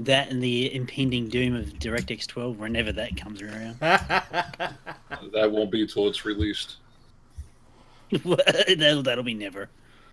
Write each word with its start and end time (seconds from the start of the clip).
that 0.00 0.30
and 0.30 0.42
the 0.42 0.74
impending 0.74 1.28
doom 1.28 1.54
of 1.54 1.66
DirectX 1.66 2.26
12 2.26 2.58
whenever 2.58 2.92
that 2.92 3.16
comes 3.16 3.42
around. 3.42 3.78
That 5.32 5.50
won't 5.50 5.70
be 5.70 5.82
until 5.82 6.08
it's 6.08 6.24
released. 6.24 6.76
that'll, 8.10 9.02
that'll 9.02 9.24
be 9.24 9.34
never. 9.34 9.68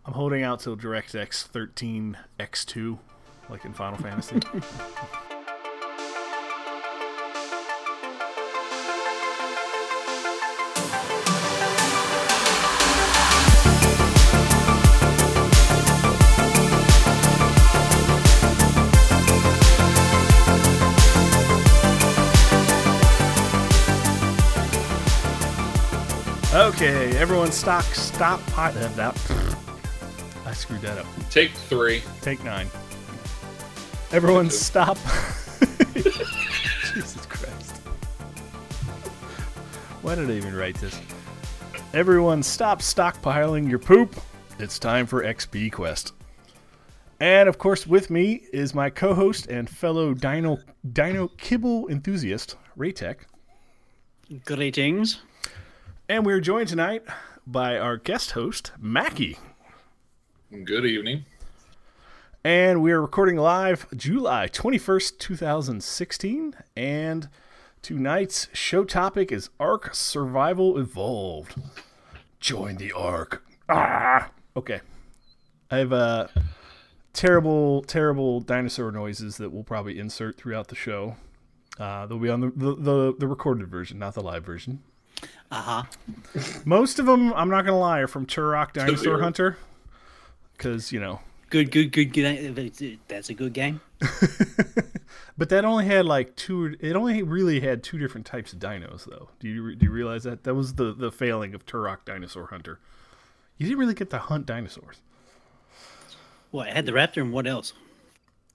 I'm 0.05 0.13
holding 0.13 0.43
out 0.43 0.61
till 0.61 0.75
DirectX 0.75 1.43
13 1.43 2.17
X2, 2.39 2.97
like 3.49 3.65
in 3.65 3.73
Final 3.73 3.99
Fantasy. 3.99 4.39
Okay, 26.81 27.15
everyone, 27.15 27.51
stock, 27.51 27.83
stop. 27.83 28.41
Pot, 28.47 28.73
that, 28.73 28.97
I 30.47 30.51
screwed 30.51 30.81
that 30.81 30.97
up. 30.97 31.05
Take 31.29 31.51
three. 31.51 32.01
Take 32.21 32.43
nine. 32.43 32.65
Everyone, 34.11 34.49
stop. 34.49 34.97
Jesus 35.93 37.23
Christ. 37.27 37.75
Why 40.01 40.15
did 40.15 40.31
I 40.31 40.33
even 40.33 40.55
write 40.55 40.73
this? 40.77 40.99
Everyone, 41.93 42.41
stop 42.41 42.79
stockpiling 42.79 43.69
your 43.69 43.77
poop. 43.77 44.19
It's 44.57 44.79
time 44.79 45.05
for 45.05 45.23
XP 45.23 45.71
Quest. 45.71 46.13
And 47.19 47.47
of 47.47 47.59
course, 47.59 47.85
with 47.85 48.09
me 48.09 48.47
is 48.51 48.73
my 48.73 48.89
co 48.89 49.13
host 49.13 49.45
and 49.45 49.69
fellow 49.69 50.15
Dino, 50.15 50.57
Dino 50.93 51.27
Kibble 51.37 51.89
enthusiast, 51.89 52.55
Raytech. 52.75 53.17
Greetings. 54.45 55.19
And 56.09 56.25
we're 56.25 56.41
joined 56.41 56.67
tonight 56.67 57.03
by 57.47 57.77
our 57.77 57.95
guest 57.95 58.31
host, 58.31 58.71
Mackie. 58.79 59.37
Good 60.51 60.85
evening. 60.85 61.25
And 62.43 62.81
we 62.81 62.91
are 62.91 63.01
recording 63.01 63.37
live 63.37 63.87
July 63.95 64.47
21st, 64.47 65.19
2016. 65.19 66.55
And 66.75 67.29
tonight's 67.81 68.49
show 68.51 68.83
topic 68.83 69.31
is 69.31 69.49
Ark 69.59 69.95
Survival 69.95 70.77
Evolved. 70.77 71.55
Join 72.39 72.75
the 72.75 72.91
Ark. 72.91 73.45
Ah! 73.69 74.31
Okay. 74.57 74.81
I 75.69 75.77
have 75.77 75.93
uh, 75.93 76.27
terrible, 77.13 77.83
terrible 77.83 78.41
dinosaur 78.41 78.91
noises 78.91 79.37
that 79.37 79.51
we'll 79.51 79.63
probably 79.63 79.97
insert 79.97 80.37
throughout 80.37 80.67
the 80.67 80.75
show. 80.75 81.15
Uh, 81.79 82.05
they'll 82.05 82.19
be 82.19 82.29
on 82.29 82.41
the, 82.41 82.51
the, 82.53 82.75
the, 82.75 83.15
the 83.19 83.27
recorded 83.27 83.69
version, 83.69 83.97
not 83.97 84.13
the 84.13 84.21
live 84.21 84.43
version. 84.43 84.83
Uh 85.51 85.61
huh. 85.61 85.83
Most 86.65 86.97
of 86.97 87.05
them, 87.05 87.33
I'm 87.33 87.49
not 87.49 87.63
going 87.63 87.73
to 87.73 87.79
lie, 87.79 87.99
are 87.99 88.07
from 88.07 88.25
Turok 88.25 88.73
Dinosaur 88.73 88.97
Severe. 88.97 89.21
Hunter. 89.21 89.57
Because, 90.53 90.91
you 90.91 90.99
know, 90.99 91.19
Good, 91.49 91.69
good, 91.69 91.91
good, 91.91 92.13
good. 92.13 92.97
That's 93.09 93.29
a 93.29 93.33
good 93.33 93.51
game. 93.53 93.81
But 95.37 95.49
that 95.49 95.65
only 95.65 95.85
had 95.85 96.05
like 96.05 96.35
two. 96.35 96.75
It 96.79 96.95
only 96.95 97.23
really 97.23 97.61
had 97.61 97.81
two 97.81 97.97
different 97.97 98.27
types 98.27 98.53
of 98.53 98.59
dinos, 98.59 99.05
though. 99.09 99.29
Do 99.39 99.47
you 99.47 99.75
do 99.75 99.87
you 99.87 99.91
realize 99.91 100.23
that 100.23 100.43
that 100.43 100.53
was 100.53 100.75
the 100.75 100.93
the 100.93 101.11
failing 101.11 101.55
of 101.55 101.65
Turok 101.65 102.05
Dinosaur 102.05 102.47
Hunter? 102.47 102.79
You 103.57 103.65
didn't 103.65 103.79
really 103.79 103.93
get 103.93 104.09
to 104.11 104.19
hunt 104.19 104.45
dinosaurs. 104.45 104.97
Well, 106.51 106.67
It 106.67 106.73
had 106.73 106.85
the 106.85 106.91
raptor 106.91 107.21
and 107.21 107.31
what 107.33 107.47
else? 107.47 107.73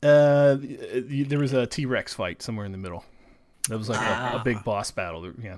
Uh, 0.01 0.59
there 0.61 1.39
was 1.41 1.53
a 1.53 1.67
T 1.67 1.87
Rex 1.87 2.15
fight 2.15 2.41
somewhere 2.41 2.67
in 2.67 2.73
the 2.73 2.79
middle. 2.79 3.05
That 3.69 3.79
was 3.79 3.89
like 3.89 4.01
a, 4.01 4.37
a 4.37 4.43
big 4.45 4.63
boss 4.65 4.91
battle. 4.91 5.33
Yeah, 5.43 5.57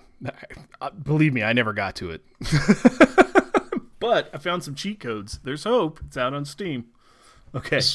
believe 1.02 1.34
me, 1.34 1.42
I 1.42 1.52
never 1.52 1.72
got 1.72 1.96
to 1.96 2.10
it. 2.10 2.24
but 4.00 4.30
I 4.32 4.38
found 4.38 4.64
some 4.64 4.74
cheat 4.74 5.00
codes. 5.00 5.40
There's 5.44 5.64
hope. 5.64 6.00
It's 6.06 6.16
out 6.16 6.32
on 6.32 6.44
Steam. 6.44 6.86
Okay. 7.54 7.80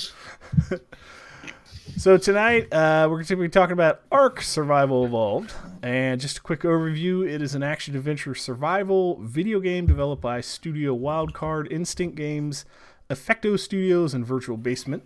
So 1.98 2.18
tonight 2.18 2.74
uh, 2.74 3.08
we're 3.10 3.18
going 3.18 3.26
to 3.26 3.36
be 3.36 3.50
talking 3.50 3.74
about 3.74 4.02
Ark 4.12 4.42
Survival 4.42 5.06
Evolved, 5.06 5.54
and 5.82 6.20
just 6.20 6.38
a 6.38 6.42
quick 6.42 6.62
overview: 6.62 7.28
it 7.30 7.42
is 7.42 7.56
an 7.56 7.62
action-adventure 7.62 8.36
survival 8.36 9.20
video 9.22 9.60
game 9.60 9.86
developed 9.86 10.22
by 10.22 10.42
Studio 10.42 10.98
Wildcard, 10.98 11.72
Instinct 11.72 12.16
Games, 12.16 12.66
Efecto 13.10 13.60
Studios, 13.60 14.14
and 14.14 14.26
Virtual 14.26 14.58
Basement. 14.58 15.04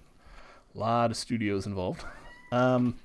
A 0.76 0.78
lot 0.78 1.12
of 1.12 1.18
studios 1.18 1.66
involved. 1.66 2.06
Um, 2.52 2.96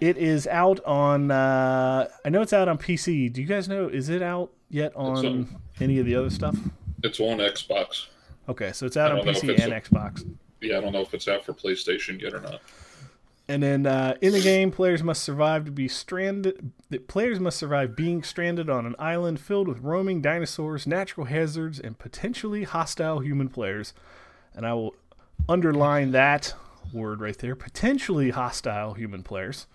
it 0.00 0.16
is 0.16 0.46
out 0.46 0.80
on. 0.84 1.30
Uh, 1.30 2.08
I 2.24 2.28
know 2.28 2.42
it's 2.42 2.52
out 2.52 2.68
on 2.68 2.78
PC. 2.78 3.32
Do 3.32 3.40
you 3.40 3.46
guys 3.46 3.68
know? 3.68 3.88
Is 3.88 4.08
it 4.08 4.22
out 4.22 4.52
yet 4.70 4.94
on 4.96 5.26
on- 5.26 5.56
any 5.80 5.98
of 5.98 6.06
the 6.06 6.14
other 6.14 6.30
stuff? 6.30 6.56
It's 7.02 7.20
on 7.20 7.38
Xbox. 7.38 8.06
Okay, 8.48 8.72
so 8.72 8.86
it's 8.86 8.96
out 8.96 9.10
on 9.12 9.18
don't 9.18 9.26
know 9.26 9.32
if 9.32 9.42
PC 9.42 9.62
and 9.62 9.72
a- 9.72 9.80
Xbox. 9.80 10.36
Yeah, 10.60 10.78
I 10.78 10.80
don't 10.80 10.92
know 10.92 11.02
if 11.02 11.14
it's 11.14 11.28
out 11.28 11.44
for 11.44 11.52
PlayStation 11.52 12.20
yet 12.20 12.34
or 12.34 12.40
not. 12.40 12.60
And 13.50 13.62
then 13.62 13.86
uh, 13.86 14.14
in 14.20 14.32
the 14.32 14.40
game, 14.40 14.70
players 14.70 15.02
must 15.02 15.22
survive 15.22 15.64
to 15.64 15.70
be 15.70 15.88
stranded. 15.88 16.70
The 16.90 16.98
players 16.98 17.40
must 17.40 17.56
survive 17.58 17.96
being 17.96 18.22
stranded 18.22 18.68
on 18.68 18.84
an 18.84 18.94
island 18.98 19.40
filled 19.40 19.68
with 19.68 19.78
roaming 19.78 20.20
dinosaurs, 20.20 20.86
natural 20.86 21.26
hazards, 21.26 21.80
and 21.80 21.98
potentially 21.98 22.64
hostile 22.64 23.20
human 23.20 23.48
players. 23.48 23.94
And 24.54 24.66
I 24.66 24.74
will 24.74 24.94
underline 25.48 26.10
that 26.12 26.54
word 26.92 27.20
right 27.20 27.38
there: 27.38 27.54
potentially 27.56 28.30
hostile 28.30 28.94
human 28.94 29.22
players. 29.22 29.66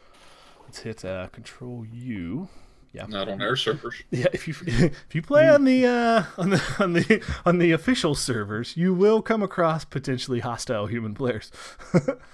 Let's 0.73 0.81
hit 0.81 1.05
uh, 1.05 1.27
Control 1.27 1.85
U. 1.85 2.47
Yeah, 2.93 3.05
Not 3.07 3.29
on 3.29 3.43
our 3.43 3.55
servers. 3.55 3.93
yeah. 4.09 4.25
If 4.33 4.47
you 4.47 4.55
if 4.65 5.13
you 5.13 5.21
play 5.21 5.47
on 5.47 5.65
the 5.65 5.85
uh, 5.85 6.23
on 6.35 6.49
the 6.49 6.63
on 6.79 6.93
the 6.93 7.23
on 7.45 7.59
the 7.59 7.73
official 7.73 8.15
servers, 8.15 8.75
you 8.75 8.91
will 8.91 9.21
come 9.21 9.43
across 9.43 9.85
potentially 9.85 10.39
hostile 10.39 10.87
human 10.87 11.13
players. 11.13 11.51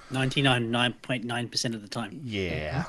99.9% 0.10 1.76
of 1.76 1.82
the 1.82 1.90
time. 1.90 2.22
Yeah. 2.24 2.86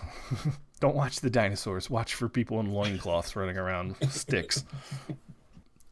Don't 0.79 0.95
watch 0.95 1.19
the 1.19 1.31
dinosaurs. 1.31 1.91
Watch 1.91 2.15
for 2.15 2.29
people 2.29 2.61
in 2.61 2.73
loincloths 2.73 3.35
running 3.35 3.59
around 3.59 3.97
with 3.99 4.13
sticks. 4.13 4.65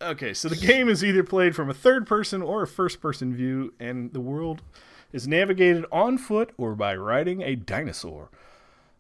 Okay, 0.01 0.35
so 0.35 0.49
the 0.49 0.55
game 0.55 0.89
is 0.89 1.03
either 1.05 1.25
played 1.25 1.57
from 1.57 1.69
a 1.69 1.75
third 1.75 2.07
person 2.07 2.43
or 2.43 2.63
a 2.63 2.69
first 2.69 3.01
person 3.01 3.35
view, 3.35 3.75
and 3.81 4.13
the 4.13 4.21
world 4.21 4.63
is 5.13 5.27
navigated 5.27 5.85
on 5.91 6.17
foot 6.17 6.53
or 6.57 6.77
by 6.77 6.95
riding 6.95 7.43
a 7.43 7.57
dinosaur. 7.57 8.31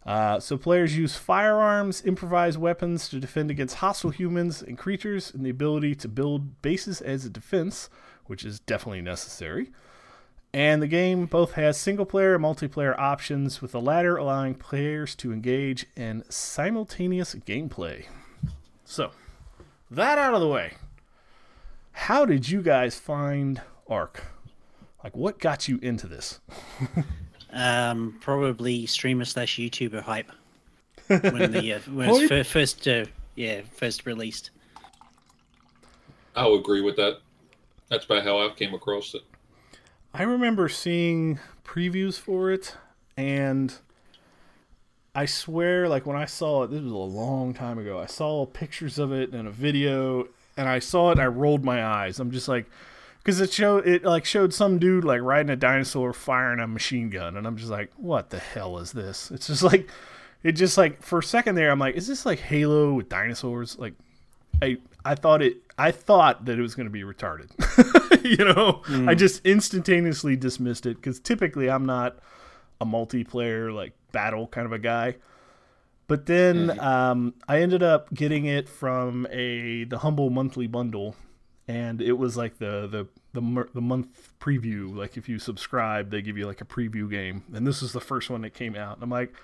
Uh, 0.08 0.40
so 0.40 0.56
players 0.56 0.96
use 0.96 1.16
firearms, 1.16 2.02
improvised 2.02 2.58
weapons 2.58 3.10
to 3.10 3.20
defend 3.20 3.50
against 3.50 3.74
hostile 3.76 4.08
humans 4.08 4.62
and 4.62 4.78
creatures, 4.78 5.30
and 5.34 5.44
the 5.44 5.50
ability 5.50 5.94
to 5.94 6.08
build 6.08 6.62
bases 6.62 7.02
as 7.02 7.26
a 7.26 7.28
defense, 7.28 7.90
which 8.24 8.42
is 8.42 8.58
definitely 8.58 9.02
necessary. 9.02 9.70
And 10.50 10.80
the 10.80 10.86
game 10.86 11.26
both 11.26 11.52
has 11.52 11.76
single 11.76 12.06
player 12.06 12.34
and 12.34 12.42
multiplayer 12.42 12.98
options, 12.98 13.60
with 13.60 13.72
the 13.72 13.82
latter 13.82 14.16
allowing 14.16 14.54
players 14.54 15.14
to 15.16 15.30
engage 15.30 15.84
in 15.94 16.24
simultaneous 16.30 17.34
gameplay. 17.34 18.06
So, 18.86 19.10
that 19.90 20.16
out 20.16 20.32
of 20.32 20.40
the 20.40 20.48
way, 20.48 20.72
how 21.92 22.24
did 22.24 22.48
you 22.48 22.62
guys 22.62 22.98
find 22.98 23.60
Ark? 23.86 24.24
Like, 25.04 25.14
what 25.14 25.38
got 25.38 25.68
you 25.68 25.78
into 25.82 26.06
this? 26.06 26.40
Um, 27.52 28.18
probably 28.20 28.86
streamer 28.86 29.24
slash 29.24 29.56
YouTuber 29.56 30.02
hype. 30.02 30.30
When 31.08 31.52
the 31.52 31.74
uh, 31.74 31.78
when 31.90 32.08
it 32.08 32.12
was 32.12 32.18
Hype? 32.20 32.28
fir- 32.28 32.44
first, 32.44 32.86
uh, 32.86 33.06
yeah, 33.34 33.62
first 33.72 34.04
released. 34.04 34.50
I'll 36.36 36.54
agree 36.54 36.82
with 36.82 36.96
that. 36.96 37.20
That's 37.88 38.04
about 38.04 38.24
how 38.24 38.38
I 38.46 38.50
came 38.50 38.74
across 38.74 39.14
it. 39.14 39.22
I 40.12 40.22
remember 40.24 40.68
seeing 40.68 41.38
previews 41.64 42.18
for 42.18 42.50
it, 42.50 42.76
and 43.16 43.74
I 45.14 45.24
swear, 45.24 45.88
like 45.88 46.04
when 46.04 46.16
I 46.16 46.26
saw 46.26 46.64
it, 46.64 46.70
this 46.70 46.82
was 46.82 46.92
a 46.92 46.96
long 46.96 47.54
time 47.54 47.78
ago. 47.78 47.98
I 47.98 48.06
saw 48.06 48.44
pictures 48.44 48.98
of 48.98 49.10
it 49.12 49.32
and 49.32 49.48
a 49.48 49.50
video, 49.50 50.28
and 50.56 50.68
I 50.68 50.78
saw 50.78 51.08
it. 51.08 51.12
and 51.12 51.22
I 51.22 51.26
rolled 51.26 51.64
my 51.64 51.82
eyes. 51.84 52.20
I'm 52.20 52.30
just 52.30 52.48
like, 52.48 52.66
because 53.28 53.42
it 53.42 53.52
showed 53.52 53.86
it 53.86 54.04
like 54.04 54.24
showed 54.24 54.54
some 54.54 54.78
dude 54.78 55.04
like 55.04 55.20
riding 55.20 55.50
a 55.50 55.56
dinosaur 55.56 56.14
firing 56.14 56.60
a 56.60 56.66
machine 56.66 57.10
gun, 57.10 57.36
and 57.36 57.46
I'm 57.46 57.58
just 57.58 57.68
like, 57.68 57.90
what 57.98 58.30
the 58.30 58.38
hell 58.38 58.78
is 58.78 58.92
this? 58.92 59.30
It's 59.30 59.48
just 59.48 59.62
like, 59.62 59.86
it 60.42 60.52
just 60.52 60.78
like 60.78 61.02
for 61.02 61.18
a 61.18 61.22
second 61.22 61.54
there, 61.54 61.70
I'm 61.70 61.78
like, 61.78 61.94
is 61.94 62.06
this 62.06 62.24
like 62.24 62.38
Halo 62.38 62.94
with 62.94 63.10
dinosaurs? 63.10 63.78
Like, 63.78 63.92
I 64.62 64.78
I 65.04 65.14
thought 65.14 65.42
it 65.42 65.58
I 65.76 65.90
thought 65.90 66.46
that 66.46 66.58
it 66.58 66.62
was 66.62 66.74
going 66.74 66.86
to 66.86 66.90
be 66.90 67.02
retarded. 67.02 67.50
you 68.24 68.46
know, 68.46 68.82
I 69.06 69.14
just 69.14 69.44
instantaneously 69.44 70.34
dismissed 70.34 70.86
it 70.86 70.96
because 70.96 71.20
typically 71.20 71.68
I'm 71.68 71.84
not 71.84 72.20
a 72.80 72.86
multiplayer 72.86 73.74
like 73.74 73.92
battle 74.10 74.46
kind 74.46 74.64
of 74.64 74.72
a 74.72 74.78
guy. 74.78 75.16
But 76.06 76.24
then 76.24 76.80
um, 76.80 77.34
I 77.46 77.60
ended 77.60 77.82
up 77.82 78.10
getting 78.14 78.46
it 78.46 78.70
from 78.70 79.26
a 79.30 79.84
the 79.84 79.98
humble 79.98 80.30
monthly 80.30 80.66
bundle, 80.66 81.14
and 81.68 82.00
it 82.00 82.14
was 82.14 82.36
like 82.36 82.58
the 82.58 82.88
the 82.88 83.06
the, 83.34 83.68
the 83.74 83.80
month 83.80 84.32
preview. 84.40 84.96
Like 84.96 85.16
if 85.16 85.28
you 85.28 85.38
subscribe, 85.38 86.10
they 86.10 86.22
give 86.22 86.38
you 86.38 86.46
like 86.46 86.62
a 86.62 86.64
preview 86.64 87.08
game, 87.08 87.44
and 87.52 87.66
this 87.66 87.82
is 87.82 87.92
the 87.92 88.00
first 88.00 88.30
one 88.30 88.40
that 88.40 88.54
came 88.54 88.74
out. 88.74 88.94
And 88.94 89.02
I'm 89.04 89.10
like, 89.10 89.34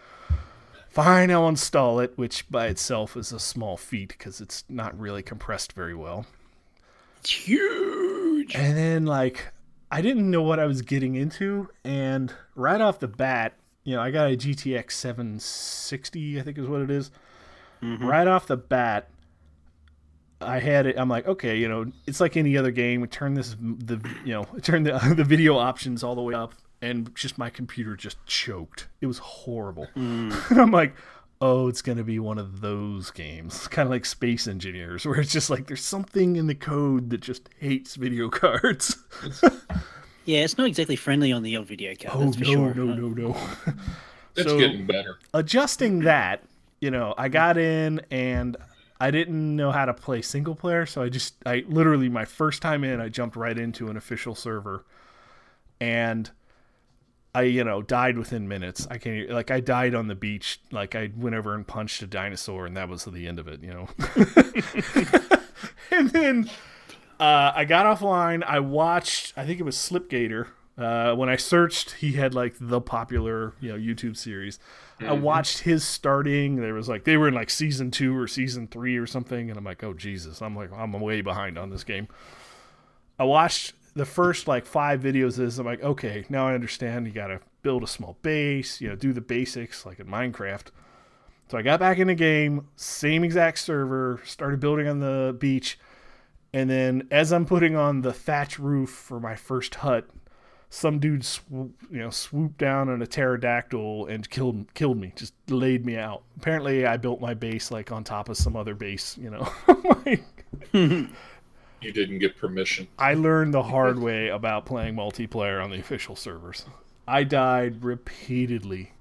fine, 0.89 1.31
I'll 1.31 1.49
install 1.49 2.01
it, 2.01 2.15
which 2.17 2.51
by 2.51 2.67
itself 2.67 3.17
is 3.17 3.31
a 3.31 3.39
small 3.39 3.77
feat 3.77 4.09
because 4.09 4.41
it's 4.41 4.65
not 4.69 4.99
really 4.99 5.23
compressed 5.23 5.75
very 5.75 5.95
well. 5.95 6.25
It's 7.21 7.31
huge. 7.31 8.55
And 8.55 8.77
then 8.77 9.05
like 9.05 9.53
I 9.91 10.01
didn't 10.01 10.29
know 10.31 10.43
what 10.43 10.59
I 10.59 10.65
was 10.65 10.81
getting 10.81 11.15
into, 11.15 11.69
and 11.85 12.33
right 12.57 12.81
off 12.81 12.99
the 12.99 13.09
bat, 13.09 13.55
you 13.85 13.95
know, 13.95 14.01
I 14.01 14.11
got 14.11 14.31
a 14.31 14.37
GTX 14.37 14.93
760, 14.93 16.41
I 16.41 16.43
think 16.43 16.57
is 16.57 16.67
what 16.67 16.81
it 16.81 16.91
is. 16.91 17.11
Mm-hmm. 17.83 18.07
Right 18.07 18.27
off 18.27 18.47
the 18.47 18.57
bat, 18.57 19.11
I 20.41 20.59
had 20.59 20.87
it. 20.87 20.97
I'm 20.99 21.09
like, 21.09 21.27
okay, 21.27 21.57
you 21.59 21.69
know, 21.69 21.87
it's 22.07 22.21
like 22.21 22.37
any 22.37 22.57
other 22.57 22.71
game. 22.71 23.01
We 23.01 23.07
turn 23.09 23.35
this, 23.35 23.57
the 23.61 23.99
you 24.25 24.33
know, 24.35 24.45
turn 24.63 24.83
the 24.83 24.93
the 25.17 25.25
video 25.25 25.57
options 25.57 26.03
all 26.03 26.15
the 26.15 26.23
way 26.23 26.35
up, 26.35 26.53
and 26.83 27.15
just 27.15 27.39
my 27.39 27.51
computer 27.51 27.97
just 27.97 28.25
choked. 28.27 28.89
It 29.01 29.07
was 29.07 29.19
horrible. 29.19 29.89
Mm. 29.97 30.57
I'm 30.59 30.71
like, 30.71 30.95
oh, 31.41 31.69
it's 31.69 31.83
gonna 31.83 32.05
be 32.05 32.19
one 32.19 32.39
of 32.39 32.61
those 32.61 33.11
games, 33.11 33.67
kind 33.69 33.87
of 33.87 33.91
like 33.91 34.05
Space 34.05 34.47
Engineers, 34.47 35.07
where 35.07 35.19
it's 35.21 35.33
just 35.33 35.51
like 35.51 35.67
there's 35.67 35.85
something 35.85 36.37
in 36.37 36.47
the 36.47 36.55
code 36.55 37.11
that 37.11 37.21
just 37.21 37.49
hates 37.59 37.95
video 37.95 38.29
cards. 38.29 38.97
Yeah, 40.27 40.41
it's 40.41 40.57
not 40.57 40.67
exactly 40.69 40.97
friendly 40.97 41.33
on 41.33 41.43
the 41.43 41.57
old 41.59 41.67
video 41.67 41.95
card. 41.95 42.15
oh 42.17 42.25
that's 42.25 42.37
for 42.37 42.45
no, 42.45 42.51
sure. 42.51 42.75
no, 42.75 42.95
no, 42.95 43.09
no. 43.09 43.37
It's 44.37 44.51
So- 44.51 44.59
getting 44.59 44.87
better. 44.87 45.19
adjusting 45.35 46.01
that, 46.01 46.43
you 46.81 46.91
know, 46.91 47.15
I 47.19 47.29
got 47.29 47.57
in 47.59 48.01
and 48.11 48.57
I 49.05 49.11
didn't 49.11 49.55
know 49.55 49.71
how 49.71 49.85
to 49.85 49.93
play 49.93 50.23
single 50.23 50.55
player, 50.55 50.87
so 50.87 51.03
I 51.03 51.11
just 51.11 51.35
I 51.45 51.63
literally 51.69 52.09
my 52.09 52.25
first 52.25 52.63
time 52.63 52.85
in, 52.85 53.03
I 53.03 53.11
jumped 53.11 53.37
right 53.37 53.59
into 53.59 53.89
an 53.89 53.99
official 53.99 54.35
server 54.35 54.87
and 55.79 56.31
I, 57.35 57.43
you 57.43 57.65
know, 57.65 57.83
died 57.83 58.17
within 58.17 58.49
minutes. 58.49 58.87
I 58.91 58.97
can't 58.97 59.29
like 59.29 59.51
I 59.51 59.61
died 59.61 59.95
on 59.95 60.09
the 60.09 60.15
beach, 60.15 60.59
like 60.71 60.95
I 60.95 61.11
went 61.15 61.37
over 61.37 61.55
and 61.55 61.67
punched 61.67 62.01
a 62.01 62.07
dinosaur 62.07 62.65
and 62.65 62.79
that 62.79 62.89
was 62.89 63.05
the 63.05 63.29
end 63.29 63.39
of 63.39 63.47
it, 63.47 63.63
you 63.63 63.75
know. 63.75 63.89
and 65.91 66.09
then 66.09 66.51
uh, 67.21 67.53
I 67.55 67.67
got 67.67 67.85
offline. 67.85 68.43
I 68.43 68.61
watched. 68.61 69.35
I 69.37 69.45
think 69.45 69.61
it 69.61 69.65
was 69.65 69.77
Slipgator. 69.77 70.47
Uh, 70.79 71.15
when 71.15 71.29
I 71.29 71.37
searched, 71.37 71.97
he 71.97 72.13
had 72.13 72.35
like 72.35 72.55
the 72.59 72.81
popular, 72.81 73.53
you 73.61 73.71
know, 73.71 73.79
YouTube 73.79 74.17
series. 74.17 74.59
I 75.01 75.05
mm-hmm. 75.05 75.23
watched 75.23 75.61
his 75.61 75.85
starting. 75.85 76.57
There 76.57 76.75
was 76.75 76.89
like 76.89 77.05
they 77.05 77.17
were 77.17 77.29
in 77.29 77.35
like 77.35 77.51
season 77.51 77.91
two 77.91 78.17
or 78.17 78.29
season 78.29 78.69
three 78.69 78.97
or 78.97 79.07
something, 79.07 79.51
and 79.51 79.59
I'm 79.59 79.65
like, 79.65 79.83
oh 79.83 79.93
Jesus! 79.93 80.41
I'm 80.41 80.55
like 80.55 80.71
I'm 80.73 80.93
way 80.93 81.21
behind 81.21 81.59
on 81.59 81.71
this 81.71 81.85
game. 81.85 82.09
I 83.19 83.25
watched 83.25 83.75
the 83.95 84.05
first 84.05 84.47
like 84.47 84.67
five 84.67 85.01
videos. 85.01 85.39
Is 85.39 85.59
I'm 85.59 85.67
like, 85.67 85.83
okay, 85.83 86.25
now 86.29 86.47
I 86.47 86.55
understand. 86.55 87.07
You 87.07 87.13
got 87.13 87.29
to 87.29 87.41
build 87.63 87.83
a 87.83 87.89
small 87.89 88.19
base. 88.23 88.81
You 88.81 88.89
know, 88.89 88.97
do 88.97 89.13
the 89.13 89.21
basics 89.21 89.85
like 89.85 89.99
in 89.99 90.07
Minecraft. 90.07 90.69
So 91.51 91.59
I 91.59 91.63
got 91.63 91.81
back 91.81 91.99
in 91.99 92.07
the 92.07 92.15
game, 92.15 92.69
same 92.77 93.23
exact 93.23 93.59
server, 93.59 94.21
started 94.25 94.61
building 94.61 94.89
on 94.89 95.01
the 95.01 95.37
beach, 95.39 95.79
and 96.55 96.71
then 96.71 97.09
as 97.11 97.33
I'm 97.33 97.45
putting 97.45 97.77
on 97.77 98.01
the 98.01 98.13
thatch 98.13 98.59
roof 98.59 98.89
for 98.89 99.21
my 99.21 99.35
first 99.35 99.75
hut, 99.77 100.09
some 100.75 100.99
dude 100.99 101.25
swoop, 101.25 101.73
you 101.89 101.99
know 101.99 102.11
swooped 102.11 102.59
down 102.59 102.89
on 102.89 103.01
a 103.01 103.07
pterodactyl 103.07 104.07
and 104.07 104.29
killed 104.29 104.67
killed 104.75 104.99
me, 104.99 105.13
just 105.15 105.33
laid 105.49 105.87
me 105.87 105.97
out. 105.97 106.23
Apparently, 106.37 106.85
I 106.85 106.97
built 106.97 107.21
my 107.21 107.33
base 107.33 107.71
like 107.71 107.93
on 107.93 108.03
top 108.03 108.29
of 108.29 108.37
some 108.37 108.57
other 108.57 108.75
base, 108.75 109.17
you 109.17 109.31
know. 109.31 109.49
like, 110.05 110.25
You 110.73 111.93
didn't 111.93 112.19
get 112.19 112.37
permission. 112.37 112.89
I 112.99 113.15
learned 113.15 113.55
the 113.55 113.63
hard 113.63 114.01
way 114.01 114.29
about 114.29 114.67
playing 114.67 114.97
multiplayer 114.97 115.63
on 115.63 115.71
the 115.71 115.79
official 115.79 116.17
servers. 116.17 116.65
I 117.07 117.23
died 117.23 117.85
repeatedly, 117.85 118.93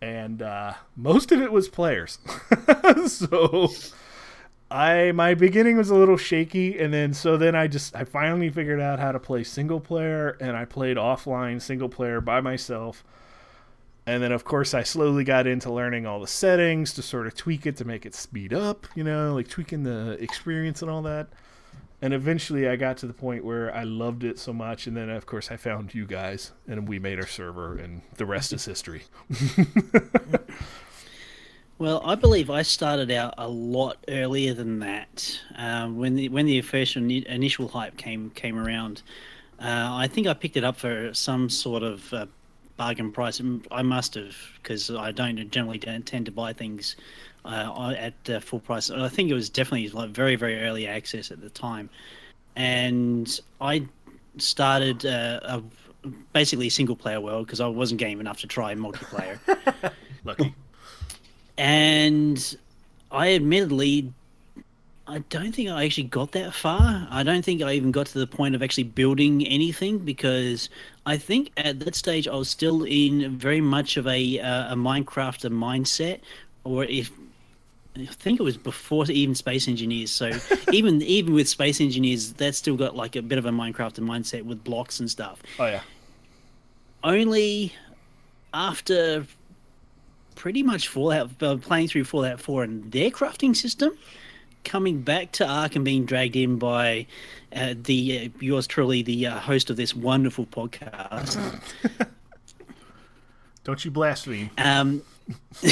and 0.00 0.40
uh, 0.40 0.74
most 0.96 1.32
of 1.32 1.42
it 1.42 1.52
was 1.52 1.68
players. 1.68 2.18
so 3.06 3.68
I 4.70 5.12
my 5.12 5.34
beginning 5.34 5.76
was 5.76 5.90
a 5.90 5.94
little 5.94 6.16
shaky, 6.16 6.78
and 6.78 6.92
then 6.92 7.12
so 7.14 7.36
then 7.36 7.54
I 7.54 7.66
just 7.66 7.94
I 7.96 8.04
finally 8.04 8.50
figured 8.50 8.80
out 8.80 8.98
how 8.98 9.12
to 9.12 9.18
play 9.18 9.44
single 9.44 9.80
player, 9.80 10.36
and 10.40 10.56
I 10.56 10.64
played 10.64 10.96
offline 10.96 11.60
single 11.60 11.88
player 11.88 12.20
by 12.20 12.40
myself. 12.40 13.04
And 14.06 14.22
then, 14.22 14.32
of 14.32 14.44
course, 14.44 14.74
I 14.74 14.82
slowly 14.82 15.24
got 15.24 15.46
into 15.46 15.70
learning 15.70 16.06
all 16.06 16.20
the 16.20 16.26
settings 16.26 16.94
to 16.94 17.02
sort 17.02 17.26
of 17.26 17.34
tweak 17.34 17.66
it 17.66 17.76
to 17.76 17.84
make 17.84 18.06
it 18.06 18.14
speed 18.14 18.52
up, 18.52 18.86
you 18.96 19.04
know, 19.04 19.34
like 19.34 19.46
tweaking 19.46 19.82
the 19.84 20.16
experience 20.20 20.82
and 20.82 20.90
all 20.90 21.02
that 21.02 21.28
and 22.02 22.14
eventually 22.14 22.68
I 22.68 22.76
got 22.76 22.96
to 22.98 23.06
the 23.06 23.12
point 23.12 23.44
where 23.44 23.74
I 23.74 23.82
loved 23.84 24.24
it 24.24 24.38
so 24.38 24.52
much, 24.52 24.86
and 24.86 24.96
then 24.96 25.10
of 25.10 25.26
course 25.26 25.50
I 25.50 25.56
found 25.56 25.94
you 25.94 26.06
guys, 26.06 26.52
and 26.66 26.88
we 26.88 26.98
made 26.98 27.18
our 27.18 27.26
server, 27.26 27.76
and 27.76 28.02
the 28.16 28.26
rest 28.26 28.52
is 28.52 28.64
history. 28.64 29.02
Well, 31.80 32.02
I 32.04 32.14
believe 32.14 32.50
I 32.50 32.60
started 32.60 33.10
out 33.10 33.32
a 33.38 33.48
lot 33.48 33.96
earlier 34.06 34.52
than 34.52 34.80
that. 34.80 35.40
Um, 35.56 35.96
when 35.96 36.14
the 36.14 36.28
when 36.28 36.44
the 36.44 36.58
official 36.58 37.02
initial 37.10 37.68
hype 37.68 37.96
came 37.96 38.28
came 38.32 38.58
around, 38.58 39.00
uh, 39.58 39.88
I 39.90 40.06
think 40.06 40.26
I 40.26 40.34
picked 40.34 40.58
it 40.58 40.62
up 40.62 40.76
for 40.76 41.14
some 41.14 41.48
sort 41.48 41.82
of 41.82 42.12
uh, 42.12 42.26
bargain 42.76 43.10
price. 43.10 43.40
I 43.70 43.80
must 43.80 44.12
have 44.16 44.36
because 44.62 44.90
I 44.90 45.10
don't 45.10 45.50
generally 45.50 45.78
don't 45.78 46.04
tend 46.04 46.26
to 46.26 46.32
buy 46.32 46.52
things 46.52 46.96
uh, 47.46 47.94
at 47.96 48.28
uh, 48.28 48.40
full 48.40 48.60
price. 48.60 48.90
I 48.90 49.08
think 49.08 49.30
it 49.30 49.34
was 49.34 49.48
definitely 49.48 49.88
like 49.88 50.10
very 50.10 50.36
very 50.36 50.60
early 50.60 50.86
access 50.86 51.30
at 51.30 51.40
the 51.40 51.48
time, 51.48 51.88
and 52.56 53.40
I 53.58 53.88
started 54.36 55.06
uh, 55.06 55.40
a 55.44 55.62
basically 56.34 56.66
a 56.66 56.70
single 56.70 56.96
player 56.96 57.22
world 57.22 57.46
because 57.46 57.62
I 57.62 57.68
wasn't 57.68 58.00
game 58.00 58.20
enough 58.20 58.40
to 58.40 58.46
try 58.46 58.74
multiplayer 58.74 59.38
Lucky. 60.24 60.54
And 61.60 62.56
I 63.10 63.34
admittedly, 63.34 64.12
I 65.06 65.18
don't 65.28 65.52
think 65.54 65.68
I 65.68 65.84
actually 65.84 66.04
got 66.04 66.32
that 66.32 66.54
far. 66.54 67.06
I 67.10 67.22
don't 67.22 67.44
think 67.44 67.60
I 67.62 67.72
even 67.74 67.90
got 67.92 68.06
to 68.06 68.18
the 68.18 68.26
point 68.26 68.54
of 68.54 68.62
actually 68.62 68.84
building 68.84 69.46
anything 69.46 69.98
because 69.98 70.70
I 71.04 71.18
think 71.18 71.52
at 71.58 71.80
that 71.80 71.94
stage 71.94 72.26
I 72.26 72.34
was 72.34 72.48
still 72.48 72.84
in 72.84 73.36
very 73.36 73.60
much 73.60 73.96
of 73.98 74.06
a 74.06 74.40
uh, 74.40 74.72
a 74.72 74.76
Minecraft 74.76 75.50
mindset, 75.50 76.20
or 76.64 76.84
if 76.84 77.10
I 77.96 78.06
think 78.06 78.40
it 78.40 78.42
was 78.42 78.56
before 78.56 79.04
even 79.10 79.34
Space 79.34 79.68
Engineers. 79.68 80.10
So 80.10 80.30
even 80.72 81.02
even 81.02 81.34
with 81.34 81.46
Space 81.48 81.80
Engineers, 81.80 82.32
that's 82.32 82.56
still 82.56 82.76
got 82.76 82.96
like 82.96 83.16
a 83.16 83.22
bit 83.22 83.38
of 83.38 83.44
a 83.44 83.50
Minecraft 83.50 83.98
mindset 84.00 84.44
with 84.44 84.64
blocks 84.64 84.98
and 85.00 85.10
stuff 85.10 85.42
Oh 85.58 85.66
yeah. 85.66 85.82
only 87.04 87.74
after 88.54 89.26
pretty 90.40 90.62
much 90.62 90.88
Fallout, 90.88 91.30
uh, 91.42 91.56
playing 91.58 91.86
through 91.86 92.02
Fallout 92.02 92.40
4 92.40 92.62
and 92.64 92.90
their 92.92 93.10
crafting 93.10 93.54
system, 93.54 93.92
coming 94.64 95.02
back 95.02 95.32
to 95.32 95.46
Ark 95.46 95.76
and 95.76 95.84
being 95.84 96.06
dragged 96.06 96.34
in 96.34 96.58
by 96.58 97.06
uh, 97.54 97.74
the 97.76 98.18
uh, 98.18 98.28
yours 98.42 98.66
truly, 98.66 99.02
the 99.02 99.26
uh, 99.26 99.38
host 99.38 99.68
of 99.68 99.76
this 99.76 99.94
wonderful 99.94 100.46
podcast. 100.46 101.38
Don't 103.64 103.84
you 103.84 103.90
blaspheme. 103.90 104.48
Um, 104.56 105.02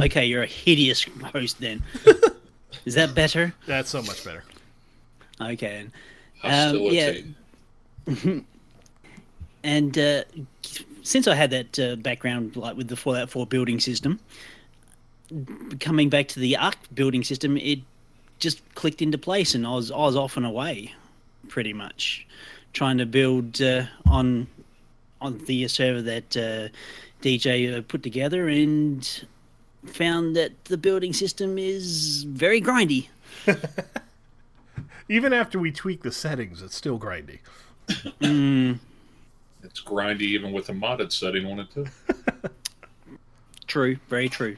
okay, 0.00 0.24
you're 0.24 0.44
a 0.44 0.46
hideous 0.46 1.04
host 1.32 1.58
then. 1.58 1.82
Is 2.84 2.94
that 2.94 3.12
better? 3.16 3.54
That's 3.66 3.90
so 3.90 4.02
much 4.02 4.24
better. 4.24 4.44
Okay. 5.40 5.88
then. 6.44 6.76
Um, 6.76 6.80
yeah. 6.80 7.18
And 9.64 9.98
uh, 9.98 10.22
since 11.02 11.26
I 11.26 11.34
had 11.34 11.50
that 11.50 11.78
uh, 11.78 11.96
background, 11.96 12.56
like 12.56 12.76
with 12.76 12.88
the 12.88 12.96
Fallout 12.96 13.30
4 13.30 13.46
building 13.46 13.80
system, 13.80 14.20
coming 15.80 16.08
back 16.08 16.28
to 16.28 16.40
the 16.40 16.56
Ark 16.56 16.76
building 16.94 17.24
system, 17.24 17.56
it 17.56 17.80
just 18.38 18.62
clicked 18.74 19.02
into 19.02 19.18
place, 19.18 19.54
and 19.54 19.66
I 19.66 19.74
was 19.74 19.90
I 19.90 19.98
was 19.98 20.16
off 20.16 20.36
and 20.36 20.44
away, 20.44 20.94
pretty 21.48 21.72
much, 21.72 22.26
trying 22.72 22.98
to 22.98 23.06
build 23.06 23.62
uh, 23.62 23.84
on 24.06 24.48
on 25.20 25.38
the 25.46 25.68
server 25.68 26.02
that 26.02 26.36
uh, 26.36 26.68
DJ 27.22 27.78
uh, 27.78 27.82
put 27.82 28.02
together, 28.02 28.48
and 28.48 29.24
found 29.86 30.36
that 30.36 30.64
the 30.66 30.76
building 30.76 31.12
system 31.12 31.58
is 31.58 32.24
very 32.24 32.60
grindy. 32.60 33.08
Even 35.08 35.32
after 35.32 35.58
we 35.58 35.72
tweak 35.72 36.02
the 36.02 36.12
settings, 36.12 36.62
it's 36.62 36.76
still 36.76 36.98
grindy. 36.98 37.40
It's 39.62 39.80
grindy 39.82 40.22
even 40.22 40.52
with 40.52 40.68
a 40.68 40.72
modded 40.72 41.12
setting 41.12 41.46
on 41.46 41.60
it 41.60 41.70
too. 41.70 41.86
True, 43.66 43.96
very 44.08 44.28
true. 44.28 44.56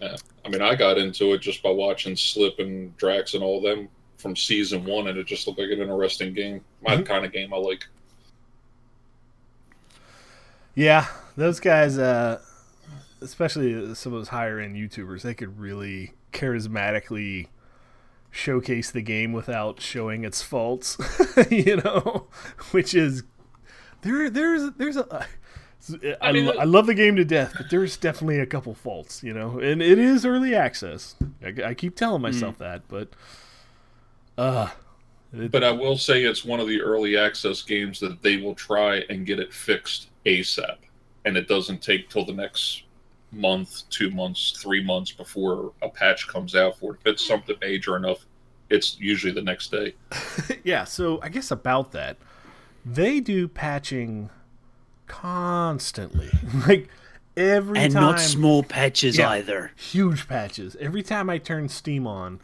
Yeah. 0.00 0.16
I 0.44 0.48
mean, 0.48 0.62
I 0.62 0.74
got 0.74 0.98
into 0.98 1.32
it 1.34 1.38
just 1.38 1.62
by 1.62 1.70
watching 1.70 2.16
Slip 2.16 2.58
and 2.58 2.96
Drax 2.96 3.34
and 3.34 3.42
all 3.42 3.60
them 3.60 3.88
from 4.16 4.34
season 4.34 4.84
one, 4.84 5.08
and 5.08 5.18
it 5.18 5.26
just 5.26 5.46
looked 5.46 5.58
like 5.58 5.70
an 5.70 5.80
interesting 5.80 6.34
game. 6.34 6.62
My 6.82 7.00
kind 7.02 7.24
of 7.24 7.32
game 7.32 7.52
I 7.52 7.58
like. 7.58 7.86
Yeah, 10.74 11.06
those 11.36 11.58
guys, 11.58 11.98
uh, 11.98 12.40
especially 13.20 13.94
some 13.94 14.12
of 14.12 14.20
those 14.20 14.28
higher 14.28 14.60
end 14.60 14.76
YouTubers, 14.76 15.22
they 15.22 15.34
could 15.34 15.58
really 15.58 16.12
charismatically 16.32 17.48
showcase 18.30 18.90
the 18.90 19.02
game 19.02 19.32
without 19.32 19.80
showing 19.80 20.24
its 20.24 20.42
faults, 20.42 20.98
you 21.50 21.76
know, 21.76 22.26
which 22.70 22.94
is 22.94 23.24
there. 24.02 24.30
There's 24.30 24.70
there's 24.72 24.96
a. 24.96 25.26
I, 26.02 26.16
I, 26.20 26.32
mean, 26.32 26.50
I, 26.58 26.64
love 26.64 26.86
the 26.86 26.94
game 26.94 27.14
to 27.14 27.24
death, 27.24 27.54
but 27.56 27.70
there's 27.70 27.96
definitely 27.96 28.40
a 28.40 28.46
couple 28.46 28.74
faults, 28.74 29.22
you 29.22 29.32
know, 29.32 29.60
and 29.60 29.80
it 29.80 29.98
is 29.98 30.26
early 30.26 30.52
access. 30.52 31.14
I, 31.44 31.68
I 31.68 31.74
keep 31.74 31.94
telling 31.94 32.22
myself 32.22 32.56
mm. 32.56 32.58
that, 32.58 32.82
but 32.88 33.10
uh, 34.36 34.68
it, 35.32 35.52
but 35.52 35.62
I 35.62 35.70
will 35.70 35.96
say 35.96 36.24
it's 36.24 36.44
one 36.44 36.58
of 36.58 36.66
the 36.66 36.80
early 36.80 37.16
access 37.16 37.62
games 37.62 38.00
that 38.00 38.20
they 38.22 38.36
will 38.38 38.54
try 38.54 39.04
and 39.10 39.26
get 39.26 39.38
it 39.38 39.52
fixed 39.52 40.08
ASAP, 40.24 40.76
and 41.24 41.36
it 41.36 41.46
doesn't 41.46 41.82
take 41.82 42.08
till 42.08 42.24
the 42.24 42.32
next 42.32 42.82
month, 43.32 43.88
two 43.90 44.10
months, 44.10 44.52
three 44.60 44.82
months 44.82 45.12
before 45.12 45.72
a 45.82 45.88
patch 45.88 46.28
comes 46.28 46.54
out 46.54 46.78
for 46.78 46.94
it. 46.94 47.00
If 47.04 47.12
it's 47.14 47.26
something 47.26 47.56
major 47.60 47.96
enough, 47.96 48.26
it's 48.70 48.98
usually 48.98 49.32
the 49.32 49.42
next 49.42 49.70
day. 49.70 49.94
yeah, 50.64 50.84
so 50.84 51.20
I 51.22 51.28
guess 51.28 51.50
about 51.50 51.92
that, 51.92 52.16
they 52.84 53.20
do 53.20 53.48
patching 53.48 54.30
constantly, 55.06 56.30
like 56.66 56.88
every 57.36 57.74
time. 57.74 57.84
and 57.84 57.92
time, 57.92 58.02
not 58.02 58.20
small 58.20 58.62
patches 58.62 59.18
yeah, 59.18 59.30
either. 59.30 59.72
Huge 59.76 60.28
patches. 60.28 60.76
Every 60.76 61.02
time 61.02 61.30
I 61.30 61.38
turn 61.38 61.68
Steam 61.68 62.06
on, 62.06 62.40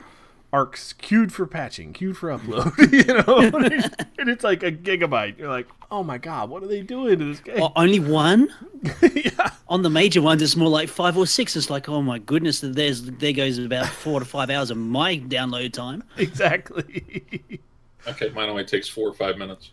Ark's 0.53 0.93
queued 0.93 1.33
for 1.33 1.47
patching, 1.47 1.95
queued 1.95 2.19
for 2.19 2.29
upload, 2.29 2.77
you 2.93 3.05
know, 3.05 4.07
and 4.19 4.29
it's 4.29 4.45
like 4.45 4.63
a 4.63 4.71
gigabyte. 4.71 5.39
You're 5.39 5.49
like, 5.49 5.67
oh 5.91 6.05
my 6.05 6.19
god, 6.19 6.51
what 6.51 6.63
are 6.63 6.67
they 6.67 6.83
doing 6.83 7.19
to 7.19 7.25
this 7.25 7.41
game? 7.41 7.57
Oh, 7.59 7.73
only 7.75 8.01
one? 8.01 8.53
yeah. 9.15 9.51
On 9.69 9.81
the 9.81 9.89
major 9.89 10.21
ones, 10.21 10.43
it's 10.43 10.55
more 10.55 10.69
like 10.69 10.91
five 10.91 11.17
or 11.17 11.27
six. 11.27 11.57
It's 11.57 11.71
like, 11.71 11.89
oh 11.89 12.03
my 12.03 12.19
goodness, 12.19 12.61
there's 12.61 13.03
there 13.03 13.33
goes 13.33 13.57
about 13.57 13.87
four 13.87 14.21
to 14.21 14.27
five 14.27 14.51
hours 14.51 14.71
of 14.71 14.77
my 14.77 15.19
download 15.19 15.73
time. 15.73 16.05
Exactly. 16.19 17.61
okay, 18.07 18.29
mine 18.31 18.51
only 18.51 18.65
takes 18.65 18.89
four 18.89 19.09
or 19.09 19.15
five 19.15 19.39
minutes. 19.39 19.71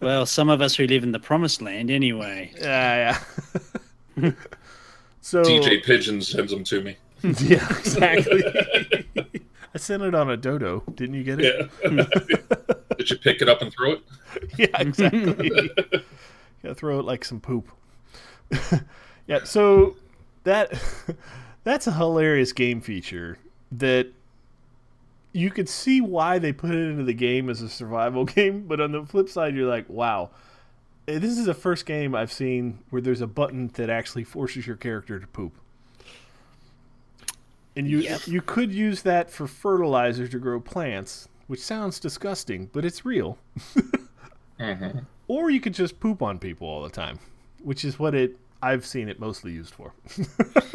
well, 0.00 0.26
some 0.26 0.48
of 0.48 0.60
us 0.60 0.74
who 0.74 0.88
live 0.88 1.04
in 1.04 1.12
the 1.12 1.20
promised 1.20 1.62
land, 1.62 1.88
anyway. 1.88 2.50
Yeah, 2.58 3.20
yeah. 4.16 4.32
so 5.20 5.44
DJ 5.44 5.84
Pigeon 5.84 6.20
sends 6.20 6.50
them 6.50 6.64
to 6.64 6.80
me. 6.80 6.96
yeah, 7.40 7.66
exactly. 7.70 8.42
I 9.74 9.78
sent 9.78 10.02
it 10.02 10.14
on 10.14 10.28
a 10.28 10.36
dodo. 10.36 10.82
Didn't 10.94 11.14
you 11.14 11.24
get 11.24 11.40
it? 11.40 11.70
Yeah. 11.84 12.04
Did 12.98 13.10
you 13.10 13.16
pick 13.16 13.40
it 13.40 13.48
up 13.48 13.62
and 13.62 13.72
throw 13.72 13.92
it? 13.92 14.02
Yeah, 14.58 14.80
exactly. 14.80 15.70
yeah, 16.62 16.74
throw 16.74 16.98
it 16.98 17.04
like 17.04 17.24
some 17.24 17.40
poop. 17.40 17.70
yeah, 19.26 19.44
so 19.44 19.96
that 20.44 20.72
that's 21.64 21.86
a 21.86 21.92
hilarious 21.92 22.52
game 22.52 22.80
feature 22.80 23.38
that 23.70 24.08
you 25.32 25.50
could 25.50 25.68
see 25.68 26.00
why 26.00 26.38
they 26.38 26.52
put 26.52 26.70
it 26.70 26.90
into 26.90 27.04
the 27.04 27.14
game 27.14 27.48
as 27.48 27.62
a 27.62 27.68
survival 27.68 28.24
game, 28.24 28.66
but 28.66 28.80
on 28.80 28.92
the 28.92 29.04
flip 29.06 29.28
side, 29.28 29.54
you're 29.54 29.68
like, 29.68 29.88
wow, 29.88 30.30
this 31.06 31.38
is 31.38 31.46
the 31.46 31.54
first 31.54 31.86
game 31.86 32.14
I've 32.14 32.32
seen 32.32 32.80
where 32.90 33.00
there's 33.00 33.20
a 33.20 33.26
button 33.26 33.68
that 33.74 33.90
actually 33.90 34.24
forces 34.24 34.66
your 34.66 34.76
character 34.76 35.18
to 35.18 35.26
poop 35.26 35.54
and 37.76 37.88
you 37.88 37.98
yep. 37.98 38.26
you 38.26 38.40
could 38.40 38.72
use 38.72 39.02
that 39.02 39.30
for 39.30 39.46
fertilizer 39.46 40.28
to 40.28 40.38
grow 40.38 40.60
plants, 40.60 41.28
which 41.46 41.60
sounds 41.60 41.98
disgusting, 41.98 42.68
but 42.72 42.84
it's 42.84 43.04
real. 43.04 43.38
mm-hmm. 44.58 44.98
Or 45.28 45.48
you 45.50 45.60
could 45.60 45.72
just 45.72 45.98
poop 45.98 46.20
on 46.20 46.38
people 46.38 46.68
all 46.68 46.82
the 46.82 46.90
time, 46.90 47.18
which 47.62 47.86
is 47.86 47.98
what 47.98 48.14
it 48.14 48.36
I've 48.62 48.84
seen 48.84 49.08
it 49.08 49.18
mostly 49.18 49.52
used 49.52 49.72
for. 49.72 49.92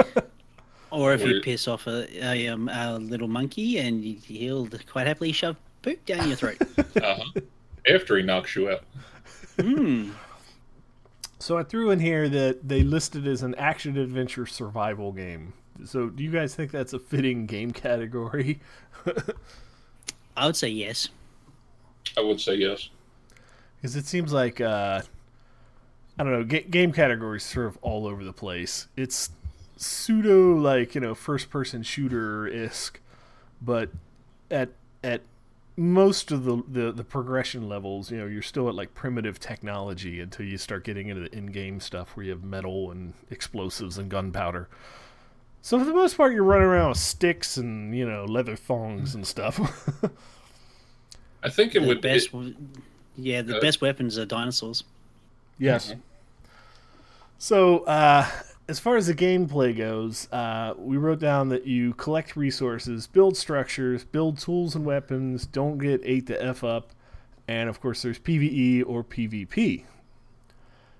or 0.91 1.13
if 1.13 1.23
you 1.23 1.41
piss 1.41 1.67
off 1.67 1.85
a, 1.85 2.07
a, 2.25 2.47
um, 2.47 2.67
a 2.69 2.97
little 2.97 3.27
monkey 3.27 3.77
and 3.77 4.03
he'll 4.03 4.67
quite 4.91 5.05
happily 5.05 5.31
shove 5.31 5.57
poop 5.81 6.03
down 6.05 6.27
your 6.27 6.35
throat. 6.35 6.57
uh-huh. 6.77 7.41
After 7.87 8.17
he 8.17 8.23
knocks 8.23 8.55
you 8.55 8.71
out. 8.71 8.83
Hmm. 9.59 10.11
So 11.39 11.57
I 11.57 11.63
threw 11.63 11.91
in 11.91 11.99
here 11.99 12.27
that 12.27 12.67
they 12.67 12.81
listed 12.81 13.25
as 13.27 13.43
an 13.43 13.55
action 13.55 13.97
adventure 13.97 14.45
survival 14.45 15.13
game. 15.13 15.53
So, 15.85 16.09
do 16.09 16.23
you 16.23 16.31
guys 16.31 16.55
think 16.55 16.71
that's 16.71 16.93
a 16.93 16.99
fitting 16.99 17.45
game 17.45 17.71
category? 17.71 18.59
I 20.37 20.45
would 20.45 20.55
say 20.55 20.69
yes. 20.69 21.09
I 22.17 22.21
would 22.21 22.39
say 22.39 22.55
yes. 22.55 22.89
Because 23.75 23.95
it 23.95 24.05
seems 24.05 24.33
like 24.33 24.61
uh, 24.61 25.01
I 26.19 26.23
don't 26.23 26.31
know, 26.31 26.43
ga- 26.43 26.63
game 26.63 26.91
categories 26.91 27.43
sort 27.43 27.67
of 27.67 27.77
all 27.81 28.07
over 28.07 28.23
the 28.23 28.33
place. 28.33 28.87
It's 28.95 29.31
pseudo 29.75 30.55
like 30.55 30.95
you 30.95 31.01
know 31.01 31.13
first 31.13 31.49
person 31.49 31.83
shooter 31.83 32.45
isk, 32.45 32.97
but 33.61 33.89
at 34.49 34.69
at 35.03 35.21
most 35.75 36.31
of 36.31 36.43
the, 36.43 36.63
the 36.67 36.91
the 36.91 37.03
progression 37.03 37.69
levels, 37.69 38.09
you 38.11 38.17
know, 38.17 38.25
you're 38.25 38.41
still 38.41 38.67
at 38.67 38.73
like 38.75 38.95
primitive 38.95 39.39
technology 39.39 40.19
until 40.19 40.45
you 40.45 40.57
start 40.57 40.83
getting 40.83 41.09
into 41.09 41.21
the 41.21 41.35
in 41.35 41.47
game 41.47 41.79
stuff 41.79 42.15
where 42.15 42.25
you 42.25 42.31
have 42.31 42.43
metal 42.43 42.89
and 42.91 43.13
explosives 43.29 43.97
and 43.97 44.09
gunpowder. 44.09 44.67
So 45.67 45.77
for 45.77 45.83
the 45.83 45.93
most 45.93 46.15
part, 46.15 46.31
you're 46.31 46.45
running 46.45 46.65
around 46.65 46.91
with 46.91 46.97
sticks 46.97 47.57
and 47.57 47.93
you 47.93 48.09
know 48.09 48.23
leather 48.23 48.55
thongs 48.55 49.15
and 49.15 49.27
stuff. 49.27 49.59
I 51.43 51.49
think 51.49 51.75
it 51.75 51.81
the 51.81 51.87
would. 51.89 51.99
Best, 51.99 52.29
it, 52.33 52.55
yeah, 53.17 53.41
the 53.41 53.57
uh, 53.57 53.59
best 53.59 53.81
weapons 53.81 54.17
are 54.17 54.25
dinosaurs. 54.25 54.85
Yes. 55.59 55.91
Mm-hmm. 55.91 55.99
So 57.37 57.79
uh, 57.79 58.25
as 58.69 58.79
far 58.79 58.95
as 58.95 59.07
the 59.07 59.13
gameplay 59.13 59.75
goes, 59.75 60.31
uh, 60.31 60.73
we 60.77 60.95
wrote 60.95 61.19
down 61.19 61.49
that 61.49 61.67
you 61.67 61.93
collect 61.95 62.37
resources, 62.37 63.05
build 63.05 63.35
structures, 63.35 64.05
build 64.05 64.37
tools 64.37 64.73
and 64.73 64.85
weapons. 64.85 65.45
Don't 65.45 65.79
get 65.79 65.99
ate 66.05 66.27
the 66.27 66.41
f 66.41 66.63
up, 66.63 66.91
and 67.45 67.67
of 67.67 67.81
course, 67.81 68.03
there's 68.03 68.19
PVE 68.19 68.85
or 68.87 69.03
PvP. 69.03 69.83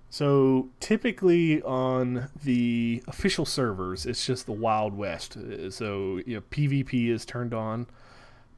So 0.10 0.70
typically 0.80 1.62
on 1.64 2.30
the 2.44 3.04
official 3.08 3.46
servers, 3.46 4.06
it's 4.06 4.26
just 4.26 4.46
the 4.46 4.54
Wild 4.54 4.96
West. 4.96 5.36
Uh, 5.36 5.70
so 5.70 6.22
you 6.26 6.36
know, 6.36 6.42
PvP 6.50 7.10
is 7.10 7.26
turned 7.26 7.54
on, 7.54 7.88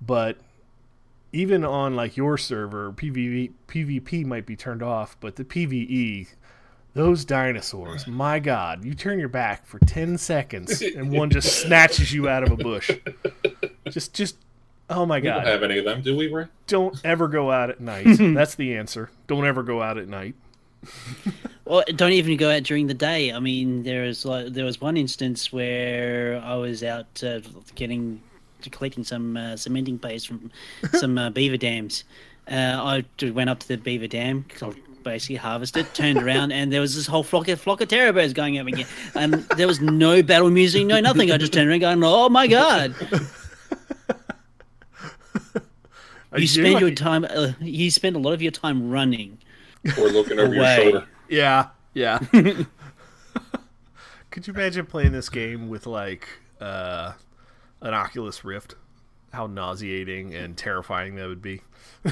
but 0.02 0.38
even 1.32 1.66
on 1.66 1.96
like 1.96 2.16
your 2.18 2.38
server, 2.38 2.92
PvP 2.92 3.52
PvP 3.68 4.26
might 4.26 4.46
be 4.46 4.56
turned 4.56 4.84
off, 4.84 5.18
but 5.20 5.36
the 5.38 5.44
PVE, 5.44 6.28
those 6.94 7.26
dinosaurs, 7.26 8.06
my 8.08 8.40
God, 8.40 8.86
you 8.86 8.94
turn 8.94 9.20
your 9.20 9.30
back 9.30 9.66
for 9.66 9.80
ten 9.80 10.18
seconds 10.18 10.82
and 10.82 11.12
one 11.12 11.32
just 11.32 11.62
snatches 11.62 12.14
you 12.14 12.30
out 12.30 12.44
of 12.44 12.52
a 12.52 12.58
bush. 12.58 12.92
Just, 13.90 14.14
just, 14.14 14.38
oh 14.88 15.06
my 15.08 15.20
God! 15.20 15.40
We 15.40 15.46
don't 15.46 15.52
have 15.52 15.64
any 15.64 15.80
of 15.80 15.86
them, 15.86 16.02
do 16.04 16.16
we, 16.16 16.28
Ray? 16.28 16.46
Don't 16.68 17.00
ever 17.04 17.28
go 17.28 17.50
out 17.50 17.72
at 17.72 17.80
night. 17.80 18.06
That's 18.20 18.54
the 18.54 18.76
answer. 18.76 19.10
Don't 19.26 19.48
ever 19.48 19.64
go 19.64 19.82
out 19.82 19.98
at 19.98 20.08
night 20.08 20.36
well, 21.66 21.84
don't 21.96 22.14
even 22.14 22.38
go 22.38 22.50
out 22.50 22.64
during 22.64 22.88
the 22.88 22.94
day. 22.94 23.32
I 23.32 23.40
mean, 23.40 23.84
there 23.84 24.04
was 24.04 24.26
like 24.26 24.54
there 24.54 24.66
was 24.66 24.82
one 24.82 24.98
instance 24.98 25.54
where 25.54 26.42
I 26.44 26.56
was 26.56 26.84
out 26.84 27.24
uh, 27.24 27.42
getting 27.76 28.22
collecting 28.72 29.04
some 29.04 29.38
uh, 29.38 29.56
cementing 29.56 30.00
paste 30.00 30.28
from 30.28 30.52
some 30.94 31.18
uh, 31.18 31.30
beaver 31.30 31.58
dams. 31.58 32.04
Uh, 32.50 33.04
I 33.22 33.30
went 33.30 33.50
up 33.50 33.60
to 33.60 33.68
the 33.68 33.78
beaver 33.78 34.08
dam, 34.08 34.46
basically 35.04 35.36
harvested, 35.36 35.94
turned 35.94 36.18
around, 36.18 36.52
and 36.52 36.74
there 36.74 36.82
was 36.82 36.96
this 36.96 37.06
whole 37.06 37.24
flock 37.24 37.48
of 37.48 37.62
flock 37.62 37.82
of 37.82 37.90
terror 37.90 38.12
birds 38.12 38.34
going 38.34 38.58
over 38.58 38.70
again. 38.70 38.88
And 39.14 39.36
there 39.56 39.68
was 39.68 39.80
no 39.80 40.24
battle 40.24 40.50
music, 40.50 40.88
no 40.88 41.00
nothing. 41.00 41.32
I 41.32 41.38
just 41.38 41.54
turned 41.54 41.70
around, 41.70 41.82
going, 41.82 42.04
"Oh 42.04 42.30
my 42.30 42.48
god!" 42.48 42.96
you 46.36 46.48
spend 46.48 46.80
your 46.80 46.92
time. 46.92 47.26
Uh, 47.26 47.52
you 47.62 47.92
spend 47.92 48.16
a 48.16 48.20
lot 48.20 48.34
of 48.34 48.42
your 48.42 48.52
time 48.52 48.90
running 48.90 49.38
or 49.98 50.10
looking 50.10 50.40
over 50.40 50.54
your 50.54 50.76
shoulder. 50.76 51.08
Yeah, 51.28 51.70
yeah. 51.94 52.20
Could 54.32 54.48
you 54.48 54.54
imagine 54.54 54.86
playing 54.86 55.12
this 55.12 55.30
game 55.30 55.70
with 55.70 55.88
like 55.88 56.28
uh, 56.60 57.14
an 57.82 57.94
Oculus 57.94 58.44
Rift? 58.44 58.76
How 59.32 59.48
nauseating 59.48 60.34
and 60.34 60.58
terrifying 60.58 61.16
that 61.16 61.28
would 61.28 61.42
be. 61.42 61.62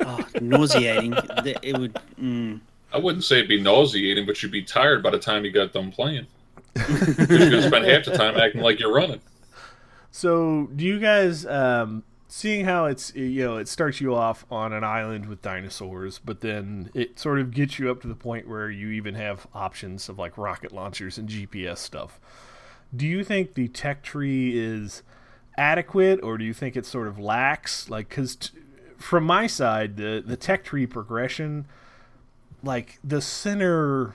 oh, 0.00 0.26
nauseating. 0.40 1.14
It 1.62 1.78
would. 1.78 1.98
Mm. 2.20 2.60
I 2.92 2.98
wouldn't 2.98 3.24
say 3.24 3.36
it'd 3.36 3.48
be 3.48 3.60
nauseating, 3.60 4.26
but 4.26 4.42
you'd 4.42 4.52
be 4.52 4.62
tired 4.62 5.02
by 5.02 5.10
the 5.10 5.18
time 5.18 5.44
you 5.44 5.52
got 5.52 5.72
done 5.72 5.92
playing. 5.92 6.26
you're 6.76 7.26
going 7.26 7.50
to 7.50 7.62
spend 7.66 7.84
half 7.84 8.04
the 8.04 8.12
time 8.16 8.36
acting 8.36 8.62
like 8.62 8.80
you're 8.80 8.92
running. 8.92 9.20
So, 10.12 10.68
do 10.74 10.84
you 10.84 10.98
guys 10.98 11.46
um, 11.46 12.02
seeing 12.30 12.64
how 12.64 12.84
it's 12.84 13.12
you 13.16 13.44
know 13.44 13.56
it 13.56 13.66
starts 13.66 14.00
you 14.00 14.14
off 14.14 14.46
on 14.52 14.72
an 14.72 14.84
island 14.84 15.26
with 15.26 15.42
dinosaurs 15.42 16.20
but 16.20 16.40
then 16.42 16.88
it 16.94 17.18
sort 17.18 17.40
of 17.40 17.50
gets 17.50 17.76
you 17.76 17.90
up 17.90 18.00
to 18.00 18.06
the 18.06 18.14
point 18.14 18.46
where 18.46 18.70
you 18.70 18.88
even 18.90 19.16
have 19.16 19.48
options 19.52 20.08
of 20.08 20.16
like 20.16 20.38
rocket 20.38 20.70
launchers 20.70 21.18
and 21.18 21.28
gps 21.28 21.78
stuff. 21.78 22.20
Do 22.94 23.04
you 23.04 23.24
think 23.24 23.54
the 23.54 23.66
tech 23.66 24.02
tree 24.02 24.56
is 24.56 25.02
adequate 25.56 26.20
or 26.22 26.38
do 26.38 26.44
you 26.44 26.54
think 26.54 26.76
it 26.76 26.86
sort 26.86 27.08
of 27.08 27.18
lacks? 27.18 27.90
Like 27.90 28.08
because 28.08 28.36
t- 28.36 28.58
from 28.96 29.24
my 29.24 29.48
side 29.48 29.96
the 29.96 30.22
the 30.24 30.36
tech 30.36 30.62
tree 30.62 30.86
progression 30.86 31.66
like 32.62 33.00
the 33.02 33.20
center 33.20 34.14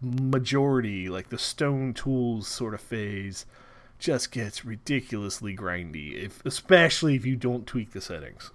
majority 0.00 1.10
like 1.10 1.28
the 1.28 1.38
stone 1.38 1.92
tools 1.92 2.48
sort 2.48 2.72
of 2.72 2.80
phase 2.80 3.44
just 4.00 4.32
gets 4.32 4.64
ridiculously 4.64 5.54
grindy, 5.54 6.14
if 6.14 6.44
especially 6.44 7.14
if 7.14 7.26
you 7.26 7.36
don't 7.36 7.66
tweak 7.66 7.92
the 7.92 8.00
settings. 8.00 8.50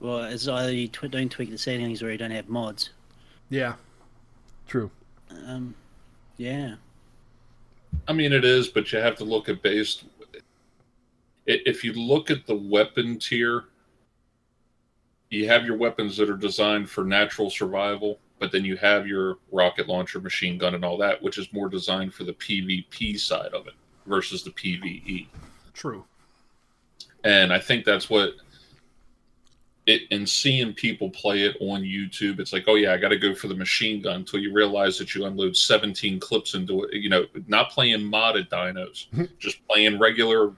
Well, 0.00 0.24
it's 0.24 0.46
either 0.46 0.72
you 0.72 0.88
tw- 0.88 1.10
don't 1.10 1.30
tweak 1.30 1.50
the 1.50 1.56
settings 1.56 2.02
or 2.02 2.10
you 2.10 2.18
don't 2.18 2.32
have 2.32 2.48
mods. 2.48 2.90
Yeah, 3.48 3.74
true. 4.66 4.90
Um, 5.46 5.74
yeah. 6.36 6.74
I 8.06 8.12
mean, 8.12 8.32
it 8.32 8.44
is, 8.44 8.68
but 8.68 8.92
you 8.92 8.98
have 8.98 9.16
to 9.16 9.24
look 9.24 9.48
at 9.48 9.62
based. 9.62 10.04
If 11.46 11.84
you 11.84 11.92
look 11.92 12.30
at 12.30 12.44
the 12.46 12.56
weapon 12.56 13.18
tier, 13.18 13.64
you 15.30 15.48
have 15.48 15.64
your 15.64 15.76
weapons 15.76 16.16
that 16.16 16.28
are 16.28 16.36
designed 16.36 16.90
for 16.90 17.04
natural 17.04 17.48
survival, 17.48 18.18
but 18.40 18.50
then 18.50 18.64
you 18.64 18.76
have 18.76 19.06
your 19.06 19.38
rocket 19.52 19.88
launcher, 19.88 20.20
machine 20.20 20.58
gun, 20.58 20.74
and 20.74 20.84
all 20.84 20.98
that, 20.98 21.22
which 21.22 21.38
is 21.38 21.52
more 21.52 21.68
designed 21.68 22.12
for 22.12 22.24
the 22.24 22.32
PvP 22.34 23.18
side 23.18 23.54
of 23.54 23.68
it 23.68 23.74
versus 24.06 24.42
the 24.42 24.50
PvE. 24.50 25.26
True. 25.72 26.04
And 27.24 27.52
I 27.52 27.58
think 27.58 27.84
that's 27.84 28.08
what 28.08 28.34
it 29.86 30.02
and 30.10 30.28
seeing 30.28 30.72
people 30.72 31.10
play 31.10 31.42
it 31.42 31.56
on 31.60 31.82
YouTube, 31.82 32.40
it's 32.40 32.52
like, 32.52 32.64
oh 32.66 32.74
yeah, 32.74 32.92
I 32.92 32.96
got 32.96 33.08
to 33.08 33.18
go 33.18 33.34
for 33.34 33.48
the 33.48 33.54
machine 33.54 34.02
gun 34.02 34.16
until 34.16 34.40
you 34.40 34.52
realize 34.52 34.98
that 34.98 35.14
you 35.14 35.24
unload 35.24 35.56
17 35.56 36.18
clips 36.20 36.54
into 36.54 36.84
it. 36.84 36.94
You 36.94 37.08
know, 37.08 37.26
not 37.46 37.70
playing 37.70 38.00
modded 38.00 38.48
dinos, 38.48 39.06
just 39.38 39.66
playing 39.68 39.98
regular, 39.98 40.52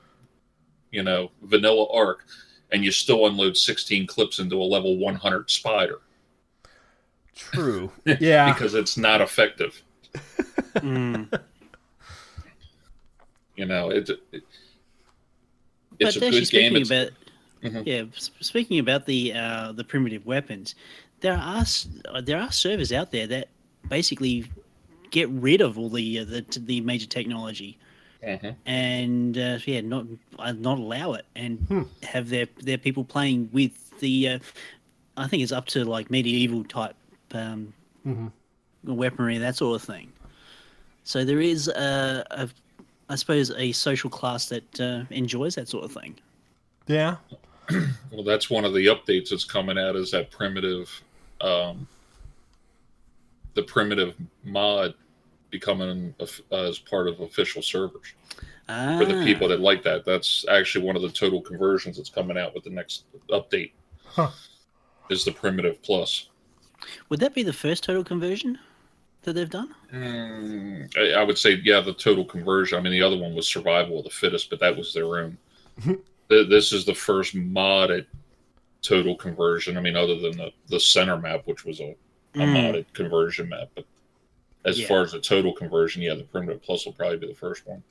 you 0.90 1.02
know, 1.02 1.30
vanilla 1.42 1.86
Ark, 1.92 2.24
and 2.72 2.84
you 2.84 2.90
still 2.90 3.26
unload 3.26 3.56
16 3.56 4.06
clips 4.06 4.38
into 4.38 4.56
a 4.56 4.64
level 4.64 4.96
100 4.98 5.50
spider 5.50 6.00
True. 7.38 7.90
Yeah. 8.04 8.52
because 8.52 8.74
it's 8.74 8.96
not 8.96 9.20
effective. 9.20 9.82
Mm. 10.74 11.28
You 13.58 13.66
know, 13.66 13.90
it, 13.90 14.08
it 14.08 14.44
but 15.98 16.14
it's 16.14 16.16
a 16.16 16.20
good 16.20 16.46
speaking 16.46 16.72
game. 16.74 16.76
It's, 16.82 16.90
about 16.90 17.10
Mhm. 17.64 17.86
yeah, 17.86 18.04
speaking 18.40 18.78
about 18.78 19.06
the 19.06 19.32
uh, 19.32 19.72
the 19.72 19.82
primitive 19.82 20.24
weapons, 20.24 20.76
there 21.20 21.34
are 21.34 21.64
there 22.22 22.40
are 22.40 22.52
servers 22.52 22.92
out 22.92 23.10
there 23.10 23.26
that 23.26 23.48
basically 23.88 24.44
get 25.10 25.28
rid 25.30 25.60
of 25.60 25.76
all 25.76 25.88
the 25.90 26.20
uh, 26.20 26.24
the, 26.24 26.44
the 26.60 26.80
major 26.82 27.06
technology 27.06 27.78
Mhm. 28.22 28.54
and 28.66 29.36
uh, 29.38 29.58
yeah, 29.66 29.80
not 29.80 30.06
uh, 30.38 30.52
not 30.52 30.78
allow 30.78 31.14
it 31.14 31.26
and 31.34 31.58
Hmm. 31.66 31.82
have 32.04 32.28
their 32.28 32.46
their 32.62 32.78
people 32.78 33.04
playing 33.04 33.50
with 33.52 33.90
the. 33.98 34.28
Uh, 34.28 34.38
I 35.16 35.26
think 35.26 35.42
it's 35.42 35.50
up 35.50 35.66
to 35.74 35.84
like 35.84 36.12
medieval 36.12 36.62
type 36.62 36.94
um, 37.32 37.74
Mhm. 38.06 38.30
weaponry, 38.84 39.38
that 39.38 39.56
sort 39.56 39.82
of 39.82 39.86
thing. 39.86 40.12
So 41.02 41.24
there 41.24 41.40
is 41.40 41.66
a, 41.66 42.24
a 42.30 42.48
I 43.08 43.16
suppose, 43.16 43.50
a 43.52 43.72
social 43.72 44.10
class 44.10 44.46
that 44.46 44.80
uh, 44.80 45.04
enjoys 45.10 45.54
that 45.54 45.68
sort 45.68 45.84
of 45.84 45.92
thing. 45.92 46.16
Yeah. 46.86 47.16
Well, 48.10 48.24
that's 48.24 48.48
one 48.48 48.64
of 48.64 48.72
the 48.72 48.86
updates 48.86 49.28
that's 49.28 49.44
coming 49.44 49.76
out 49.78 49.94
is 49.94 50.10
that 50.12 50.30
primitive, 50.30 50.90
um, 51.42 51.86
the 53.52 53.62
primitive 53.62 54.14
mod 54.42 54.94
becoming 55.50 56.14
of- 56.18 56.40
uh, 56.50 56.62
as 56.66 56.78
part 56.78 57.06
of 57.08 57.20
official 57.20 57.60
servers 57.60 58.14
Ah, 58.70 58.96
for 58.98 59.04
the 59.04 59.22
people 59.22 59.46
that 59.48 59.60
like 59.60 59.82
that. 59.82 60.06
That's 60.06 60.46
actually 60.48 60.86
one 60.86 60.96
of 60.96 61.02
the 61.02 61.10
total 61.10 61.42
conversions 61.42 61.98
that's 61.98 62.08
coming 62.08 62.38
out 62.38 62.54
with 62.54 62.64
the 62.64 62.70
next 62.70 63.04
update. 63.30 63.72
Huh. 64.06 64.30
Is 65.10 65.24
the 65.26 65.32
primitive 65.32 65.82
plus? 65.82 66.28
would 67.10 67.20
that 67.20 67.34
be 67.34 67.42
the 67.42 67.52
first 67.52 67.84
total 67.84 68.02
conversion 68.04 68.58
that 69.28 69.34
they've 69.34 69.50
done? 69.50 69.74
Mm, 69.92 70.90
I, 70.98 71.20
I 71.20 71.24
would 71.24 71.38
say, 71.38 71.60
yeah, 71.64 71.80
the 71.80 71.94
total 71.94 72.24
conversion. 72.24 72.78
I 72.78 72.82
mean, 72.82 72.92
the 72.92 73.02
other 73.02 73.16
one 73.16 73.34
was 73.34 73.48
survival 73.48 73.98
of 73.98 74.04
the 74.04 74.10
fittest, 74.10 74.50
but 74.50 74.60
that 74.60 74.76
was 74.76 74.92
their 74.92 75.18
own. 75.18 75.38
This 76.30 76.72
is 76.72 76.84
the 76.86 76.94
first 76.94 77.34
modded 77.36 78.06
total 78.82 79.16
conversion. 79.16 79.76
I 79.78 79.82
mean, 79.82 79.96
other 79.96 80.18
than 80.18 80.36
the, 80.38 80.52
the 80.68 80.80
center 80.80 81.18
map, 81.18 81.42
which 81.46 81.64
was 81.64 81.80
a, 81.80 81.96
a 82.38 82.44
Mm. 82.44 82.46
modded 82.46 82.86
conversion 82.94 83.48
map. 83.50 83.68
But 83.76 83.86
as 84.64 84.78
Yeah. 84.78 84.86
far 84.86 85.02
as 85.02 85.12
the 85.12 85.20
total 85.20 85.54
conversion, 85.54 86.02
yeah, 86.02 86.14
the 86.14 86.24
primitive 86.24 86.62
plus 86.62 86.86
will 86.86 86.94
probably 86.94 87.18
be 87.18 87.28
the 87.28 87.34
first 87.34 87.66
one. 87.66 87.84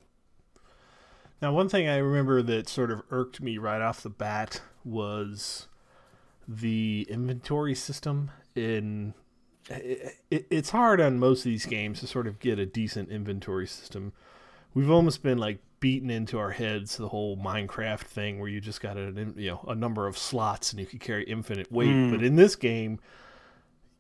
Now, 1.42 1.54
one 1.54 1.70
thing 1.70 1.88
I 1.88 1.98
remember 1.98 2.42
that 2.42 2.68
sort 2.68 2.92
of 2.92 3.04
irked 3.12 3.42
me 3.42 3.58
right 3.58 3.82
off 3.82 4.02
the 4.02 4.10
bat 4.10 4.62
was 4.84 5.68
the 6.48 7.08
inventory 7.10 7.76
system. 7.76 8.32
In 8.56 9.14
it, 9.70 10.18
it, 10.32 10.48
it's 10.50 10.70
hard 10.70 11.02
on 11.02 11.20
most 11.20 11.40
of 11.40 11.46
these 11.46 11.66
games 11.66 12.00
to 12.00 12.08
sort 12.08 12.28
of 12.28 12.40
get 12.40 12.60
a 12.60 12.66
decent 12.66 13.10
inventory 13.10 13.68
system. 13.68 14.14
We've 14.74 14.92
almost 14.92 15.24
been 15.24 15.38
like 15.38 15.60
beaten 15.80 16.10
into 16.10 16.40
our 16.40 16.52
heads 16.52 16.98
the 16.98 17.10
whole 17.10 17.38
Minecraft 17.38 18.02
thing, 18.02 18.40
where 18.40 18.50
you 18.50 18.60
just 18.62 18.82
got 18.82 18.98
a 18.98 19.12
you 19.36 19.52
know 19.52 19.66
a 19.68 19.76
number 19.76 20.08
of 20.08 20.18
slots 20.18 20.72
and 20.72 20.80
you 20.80 20.86
could 20.86 21.00
carry 21.00 21.24
infinite 21.24 21.72
weight. 21.72 21.90
Mm. 21.90 22.12
But 22.12 22.24
in 22.24 22.36
this 22.36 22.56
game, 22.56 23.00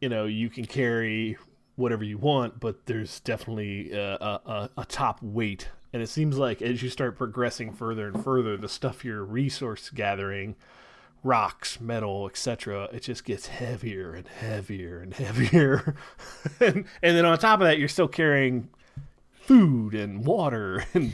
you 0.01 0.10
know 0.10 0.25
you 0.25 0.49
can 0.49 0.65
carry 0.65 1.38
whatever 1.75 2.03
you 2.03 2.17
want, 2.17 2.60
but 2.60 2.86
there's 2.88 3.19
definitely 3.19 3.91
a, 3.91 4.13
a, 4.15 4.41
a, 4.45 4.69
a 4.77 4.86
top 4.86 5.21
weight. 5.21 5.69
And 5.93 6.01
it 6.01 6.08
seems 6.08 6.38
like 6.38 6.62
as 6.62 6.82
you 6.82 6.89
start 6.89 7.17
progressing 7.17 7.71
further 7.71 8.08
and 8.08 8.23
further, 8.23 8.58
the 8.58 8.67
stuff 8.67 9.06
you're 9.06 9.23
resource 9.23 9.89
gathering, 9.91 10.56
rocks, 11.23 11.80
metal, 11.80 12.27
etc., 12.27 12.89
it 12.93 13.01
just 13.01 13.25
gets 13.25 13.47
heavier 13.47 14.13
and 14.13 14.27
heavier 14.27 14.99
and 14.99 15.13
heavier. 15.13 15.95
and 16.60 16.86
and 17.01 17.17
then 17.17 17.25
on 17.25 17.38
top 17.38 17.60
of 17.60 17.65
that, 17.67 17.80
you're 17.80 17.88
still 17.88 18.08
carrying 18.08 18.69
food 19.41 19.93
and 19.93 20.25
water 20.25 20.86
and 20.93 21.13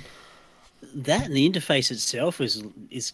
That 0.95 1.27
and 1.27 1.35
the 1.35 1.49
interface 1.49 1.91
itself 1.91 2.41
is 2.41 2.63
is 2.89 3.13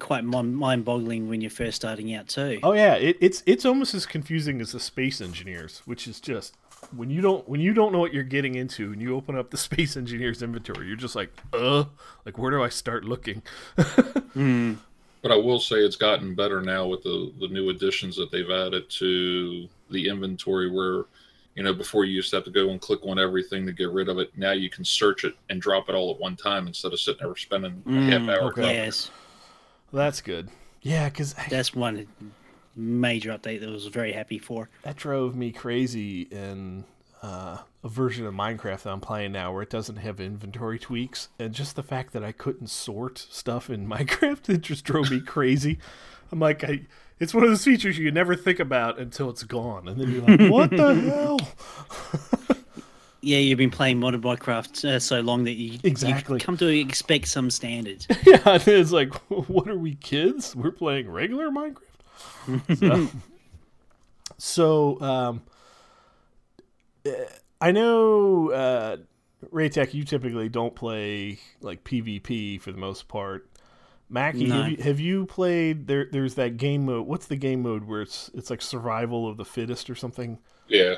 quite 0.00 0.24
mind 0.24 0.84
boggling 0.84 1.28
when 1.28 1.40
you're 1.40 1.50
first 1.50 1.76
starting 1.76 2.12
out 2.14 2.28
too. 2.28 2.58
oh 2.62 2.72
yeah, 2.72 2.94
it, 2.94 3.16
it's 3.20 3.42
it's 3.46 3.64
almost 3.64 3.94
as 3.94 4.04
confusing 4.06 4.60
as 4.60 4.72
the 4.72 4.80
space 4.80 5.20
engineers, 5.20 5.82
which 5.84 6.08
is 6.08 6.20
just 6.20 6.56
when 6.94 7.10
you 7.10 7.20
don't 7.20 7.48
when 7.48 7.60
you 7.60 7.72
don't 7.72 7.92
know 7.92 7.98
what 7.98 8.12
you're 8.12 8.22
getting 8.22 8.54
into 8.54 8.92
and 8.92 9.00
you 9.00 9.14
open 9.16 9.36
up 9.36 9.50
the 9.50 9.56
space 9.68 9.96
engineers 9.96 10.42
inventory, 10.42 10.86
you're 10.86 10.96
just 10.96 11.16
like, 11.16 11.30
uh, 11.52 11.84
like 12.24 12.38
where 12.38 12.50
do 12.50 12.62
I 12.62 12.68
start 12.68 13.04
looking? 13.04 13.42
Mm. 14.36 14.78
But 15.22 15.32
I 15.32 15.36
will 15.36 15.58
say 15.58 15.76
it's 15.76 15.96
gotten 15.96 16.34
better 16.34 16.60
now 16.60 16.86
with 16.86 17.02
the, 17.02 17.32
the 17.40 17.48
new 17.48 17.70
additions 17.70 18.16
that 18.16 18.30
they've 18.30 18.50
added 18.50 18.88
to 18.90 19.68
the 19.90 20.08
inventory 20.08 20.70
where, 20.70 21.04
you 21.56 21.62
know, 21.62 21.72
before 21.74 22.04
you 22.04 22.14
used 22.14 22.30
to 22.30 22.36
have 22.36 22.44
to 22.44 22.50
go 22.50 22.70
and 22.70 22.80
click 22.80 23.00
on 23.04 23.18
everything 23.18 23.66
to 23.66 23.72
get 23.72 23.90
rid 23.90 24.08
of 24.08 24.18
it. 24.18 24.30
Now 24.36 24.52
you 24.52 24.70
can 24.70 24.84
search 24.84 25.24
it 25.24 25.34
and 25.50 25.60
drop 25.60 25.88
it 25.88 25.94
all 25.94 26.12
at 26.14 26.20
one 26.20 26.36
time 26.36 26.66
instead 26.66 26.92
of 26.92 27.00
sitting 27.00 27.26
there 27.26 27.34
spending 27.36 27.82
a 27.86 27.90
half 27.90 28.20
Mm, 28.22 28.30
hour. 28.30 28.48
okay. 28.50 28.60
copying. 28.62 28.74
Yes, 28.76 29.10
That's 29.92 30.20
good. 30.20 30.48
Yeah, 30.82 31.08
because 31.08 31.34
that's 31.50 31.74
one 31.74 32.06
major 32.76 33.30
update 33.32 33.60
that 33.60 33.68
I 33.68 33.72
was 33.72 33.86
very 33.86 34.12
happy 34.12 34.38
for. 34.38 34.68
that 34.82 34.96
drove 34.96 35.34
me 35.34 35.50
crazy 35.50 36.22
in 36.30 36.84
uh, 37.26 37.58
a 37.82 37.88
version 37.88 38.24
of 38.24 38.32
Minecraft 38.34 38.82
that 38.82 38.90
I'm 38.90 39.00
playing 39.00 39.32
now 39.32 39.52
where 39.52 39.62
it 39.62 39.70
doesn't 39.70 39.96
have 39.96 40.20
inventory 40.20 40.78
tweaks, 40.78 41.28
and 41.40 41.52
just 41.52 41.74
the 41.74 41.82
fact 41.82 42.12
that 42.12 42.22
I 42.22 42.30
couldn't 42.30 42.68
sort 42.68 43.18
stuff 43.18 43.68
in 43.68 43.88
Minecraft 43.88 44.48
it 44.48 44.60
just 44.60 44.84
drove 44.84 45.10
me 45.10 45.20
crazy. 45.20 45.78
I'm 46.30 46.38
like, 46.38 46.62
I, 46.62 46.82
it's 47.18 47.34
one 47.34 47.42
of 47.44 47.50
those 47.50 47.64
features 47.64 47.98
you 47.98 48.10
never 48.12 48.36
think 48.36 48.60
about 48.60 48.98
until 49.00 49.28
it's 49.30 49.42
gone, 49.42 49.88
and 49.88 50.00
then 50.00 50.12
you're 50.12 50.22
like, 50.22 50.50
what 50.52 50.70
the 50.70 50.94
hell? 50.94 51.38
Yeah, 53.22 53.38
you've 53.38 53.58
been 53.58 53.70
playing 53.72 53.98
modern 53.98 54.22
Minecraft 54.22 54.84
uh, 54.84 55.00
so 55.00 55.20
long 55.20 55.42
that 55.44 55.54
you 55.54 55.80
Exactly. 55.82 56.34
you 56.34 56.40
come 56.40 56.56
to 56.58 56.68
expect 56.68 57.26
some 57.26 57.50
standards. 57.50 58.06
yeah, 58.24 58.38
it's 58.64 58.92
like, 58.92 59.12
what 59.48 59.66
are 59.66 59.78
we 59.78 59.96
kids? 59.96 60.54
We're 60.54 60.70
playing 60.70 61.10
regular 61.10 61.48
Minecraft. 61.50 62.76
so, 62.78 63.08
so, 64.38 65.00
um, 65.00 65.42
I 67.60 67.72
know, 67.72 68.50
uh, 68.50 68.96
Raytech, 69.52 69.94
you 69.94 70.04
typically 70.04 70.48
don't 70.48 70.74
play 70.74 71.38
like 71.60 71.84
PvP 71.84 72.60
for 72.60 72.72
the 72.72 72.78
most 72.78 73.08
part. 73.08 73.48
Mackie, 74.08 74.44
No. 74.46 74.62
have, 74.62 74.70
you, 74.70 74.76
have 74.82 75.00
you 75.00 75.26
played? 75.26 75.86
There, 75.86 76.06
there's 76.12 76.34
that 76.34 76.58
game 76.58 76.86
mode. 76.86 77.06
What's 77.06 77.26
the 77.26 77.36
game 77.36 77.62
mode 77.62 77.84
where 77.84 78.02
it's 78.02 78.30
it's 78.34 78.50
like 78.50 78.62
survival 78.62 79.28
of 79.28 79.36
the 79.36 79.44
fittest 79.44 79.90
or 79.90 79.94
something? 79.96 80.38
Yeah. 80.68 80.96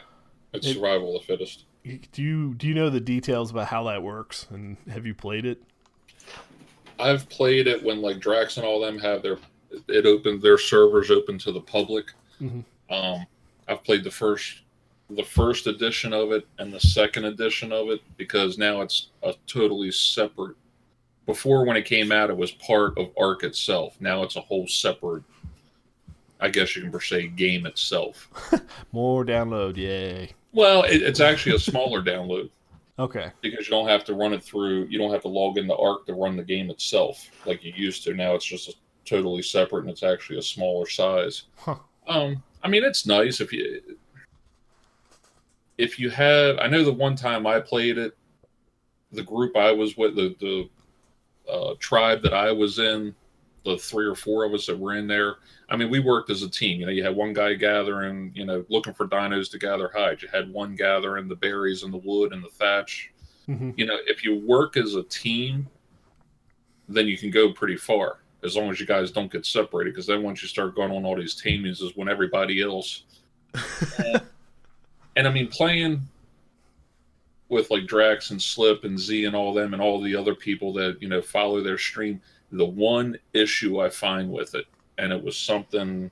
It's 0.53 0.67
It- 0.67 0.75
survival 0.75 1.17
of 1.17 1.23
the 1.23 1.27
fittest. 1.27 1.65
Do 2.13 2.23
you 2.23 2.53
do 2.55 2.67
you 2.69 2.75
know 2.75 2.91
the 2.91 3.01
details 3.01 3.51
about 3.51 3.69
how 3.69 3.85
that 3.85 4.03
works? 4.03 4.47
And 4.51 4.77
have 4.91 5.07
you 5.07 5.15
played 5.15 5.47
it? 5.47 5.63
I've 6.99 7.29
played 7.31 7.67
it 7.67 7.83
when 7.83 8.03
like 8.03 8.19
Drax 8.21 8.57
and 8.59 8.67
all 8.67 8.81
them 8.81 8.99
have 8.99 9.23
their 9.23 9.39
it 9.87 10.05
opened 10.05 10.43
their 10.43 10.59
servers 10.59 11.11
open 11.11 11.39
to 11.39 11.53
the 11.53 11.61
public. 11.61 12.13
Mhm. 12.43 12.65
Um, 12.91 13.27
I've 13.69 13.83
played 13.85 14.05
the 14.05 14.11
first 14.11 14.63
the 15.11 15.25
first 15.25 15.67
edition 15.67 16.13
of 16.13 16.33
it 16.33 16.47
and 16.59 16.73
the 16.73 16.81
second 16.81 17.25
edition 17.25 17.73
of 17.73 17.89
it 17.89 18.01
because 18.17 18.59
now 18.59 18.83
it's 18.83 19.09
a 19.23 19.35
totally 19.47 19.91
separate. 19.91 20.57
Before 21.27 21.65
when 21.65 21.77
it 21.77 21.85
came 21.85 22.13
out, 22.13 22.31
it 22.31 22.37
was 22.37 22.53
part 22.53 22.97
of 22.99 23.11
Ark 23.19 23.43
itself. 23.43 23.97
Now 24.01 24.23
it's 24.23 24.37
a 24.37 24.41
whole 24.41 24.67
separate. 24.67 25.23
I 26.41 26.49
guess 26.49 26.77
you 26.77 26.83
can 26.83 26.93
per 26.93 27.01
se 27.01 27.29
game 27.29 27.67
itself. 27.67 28.29
More 28.93 29.25
download, 29.25 29.77
yay! 29.77 30.31
Well, 30.53 30.85
it, 30.85 31.03
it's 31.03 31.21
actually 31.21 31.57
a 31.57 31.59
smaller 31.59 32.03
download. 32.03 32.51
Okay. 33.01 33.31
because 33.43 33.67
you 33.67 33.71
don't 33.71 33.87
have 33.87 34.05
to 34.07 34.15
run 34.15 34.33
it 34.33 34.43
through. 34.43 34.87
You 34.87 34.99
don't 34.99 35.13
have 35.13 35.23
to 35.23 35.29
log 35.29 35.57
into 35.57 35.77
Ark 35.77 36.05
to 36.07 36.15
run 36.15 36.37
the 36.37 36.43
game 36.43 36.69
itself 36.69 37.31
like 37.47 37.63
you 37.63 37.73
used 37.77 38.03
to. 38.05 38.15
Now 38.15 38.35
it's 38.35 38.45
just 38.45 38.69
a, 38.69 38.75
totally 39.05 39.43
separate, 39.43 39.83
and 39.83 39.91
it's 39.91 40.03
actually 40.03 40.39
a 40.39 40.43
smaller 40.43 40.89
size. 40.89 41.45
Huh. 41.57 41.77
Um, 42.09 42.43
I 42.63 42.69
mean, 42.69 42.85
it's 42.85 43.07
nice 43.07 43.41
if 43.41 43.53
you 43.53 43.81
if 45.79 45.99
you 45.99 46.11
have. 46.11 46.59
I 46.59 46.67
know 46.67 46.85
the 46.85 46.93
one 46.93 47.17
time 47.17 47.47
I 47.47 47.61
played 47.61 47.97
it, 47.97 48.17
the 49.13 49.23
group 49.23 49.57
I 49.57 49.73
was 49.73 49.97
with, 49.97 50.17
the 50.17 50.37
the 50.41 50.69
uh, 51.51 51.75
tribe 51.79 52.23
that 52.23 52.35
I 52.35 52.53
was 52.53 52.79
in, 52.79 53.15
the 53.65 53.79
three 53.79 54.07
or 54.07 54.15
four 54.15 54.45
of 54.45 54.53
us 54.53 54.67
that 54.67 54.79
were 54.79 54.97
in 54.97 55.07
there. 55.07 55.37
I 55.71 55.77
mean, 55.77 55.91
we 55.91 56.01
worked 56.01 56.31
as 56.31 56.43
a 56.43 56.51
team. 56.51 56.81
You 56.81 56.87
know, 56.87 56.93
you 56.93 57.03
had 57.03 57.17
one 57.17 57.33
guy 57.33 57.55
gathering, 57.55 58.33
you 58.35 58.45
know, 58.45 58.65
looking 58.69 58.95
for 58.95 59.07
dinos 59.07 59.51
to 59.53 59.59
gather 59.59 59.91
hides. 59.95 60.23
You 60.23 60.29
had 60.29 60.53
one 60.53 60.75
gathering 60.75 61.29
the 61.29 61.37
berries 61.37 61.83
and 61.83 61.93
the 61.93 61.99
wood 61.99 62.33
and 62.33 62.43
the 62.43 62.49
thatch. 62.49 63.13
hmm 63.47 63.71
You 63.77 63.87
know, 63.87 63.97
if 64.07 64.25
you 64.25 64.41
work 64.41 64.77
as 64.77 64.95
a 64.95 65.03
team, 65.05 65.69
then 66.89 67.07
you 67.07 67.19
can 67.19 67.31
go 67.31 67.53
pretty 67.53 67.77
far 67.77 68.21
as 68.45 68.57
long 68.57 68.71
as 68.71 68.81
you 68.81 68.87
guys 68.87 69.11
don't 69.11 69.31
get 69.31 69.45
separated. 69.45 69.93
Because 69.93 70.07
then 70.07 70.23
once 70.23 70.43
you 70.43 70.49
start 70.49 70.75
going 70.75 70.91
on 70.91 71.05
all 71.05 71.17
these 71.17 71.35
teamings, 71.35 71.81
is 71.81 71.97
when 71.97 72.09
everybody 72.09 72.63
else. 72.63 73.05
and 75.19 75.27
I 75.29 75.31
mean, 75.33 75.49
playing 75.49 76.01
with 77.49 77.71
like 77.71 77.87
Drax 77.87 78.31
and 78.31 78.41
Slip 78.41 78.85
and 78.85 78.99
Z 78.99 79.25
and 79.25 79.35
all 79.35 79.53
them 79.53 79.73
and 79.75 79.83
all 79.83 80.01
the 80.01 80.15
other 80.17 80.35
people 80.35 80.73
that 80.75 80.97
you 81.03 81.09
know 81.09 81.21
follow 81.21 81.63
their 81.63 81.79
stream. 81.79 82.21
The 82.53 82.65
one 82.65 83.19
issue 83.35 83.81
I 83.81 83.91
find 83.91 84.31
with 84.31 84.55
it, 84.55 84.65
and 84.97 85.13
it 85.13 85.23
was 85.23 85.37
something. 85.37 86.11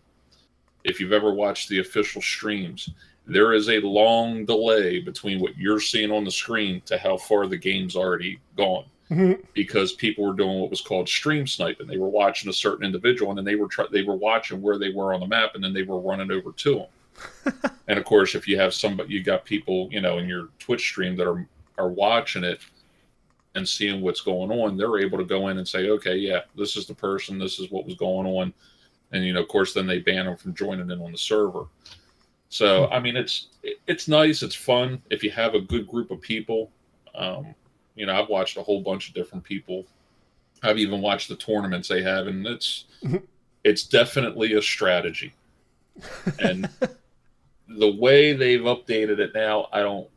If 0.85 1.01
you've 1.01 1.13
ever 1.13 1.33
watched 1.33 1.69
the 1.69 1.79
official 1.81 2.21
streams, 2.23 2.91
there 3.27 3.55
is 3.55 3.69
a 3.71 3.81
long 3.81 4.45
delay 4.45 5.01
between 5.01 5.41
what 5.41 5.57
you're 5.57 5.81
seeing 5.81 6.11
on 6.13 6.25
the 6.25 6.31
screen 6.31 6.81
to 6.87 6.99
how 6.99 7.17
far 7.17 7.47
the 7.47 7.57
game's 7.57 7.97
already 7.97 8.39
gone 8.57 8.85
Mhm. 9.11 9.43
because 9.53 9.95
people 9.95 10.25
were 10.25 10.35
doing 10.37 10.61
what 10.61 10.71
was 10.71 10.81
called 10.81 11.09
stream 11.09 11.45
sniping. 11.47 11.89
They 11.89 11.97
were 11.99 12.09
watching 12.09 12.49
a 12.51 12.53
certain 12.53 12.85
individual 12.87 13.31
and 13.33 13.39
then 13.39 13.45
they 13.45 13.57
were 13.57 13.67
try- 13.67 13.89
they 13.91 14.03
were 14.05 14.15
watching 14.15 14.63
where 14.63 14.79
they 14.79 14.91
were 14.91 15.13
on 15.13 15.19
the 15.21 15.27
map 15.27 15.57
and 15.57 15.65
then 15.65 15.73
they 15.73 15.83
were 15.83 15.99
running 15.99 16.31
over 16.31 16.53
to 16.53 16.75
them. 16.77 16.87
and 17.89 17.99
of 17.99 18.05
course, 18.05 18.35
if 18.35 18.47
you 18.49 18.59
have 18.59 18.75
somebody, 18.75 19.13
you 19.15 19.23
got 19.23 19.45
people, 19.45 19.89
you 19.91 20.01
know, 20.01 20.19
in 20.19 20.29
your 20.29 20.49
Twitch 20.59 20.83
stream 20.83 21.17
that 21.17 21.29
are 21.29 21.47
are 21.79 21.89
watching 21.89 22.45
it 22.45 22.61
and 23.55 23.69
seeing 23.69 24.01
what's 24.01 24.21
going 24.21 24.51
on, 24.51 24.77
they're 24.77 24.99
able 24.99 25.19
to 25.19 25.25
go 25.25 25.49
in 25.49 25.59
and 25.59 25.67
say, 25.67 25.89
okay, 25.91 26.17
yeah, 26.17 26.41
this 26.57 26.77
is 26.77 26.87
the 26.87 26.95
person, 26.95 27.39
this 27.39 27.59
is 27.59 27.71
what 27.71 27.87
was 27.87 27.95
going 27.95 28.27
on, 28.27 28.53
and 29.13 29.25
you 29.25 29.33
know, 29.33 29.43
of 29.43 29.49
course, 29.49 29.73
then 29.73 29.87
they 29.87 29.99
ban 29.99 30.27
them 30.27 30.37
from 30.37 30.55
joining 30.55 30.91
in 30.91 31.01
on 31.01 31.13
the 31.13 31.19
server. 31.19 31.65
So, 32.49 32.89
I 32.89 33.01
mean, 33.01 33.17
it's 33.17 33.49
it's 33.87 34.09
nice, 34.09 34.43
it's 34.43 34.55
fun 34.55 35.03
if 35.11 35.23
you 35.23 35.31
have 35.31 35.55
a 35.55 35.61
good 35.61 35.87
group 35.87 36.11
of 36.11 36.21
people. 36.21 36.71
Um, 37.15 37.55
you 37.95 38.07
know, 38.07 38.15
I've 38.15 38.29
watched 38.29 38.57
a 38.57 38.63
whole 38.63 38.83
bunch 38.83 39.09
of 39.09 39.15
different 39.15 39.43
people. 39.43 39.85
I've 40.63 40.79
even 40.79 41.01
watched 41.01 41.29
the 41.29 41.37
tournaments 41.37 41.89
they 41.89 42.03
have, 42.03 42.27
and 42.27 42.47
it's 42.47 42.85
it's 43.65 43.83
definitely 43.85 44.55
a 44.55 44.63
strategy. 44.63 45.35
And 46.39 46.69
the 47.69 47.93
way 47.93 48.33
they've 48.33 48.61
updated 48.61 49.19
it 49.19 49.33
now, 49.35 49.69
I 49.73 49.81
don't. 49.81 50.09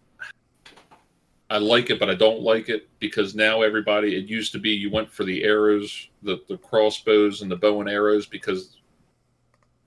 I 1.52 1.58
like 1.58 1.90
it, 1.90 2.00
but 2.00 2.12
I 2.12 2.16
don't 2.16 2.42
like 2.42 2.70
it 2.70 2.88
because 3.00 3.34
now 3.34 3.64
everybody. 3.64 4.16
It 4.16 4.26
used 4.26 4.52
to 4.52 4.60
be 4.60 4.70
you 4.70 4.92
went 4.92 5.12
for 5.12 5.24
the 5.24 5.44
arrows, 5.44 6.10
the 6.22 6.40
the 6.48 6.58
crossbows, 6.58 7.42
and 7.42 7.50
the 7.50 7.56
bow 7.56 7.80
and 7.82 7.90
arrows 7.90 8.28
because 8.28 8.78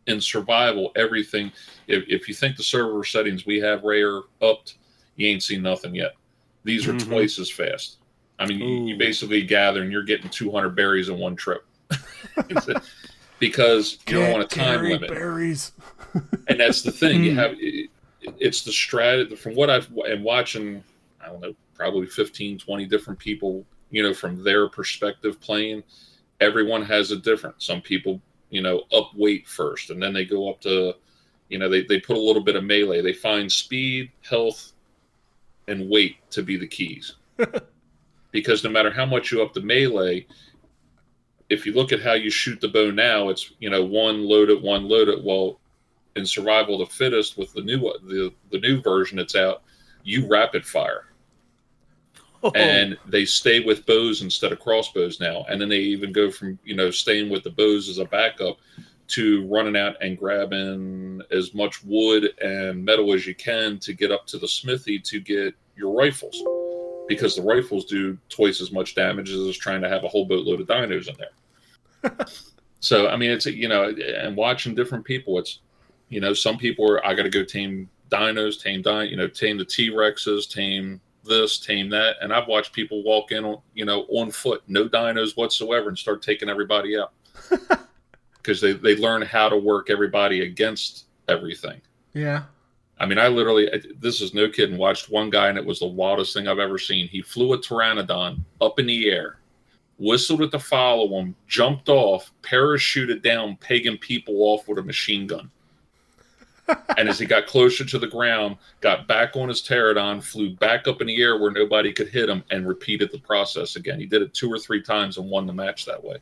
in 0.09 0.21
survival, 0.21 0.91
everything. 0.97 1.53
If, 1.87 2.05
if 2.09 2.29
you 2.29 2.35
think 2.35 2.57
the 2.57 2.63
server 2.63 3.05
settings 3.05 3.47
we 3.47 3.61
have 3.61 3.85
rare 3.85 4.23
upped, 4.41 4.79
you 5.17 5.29
ain't 5.29 5.43
seen 5.43 5.63
nothing 5.63 5.95
yet. 5.95 6.15
These 6.65 6.87
are 6.89 6.93
Mhm. 6.93 7.09
twice 7.09 7.39
as 7.39 7.51
fast. 7.51 7.99
I 8.39 8.47
mean, 8.47 8.59
you, 8.59 8.87
you 8.89 8.97
basically 8.97 9.43
gather 9.43 9.83
and 9.83 9.93
you're 9.93 10.03
getting 10.03 10.31
200 10.31 10.71
berries 10.71 11.09
in 11.09 11.19
one 11.19 11.37
trip 11.37 11.65
because 13.39 13.99
you 14.09 14.15
don't 14.15 14.33
want 14.33 14.43
a 14.53 14.57
time 14.57 14.83
limit 14.83 15.09
Berries. 15.09 15.73
And 16.49 16.61
that's 16.61 16.83
the 16.83 16.93
thing 16.93 17.25
you 17.25 17.33
Hmm. 17.33 17.39
have 17.39 17.55
it, 17.59 17.91
it's 18.39 18.63
the 18.63 18.71
strat 18.71 19.37
from 19.39 19.55
what 19.55 19.71
i've 19.71 19.91
and 20.09 20.23
watching 20.23 20.83
i 21.21 21.27
don't 21.27 21.41
know 21.41 21.55
probably 21.75 22.07
15 22.07 22.59
20 22.59 22.87
different 22.87 23.19
people 23.19 23.65
you 23.91 24.03
know 24.03 24.15
from 24.15 24.43
their 24.45 24.69
perspective 24.69 25.41
playing 25.41 25.83
everyone 26.41 26.83
has 26.83 27.13
a 27.13 27.17
different. 27.17 27.63
Some 27.63 27.81
people 27.81 28.21
you 28.51 28.63
know 28.63 28.83
up 28.93 29.13
weight 29.15 29.47
first 29.47 29.91
and 29.91 30.03
then 30.03 30.13
they 30.13 30.25
go 30.25 30.51
up 30.51 30.61
to 30.63 30.95
you 31.49 31.59
know 31.59 31.69
they, 31.69 31.85
they 31.85 32.01
put 32.01 32.17
a 32.17 32.21
little 32.21 32.43
bit 32.43 32.57
of 32.57 32.65
melee. 32.65 33.01
They 33.01 33.13
find 33.13 33.51
speed 33.51 34.11
health 34.29 34.73
and 35.69 35.89
weight 35.89 36.17
to 36.31 36.43
be 36.43 36.57
the 36.57 36.67
keys. 36.67 37.15
Because 38.33 38.65
no 38.65 38.71
matter 38.71 38.91
how 38.91 39.05
much 39.05 39.31
you 39.31 39.43
up 39.43 39.53
the 39.53 39.61
melee 39.61 40.27
if 41.51 41.67
you 41.67 41.75
look 41.75 41.93
at 41.93 42.01
how 42.01 42.15
you 42.15 42.31
shoot 42.31 42.61
the 42.61 42.69
bow 42.69 42.91
now 42.91 43.29
it's 43.29 43.53
you 43.59 43.69
know 43.69 43.85
one 43.85 44.25
load 44.25 44.49
it 44.49 44.63
one 44.63 44.89
load 44.89 45.09
it 45.09 45.23
well 45.23 45.61
in 46.17 46.27
survival 46.27 46.79
the 46.79 46.87
fittest 46.87 47.39
with 47.39 47.53
the 47.53 47.63
new 47.63 47.81
the 47.81 48.33
the 48.51 48.61
new 48.61 48.81
version 48.81 49.17
that's 49.17 49.37
out 49.37 49.63
you 50.05 50.29
rapid 50.29 50.67
fire. 50.67 51.07
Oh, 52.45 52.51
and 52.57 52.99
they 53.07 53.25
stay 53.25 53.61
with 53.61 53.87
bows 53.87 54.23
instead 54.23 54.51
of 54.51 54.59
crossbows 54.59 55.21
now. 55.21 55.45
And 55.49 55.61
then 55.61 55.69
they 55.69 55.79
even 55.79 56.13
go 56.13 56.31
from 56.31 56.59
you 56.65 56.75
know 56.75 56.91
staying 56.91 57.31
with 57.31 57.45
the 57.45 57.51
bows 57.51 57.89
as 57.89 57.99
a 57.99 58.05
backup 58.05 58.59
to 59.09 59.47
running 59.47 59.77
out 59.77 59.97
and 60.01 60.19
grabbing 60.19 61.21
as 61.31 61.55
much 61.55 61.85
wood 61.85 62.31
and 62.41 62.85
metal 62.85 63.13
as 63.13 63.27
you 63.27 63.35
can 63.35 63.79
to 63.79 63.93
get 63.93 64.11
up 64.11 64.27
to 64.27 64.39
the 64.39 64.49
smithy 64.49 64.99
to 64.99 65.21
get 65.21 65.55
your 65.77 65.95
rifles. 65.95 66.43
Because 67.09 67.37
the 67.37 67.43
rifles 67.43 67.85
do 67.85 68.17
twice 68.29 68.61
as 68.61 68.73
much 68.73 68.95
damage 68.95 69.31
as 69.31 69.57
trying 69.57 69.83
to 69.83 69.89
have 69.89 70.05
a 70.05 70.09
whole 70.09 70.25
boatload 70.25 70.61
of 70.61 70.67
dinos 70.67 71.09
in 71.09 71.17
there. 71.19 72.17
So 72.83 73.07
i 73.07 73.17
mean 73.17 73.31
it's 73.31 73.47
you 73.47 73.69
know 73.69 73.95
and 74.19 74.37
watching 74.37 74.75
different 74.75 75.05
people 75.05 75.39
it's 75.39 75.61
you 76.13 76.21
know 76.21 76.33
some 76.33 76.59
people 76.59 76.89
are 76.89 77.05
i 77.07 77.15
got 77.15 77.23
to 77.23 77.31
go 77.31 77.43
tame 77.43 77.89
dinos 78.11 78.61
tame 78.61 78.83
di- 78.83 79.05
you 79.05 79.17
know 79.17 79.27
tame 79.27 79.57
the 79.57 79.65
t-rexes 79.65 80.49
tame 80.49 81.01
this, 81.25 81.59
tame 81.59 81.89
that, 81.91 82.17
and 82.21 82.33
I've 82.33 82.49
watched 82.49 82.73
people 82.73 83.03
walk 83.03 83.33
in 83.33 83.45
on 83.45 83.61
you 83.75 83.85
know 83.85 84.07
on 84.09 84.31
foot, 84.31 84.63
no 84.67 84.89
dinos 84.89 85.37
whatsoever, 85.37 85.89
and 85.89 85.99
start 85.99 86.23
taking 86.23 86.49
everybody 86.49 86.99
out 86.99 87.13
because 88.37 88.61
they 88.61 88.73
they 88.73 88.97
learn 88.97 89.23
how 89.23 89.49
to 89.49 89.57
work 89.57 89.91
everybody 89.91 90.43
against 90.43 91.07
everything. 91.29 91.81
Yeah. 92.13 92.45
I 92.99 93.07
mean, 93.07 93.19
I 93.19 93.29
literally 93.29 93.71
this 93.99 94.21
is 94.21 94.35
no 94.35 94.49
kidding. 94.49 94.79
Watched 94.79 95.11
one 95.11 95.31
guy, 95.31 95.49
and 95.49 95.59
it 95.59 95.65
was 95.65 95.81
the 95.81 95.87
wildest 95.87 96.35
thing 96.35 96.47
I've 96.47 96.59
ever 96.59 96.79
seen. 96.79 97.09
He 97.09 97.23
flew 97.23 97.53
a 97.53 97.59
pteranodon 97.59 98.41
up 98.61 98.79
in 98.79 98.87
the 98.87 99.11
air, 99.11 99.39
whistled 99.99 100.43
it 100.43 100.51
to 100.53 100.59
follow 100.59 101.09
him, 101.19 101.35
jumped 101.49 101.89
off, 101.89 102.33
parachuted 102.43 103.23
down, 103.23 103.57
pegging 103.57 103.99
people 103.99 104.43
off 104.43 104.69
with 104.69 104.79
a 104.79 104.83
machine 104.83 105.27
gun 105.27 105.51
and 106.69 107.09
as 107.09 107.19
he 107.19 107.27
got 107.27 107.47
closer 107.47 107.85
to 107.85 107.99
the 107.99 108.07
ground, 108.07 108.57
got 108.81 109.09
back 109.09 109.37
on 109.37 109.49
his 109.49 109.63
pterodon, 109.63 110.23
flew 110.23 110.55
back 110.57 110.87
up 110.87 111.01
in 111.01 111.07
the 111.07 111.21
air 111.21 111.39
where 111.39 111.51
nobody 111.51 111.93
could 111.93 112.09
hit 112.09 112.29
him, 112.29 112.45
and 112.51 112.67
repeated 112.67 113.11
the 113.11 113.19
process 113.19 113.77
again. 113.77 113.99
He 113.99 114.07
did 114.07 114.23
it 114.23 114.35
two 114.35 114.53
or 114.53 114.59
three 114.59 114.83
times 114.83 115.19
and 115.19 115.29
won 115.29 115.47
the 115.47 115.53
match 115.53 115.85
that 115.87 116.03
way. 116.03 116.19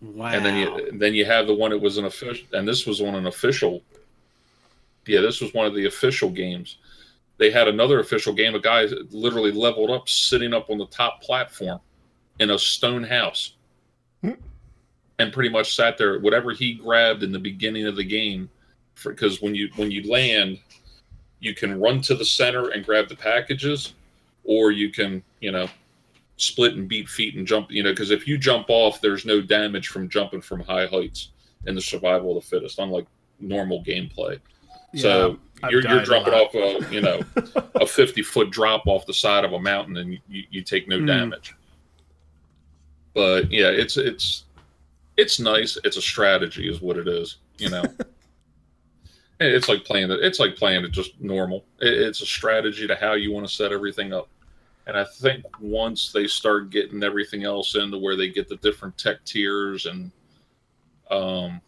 wow. 0.00 0.26
And 0.26 0.44
then 0.44 0.56
you 0.56 0.98
then 0.98 1.14
you 1.14 1.24
have 1.24 1.46
the 1.46 1.54
one 1.54 1.70
that 1.70 1.80
was 1.80 1.98
an 1.98 2.04
official, 2.04 2.46
and 2.52 2.66
this 2.66 2.86
was 2.86 3.00
on 3.00 3.14
an 3.14 3.26
official. 3.26 3.82
Yeah, 5.06 5.20
this 5.20 5.40
was 5.40 5.52
one 5.54 5.66
of 5.66 5.74
the 5.74 5.86
official 5.86 6.30
games. 6.30 6.78
They 7.36 7.50
had 7.50 7.68
another 7.68 8.00
official 8.00 8.32
game. 8.32 8.54
A 8.54 8.60
guy 8.60 8.84
literally 9.10 9.50
leveled 9.50 9.90
up, 9.90 10.08
sitting 10.08 10.54
up 10.54 10.70
on 10.70 10.78
the 10.78 10.86
top 10.86 11.20
platform 11.20 11.80
in 12.38 12.50
a 12.50 12.58
stone 12.58 13.02
house. 13.02 13.53
And 15.18 15.32
pretty 15.32 15.48
much 15.48 15.74
sat 15.74 15.96
there. 15.98 16.18
Whatever 16.20 16.52
he 16.52 16.74
grabbed 16.74 17.22
in 17.22 17.32
the 17.32 17.38
beginning 17.38 17.86
of 17.86 17.96
the 17.96 18.04
game, 18.04 18.48
because 19.04 19.40
when 19.42 19.54
you 19.54 19.68
when 19.76 19.90
you 19.90 20.10
land, 20.10 20.58
you 21.40 21.54
can 21.54 21.80
run 21.80 22.00
to 22.02 22.14
the 22.14 22.24
center 22.24 22.68
and 22.70 22.84
grab 22.84 23.08
the 23.08 23.16
packages, 23.16 23.94
or 24.44 24.70
you 24.72 24.90
can 24.90 25.22
you 25.40 25.52
know 25.52 25.68
split 26.36 26.74
and 26.74 26.88
beat 26.88 27.08
feet 27.08 27.36
and 27.36 27.46
jump. 27.46 27.70
You 27.70 27.82
know, 27.82 27.90
because 27.92 28.10
if 28.10 28.26
you 28.26 28.38
jump 28.38 28.66
off, 28.68 29.00
there's 29.00 29.24
no 29.24 29.40
damage 29.40 29.88
from 29.88 30.08
jumping 30.08 30.40
from 30.40 30.60
high 30.60 30.86
heights 30.86 31.30
in 31.66 31.74
the 31.74 31.80
survival 31.80 32.36
of 32.36 32.42
the 32.44 32.48
fittest, 32.48 32.78
unlike 32.78 33.06
normal 33.40 33.82
gameplay. 33.84 34.38
So 34.96 35.38
I've 35.62 35.72
you're, 35.72 35.82
you're 35.88 36.04
dropping 36.04 36.34
lot. 36.34 36.54
off 36.54 36.54
a 36.54 36.94
you 36.94 37.00
know 37.00 37.20
a 37.80 37.86
50 37.86 38.22
foot 38.22 38.50
drop 38.50 38.82
off 38.86 39.06
the 39.06 39.14
side 39.14 39.44
of 39.44 39.52
a 39.52 39.58
mountain 39.58 39.96
and 39.96 40.12
you, 40.28 40.44
you, 40.50 40.62
take 40.62 40.86
no 40.86 40.98
Hmm. 40.98 41.06
damage. 41.06 41.54
But 43.12 43.50
yeah, 43.50 43.68
it's 43.70 43.96
it's 43.96 44.44
it's 45.16 45.40
nice. 45.40 45.78
It's 45.84 45.96
a 45.96 46.02
strategy, 46.02 46.68
is 46.68 46.80
what 46.80 46.96
it 46.96 47.08
is. 47.08 47.38
You 47.58 47.70
know, 47.70 47.84
it's 49.40 49.68
like 49.68 49.84
playing 49.84 50.10
it. 50.10 50.20
It's 50.22 50.38
like 50.38 50.56
playing 50.56 50.84
it 50.84 50.90
just 50.90 51.20
normal. 51.20 51.64
It, 51.80 51.92
it's 51.92 52.22
a 52.22 52.26
strategy 52.26 52.86
to 52.86 52.96
how 52.96 53.14
you 53.14 53.32
want 53.32 53.46
to 53.46 53.52
set 53.52 53.72
everything 53.72 54.12
up. 54.12 54.28
And 54.86 54.96
I 54.96 55.04
think 55.04 55.44
once 55.60 56.12
they 56.12 56.26
start 56.26 56.70
getting 56.70 57.02
everything 57.02 57.44
else 57.44 57.74
into 57.74 57.98
where 57.98 58.16
they 58.16 58.28
get 58.28 58.48
the 58.48 58.56
different 58.56 58.98
tech 58.98 59.24
tiers 59.24 59.86
and 59.86 60.10
um, 61.10 61.60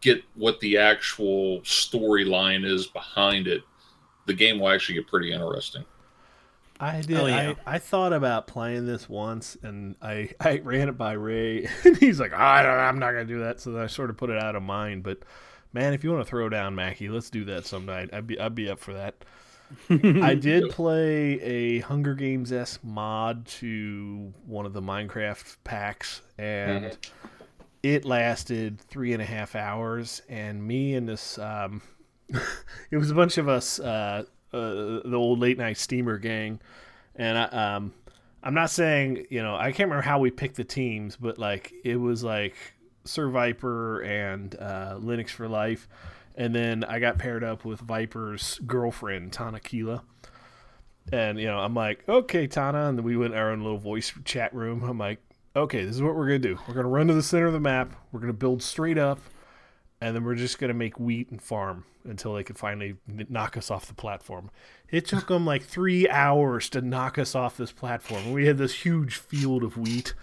get 0.00 0.22
what 0.34 0.58
the 0.60 0.76
actual 0.78 1.60
storyline 1.60 2.64
is 2.64 2.86
behind 2.86 3.46
it, 3.46 3.62
the 4.26 4.34
game 4.34 4.58
will 4.58 4.68
actually 4.68 4.96
get 4.96 5.06
pretty 5.06 5.32
interesting. 5.32 5.84
I 6.80 7.00
did. 7.00 7.16
Oh, 7.16 7.26
yeah. 7.26 7.54
I, 7.66 7.74
I 7.74 7.78
thought 7.78 8.12
about 8.12 8.46
playing 8.46 8.86
this 8.86 9.08
once, 9.08 9.56
and 9.62 9.96
I, 10.00 10.30
I 10.40 10.58
ran 10.58 10.88
it 10.88 10.96
by 10.96 11.12
Ray, 11.12 11.68
and 11.84 11.96
he's 11.96 12.20
like, 12.20 12.32
I 12.32 12.62
don't, 12.62 12.72
I'm 12.72 12.98
not 12.98 13.12
gonna 13.12 13.24
do 13.24 13.40
that. 13.40 13.60
So 13.60 13.80
I 13.80 13.86
sort 13.86 14.10
of 14.10 14.16
put 14.16 14.30
it 14.30 14.40
out 14.40 14.56
of 14.56 14.62
mind. 14.62 15.02
But 15.02 15.18
man, 15.72 15.92
if 15.92 16.04
you 16.04 16.12
want 16.12 16.24
to 16.24 16.30
throw 16.30 16.48
down 16.48 16.74
Mackie, 16.74 17.08
let's 17.08 17.30
do 17.30 17.44
that 17.46 17.66
some 17.66 17.86
night. 17.86 18.10
I'd 18.12 18.26
be 18.26 18.38
I'd 18.38 18.54
be 18.54 18.68
up 18.68 18.78
for 18.78 18.94
that. 18.94 19.24
I 19.90 20.34
did 20.34 20.70
play 20.70 21.40
a 21.40 21.80
Hunger 21.80 22.14
Games 22.14 22.52
s 22.52 22.78
mod 22.82 23.46
to 23.46 24.32
one 24.46 24.64
of 24.66 24.72
the 24.72 24.80
Minecraft 24.80 25.56
packs, 25.64 26.22
and 26.38 26.96
it 27.82 28.04
lasted 28.04 28.80
three 28.80 29.12
and 29.12 29.22
a 29.22 29.26
half 29.26 29.54
hours. 29.54 30.22
And 30.28 30.66
me 30.66 30.94
and 30.94 31.08
this, 31.08 31.38
um, 31.38 31.82
it 32.90 32.96
was 32.96 33.10
a 33.10 33.14
bunch 33.14 33.38
of 33.38 33.48
us, 33.48 33.78
uh, 33.78 34.24
uh, 34.52 35.00
the 35.04 35.16
old 35.16 35.38
late 35.38 35.58
night 35.58 35.76
steamer 35.76 36.18
gang, 36.18 36.60
and 37.16 37.38
I, 37.38 37.44
um, 37.44 37.92
I'm 38.42 38.54
not 38.54 38.70
saying 38.70 39.26
you 39.30 39.42
know 39.42 39.56
I 39.56 39.72
can't 39.72 39.88
remember 39.88 40.02
how 40.02 40.18
we 40.18 40.30
picked 40.30 40.56
the 40.56 40.64
teams, 40.64 41.16
but 41.16 41.38
like 41.38 41.72
it 41.84 41.96
was 41.96 42.22
like 42.22 42.54
Sir 43.04 43.28
Viper 43.28 44.00
and 44.00 44.54
uh, 44.54 44.98
Linux 45.00 45.30
for 45.30 45.48
Life 45.48 45.88
and 46.38 46.54
then 46.54 46.84
I 46.84 47.00
got 47.00 47.18
paired 47.18 47.42
up 47.42 47.64
with 47.64 47.80
Viper's 47.80 48.60
girlfriend, 48.64 49.32
Tana 49.32 49.58
Keela. 49.58 50.04
And, 51.12 51.40
you 51.40 51.46
know, 51.46 51.58
I'm 51.58 51.74
like, 51.74 52.08
okay, 52.08 52.46
Tana. 52.46 52.88
And 52.88 52.96
then 52.96 53.04
we 53.04 53.16
went 53.16 53.34
our 53.34 53.50
own 53.50 53.60
little 53.60 53.78
voice 53.78 54.12
chat 54.24 54.54
room. 54.54 54.84
I'm 54.84 54.98
like, 54.98 55.18
okay, 55.56 55.84
this 55.84 55.96
is 55.96 56.02
what 56.02 56.14
we're 56.14 56.28
to 56.28 56.38
do. 56.38 56.56
We're 56.68 56.74
to 56.74 56.84
run 56.84 57.08
to 57.08 57.14
the 57.14 57.24
center 57.24 57.46
of 57.46 57.54
the 57.54 57.60
map. 57.60 57.92
We're 58.12 58.20
to 58.20 58.32
build 58.32 58.62
straight 58.62 58.98
up. 58.98 59.18
And 60.00 60.14
then 60.14 60.24
we're 60.24 60.36
just 60.36 60.58
going 60.58 60.68
to 60.68 60.74
make 60.74 61.00
wheat 61.00 61.30
and 61.30 61.42
farm 61.42 61.84
until 62.04 62.34
they 62.34 62.44
could 62.44 62.56
finally 62.56 62.96
knock 63.28 63.56
us 63.56 63.70
off 63.70 63.86
the 63.86 63.94
platform. 63.94 64.50
It 64.90 65.06
took 65.06 65.26
them 65.26 65.44
like 65.44 65.62
three 65.62 66.08
hours 66.08 66.68
to 66.70 66.80
knock 66.80 67.18
us 67.18 67.34
off 67.34 67.56
this 67.56 67.72
platform. 67.72 68.32
We 68.32 68.46
had 68.46 68.58
this 68.58 68.84
huge 68.84 69.16
field 69.16 69.64
of 69.64 69.76
wheat 69.76 70.14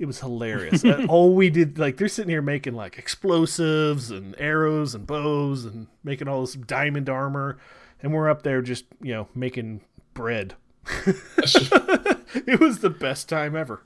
it 0.00 0.06
was 0.06 0.20
hilarious. 0.20 0.82
all 1.08 1.34
we 1.34 1.50
did, 1.50 1.78
like, 1.78 1.98
they're 1.98 2.08
sitting 2.08 2.30
here 2.30 2.42
making 2.42 2.72
like 2.72 2.98
explosives 2.98 4.10
and 4.10 4.34
arrows 4.38 4.94
and 4.94 5.06
bows 5.06 5.66
and 5.66 5.86
making 6.02 6.26
all 6.26 6.40
this 6.40 6.54
diamond 6.54 7.10
armor, 7.10 7.58
and 8.02 8.12
we're 8.12 8.30
up 8.30 8.42
there 8.42 8.62
just 8.62 8.86
you 9.02 9.12
know 9.12 9.28
making 9.34 9.82
bread. 10.14 10.54
it 11.06 12.58
was 12.58 12.78
the 12.78 12.88
best 12.88 13.28
time 13.28 13.54
ever. 13.54 13.84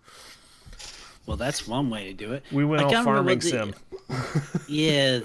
Well, 1.27 1.37
that's 1.37 1.67
one 1.67 1.91
way 1.91 2.05
to 2.05 2.13
do 2.13 2.33
it. 2.33 2.45
We 2.53 2.65
went 2.65 2.83
all 2.83 3.03
farming 3.03 3.39
the, 3.39 3.49
sim. 3.49 3.75
yeah, 4.69 5.21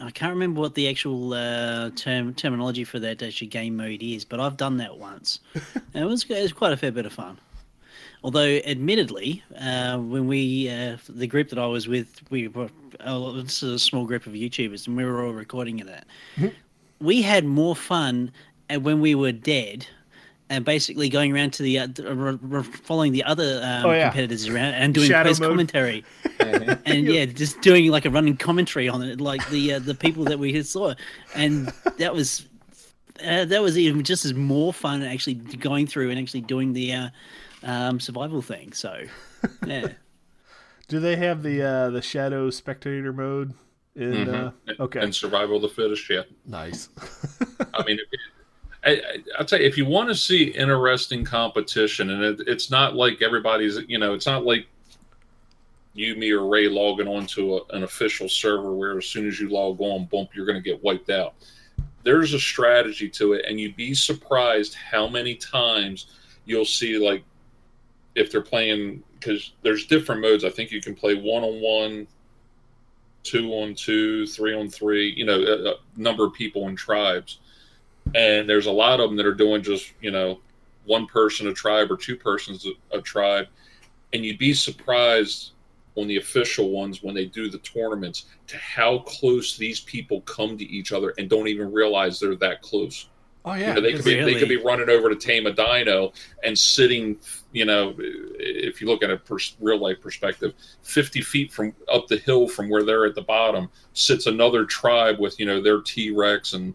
I 0.00 0.10
can't 0.10 0.32
remember 0.32 0.60
what 0.60 0.74
the 0.74 0.88
actual 0.88 1.34
uh, 1.34 1.90
term 1.90 2.32
terminology 2.34 2.84
for 2.84 2.98
that 3.00 3.22
actually 3.22 3.48
game 3.48 3.76
mode 3.76 4.02
is, 4.02 4.24
but 4.24 4.40
I've 4.40 4.56
done 4.56 4.76
that 4.78 4.98
once, 4.98 5.40
and 5.54 5.74
it 5.94 6.06
was 6.06 6.24
it 6.24 6.42
was 6.42 6.52
quite 6.52 6.72
a 6.72 6.76
fair 6.76 6.92
bit 6.92 7.04
of 7.04 7.12
fun. 7.12 7.38
Although, 8.24 8.60
admittedly, 8.64 9.44
uh, 9.60 9.96
when 9.98 10.26
we, 10.26 10.68
uh, 10.68 10.96
the 11.08 11.28
group 11.28 11.50
that 11.50 11.58
I 11.58 11.66
was 11.66 11.86
with, 11.86 12.20
we 12.30 12.48
were 12.48 12.68
uh, 13.00 13.32
this 13.32 13.62
is 13.62 13.72
a 13.74 13.78
small 13.78 14.06
group 14.06 14.26
of 14.26 14.32
YouTubers, 14.32 14.86
and 14.86 14.96
we 14.96 15.04
were 15.04 15.24
all 15.24 15.32
recording 15.32 15.78
it. 15.78 15.86
that. 15.86 16.06
Mm-hmm. 16.36 16.48
We 17.00 17.22
had 17.22 17.44
more 17.44 17.76
fun 17.76 18.32
when 18.70 19.00
we 19.00 19.14
were 19.14 19.32
dead, 19.32 19.86
and 20.50 20.64
basically 20.64 21.08
going 21.08 21.32
around 21.32 21.52
to 21.54 21.62
the 21.62 21.78
uh, 21.78 22.62
following 22.82 23.12
the 23.12 23.24
other 23.24 23.60
um, 23.62 23.86
oh, 23.86 23.92
yeah. 23.92 24.08
competitors 24.08 24.48
around 24.48 24.74
and 24.74 24.94
doing 24.94 25.08
Shadow 25.08 25.30
post 25.30 25.42
commentary, 25.42 26.04
and 26.40 27.06
yeah, 27.06 27.26
just 27.26 27.60
doing 27.60 27.90
like 27.90 28.04
a 28.04 28.10
running 28.10 28.36
commentary 28.36 28.88
on 28.88 29.02
it, 29.02 29.20
like 29.20 29.46
the 29.50 29.74
uh, 29.74 29.78
the 29.78 29.94
people 29.94 30.24
that 30.24 30.38
we 30.38 30.62
saw, 30.62 30.94
and 31.34 31.72
that 31.98 32.14
was 32.14 32.46
uh, 33.24 33.44
that 33.44 33.62
was 33.62 33.76
even 33.78 34.02
just 34.02 34.24
as 34.24 34.34
more 34.34 34.72
fun 34.72 35.02
actually 35.02 35.34
going 35.34 35.86
through 35.86 36.10
and 36.10 36.18
actually 36.18 36.40
doing 36.40 36.72
the 36.72 36.92
uh, 36.92 37.08
um, 37.62 38.00
survival 38.00 38.42
thing. 38.42 38.72
So, 38.72 39.04
yeah. 39.66 39.88
Do 40.88 41.00
they 41.00 41.16
have 41.16 41.42
the 41.42 41.62
uh, 41.62 41.90
the 41.90 42.00
shadow 42.00 42.48
spectator 42.48 43.12
mode? 43.12 43.52
In, 43.94 44.12
mm-hmm. 44.12 44.70
uh, 44.70 44.84
okay, 44.84 45.00
and 45.00 45.14
survival 45.14 45.56
of 45.56 45.62
the 45.62 45.68
fittest. 45.68 46.08
Yeah, 46.08 46.22
nice. 46.46 46.88
I 47.74 47.82
mean, 47.84 47.98
if, 47.98 48.20
I, 48.90 49.00
will 49.38 49.46
tell 49.46 49.60
you, 49.60 49.66
if 49.66 49.76
you 49.76 49.86
want 49.86 50.08
to 50.08 50.14
see 50.14 50.44
interesting 50.44 51.24
competition, 51.24 52.10
and 52.10 52.22
it, 52.22 52.48
it's 52.48 52.70
not 52.70 52.94
like 52.94 53.22
everybody's, 53.22 53.78
you 53.88 53.98
know, 53.98 54.14
it's 54.14 54.26
not 54.26 54.44
like 54.44 54.66
you, 55.94 56.14
me, 56.16 56.30
or 56.30 56.46
Ray 56.46 56.68
logging 56.68 57.08
onto 57.08 57.56
a, 57.56 57.60
an 57.70 57.82
official 57.82 58.28
server 58.28 58.72
where 58.72 58.98
as 58.98 59.06
soon 59.06 59.26
as 59.26 59.40
you 59.40 59.48
log 59.48 59.80
on, 59.80 60.06
bump, 60.06 60.30
you're 60.34 60.46
going 60.46 60.62
to 60.62 60.62
get 60.62 60.82
wiped 60.82 61.10
out. 61.10 61.34
There's 62.04 62.34
a 62.34 62.40
strategy 62.40 63.08
to 63.10 63.34
it, 63.34 63.44
and 63.46 63.58
you'd 63.60 63.76
be 63.76 63.94
surprised 63.94 64.74
how 64.74 65.08
many 65.08 65.34
times 65.34 66.06
you'll 66.46 66.64
see 66.64 66.98
like 66.98 67.22
if 68.14 68.30
they're 68.30 68.40
playing 68.40 69.02
because 69.18 69.52
there's 69.62 69.86
different 69.86 70.20
modes. 70.20 70.44
I 70.44 70.50
think 70.50 70.70
you 70.70 70.80
can 70.80 70.94
play 70.94 71.14
one 71.14 71.42
on 71.42 71.60
one, 71.60 72.06
two 73.22 73.52
on 73.52 73.74
two, 73.74 74.26
three 74.26 74.54
on 74.54 74.68
three. 74.68 75.12
You 75.16 75.26
know, 75.26 75.40
a, 75.40 75.70
a, 75.70 75.74
number 75.96 76.24
of 76.24 76.32
people 76.32 76.68
in 76.68 76.76
tribes, 76.76 77.40
and 78.14 78.48
there's 78.48 78.66
a 78.66 78.72
lot 78.72 79.00
of 79.00 79.10
them 79.10 79.16
that 79.16 79.26
are 79.26 79.34
doing 79.34 79.62
just 79.62 79.92
you 80.00 80.10
know 80.10 80.40
one 80.84 81.06
person 81.06 81.48
a 81.48 81.52
tribe 81.52 81.90
or 81.90 81.96
two 81.96 82.16
persons 82.16 82.66
a, 82.66 82.98
a 82.98 83.00
tribe, 83.00 83.46
and 84.12 84.24
you'd 84.24 84.38
be 84.38 84.54
surprised 84.54 85.52
on 85.96 86.06
the 86.06 86.16
official 86.16 86.70
ones 86.70 87.02
when 87.02 87.14
they 87.14 87.24
do 87.26 87.50
the 87.50 87.58
tournaments 87.58 88.26
to 88.46 88.56
how 88.56 88.98
close 89.00 89.56
these 89.56 89.80
people 89.80 90.20
come 90.22 90.56
to 90.56 90.64
each 90.64 90.92
other 90.92 91.12
and 91.18 91.28
don't 91.28 91.48
even 91.48 91.72
realize 91.72 92.20
they're 92.20 92.36
that 92.36 92.62
close. 92.62 93.08
Oh 93.44 93.54
yeah, 93.54 93.68
you 93.68 93.74
know, 93.74 93.80
they 93.80 93.92
could 93.94 94.04
be 94.04 94.16
really... 94.16 94.34
they 94.34 94.40
could 94.40 94.48
be 94.48 94.56
running 94.56 94.90
over 94.90 95.08
to 95.08 95.16
tame 95.16 95.46
a 95.46 95.52
dino 95.52 96.12
and 96.44 96.58
sitting. 96.58 97.18
You 97.52 97.64
know, 97.64 97.94
if 97.98 98.80
you 98.80 98.86
look 98.86 99.02
at 99.02 99.10
a 99.10 99.16
pers- 99.16 99.56
real 99.60 99.78
life 99.78 100.00
perspective, 100.00 100.54
fifty 100.82 101.20
feet 101.20 101.52
from 101.52 101.74
up 101.90 102.06
the 102.08 102.18
hill 102.18 102.48
from 102.48 102.68
where 102.68 102.82
they're 102.82 103.06
at 103.06 103.14
the 103.14 103.22
bottom 103.22 103.70
sits 103.94 104.26
another 104.26 104.64
tribe 104.64 105.18
with 105.18 105.38
you 105.40 105.46
know 105.46 105.62
their 105.62 105.80
T 105.80 106.10
Rex 106.10 106.52
and 106.52 106.74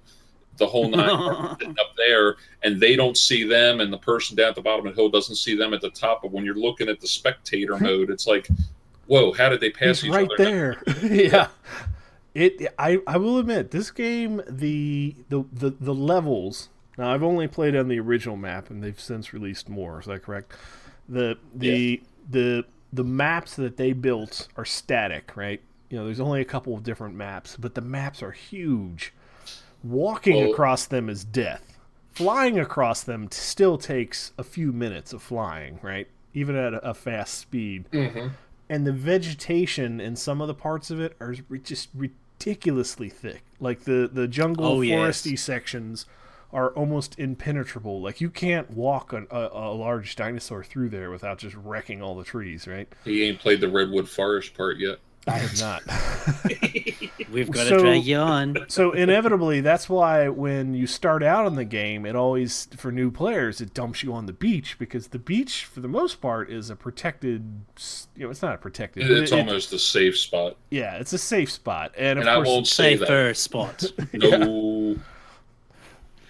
the 0.58 0.68
whole 0.68 0.90
nine 0.90 1.10
up 1.80 1.96
there, 1.98 2.36
and 2.64 2.80
they 2.80 2.96
don't 2.96 3.18
see 3.18 3.44
them, 3.44 3.82
and 3.82 3.92
the 3.92 3.98
person 3.98 4.36
down 4.36 4.50
at 4.50 4.56
the 4.56 4.62
bottom 4.62 4.86
of 4.86 4.96
the 4.96 5.02
hill 5.02 5.10
doesn't 5.10 5.36
see 5.36 5.56
them 5.56 5.74
at 5.74 5.82
the 5.82 5.90
top. 5.90 6.22
But 6.22 6.32
when 6.32 6.46
you're 6.46 6.56
looking 6.56 6.90
at 6.90 7.00
the 7.00 7.08
spectator 7.08 7.78
mode, 7.78 8.10
it's 8.10 8.28
like, 8.28 8.48
whoa, 9.08 9.34
how 9.34 9.50
did 9.50 9.62
they 9.62 9.70
pass 9.70 10.02
He's 10.02 10.06
each 10.06 10.12
right 10.12 10.30
other? 10.40 10.78
Right 10.86 11.02
there, 11.02 11.12
yeah. 11.12 11.48
It 12.34 12.74
I, 12.80 13.00
I 13.06 13.18
will 13.18 13.38
admit 13.38 13.72
this 13.72 13.92
game 13.92 14.42
the, 14.50 15.16
the 15.30 15.46
the 15.54 15.70
the 15.70 15.94
levels 15.94 16.70
now 16.98 17.14
I've 17.14 17.22
only 17.22 17.48
played 17.48 17.76
on 17.76 17.90
the 17.90 18.00
original 18.00 18.38
map 18.38 18.72
and 18.72 18.84
they've 18.84 19.00
since 19.00 19.34
released 19.34 19.70
more 19.70 20.00
is 20.00 20.08
that 20.08 20.24
correct 20.24 20.52
the 21.08 21.38
the 21.54 22.02
yeah. 22.02 22.08
the 22.32 22.66
the 22.92 23.04
maps 23.04 23.56
that 23.58 23.78
they 23.78 23.94
built 23.94 24.48
are 24.58 24.66
static 24.66 25.38
right 25.38 25.62
you 25.92 25.98
know 26.00 26.06
there's 26.06 26.20
only 26.20 26.42
a 26.42 26.46
couple 26.46 26.74
of 26.74 26.82
different 26.82 27.14
maps 27.14 27.56
but 27.56 27.76
the 27.76 27.82
maps 27.82 28.24
are 28.24 28.32
huge 28.32 29.14
walking 29.84 30.38
well, 30.38 30.52
across 30.52 30.86
them 30.86 31.10
is 31.10 31.24
death 31.24 31.78
flying 32.12 32.60
across 32.60 33.04
them 33.04 33.28
still 33.32 33.78
takes 33.78 34.32
a 34.38 34.44
few 34.44 34.72
minutes 34.72 35.14
of 35.14 35.22
flying 35.22 35.80
right 35.82 36.08
even 36.34 36.56
at 36.56 36.74
a, 36.74 36.90
a 36.90 36.94
fast 36.94 37.34
speed 37.36 37.86
mm-hmm. 37.92 38.28
and 38.70 38.88
the 38.88 38.92
vegetation 38.92 40.00
in 40.00 40.16
some 40.16 40.42
of 40.42 40.48
the 40.48 40.54
parts 40.54 40.90
of 40.90 41.00
it 41.00 41.16
are 41.20 41.34
just 41.64 41.90
ridiculously 42.44 43.10
thick. 43.10 43.44
Like 43.60 43.84
the 43.84 44.10
the 44.12 44.28
jungle 44.28 44.66
oh, 44.66 44.80
foresty 44.80 45.32
yes. 45.32 45.42
sections 45.42 46.06
are 46.52 46.70
almost 46.72 47.18
impenetrable. 47.18 48.02
Like 48.02 48.22
you 48.22 48.30
can't 48.30 48.70
walk 48.72 49.12
a, 49.12 49.26
a, 49.32 49.50
a, 49.52 49.74
large 49.74 50.16
dinosaur 50.16 50.64
through 50.64 50.90
there 50.90 51.10
without 51.10 51.40
just 51.40 51.56
wrecking 51.56 52.02
all 52.02 52.16
the 52.16 52.24
trees, 52.24 52.68
right? 52.68 52.88
He 53.04 53.24
ain't 53.24 53.40
played 53.40 53.60
the 53.60 53.70
redwood 53.70 54.08
forest 54.08 54.54
part 54.54 54.78
yet. 54.78 55.00
I 55.26 55.38
have 55.38 55.60
not. 55.60 55.84
We've 57.32 57.50
got 57.50 57.68
so, 57.68 57.78
to 57.78 57.82
drag 57.82 58.04
you 58.04 58.18
on. 58.18 58.66
so 58.68 58.92
inevitably, 58.92 59.62
that's 59.62 59.88
why 59.88 60.28
when 60.28 60.74
you 60.74 60.86
start 60.86 61.24
out 61.24 61.48
in 61.48 61.56
the 61.56 61.64
game, 61.64 62.06
it 62.06 62.16
always 62.16 62.68
for 62.76 62.92
new 62.92 63.10
players 63.10 63.62
it 63.62 63.74
dumps 63.74 64.04
you 64.04 64.14
on 64.14 64.26
the 64.26 64.34
beach 64.34 64.78
because 64.78 65.08
the 65.08 65.20
beach, 65.20 65.64
for 65.66 65.80
the 65.80 65.88
most 65.88 66.20
part, 66.20 66.50
is 66.50 66.70
a 66.70 66.76
protected. 66.76 67.62
You 68.18 68.26
know, 68.26 68.32
it's 68.32 68.42
not 68.42 68.56
a 68.56 68.58
protected. 68.58 69.10
It's 69.10 69.32
it, 69.32 69.40
almost 69.40 69.72
it, 69.72 69.78
a 69.78 69.80
safe 69.80 70.18
spot. 70.18 70.58
Yeah, 70.70 70.96
it's 70.96 71.14
a 71.14 71.18
safe 71.18 71.52
spot, 71.52 71.94
and, 71.98 72.20
and 72.20 72.28
of 72.28 72.36
course, 72.36 72.48
I 72.48 72.52
won't 72.52 72.68
say 72.68 72.98
safer 72.98 73.28
that. 73.28 73.38
spot. 73.38 73.92
no. 74.14 74.90
yeah. 74.96 74.96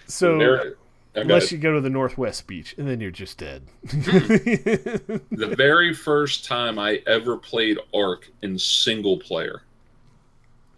So 0.06 0.74
Unless 1.16 1.52
you 1.52 1.58
go 1.58 1.72
to 1.72 1.80
the 1.80 1.90
Northwest 1.90 2.46
Beach, 2.46 2.74
and 2.76 2.88
then 2.88 3.00
you're 3.00 3.10
just 3.10 3.38
dead. 3.38 3.62
Hmm. 3.88 4.00
the 5.30 5.54
very 5.56 5.94
first 5.94 6.44
time 6.44 6.78
I 6.78 7.02
ever 7.06 7.36
played 7.36 7.78
Ark 7.94 8.30
in 8.42 8.58
single 8.58 9.18
player, 9.18 9.62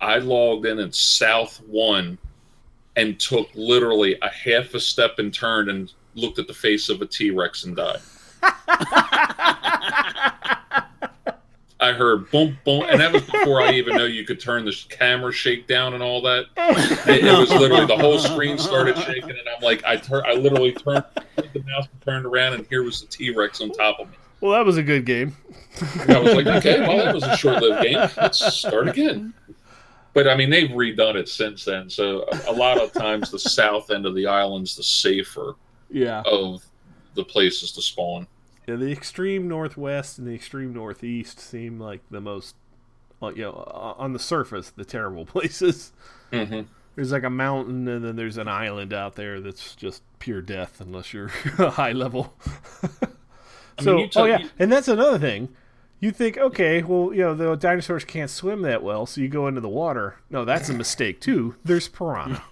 I 0.01 0.19
logged 0.19 0.67
in 0.67 0.79
at 0.79 0.95
South 0.95 1.63
One 1.67 2.19
and 2.97 3.19
took 3.19 3.49
literally 3.55 4.19
a 4.21 4.29
half 4.29 4.75
a 4.75 4.81
step 4.81 5.19
and 5.19 5.33
turned 5.33 5.71
and 5.71 5.93
looked 6.15 6.39
at 6.39 6.47
the 6.47 6.55
face 6.55 6.89
of 6.89 7.03
a 7.03 7.07
T 7.07 7.31
Rex 7.31 7.65
and 7.65 7.77
died. 7.77 8.01
I, 11.87 11.91
I 11.91 11.93
heard 11.93 12.31
boom, 12.31 12.59
boom, 12.65 12.85
and 12.89 13.01
that 13.01 13.13
was 13.13 13.23
before 13.23 13.61
I 13.63 13.73
even 13.73 13.97
know 13.97 14.05
you 14.05 14.25
could 14.25 14.41
turn 14.41 14.65
the 14.65 14.77
camera 14.89 15.33
shake 15.33 15.67
down 15.67 15.95
and 15.95 16.03
all 16.03 16.21
that. 16.23 16.47
It, 16.57 17.25
it 17.25 17.39
was 17.39 17.51
literally 17.51 17.87
the 17.87 17.97
whole 17.97 18.19
screen 18.19 18.59
started 18.59 18.97
shaking, 18.99 19.31
and 19.31 19.49
I'm 19.57 19.63
like, 19.63 19.85
I 19.85 19.97
tur- 19.97 20.27
I 20.27 20.35
literally 20.35 20.73
turned 20.73 21.05
the 21.37 21.63
mouse, 21.67 21.87
turned 22.05 22.27
around, 22.27 22.55
and 22.55 22.67
here 22.69 22.83
was 22.83 23.01
the 23.01 23.07
T 23.07 23.35
Rex 23.35 23.61
on 23.61 23.71
top 23.71 24.01
of 24.01 24.09
me. 24.11 24.17
Well, 24.41 24.53
that 24.53 24.65
was 24.67 24.77
a 24.77 24.83
good 24.83 25.07
game. 25.07 25.35
I 26.09 26.19
was 26.19 26.35
like, 26.35 26.47
okay, 26.47 26.81
well, 26.81 26.99
that 26.99 27.15
was 27.15 27.25
a 27.25 27.37
short-lived 27.37 27.83
game. 27.83 27.97
Let's 28.17 28.39
start 28.55 28.89
again. 28.89 29.33
But 30.13 30.29
I 30.29 30.37
mean, 30.37 30.51
they've 30.51 30.71
redone 30.71 31.15
it 31.17 31.29
since 31.29 31.65
then. 31.65 31.89
So 31.91 32.27
a 32.47 32.53
lot 32.53 32.79
of 32.81 32.93
times, 32.93 33.31
the 33.31 33.39
south 33.39 33.91
end 33.91 34.07
of 34.07 34.15
the 34.15 34.27
island's 34.27 34.77
the 34.77 34.83
safer 34.83 35.55
Yeah. 35.91 36.23
of 36.27 36.63
the 37.15 37.25
places 37.25 37.73
to 37.73 37.83
spawn. 37.83 38.27
Yeah, 38.67 38.75
the 38.77 38.91
extreme 38.91 39.47
northwest 39.49 40.19
and 40.19 40.27
the 40.27 40.35
extreme 40.35 40.73
northeast 40.73 41.39
seem 41.39 41.79
like 41.79 42.01
the 42.11 42.21
most, 42.21 42.57
you 43.23 43.43
know, 43.43 43.95
on 43.99 44.13
the 44.13 44.19
surface, 44.19 44.71
the 44.71 44.85
terrible 44.85 45.25
places. 45.35 45.93
hmm 46.33 46.63
There's 46.97 47.13
like 47.13 47.23
a 47.25 47.31
mountain, 47.31 47.87
and 47.89 48.05
then 48.05 48.17
there's 48.17 48.39
an 48.39 48.49
island 48.49 48.93
out 48.93 49.15
there 49.15 49.41
that's 49.41 49.75
just 49.77 50.03
pure 50.19 50.43
death 50.43 50.81
unless 50.81 51.13
you're 51.15 51.29
high 51.59 51.93
level. 51.93 52.35
I 53.79 53.83
so, 53.83 53.95
mean, 53.97 54.05
you 54.07 54.11
oh 54.17 54.25
yeah, 54.25 54.39
you- 54.39 54.51
and 54.59 54.73
that's 54.73 54.89
another 54.89 55.19
thing. 55.19 55.51
You 55.99 56.11
think, 56.11 56.37
okay, 56.37 56.83
well, 56.83 57.11
you 57.15 57.23
know, 57.23 57.35
the 57.35 57.55
dinosaurs 57.57 58.05
can't 58.05 58.29
swim 58.31 58.61
that 58.63 58.83
well, 58.83 59.07
so 59.07 59.21
you 59.23 59.29
go 59.29 59.47
into 59.49 59.63
the 59.63 59.69
water. 59.69 60.17
No, 60.29 60.45
that's 60.45 60.69
a 60.69 60.75
mistake 60.75 61.21
too. 61.23 61.55
There's 61.65 61.89
piranha 61.89 62.43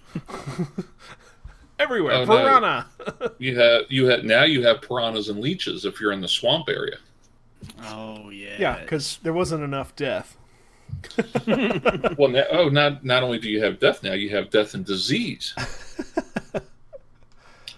everywhere. 1.79 2.13
Oh, 2.13 2.25
no. 2.25 2.37
piranha. 2.37 2.87
You 3.39 3.59
have 3.59 3.83
you 3.89 4.05
have 4.07 4.23
now 4.23 4.43
you 4.43 4.63
have 4.63 4.81
piranhas 4.81 5.29
and 5.29 5.39
leeches 5.39 5.85
if 5.85 5.99
you're 5.99 6.11
in 6.11 6.21
the 6.21 6.27
swamp 6.27 6.69
area. 6.69 6.97
Oh 7.83 8.29
yeah. 8.29 8.55
yeah, 8.59 8.79
because 8.81 9.19
there 9.23 9.33
wasn't 9.33 9.63
enough 9.63 9.95
death. 9.95 10.37
Well, 12.17 12.29
now, 12.29 12.43
oh, 12.51 12.69
not 12.69 13.03
not 13.03 13.23
only 13.23 13.39
do 13.39 13.49
you 13.49 13.63
have 13.63 13.79
death 13.79 14.03
now, 14.03 14.13
you 14.13 14.29
have 14.29 14.49
death 14.49 14.73
and 14.73 14.85
disease. 14.85 15.53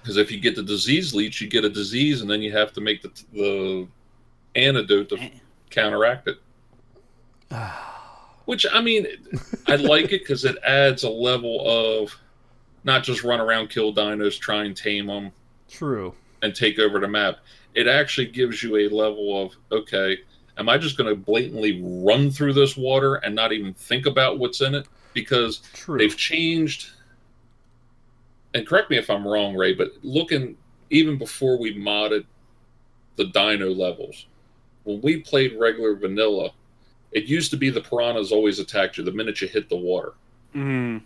Because 0.08 0.16
if 0.16 0.32
you 0.32 0.40
get 0.40 0.56
the 0.56 0.64
disease 0.64 1.14
leech, 1.14 1.42
you 1.42 1.50
get 1.50 1.66
a 1.66 1.70
disease, 1.70 2.22
and 2.22 2.32
then 2.32 2.42
you 2.42 2.54
have 2.54 2.72
to 2.74 2.80
make 2.80 3.02
the 3.02 3.12
the 3.34 3.88
antidote 4.56 5.10
to 5.10 5.18
eh. 5.20 5.32
counteract 5.70 6.30
it. 6.30 6.38
Which 8.46 8.66
I 8.72 8.80
mean, 8.80 9.06
I 9.68 9.76
like 9.76 10.14
it 10.14 10.22
because 10.22 10.46
it 10.46 10.58
adds 10.64 11.04
a 11.04 11.10
level 11.10 11.60
of 11.68 12.18
not 12.88 13.04
just 13.04 13.24
run 13.24 13.40
around, 13.40 13.70
kill 13.70 13.94
dinos, 13.94 14.40
try 14.40 14.64
and 14.64 14.76
tame 14.76 15.08
them, 15.08 15.32
True. 15.70 16.16
and 16.42 16.56
take 16.56 16.80
over 16.80 17.00
the 17.00 17.08
map. 17.08 17.40
It 17.76 17.88
actually 17.88 18.28
gives 18.28 18.64
you 18.64 18.78
a 18.78 18.88
level 18.88 19.44
of 19.44 19.52
okay, 19.72 20.18
am 20.58 20.70
I 20.70 20.80
just 20.80 20.98
going 20.98 21.10
to 21.10 21.16
blatantly 21.16 21.82
run 21.84 22.32
through 22.32 22.54
this 22.54 22.76
water 22.76 23.16
and 23.16 23.36
not 23.36 23.52
even 23.52 23.74
think 23.74 24.08
about 24.08 24.40
what's 24.40 24.62
in 24.62 24.74
it? 24.74 24.88
Because 25.14 25.60
True. 25.74 26.00
they've 26.00 26.18
changed. 26.18 26.90
And 28.56 28.66
correct 28.66 28.90
me 28.90 28.98
if 28.98 29.10
I'm 29.10 29.28
wrong, 29.28 29.56
Ray, 29.56 29.74
but 29.74 29.92
looking 30.02 30.58
even 30.90 31.18
before 31.18 31.60
we 31.60 31.76
modded 31.76 32.26
the 33.18 33.26
dino 33.26 33.70
levels, 33.70 34.26
when 34.86 35.02
we 35.02 35.20
played 35.20 35.60
regular 35.60 35.96
vanilla, 35.96 36.52
it 37.12 37.26
used 37.26 37.52
to 37.52 37.58
be 37.58 37.70
the 37.70 37.82
piranhas 37.82 38.32
always 38.32 38.60
attacked 38.60 38.98
you 38.98 39.04
the 39.04 39.12
minute 39.12 39.42
you 39.42 39.50
hit 39.50 39.68
the 39.68 39.76
water. 39.76 40.14
Mm. 40.56 41.02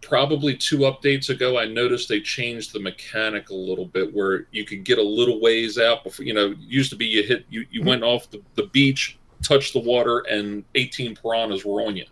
Probably 0.00 0.56
two 0.56 0.78
updates 0.78 1.28
ago, 1.28 1.58
I 1.58 1.66
noticed 1.66 2.08
they 2.08 2.20
changed 2.20 2.72
the 2.72 2.80
mechanic 2.80 3.50
a 3.50 3.54
little 3.54 3.86
bit 3.86 4.14
where 4.14 4.46
you 4.52 4.64
could 4.64 4.84
get 4.84 4.98
a 4.98 5.02
little 5.02 5.40
ways 5.40 5.78
out 5.78 6.04
before, 6.04 6.24
you 6.24 6.34
know, 6.34 6.54
used 6.58 6.90
to 6.90 6.96
be 6.96 7.06
you 7.06 7.24
hit, 7.24 7.44
you, 7.50 7.66
you 7.70 7.80
mm-hmm. 7.80 7.88
went 7.90 8.02
off 8.04 8.30
the, 8.30 8.40
the 8.54 8.66
beach, 8.66 9.18
touched 9.42 9.72
the 9.72 9.80
water, 9.80 10.20
and 10.20 10.64
18 10.76 11.16
piranhas 11.16 11.64
were 11.64 11.82
on 11.82 11.96
you. 11.96 12.06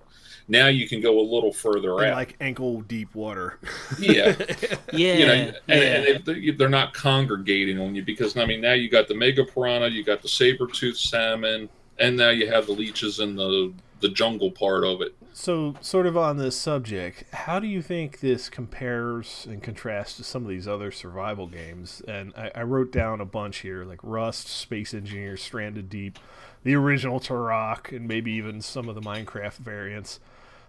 Now 0.48 0.68
you 0.68 0.88
can 0.88 1.00
go 1.00 1.18
a 1.18 1.22
little 1.22 1.52
further 1.52 2.02
In, 2.02 2.10
out. 2.10 2.16
like 2.16 2.36
ankle 2.40 2.82
deep 2.82 3.14
water. 3.14 3.58
yeah. 3.98 4.34
Yeah. 4.92 5.14
you 5.14 5.26
know, 5.26 5.32
and, 5.32 5.60
yeah. 5.68 5.74
and 5.76 6.24
they, 6.24 6.50
they're 6.50 6.68
not 6.68 6.94
congregating 6.94 7.80
on 7.80 7.94
you 7.94 8.04
because 8.04 8.36
I 8.36 8.46
mean 8.46 8.60
now 8.60 8.72
you 8.72 8.88
got 8.88 9.08
the 9.08 9.14
mega 9.14 9.44
piranha, 9.44 9.88
you 9.88 10.04
got 10.04 10.22
the 10.22 10.28
saber 10.28 10.66
tooth 10.66 10.96
salmon, 10.96 11.68
and 11.98 12.16
now 12.16 12.30
you 12.30 12.46
have 12.46 12.66
the 12.66 12.72
leeches 12.72 13.18
and 13.18 13.36
the 13.36 13.72
the 14.00 14.08
jungle 14.08 14.50
part 14.50 14.84
of 14.84 15.00
it. 15.00 15.14
So, 15.32 15.74
sort 15.80 16.06
of 16.06 16.16
on 16.16 16.36
this 16.36 16.56
subject, 16.56 17.24
how 17.32 17.58
do 17.58 17.66
you 17.66 17.82
think 17.82 18.20
this 18.20 18.48
compares 18.48 19.46
and 19.48 19.62
contrasts 19.62 20.16
to 20.16 20.24
some 20.24 20.42
of 20.42 20.48
these 20.48 20.66
other 20.66 20.90
survival 20.90 21.46
games? 21.46 22.02
And 22.06 22.32
I, 22.36 22.50
I 22.54 22.62
wrote 22.62 22.92
down 22.92 23.20
a 23.20 23.26
bunch 23.26 23.58
here, 23.58 23.84
like 23.84 24.00
Rust, 24.02 24.48
Space 24.48 24.94
Engineer, 24.94 25.36
Stranded 25.36 25.88
Deep, 25.88 26.18
the 26.62 26.74
original 26.74 27.20
Turok, 27.20 27.94
and 27.94 28.08
maybe 28.08 28.32
even 28.32 28.60
some 28.60 28.88
of 28.88 28.94
the 28.94 29.00
Minecraft 29.00 29.58
variants. 29.58 30.20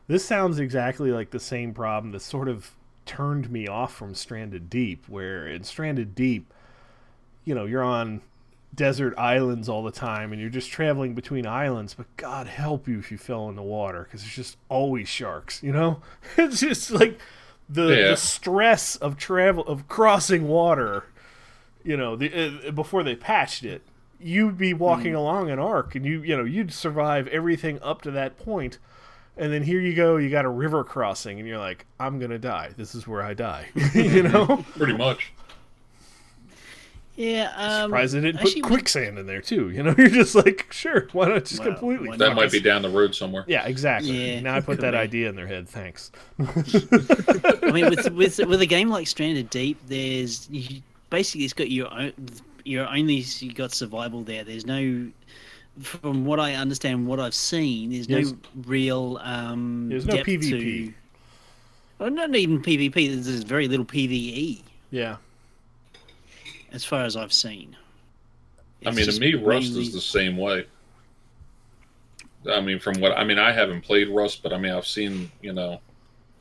This 0.08 0.26
sounds 0.26 0.60
exactly 0.60 1.12
like 1.12 1.32
the 1.32 1.40
same 1.40 1.74
problem 1.74 2.12
that 2.12 2.22
sort 2.22 2.48
of 2.48 2.72
turned 3.06 3.50
me 3.50 3.68
off 3.68 3.94
from 3.94 4.14
Stranded 4.14 4.70
Deep, 4.70 5.08
where 5.08 5.48
in 5.48 5.64
Stranded 5.64 6.14
Deep, 6.14 6.54
you 7.46 7.56
know, 7.56 7.66
you're 7.66 7.84
on 7.84 8.22
desert 8.76 9.14
islands 9.18 9.68
all 9.70 9.82
the 9.84 9.92
time 9.92 10.32
and 10.32 10.40
you're 10.42 10.50
just 10.50 10.70
traveling 10.70 11.16
between 11.16 11.48
islands 11.48 11.94
but 11.96 12.06
god 12.18 12.46
help 12.48 12.88
you 12.88 13.00
if 13.00 13.12
you 13.12 13.18
fell 13.18 13.50
in 13.50 13.56
the 13.56 13.62
water 13.64 14.04
because 14.04 14.22
there's 14.22 14.36
just 14.36 14.58
always 14.70 15.08
sharks 15.08 15.64
you 15.64 15.72
know? 15.72 16.02
It's 16.38 16.60
just 16.60 16.92
like 16.92 17.18
the, 17.70 17.88
Yeah. 17.88 18.10
the 18.12 18.18
stress 18.18 18.96
of 18.98 19.18
travel 19.18 19.64
of 19.66 19.88
crossing 19.88 20.48
water 20.48 21.06
you 21.84 21.98
know 21.98 22.16
the, 22.16 22.68
uh, 22.68 22.72
before 22.72 23.02
they 23.04 23.16
patched 23.16 23.64
it. 23.64 23.82
You'd 24.20 24.58
be 24.58 24.74
walking 24.74 25.16
along 25.16 25.50
an 25.50 25.60
arc 25.60 25.96
and 25.96 26.06
you 26.06 26.22
you 26.22 26.36
know 26.36 26.44
you'd 26.44 26.74
survive 26.74 27.28
everything 27.30 27.80
up 27.82 28.02
to 28.04 28.12
that 28.12 28.38
point 28.38 28.78
and 29.38 29.54
then 29.54 29.64
here 29.64 29.80
you 29.80 29.94
go 29.96 30.18
you 30.18 30.30
got 30.30 30.44
a 30.46 30.50
river 30.50 30.84
crossing 30.84 31.40
and 31.40 31.48
you're 31.48 31.58
like 31.60 31.86
i'm 32.00 32.20
gonna 32.20 32.38
die. 32.40 32.72
This 32.76 32.94
is 32.94 33.08
where 33.08 33.22
i 33.24 33.34
die. 33.34 33.70
You 33.94 34.24
know? 34.30 34.66
Pretty 34.76 34.98
much. 34.98 35.32
Yeah. 37.18 37.52
Um, 37.58 37.90
surprised 37.90 38.14
they 38.16 38.22
didn't 38.22 38.40
actually, 38.42 38.62
put 38.62 38.68
quicksand 38.70 39.18
in 39.20 39.26
there 39.28 39.42
too. 39.42 39.70
You 39.78 39.84
know, 39.84 39.94
you're 39.98 40.08
just 40.10 40.34
like, 40.36 40.68
sure, 40.72 41.08
why 41.12 41.28
not 41.28 41.44
just 41.46 41.60
Well, 41.60 41.70
completely? 41.74 42.12
That 42.18 42.30
not? 42.30 42.36
might 42.36 42.52
be 42.52 42.62
down 42.62 42.82
the 42.84 42.90
road 42.90 43.14
somewhere. 43.14 43.44
Yeah, 43.48 43.66
exactly. 43.68 44.34
Yeah, 44.36 44.40
now 44.40 44.56
I 44.56 44.62
put 44.62 44.80
that 44.82 44.92
be. 44.92 44.98
idea 44.98 45.28
in 45.30 45.36
their 45.36 45.48
head. 45.48 45.68
Thanks. 45.68 46.12
I 46.40 47.72
mean, 47.72 47.90
with 47.90 48.10
with 48.12 48.38
with 48.48 48.62
a 48.62 48.66
game 48.66 48.90
like 48.90 49.08
Stranded 49.08 49.50
Deep, 49.50 49.78
there's 49.88 50.48
you, 50.50 50.82
basically 51.10 51.44
it's 51.46 51.54
got 51.54 51.70
your 51.70 51.92
own. 51.94 52.14
You're 52.64 52.88
only 52.88 53.16
you 53.40 53.54
got 53.54 53.72
survival 53.72 54.24
there. 54.24 54.44
There's 54.44 54.66
no, 54.66 55.08
from 55.82 56.26
what 56.26 56.40
I 56.40 56.56
understand, 56.56 57.08
what 57.08 57.20
I've 57.20 57.34
seen, 57.34 57.92
there's 57.92 58.08
Yes. 58.10 58.32
no 58.32 58.38
real 58.66 59.20
um. 59.24 59.88
There's 59.90 60.06
no 60.06 60.18
depth 60.18 60.28
PvP. 60.28 60.88
To, 60.88 60.94
well, 62.00 62.12
not 62.12 62.36
even 62.36 62.62
PvP. 62.62 62.94
There's, 63.14 63.26
there's 63.26 63.44
very 63.44 63.68
little 63.68 63.86
PVE 63.86 64.62
Yeah, 64.92 65.16
as 66.72 66.84
far 66.84 67.04
as 67.04 67.16
I've 67.16 67.34
seen. 67.34 67.76
I 68.86 68.90
mean, 68.90 69.00
to 69.00 69.06
just 69.06 69.20
me, 69.20 69.34
Rust 69.34 69.76
is 69.76 69.92
the 69.92 70.02
same 70.02 70.38
way. 70.38 70.66
I 72.52 72.62
mean, 72.62 72.80
from 72.80 73.00
what 73.02 73.18
I 73.18 73.24
mean, 73.24 73.40
I 73.40 73.52
haven't 73.52 73.82
played 73.82 74.10
Rust, 74.10 74.44
but 74.44 74.54
I 74.54 74.58
mean, 74.58 74.72
I've 74.72 74.88
seen 74.88 75.32
you 75.42 75.54
know 75.54 75.80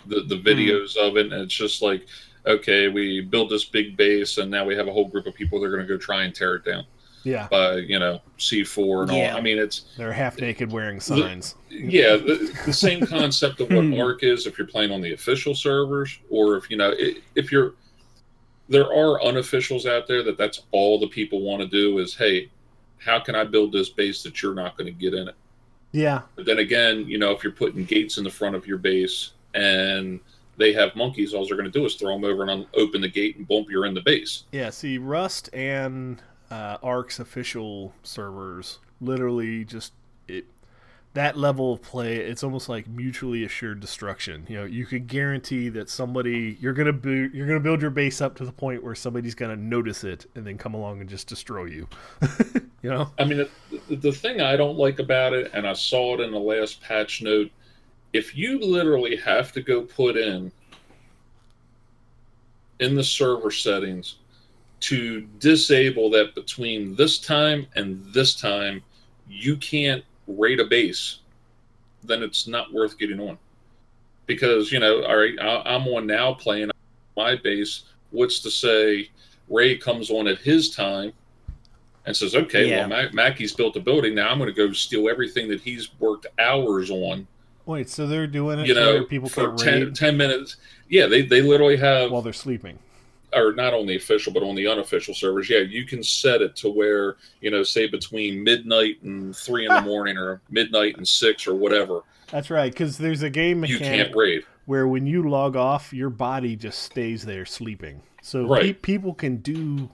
the 0.06 0.22
the 0.22 0.36
hmm. 0.36 0.46
videos 0.46 0.96
of 0.96 1.16
it, 1.16 1.32
and 1.32 1.42
it's 1.42 1.54
just 1.54 1.82
like, 1.82 2.06
okay, 2.46 2.88
we 2.88 3.20
build 3.20 3.50
this 3.50 3.64
big 3.64 3.96
base, 3.96 4.38
and 4.38 4.50
now 4.50 4.64
we 4.64 4.76
have 4.76 4.88
a 4.88 4.92
whole 4.92 5.08
group 5.08 5.26
of 5.26 5.34
people 5.34 5.60
that 5.60 5.66
are 5.66 5.70
going 5.70 5.86
to 5.86 5.88
go 5.88 5.98
try 5.98 6.24
and 6.24 6.34
tear 6.34 6.56
it 6.56 6.64
down 6.64 6.84
yeah. 7.26 7.48
by 7.50 7.76
you 7.76 7.98
know 7.98 8.20
C 8.38 8.62
four 8.64 9.02
and 9.02 9.12
Yeah. 9.12 9.32
all. 9.32 9.38
I 9.38 9.40
mean, 9.40 9.58
it's 9.58 9.86
They're 9.96 10.12
half 10.12 10.40
naked 10.40 10.70
wearing 10.70 11.00
signs. 11.00 11.56
yeah, 11.70 12.16
the, 12.16 12.56
the 12.64 12.72
same 12.72 13.04
concept 13.04 13.60
of 13.60 13.70
what 13.70 13.84
hmm. 13.84 14.00
Ark 14.00 14.22
is 14.22 14.46
if 14.46 14.58
you're 14.58 14.66
playing 14.66 14.92
on 14.92 15.00
the 15.00 15.12
official 15.12 15.54
servers, 15.54 16.18
or 16.30 16.56
if 16.56 16.70
you 16.70 16.76
know 16.76 16.92
i- 16.92 17.16
if 17.34 17.50
you're 17.50 17.74
there 18.68 18.86
are 18.86 19.20
unofficials 19.20 19.86
out 19.86 20.06
there 20.06 20.22
that 20.22 20.36
that's 20.38 20.62
all 20.72 20.98
the 20.98 21.08
people 21.08 21.40
want 21.40 21.62
to 21.62 21.68
do 21.68 21.98
is 21.98 22.14
hey, 22.14 22.50
how 22.98 23.20
can 23.20 23.34
I 23.34 23.44
build 23.44 23.72
this 23.72 23.88
base 23.90 24.22
that 24.22 24.42
you're 24.42 24.54
not 24.54 24.76
going 24.76 24.86
to 24.86 24.92
get 24.92 25.14
in 25.14 25.28
it? 25.28 25.34
Yeah, 25.92 26.22
But 26.34 26.44
then 26.46 26.58
again, 26.58 27.06
you 27.06 27.18
know, 27.18 27.30
if 27.30 27.42
you're 27.42 27.52
putting 27.52 27.84
gates 27.84 28.18
in 28.18 28.24
the 28.24 28.30
front 28.30 28.54
of 28.56 28.66
your 28.66 28.76
base 28.76 29.30
and 29.54 30.20
they 30.58 30.72
have 30.72 30.94
monkeys, 30.96 31.32
all 31.32 31.46
they're 31.46 31.56
going 31.56 31.70
to 31.70 31.78
do 31.78 31.86
is 31.86 31.94
throw 31.94 32.12
them 32.14 32.24
over 32.24 32.42
and 32.42 32.50
un- 32.50 32.66
open 32.74 33.00
the 33.00 33.08
gate 33.08 33.36
and 33.36 33.46
bump 33.48 33.70
you're 33.70 33.86
in 33.86 33.94
the 33.94 34.02
base. 34.02 34.44
yeah. 34.52 34.68
See, 34.70 34.98
Rust 34.98 35.48
and 35.52 36.20
uh, 36.50 36.78
Ark's 36.82 37.18
official 37.18 37.94
servers 38.02 38.78
literally 39.00 39.64
just 39.64 39.92
it. 40.28 40.46
That 41.16 41.38
level 41.38 41.72
of 41.72 41.80
play, 41.80 42.16
it's 42.16 42.44
almost 42.44 42.68
like 42.68 42.86
mutually 42.86 43.42
assured 43.42 43.80
destruction. 43.80 44.44
You 44.50 44.58
know, 44.58 44.64
you 44.66 44.84
could 44.84 45.06
guarantee 45.06 45.70
that 45.70 45.88
somebody 45.88 46.58
you're 46.60 46.74
gonna 46.74 46.92
bu- 46.92 47.30
you're 47.32 47.46
gonna 47.46 47.58
build 47.58 47.80
your 47.80 47.90
base 47.90 48.20
up 48.20 48.36
to 48.36 48.44
the 48.44 48.52
point 48.52 48.84
where 48.84 48.94
somebody's 48.94 49.34
gonna 49.34 49.56
notice 49.56 50.04
it 50.04 50.26
and 50.34 50.46
then 50.46 50.58
come 50.58 50.74
along 50.74 51.00
and 51.00 51.08
just 51.08 51.26
destroy 51.26 51.64
you. 51.64 51.88
you 52.82 52.90
know? 52.90 53.10
I 53.18 53.24
mean, 53.24 53.48
the, 53.88 53.96
the 53.96 54.12
thing 54.12 54.42
I 54.42 54.56
don't 54.56 54.76
like 54.76 54.98
about 54.98 55.32
it, 55.32 55.50
and 55.54 55.66
I 55.66 55.72
saw 55.72 56.12
it 56.12 56.20
in 56.20 56.32
the 56.32 56.38
last 56.38 56.82
patch 56.82 57.22
note, 57.22 57.50
if 58.12 58.36
you 58.36 58.58
literally 58.58 59.16
have 59.16 59.52
to 59.52 59.62
go 59.62 59.80
put 59.80 60.18
in 60.18 60.52
in 62.78 62.94
the 62.94 63.04
server 63.04 63.50
settings 63.50 64.16
to 64.80 65.22
disable 65.38 66.10
that 66.10 66.34
between 66.34 66.94
this 66.94 67.18
time 67.18 67.66
and 67.74 68.04
this 68.12 68.34
time 68.34 68.82
you 69.26 69.56
can't 69.56 70.04
rate 70.26 70.60
a 70.60 70.64
base, 70.64 71.20
then 72.04 72.22
it's 72.22 72.46
not 72.46 72.72
worth 72.72 72.98
getting 72.98 73.20
on. 73.20 73.38
Because 74.26 74.72
you 74.72 74.80
know, 74.80 75.04
all 75.04 75.16
right, 75.16 75.34
I'm 75.40 75.86
on 75.88 76.06
now 76.06 76.34
playing 76.34 76.70
my 77.16 77.36
base. 77.36 77.84
What's 78.10 78.40
to 78.40 78.50
say 78.50 79.10
Ray 79.48 79.76
comes 79.76 80.10
on 80.10 80.26
at 80.26 80.38
his 80.38 80.74
time 80.74 81.12
and 82.06 82.16
says, 82.16 82.34
"Okay, 82.34 82.68
yeah. 82.68 82.80
well, 82.80 82.88
Mac- 82.88 83.14
Mackey's 83.14 83.52
built 83.52 83.76
a 83.76 83.80
building. 83.80 84.14
Now 84.14 84.30
I'm 84.30 84.38
going 84.38 84.52
to 84.52 84.56
go 84.56 84.72
steal 84.72 85.08
everything 85.08 85.48
that 85.48 85.60
he's 85.60 85.90
worked 86.00 86.26
hours 86.38 86.90
on." 86.90 87.26
Wait, 87.66 87.88
so 87.88 88.06
they're 88.06 88.28
doing 88.28 88.60
it 88.60 88.68
you 88.68 88.74
know, 88.74 89.04
people 89.04 89.28
for 89.28 89.52
10, 89.54 89.92
10, 89.92 90.16
minutes. 90.16 90.56
Yeah, 90.88 91.06
they, 91.06 91.22
they 91.22 91.42
literally 91.42 91.76
have 91.76 92.12
while 92.12 92.22
they're 92.22 92.32
sleeping. 92.32 92.78
Or 93.36 93.52
not 93.52 93.74
on 93.74 93.86
the 93.86 93.96
official, 93.96 94.32
but 94.32 94.42
on 94.42 94.54
the 94.54 94.66
unofficial 94.66 95.14
servers. 95.14 95.50
Yeah, 95.50 95.58
you 95.58 95.84
can 95.84 96.02
set 96.02 96.40
it 96.40 96.56
to 96.56 96.70
where, 96.70 97.16
you 97.40 97.50
know, 97.50 97.62
say 97.62 97.86
between 97.86 98.42
midnight 98.42 99.02
and 99.02 99.36
three 99.36 99.66
in 99.66 99.74
the 99.74 99.80
morning 99.82 100.16
or 100.16 100.40
midnight 100.50 100.96
and 100.96 101.06
six 101.06 101.46
or 101.46 101.54
whatever. 101.54 102.00
That's 102.30 102.50
right, 102.50 102.72
because 102.72 102.98
there's 102.98 103.22
a 103.22 103.30
game 103.30 103.60
mechanic 103.60 103.80
you 103.82 103.86
can't 104.04 104.16
raid. 104.16 104.44
where 104.64 104.88
when 104.88 105.06
you 105.06 105.28
log 105.28 105.54
off, 105.54 105.92
your 105.92 106.10
body 106.10 106.56
just 106.56 106.80
stays 106.82 107.24
there 107.24 107.44
sleeping. 107.44 108.02
So 108.22 108.46
right. 108.46 108.62
pe- 108.62 108.72
people 108.72 109.14
can 109.14 109.36
do 109.36 109.90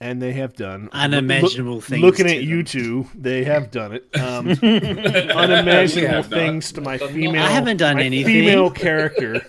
and 0.00 0.20
they 0.20 0.32
have 0.32 0.54
done 0.54 0.90
unimaginable 0.92 1.76
Look, 1.76 1.84
things. 1.84 2.02
Looking 2.02 2.26
at 2.26 2.42
you 2.42 2.62
two, 2.62 3.08
they 3.14 3.44
have 3.44 3.70
done 3.70 3.92
it. 3.92 4.04
Um, 4.24 4.48
unimaginable 4.62 6.22
things 6.22 6.72
to 6.72 6.80
my 6.80 6.98
female. 6.98 7.42
I 7.42 7.48
haven't 7.48 7.76
done 7.76 8.00
anything. 8.00 8.32
Female 8.32 8.70
character 8.70 9.46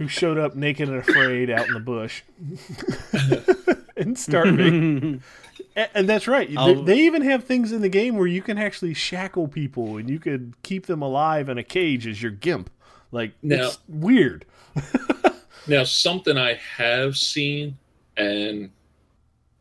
who 0.00 0.08
showed 0.08 0.38
up 0.38 0.56
naked 0.56 0.88
and 0.88 0.96
afraid 0.96 1.50
out 1.50 1.68
in 1.68 1.74
the 1.74 1.78
bush 1.78 2.22
and 3.98 4.18
starving. 4.18 5.22
and 5.76 6.08
that's 6.08 6.26
right. 6.26 6.48
They, 6.48 6.74
they, 6.82 7.00
even 7.00 7.20
have 7.20 7.44
things 7.44 7.70
in 7.70 7.82
the 7.82 7.90
game 7.90 8.16
where 8.16 8.26
you 8.26 8.40
can 8.40 8.56
actually 8.56 8.94
shackle 8.94 9.46
people 9.46 9.98
and 9.98 10.08
you 10.08 10.18
could 10.18 10.54
keep 10.62 10.86
them 10.86 11.02
alive 11.02 11.50
in 11.50 11.58
a 11.58 11.62
cage 11.62 12.06
as 12.06 12.22
your 12.22 12.32
gimp. 12.32 12.70
Like 13.12 13.32
now, 13.42 13.66
it's 13.66 13.78
weird. 13.88 14.46
now, 15.68 15.84
something 15.84 16.38
I 16.38 16.54
have 16.54 17.18
seen 17.18 17.76
and 18.16 18.70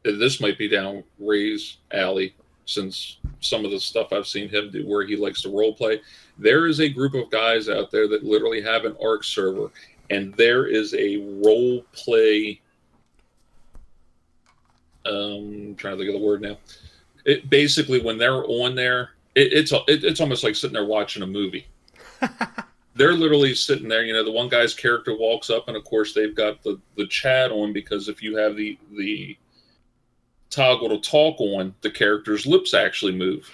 this 0.04 0.40
might 0.40 0.58
be 0.58 0.70
down 0.70 1.04
Ray's 1.20 1.80
alley 1.92 2.34
since 2.66 3.18
some 3.42 3.66
of 3.66 3.72
the 3.72 3.80
stuff 3.82 4.14
I've 4.14 4.26
seen 4.26 4.48
him 4.48 4.72
do 4.72 4.88
where 4.88 5.06
he 5.06 5.18
likes 5.18 5.42
to 5.42 5.50
role 5.50 5.74
play. 5.74 6.00
There 6.38 6.66
is 6.66 6.80
a 6.80 6.88
group 6.88 7.14
of 7.14 7.30
guys 7.30 7.68
out 7.68 7.92
there 7.92 8.08
that 8.08 8.24
literally 8.24 8.62
have 8.62 8.86
an 8.86 8.96
Ark 9.04 9.26
server, 9.26 9.70
and 10.10 10.34
there 10.36 10.66
is 10.66 10.94
a 10.94 11.18
role 11.44 11.84
play. 11.94 12.62
Um, 15.06 15.16
I'm 15.16 15.76
trying 15.76 15.98
to 15.98 16.04
think 16.04 16.14
of 16.14 16.20
the 16.20 16.26
word 16.26 16.42
now. 16.42 16.58
It 17.26 17.50
basically 17.50 18.02
when 18.02 18.18
they're 18.18 18.46
on 18.46 18.76
there, 18.76 19.12
it, 19.36 19.54
it's 19.54 19.72
it, 19.72 20.04
it's 20.04 20.22
almost 20.22 20.44
like 20.44 20.56
sitting 20.56 20.74
there 20.74 20.86
watching 20.86 21.24
a 21.24 21.28
movie. 21.28 21.68
they're 22.96 23.14
literally 23.14 23.56
sitting 23.56 23.88
there. 23.88 24.04
You 24.04 24.14
know, 24.14 24.24
the 24.24 24.32
one 24.32 24.50
guy's 24.50 24.74
character 24.74 25.16
walks 25.16 25.50
up, 25.50 25.68
and 25.68 25.78
of 25.78 25.84
course 25.84 26.14
they've 26.14 26.36
got 26.36 26.64
the 26.64 26.80
the 26.96 27.08
chat 27.08 27.52
on 27.52 27.74
because 27.74 28.10
if 28.10 28.22
you 28.22 28.36
have 28.38 28.56
the 28.56 28.78
the 28.98 29.38
toggle 30.50 30.90
to 30.90 31.00
talk 31.00 31.40
on, 31.40 31.76
the 31.82 31.92
character's 31.92 32.46
lips 32.46 32.74
actually 32.74 33.14
move. 33.14 33.50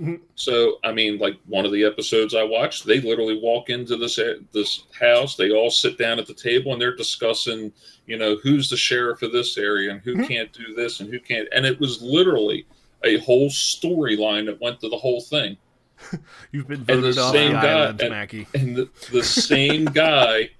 Mm-hmm. 0.00 0.22
So, 0.34 0.76
I 0.84 0.92
mean, 0.92 1.18
like 1.18 1.38
one 1.46 1.64
of 1.64 1.72
the 1.72 1.84
episodes 1.84 2.34
I 2.34 2.42
watched, 2.42 2.84
they 2.84 3.00
literally 3.00 3.40
walk 3.42 3.70
into 3.70 3.96
this 3.96 4.20
this 4.52 4.84
house. 4.98 5.36
They 5.36 5.50
all 5.50 5.70
sit 5.70 5.96
down 5.96 6.18
at 6.18 6.26
the 6.26 6.34
table 6.34 6.72
and 6.72 6.80
they're 6.80 6.94
discussing, 6.94 7.72
you 8.06 8.18
know, 8.18 8.36
who's 8.42 8.68
the 8.68 8.76
sheriff 8.76 9.22
of 9.22 9.32
this 9.32 9.56
area 9.56 9.92
and 9.92 10.00
who 10.02 10.14
mm-hmm. 10.14 10.24
can't 10.24 10.52
do 10.52 10.74
this 10.74 11.00
and 11.00 11.10
who 11.10 11.18
can't. 11.18 11.48
And 11.52 11.64
it 11.64 11.80
was 11.80 12.02
literally 12.02 12.66
a 13.04 13.18
whole 13.18 13.48
storyline 13.48 14.46
that 14.46 14.60
went 14.60 14.80
to 14.80 14.90
the 14.90 14.98
whole 14.98 15.22
thing. 15.22 15.56
You've 16.52 16.68
been 16.68 16.84
voted 16.84 17.04
and 17.04 17.14
the 17.14 17.20
off 17.20 17.32
same 17.32 17.52
the 17.52 17.60
guy, 17.60 17.88
and, 17.88 18.10
Mackie. 18.10 18.46
And 18.54 18.76
the, 18.76 18.88
the 19.12 19.22
same 19.22 19.84
guy 19.86 20.50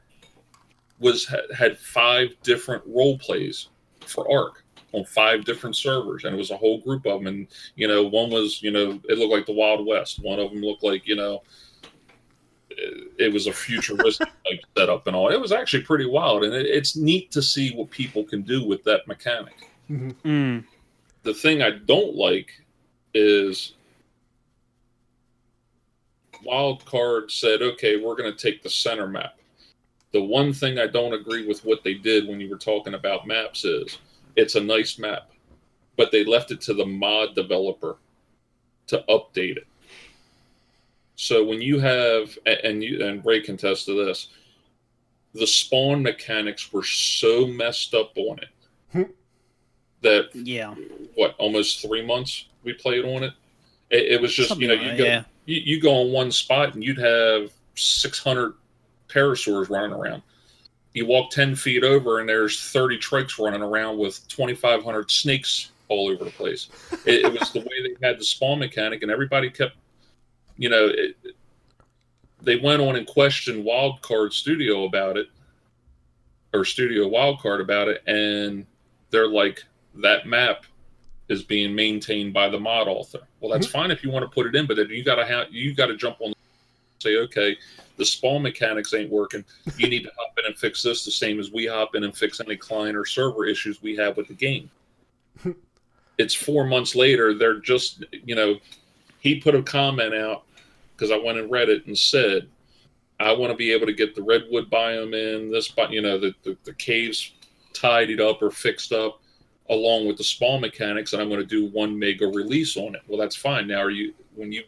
was 0.99 1.31
had 1.55 1.79
five 1.79 2.29
different 2.43 2.85
role 2.87 3.19
plays 3.19 3.69
for 4.07 4.31
Ark 4.33 4.65
on 4.97 5.05
five 5.05 5.45
different 5.45 5.77
servers, 5.77 6.25
and 6.25 6.35
it 6.35 6.39
was 6.39 6.51
a 6.51 6.57
whole 6.57 6.81
group 6.81 7.07
of 7.07 7.21
them. 7.21 7.27
And 7.27 7.47
you 7.75 7.87
know, 7.87 8.05
one 8.05 8.31
was 8.31 8.63
you 8.63 8.71
know 8.71 8.99
it 9.09 9.19
looked 9.19 9.33
like 9.33 9.47
the 9.47 9.53
Wild 9.53 9.87
West. 9.87 10.23
One 10.23 10.41
of 10.41 10.51
them 10.51 10.63
looked 10.63 10.83
like 10.83 11.07
you 11.07 11.17
know 11.17 11.43
it, 13.19 13.33
was 13.33 13.47
a 13.47 13.53
futuristic 13.53 14.29
type 14.47 14.61
setup 14.77 15.07
and 15.07 15.15
all. 15.15 15.29
It 15.29 15.41
was 15.41 15.53
actually 15.53 15.83
pretty 15.83 16.07
wild, 16.07 16.45
and 16.45 16.55
it, 16.55 16.67
it's 16.67 16.97
neat 16.97 17.31
to 17.33 17.43
see 17.43 17.75
what 17.75 17.91
people 17.91 18.25
can 18.25 18.43
do 18.43 18.67
with 18.67 18.85
that 18.85 19.07
mechanic. 19.07 19.71
Mm-hmm. 19.91 20.29
Mm. 20.29 20.65
The 21.23 21.35
thing 21.35 21.63
I 21.63 21.71
don't 21.71 22.15
like 22.15 22.51
is 23.15 23.75
Wildcard 26.47 27.31
said, 27.31 27.63
"Okay, 27.63 27.97
we're 27.97 28.17
going 28.17 28.33
to 28.33 28.39
take 28.39 28.63
the 28.63 28.71
center 28.71 29.07
map." 29.07 29.39
The 30.13 30.23
one 30.23 30.53
thing 30.53 30.79
I 30.79 30.87
don't 30.87 31.13
agree 31.13 31.47
with 31.47 31.65
what 31.65 31.85
they 31.85 31.95
did 31.95 32.27
when 32.27 32.41
you 32.41 32.49
were 32.49 32.57
talking 32.57 32.95
about 32.95 33.27
maps 33.27 33.65
is 33.65 33.99
it's 34.37 34.55
a 34.55 34.61
nice 34.61 34.99
map, 34.99 35.31
but 35.97 36.13
they 36.13 36.25
left 36.25 36.51
it 36.51 36.61
to 36.63 36.75
the 36.75 36.87
mod 36.87 37.35
developer 37.35 37.97
to 38.89 39.05
update 39.09 39.57
it. 39.57 39.67
So 41.17 41.45
when 41.45 41.63
you 41.63 41.81
have 41.81 42.39
and 42.45 42.85
you 42.85 43.05
and 43.05 43.25
Ray 43.25 43.41
can 43.41 43.57
test 43.57 43.87
to 43.87 44.05
this, 44.05 44.29
the 45.33 45.47
spawn 45.47 46.03
mechanics 46.03 46.73
were 46.73 46.85
so 46.85 47.47
messed 47.47 47.95
up 47.95 48.13
on 48.17 48.39
it 48.39 48.49
hmm. 48.93 49.11
that 50.03 50.29
yeah, 50.35 50.75
what 51.15 51.35
almost 51.39 51.81
three 51.81 52.05
months 52.05 52.47
we 52.63 52.75
played 52.75 53.05
on 53.05 53.23
it. 53.25 53.33
It, 53.89 54.13
it 54.13 54.21
was 54.21 54.35
just 54.35 54.51
Something 54.51 54.69
you 54.69 54.77
know 54.77 54.83
you 54.83 54.99
go 54.99 55.05
yeah. 55.05 55.25
you, 55.47 55.61
you 55.65 55.81
go 55.81 55.95
on 55.95 56.13
one 56.13 56.31
spot 56.31 56.75
and 56.75 56.85
you'd 56.85 56.99
have 56.99 57.51
six 57.77 58.23
hundred 58.23 58.55
pterosaurs 59.09 59.71
running 59.71 59.93
around 59.93 60.23
you 60.97 61.05
walk 61.05 61.31
10 61.31 61.55
feet 61.55 61.85
over 61.85 62.21
and 62.21 62.29
there's 62.29 62.71
30 62.71 62.97
trikes 62.97 63.39
running 63.39 63.61
around 63.61 63.99
with 63.99 64.27
2,500 64.29 65.11
snakes 65.11 65.73
all 65.89 66.09
over 66.09 66.25
the 66.25 66.31
place. 66.31 66.69
It, 67.05 67.27
it, 67.27 67.39
was 67.39 67.53
the 67.53 67.61
way 67.61 67.83
they 67.83 68.07
had 68.07 68.19
the 68.19 68.25
spawn 68.25 68.59
mechanic, 68.59 69.03
and 69.03 69.11
everybody 69.11 69.51
kept, 69.51 69.77
you 70.57 70.71
know, 70.71 70.87
it, 70.87 71.17
they 72.41 72.57
went 72.57 72.81
on 72.81 72.97
and 72.97 73.07
questioned 73.07 73.67
Wildcard 73.67 74.33
Studio 74.33 74.85
about 74.85 75.19
it, 75.19 75.29
or 76.55 76.65
Studio 76.65 77.11
Wildcard 77.11 77.61
about 77.61 77.89
it, 77.89 78.03
and 78.07 78.65
they're 79.11 79.29
like, 79.29 79.63
that 79.97 80.27
map 80.27 80.65
is 81.29 81.43
being 81.43 81.75
maintained 81.75 82.33
by 82.33 82.49
the 82.49 82.59
mod 82.59 82.89
author. 82.89 83.21
Well, 83.41 83.53
that's 83.53 83.67
mm-hmm. 83.67 83.79
fine 83.81 83.91
if 83.91 84.03
you 84.03 84.11
want 84.11 84.25
to 84.25 84.31
put 84.35 84.47
it 84.47 84.57
in, 84.57 84.67
but 84.67 84.79
then 84.79 84.89
you 84.89 85.05
got 85.05 85.17
to 85.17 85.27
have 85.27 85.49
you 85.51 85.75
got 85.75 85.87
to 85.87 85.97
jump 85.97 86.17
on, 86.21 86.33
say, 86.99 87.17
okay, 87.17 87.57
the 87.97 88.05
spawn 88.05 88.43
mechanics 88.43 88.95
ain't 88.95 89.11
working. 89.11 89.45
You 89.77 89.89
need 89.89 90.05
to 90.05 90.13
hop 90.19 90.39
in 90.39 90.47
and 90.47 90.59
fix 90.59 90.83
this 90.83 91.05
the 91.05 91.11
same 91.11 91.41
as 91.41 91.51
we 91.51 91.67
hop 91.67 91.95
in 91.95 92.05
and 92.05 92.17
fix 92.17 92.41
any 92.41 92.57
client 92.57 92.97
or 92.97 93.05
server 93.05 93.47
issues 93.47 93.83
we 93.83 93.97
have 93.97 94.17
with 94.17 94.29
the 94.29 94.35
game. 94.35 94.71
it's 96.19 96.35
four 96.35 96.67
months 96.67 96.95
later. 96.95 97.35
They're 97.35 97.61
just, 97.61 98.05
you 98.13 98.35
know, 98.35 98.57
he 99.21 99.41
put 99.41 99.55
a 99.55 99.63
comment 99.63 100.15
out 100.15 100.45
because 100.95 101.11
I 101.11 101.17
went 101.17 101.39
and 101.39 101.51
read 101.51 101.69
it 101.69 101.87
and 101.87 101.97
said, 101.97 102.49
I 103.19 103.33
want 103.33 103.51
to 103.51 103.57
be 103.57 103.73
able 103.73 103.87
to 103.87 103.95
get 103.95 104.15
the 104.15 104.23
redwood 104.23 104.71
biome 104.71 105.15
in 105.15 105.51
this, 105.51 105.69
but 105.69 105.91
you 105.91 106.03
know, 106.03 106.19
the, 106.19 106.35
the, 106.43 106.57
the 106.65 106.75
caves 106.75 107.33
tidied 107.73 108.21
up 108.21 108.43
or 108.43 108.51
fixed 108.51 108.93
up 108.93 109.21
along 109.69 110.07
with 110.07 110.17
the 110.17 110.25
spawn 110.25 110.61
mechanics 110.61 111.13
and 111.13 111.21
I'm 111.21 111.29
going 111.29 111.41
to 111.41 111.47
do 111.47 111.67
one 111.71 111.99
mega 111.99 112.27
release 112.27 112.77
on 112.77 112.95
it. 112.95 113.03
Well, 113.09 113.19
that's 113.19 113.37
fine. 113.37 113.67
Now, 113.67 113.81
are 113.81 113.91
you, 113.91 114.15
when 114.35 114.53
you 114.53 114.65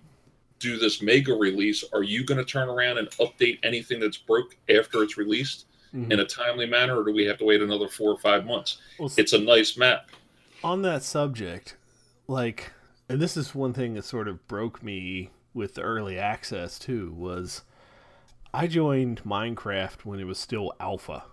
do 0.59 0.79
this 0.79 1.03
mega 1.03 1.35
release, 1.35 1.85
are 1.93 2.03
you 2.03 2.25
going 2.25 2.39
to 2.39 2.45
turn 2.45 2.69
around 2.69 2.99
and 2.99 3.09
update 3.13 3.59
anything 3.63 4.01
that's 4.01 4.17
broke 4.17 4.57
after 4.69 5.03
it's 5.03 5.17
released 5.17 5.67
mm-hmm. 5.95 6.11
in 6.11 6.21
a 6.21 6.25
timely 6.25 6.67
manner, 6.67 7.01
or 7.01 7.05
do 7.05 7.13
we 7.13 7.25
have 7.25 7.39
to 7.39 7.45
wait 7.45 7.63
another 7.63 7.89
four 7.89 8.13
or 8.13 8.19
five 8.19 8.45
months? 8.47 8.79
Well, 8.99 9.11
it's 9.17 9.33
a 9.33 9.39
nice 9.39 9.77
map. 9.77 10.11
On 10.63 10.83
that 10.83 11.03
subject, 11.03 11.77
like, 12.27 12.73
and 13.09 13.21
this 13.21 13.37
is 13.37 13.55
one 13.55 13.73
thing 13.73 13.95
that 13.95 14.05
sort 14.05 14.29
of 14.29 14.47
broke 14.49 14.83
me 14.83 15.31
with 15.55 15.75
the 15.75 15.83
early 15.83 16.19
access 16.19 16.79
too 16.79 17.13
was 17.17 17.63
I 18.53 18.67
joined 18.67 19.25
Minecraft 19.25 20.05
when 20.05 20.21
it 20.21 20.25
was 20.25 20.39
still 20.39 20.73
alpha. 20.81 21.25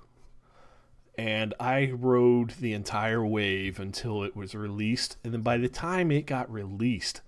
And 1.17 1.53
I 1.61 1.91
rode 1.93 2.51
the 2.51 2.73
entire 2.73 3.25
wave 3.25 3.79
until 3.79 4.23
it 4.23 4.35
was 4.35 4.53
released. 4.53 5.15
And 5.23 5.33
then 5.33 5.41
by 5.41 5.57
the 5.57 5.69
time 5.69 6.11
it 6.11 6.25
got 6.25 6.51
released, 6.51 7.21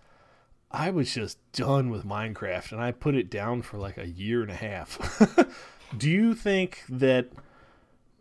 I 0.72 0.90
was 0.90 1.14
just 1.14 1.40
done 1.54 1.90
with 1.90 2.06
Minecraft 2.06 2.72
and 2.72 2.82
I 2.82 2.92
put 2.92 3.16
it 3.16 3.30
down 3.30 3.62
for 3.62 3.78
like 3.78 3.98
a 3.98 4.08
year 4.08 4.42
and 4.42 4.52
a 4.52 4.56
half. 4.56 5.48
Do 5.98 6.10
you 6.10 6.36
think 6.36 6.84
that 6.90 7.30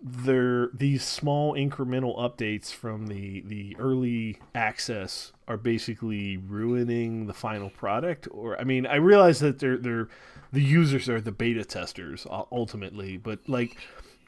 there 0.03 0.68
these 0.72 1.03
small 1.03 1.55
incremental 1.55 2.16
updates 2.18 2.72
from 2.72 3.09
the 3.09 3.40
the 3.40 3.76
early 3.78 4.38
access 4.55 5.32
are 5.49 5.57
basically 5.57 6.36
ruining 6.36 7.26
the 7.26 7.34
final 7.34 7.70
product 7.70 8.28
or 8.30 8.61
I 8.61 8.64
mean 8.64 8.86
I 8.86 8.97
realize 8.97 9.40
that 9.40 9.59
they're 9.59 9.78
they're 9.78 10.09
the 10.53 10.62
users 10.62 11.09
are 11.09 11.20
the 11.20 11.32
beta 11.32 11.64
testers 11.64 12.26
ultimately 12.53 13.16
but 13.16 13.40
like 13.49 13.76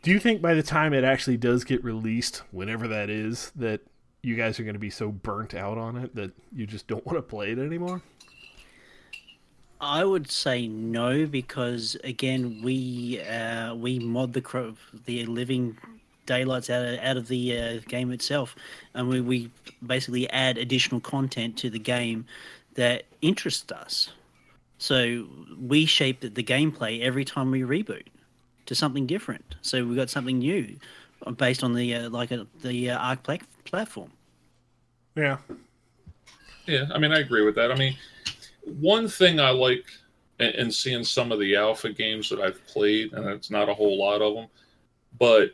do 0.02 0.10
you 0.10 0.18
think 0.18 0.40
by 0.40 0.54
the 0.54 0.62
time 0.62 0.94
it 0.94 1.04
actually 1.04 1.36
does 1.36 1.64
get 1.64 1.84
released 1.84 2.42
whenever 2.50 2.88
that 2.88 3.10
is 3.10 3.52
that 3.54 3.82
you 4.22 4.34
guys 4.34 4.58
are 4.58 4.64
going 4.64 4.74
to 4.74 4.80
be 4.80 4.90
so 4.90 5.10
burnt 5.10 5.54
out 5.54 5.78
on 5.78 5.96
it 5.96 6.14
that 6.14 6.32
you 6.52 6.66
just 6.66 6.86
don't 6.86 7.04
want 7.06 7.18
to 7.18 7.22
play 7.22 7.52
it 7.52 7.58
anymore? 7.58 8.02
I 9.80 10.04
would 10.04 10.30
say 10.30 10.66
no 10.66 11.26
because 11.26 11.96
again 12.02 12.62
we 12.64 13.20
uh, 13.20 13.74
we 13.74 14.00
mod 14.00 14.32
the 14.32 14.74
the 15.06 15.24
living 15.26 15.78
daylights 16.26 16.68
out 16.68 16.84
of, 16.84 16.98
out 17.00 17.16
of 17.16 17.28
the 17.28 17.58
uh, 17.58 17.80
game 17.88 18.12
itself, 18.12 18.54
and 18.94 19.08
we, 19.08 19.20
we 19.20 19.50
basically 19.84 20.28
add 20.30 20.58
additional 20.58 21.00
content 21.00 21.56
to 21.58 21.70
the 21.70 21.78
game 21.78 22.26
that 22.74 23.04
interests 23.22 23.72
us. 23.72 24.10
So 24.78 25.26
we 25.60 25.86
shape 25.86 26.20
the 26.20 26.42
gameplay 26.42 27.00
every 27.00 27.24
time 27.24 27.50
we 27.50 27.62
reboot 27.62 28.06
to 28.66 28.74
something 28.74 29.06
different. 29.06 29.56
So 29.62 29.84
we've 29.84 29.96
got 29.96 30.10
something 30.10 30.38
new 30.38 30.76
based 31.36 31.64
on 31.64 31.74
the 31.74 31.94
uh, 31.94 32.10
like 32.10 32.30
a, 32.30 32.42
uh, 32.42 32.44
the 32.62 32.90
uh, 32.90 32.98
Ark 32.98 33.22
pla- 33.22 33.36
platform. 33.64 34.10
Yeah. 35.14 35.38
Yeah, 36.66 36.84
I 36.92 36.98
mean, 36.98 37.12
I 37.12 37.20
agree 37.20 37.44
with 37.44 37.54
that. 37.54 37.72
I 37.72 37.74
mean, 37.74 37.96
one 38.78 39.08
thing 39.08 39.40
I 39.40 39.50
like 39.50 39.86
in 40.38 40.70
seeing 40.70 41.02
some 41.02 41.32
of 41.32 41.40
the 41.40 41.56
alpha 41.56 41.90
games 41.90 42.28
that 42.28 42.40
I've 42.40 42.64
played, 42.66 43.12
and 43.12 43.26
it's 43.26 43.50
not 43.50 43.68
a 43.68 43.74
whole 43.74 43.98
lot 43.98 44.22
of 44.22 44.34
them, 44.34 44.46
but 45.18 45.50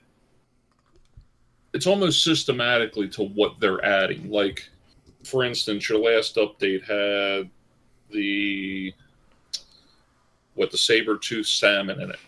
it's 1.73 1.87
almost 1.87 2.23
systematically 2.23 3.09
to 3.09 3.25
what 3.25 3.59
they're 3.61 3.85
adding. 3.85 4.31
Like, 4.31 4.69
for 5.25 5.45
instance, 5.45 5.89
your 5.89 5.99
last 5.99 6.37
update 6.37 6.83
had 6.83 7.51
the 8.11 8.93
what 10.55 10.71
the 10.71 10.79
saber 10.79 11.17
tooth 11.17 11.47
salmon 11.47 12.01
in 12.01 12.11
it, 12.11 12.19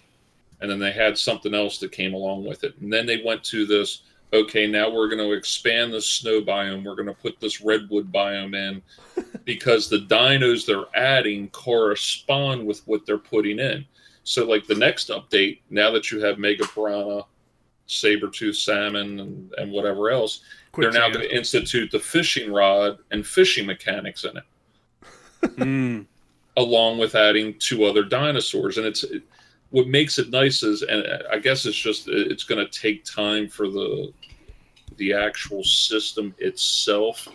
and 0.61 0.70
then 0.70 0.78
they 0.78 0.92
had 0.92 1.18
something 1.18 1.54
else 1.54 1.78
that 1.78 1.92
came 1.92 2.14
along 2.14 2.44
with 2.44 2.64
it, 2.64 2.76
and 2.80 2.92
then 2.92 3.07
they 3.07 3.22
went 3.24 3.44
to 3.44 3.66
this 3.66 4.02
okay, 4.32 4.66
now 4.66 4.90
we're 4.90 5.09
going 5.09 5.18
to 5.18 5.32
expand 5.32 5.92
the 5.92 6.00
snow 6.00 6.40
biome. 6.40 6.84
We're 6.84 6.94
going 6.94 7.07
to 7.07 7.14
put 7.14 7.40
this 7.40 7.61
redwood 7.61 8.12
biome 8.12 8.54
in 8.54 8.82
because 9.44 9.88
the 9.88 10.00
dinos 10.00 10.66
they're 10.66 10.84
adding 10.94 11.48
correspond 11.50 12.66
with 12.66 12.86
what 12.86 13.07
they're 13.07 13.18
putting 13.18 13.59
in. 13.59 13.84
So, 14.24 14.44
like 14.44 14.66
the 14.66 14.74
next 14.74 15.09
update, 15.09 15.61
now 15.70 15.90
that 15.92 16.11
you 16.11 16.20
have 16.20 16.38
Mega 16.38 16.66
Piranha, 16.66 17.22
saber 17.86 18.28
tooth 18.28 18.57
salmon, 18.57 19.20
and, 19.20 19.52
and 19.59 19.70
whatever 19.70 20.11
else, 20.11 20.40
Quick 20.72 20.90
they're 20.90 21.00
now 21.00 21.09
going 21.09 21.26
to 21.26 21.34
institute 21.34 21.90
the 21.92 22.00
fishing 22.00 22.52
rod 22.52 22.98
and 23.12 23.24
fishing 23.24 23.66
mechanics 23.66 24.24
in 24.24 24.36
it. 24.36 24.44
mm. 25.57 26.07
Along 26.57 26.98
with 26.98 27.14
adding 27.14 27.54
two 27.59 27.84
other 27.84 28.02
dinosaurs. 28.02 28.78
And 28.78 28.86
it's. 28.86 29.04
It, 29.04 29.22
what 29.71 29.89
makes 29.89 30.19
it 30.19 30.31
nice 30.31 30.62
is, 30.62 30.83
and 30.83 31.05
I 31.31 31.39
guess 31.39 31.67
it's 31.67 31.77
just 31.77 32.09
it's 32.09 32.45
going 32.45 32.64
to 32.64 32.81
take 32.81 33.05
time 33.05 33.49
for 33.49 33.69
the 33.69 34.12
the 34.97 35.12
actual 35.12 35.62
system 35.62 36.35
itself 36.39 37.29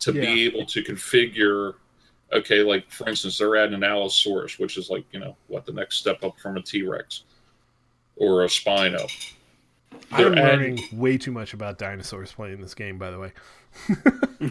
to 0.00 0.12
yeah. 0.12 0.20
be 0.20 0.44
able 0.46 0.66
to 0.66 0.82
configure. 0.82 1.74
Okay, 2.32 2.60
like 2.60 2.90
for 2.90 3.08
instance, 3.08 3.38
they're 3.38 3.56
adding 3.56 3.74
an 3.74 3.84
Allosaurus, 3.84 4.58
which 4.58 4.76
is 4.76 4.90
like 4.90 5.04
you 5.12 5.20
know 5.20 5.36
what 5.46 5.66
the 5.66 5.72
next 5.72 5.96
step 5.96 6.22
up 6.24 6.38
from 6.38 6.56
a 6.56 6.62
T 6.62 6.82
Rex 6.82 7.24
or 8.16 8.44
a 8.44 8.46
Spino. 8.46 9.08
I'm 10.10 10.32
learning 10.32 10.80
way 10.92 11.18
too 11.18 11.32
much 11.32 11.54
about 11.54 11.78
dinosaurs 11.78 12.32
playing 12.32 12.60
this 12.60 12.74
game, 12.74 12.98
by 12.98 13.10
the 13.10 13.18
way. 13.18 13.32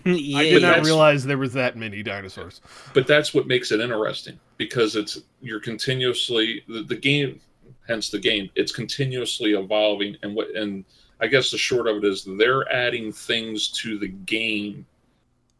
yeah, 0.05 0.38
I 0.38 0.43
did 0.43 0.61
not 0.61 0.85
realize 0.85 1.25
there 1.25 1.38
was 1.38 1.53
that 1.53 1.75
many 1.75 2.03
dinosaurs. 2.03 2.61
But 2.93 3.07
that's 3.07 3.33
what 3.33 3.47
makes 3.47 3.71
it 3.71 3.79
interesting 3.79 4.39
because 4.57 4.95
it's 4.95 5.19
you're 5.41 5.59
continuously 5.59 6.63
the, 6.67 6.83
the 6.83 6.95
game, 6.95 7.39
hence 7.88 8.09
the 8.09 8.19
game. 8.19 8.49
It's 8.55 8.71
continuously 8.71 9.53
evolving, 9.53 10.17
and 10.21 10.35
what 10.35 10.55
and 10.55 10.85
I 11.19 11.27
guess 11.27 11.49
the 11.49 11.57
short 11.57 11.88
of 11.88 11.97
it 11.97 12.05
is 12.05 12.27
they're 12.38 12.71
adding 12.71 13.11
things 13.11 13.69
to 13.81 13.97
the 13.97 14.07
game 14.07 14.85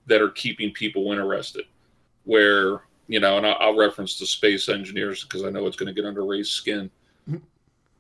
that 0.06 0.22
are 0.22 0.30
keeping 0.30 0.72
people 0.72 1.12
interested. 1.12 1.66
Where 2.26 2.82
you 3.08 3.20
know, 3.20 3.38
and 3.38 3.48
I'll, 3.48 3.76
reference 3.76 4.20
the 4.20 4.26
space 4.26 4.70
engineers 4.70 5.24
because 5.24 5.44
I 5.44 5.50
know 5.50 5.66
it's 5.66 5.78
going 5.78 5.88
to 5.88 6.00
get 6.00 6.08
under 6.08 6.26
Ray's 6.26 6.50
skin. 6.50 6.92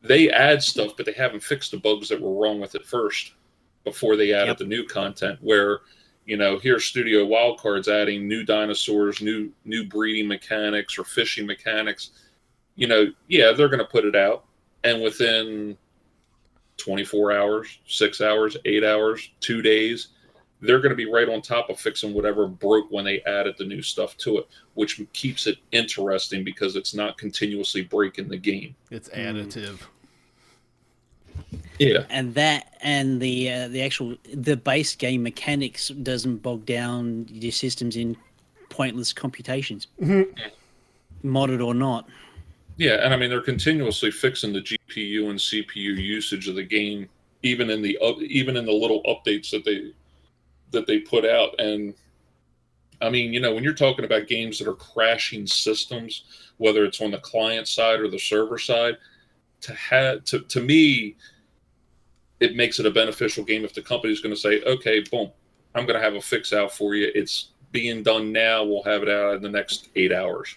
They 0.01 0.29
add 0.29 0.61
stuff, 0.61 0.93
but 0.95 1.05
they 1.05 1.13
haven't 1.13 1.43
fixed 1.43 1.71
the 1.71 1.77
bugs 1.77 2.09
that 2.09 2.21
were 2.21 2.33
wrong 2.33 2.59
with 2.59 2.75
it 2.75 2.85
first 2.85 3.33
before 3.83 4.15
they 4.15 4.33
added 4.33 4.47
yep. 4.49 4.57
the 4.57 4.65
new 4.65 4.85
content. 4.85 5.39
Where 5.41 5.79
you 6.25 6.35
know, 6.35 6.59
here's 6.59 6.85
Studio 6.85 7.25
Wildcards 7.25 7.87
adding 7.87 8.27
new 8.27 8.43
dinosaurs, 8.43 9.21
new 9.21 9.51
new 9.65 9.85
breeding 9.85 10.27
mechanics 10.27 10.99
or 10.99 11.03
fishing 11.03 11.45
mechanics. 11.45 12.11
You 12.75 12.87
know, 12.87 13.07
yeah, 13.27 13.53
they're 13.53 13.69
going 13.69 13.79
to 13.79 13.85
put 13.85 14.05
it 14.05 14.15
out, 14.15 14.45
and 14.83 15.01
within 15.01 15.77
24 16.77 17.31
hours, 17.31 17.79
six 17.87 18.21
hours, 18.21 18.55
eight 18.65 18.83
hours, 18.83 19.31
two 19.39 19.61
days, 19.61 20.09
they're 20.61 20.79
going 20.79 20.89
to 20.89 20.95
be 20.95 21.09
right 21.09 21.29
on 21.29 21.41
top 21.41 21.69
of 21.69 21.79
fixing 21.79 22.13
whatever 22.13 22.47
broke 22.47 22.89
when 22.91 23.05
they 23.05 23.21
added 23.21 23.55
the 23.57 23.65
new 23.65 23.81
stuff 23.81 24.17
to 24.17 24.39
it, 24.39 24.47
which 24.73 25.01
keeps 25.13 25.47
it 25.47 25.57
interesting 25.71 26.43
because 26.43 26.75
it's 26.75 26.93
not 26.93 27.17
continuously 27.17 27.83
breaking 27.83 28.27
the 28.27 28.37
game. 28.37 28.75
It's 28.89 29.09
additive. 29.09 29.79
Yeah, 31.77 32.05
and 32.09 32.33
that 32.33 32.75
and 32.81 33.21
the 33.21 33.51
uh, 33.51 33.67
the 33.67 33.83
actual 33.83 34.15
the 34.33 34.57
base 34.57 34.95
game 34.95 35.21
mechanics 35.21 35.89
doesn't 35.89 36.37
bog 36.37 36.65
down 36.65 37.27
your 37.29 37.51
systems 37.51 37.95
in 37.95 38.17
pointless 38.69 39.13
computations, 39.13 39.87
mm-hmm. 40.01 40.23
modded 41.27 41.63
or 41.63 41.75
not. 41.75 42.09
Yeah, 42.77 43.03
and 43.03 43.13
I 43.13 43.17
mean 43.17 43.29
they're 43.29 43.41
continuously 43.41 44.09
fixing 44.09 44.53
the 44.53 44.61
GPU 44.61 45.29
and 45.29 45.37
CPU 45.37 45.97
usage 45.97 46.47
of 46.47 46.55
the 46.55 46.63
game, 46.63 47.07
even 47.43 47.69
in 47.69 47.83
the 47.83 47.97
uh, 48.01 48.13
even 48.21 48.57
in 48.57 48.65
the 48.65 48.73
little 48.73 49.03
updates 49.03 49.51
that 49.51 49.63
they 49.63 49.93
that 50.71 50.87
they 50.87 50.99
put 50.99 51.25
out. 51.25 51.59
And 51.59 51.93
I 53.01 53.09
mean, 53.09 53.33
you 53.33 53.39
know, 53.39 53.53
when 53.53 53.63
you're 53.63 53.73
talking 53.73 54.05
about 54.05 54.27
games 54.27 54.59
that 54.59 54.67
are 54.67 54.75
crashing 54.75 55.47
systems, 55.47 56.23
whether 56.57 56.83
it's 56.83 57.01
on 57.01 57.11
the 57.11 57.19
client 57.19 57.67
side 57.67 57.99
or 57.99 58.07
the 58.07 58.19
server 58.19 58.57
side, 58.57 58.97
to 59.61 59.73
have 59.73 60.23
to 60.25 60.39
to 60.41 60.61
me 60.61 61.15
it 62.39 62.55
makes 62.55 62.79
it 62.79 62.85
a 62.85 62.91
beneficial 62.91 63.43
game 63.43 63.65
if 63.65 63.73
the 63.73 63.81
company's 63.81 64.21
going 64.21 64.33
to 64.33 64.39
say, 64.39 64.61
okay, 64.63 64.99
boom, 65.11 65.31
I'm 65.75 65.85
going 65.85 65.99
to 65.99 66.03
have 66.03 66.15
a 66.15 66.21
fix 66.21 66.53
out 66.53 66.71
for 66.71 66.95
you. 66.95 67.11
It's 67.15 67.51
being 67.71 68.03
done 68.03 68.31
now. 68.31 68.63
We'll 68.63 68.83
have 68.83 69.03
it 69.03 69.09
out 69.09 69.35
in 69.35 69.41
the 69.41 69.49
next 69.49 69.89
eight 69.95 70.11
hours. 70.11 70.55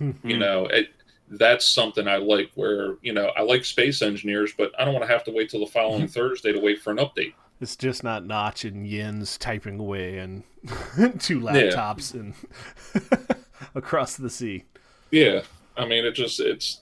Mm-hmm. 0.00 0.28
You 0.28 0.38
know, 0.38 0.66
it, 0.66 0.88
that's 1.30 1.66
something 1.66 2.06
I 2.06 2.16
like 2.16 2.50
where, 2.54 2.96
you 3.02 3.12
know, 3.12 3.30
I 3.36 3.42
like 3.42 3.64
space 3.64 4.02
engineers, 4.02 4.52
but 4.56 4.72
I 4.78 4.84
don't 4.84 4.94
want 4.94 5.06
to 5.06 5.12
have 5.12 5.24
to 5.24 5.32
wait 5.32 5.50
till 5.50 5.60
the 5.60 5.72
following 5.72 6.02
mm-hmm. 6.02 6.12
Thursday 6.12 6.52
to 6.52 6.60
wait 6.60 6.80
for 6.80 6.90
an 6.90 6.98
update. 6.98 7.34
It's 7.60 7.76
just 7.76 8.02
not 8.02 8.24
Notch 8.24 8.64
and 8.64 8.86
Jens 8.86 9.36
typing 9.36 9.78
away 9.78 10.18
and 10.18 10.42
two 11.20 11.40
laptops 11.40 12.14
yeah. 12.14 12.20
and 12.20 13.36
across 13.74 14.16
the 14.16 14.30
sea. 14.30 14.64
Yeah. 15.10 15.42
I 15.76 15.84
mean, 15.84 16.04
it 16.04 16.12
just, 16.12 16.40
it's, 16.40 16.80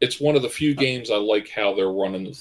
it's 0.00 0.20
one 0.20 0.36
of 0.36 0.42
the 0.42 0.48
few 0.48 0.74
games 0.74 1.10
I 1.10 1.16
like 1.16 1.48
how 1.48 1.74
they're 1.74 1.92
running, 1.92 2.34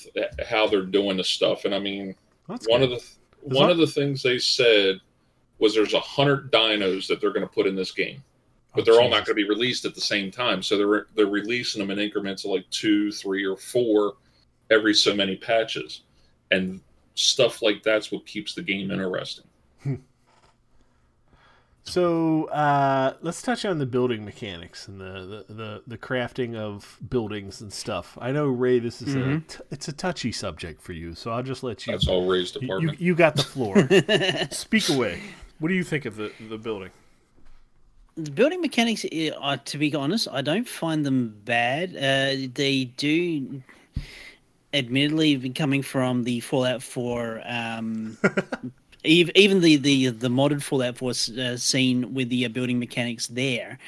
how 0.47 0.67
they're 0.67 0.81
doing 0.81 1.17
the 1.17 1.23
stuff. 1.23 1.65
And 1.65 1.75
I 1.75 1.79
mean, 1.79 2.15
That's 2.47 2.67
one 2.67 2.81
good. 2.81 2.93
of 2.93 2.99
the 2.99 3.55
one 3.55 3.67
that... 3.67 3.73
of 3.73 3.77
the 3.77 3.87
things 3.87 4.23
they 4.23 4.39
said 4.39 4.99
was 5.59 5.75
there's 5.75 5.93
a 5.93 5.99
hundred 5.99 6.51
dinos 6.51 7.07
that 7.07 7.21
they're 7.21 7.31
going 7.31 7.47
to 7.47 7.53
put 7.53 7.67
in 7.67 7.75
this 7.75 7.91
game, 7.91 8.23
but 8.73 8.81
oh, 8.81 8.83
they're 8.85 9.01
all 9.01 9.09
not 9.09 9.25
going 9.25 9.37
to 9.37 9.43
be 9.43 9.47
released 9.47 9.85
at 9.85 9.93
the 9.93 10.01
same 10.01 10.31
time. 10.31 10.63
So 10.63 10.77
they're 10.77 11.05
they're 11.15 11.27
releasing 11.27 11.79
them 11.79 11.91
in 11.91 11.99
increments 11.99 12.45
of 12.45 12.51
like 12.51 12.69
two, 12.71 13.11
three, 13.11 13.45
or 13.45 13.57
four 13.57 14.13
every 14.71 14.95
so 14.95 15.13
many 15.13 15.35
patches, 15.35 16.01
and 16.49 16.81
stuff 17.15 17.61
like 17.61 17.83
that's 17.83 18.11
what 18.11 18.25
keeps 18.25 18.53
the 18.53 18.61
game 18.61 18.91
interesting. 18.91 19.45
So 21.83 22.45
uh, 22.45 23.15
let's 23.21 23.41
touch 23.41 23.65
on 23.65 23.79
the 23.79 23.85
building 23.85 24.23
mechanics 24.23 24.87
and 24.87 25.01
the, 25.01 25.45
the, 25.47 25.53
the, 25.53 25.83
the, 25.87 25.97
crafting 25.97 26.55
of 26.55 26.97
buildings 27.09 27.59
and 27.61 27.73
stuff. 27.73 28.17
I 28.21 28.31
know 28.31 28.45
Ray, 28.45 28.79
this 28.79 29.01
is 29.01 29.15
mm-hmm. 29.15 29.31
a 29.31 29.39
t- 29.39 29.63
it's 29.71 29.87
a 29.87 29.93
touchy 29.93 30.31
subject 30.31 30.81
for 30.81 30.93
you, 30.93 31.15
so 31.15 31.31
I'll 31.31 31.43
just 31.43 31.63
let 31.63 31.85
you. 31.87 31.93
That's 31.93 32.07
all 32.07 32.27
Ray's 32.27 32.51
department. 32.51 32.99
You, 32.99 33.07
you 33.07 33.15
got 33.15 33.35
the 33.35 33.43
floor. 33.43 33.87
Speak 34.51 34.89
away. 34.89 35.21
What 35.59 35.69
do 35.69 35.73
you 35.73 35.83
think 35.83 36.05
of 36.05 36.15
the 36.15 36.31
the 36.49 36.57
building? 36.57 36.91
The 38.15 38.31
building 38.31 38.61
mechanics, 38.61 39.03
uh, 39.03 39.57
to 39.57 39.77
be 39.77 39.95
honest, 39.95 40.27
I 40.31 40.41
don't 40.41 40.67
find 40.67 41.05
them 41.05 41.35
bad. 41.45 41.95
Uh, 41.95 42.47
they 42.53 42.85
do 42.97 43.63
admittedly 44.73 45.49
coming 45.51 45.81
from 45.81 46.23
the 46.23 46.39
Fallout 46.39 46.81
4 46.81 47.41
um, 47.45 48.17
even 49.03 49.61
the 49.61 49.77
the 49.77 50.09
the 50.09 50.27
modded 50.27 50.61
Fallout 50.61 50.97
4 50.97 51.09
uh, 51.09 51.57
scene 51.57 52.13
with 52.13 52.29
the 52.29 52.45
uh, 52.45 52.49
building 52.49 52.79
mechanics 52.79 53.27
there. 53.27 53.79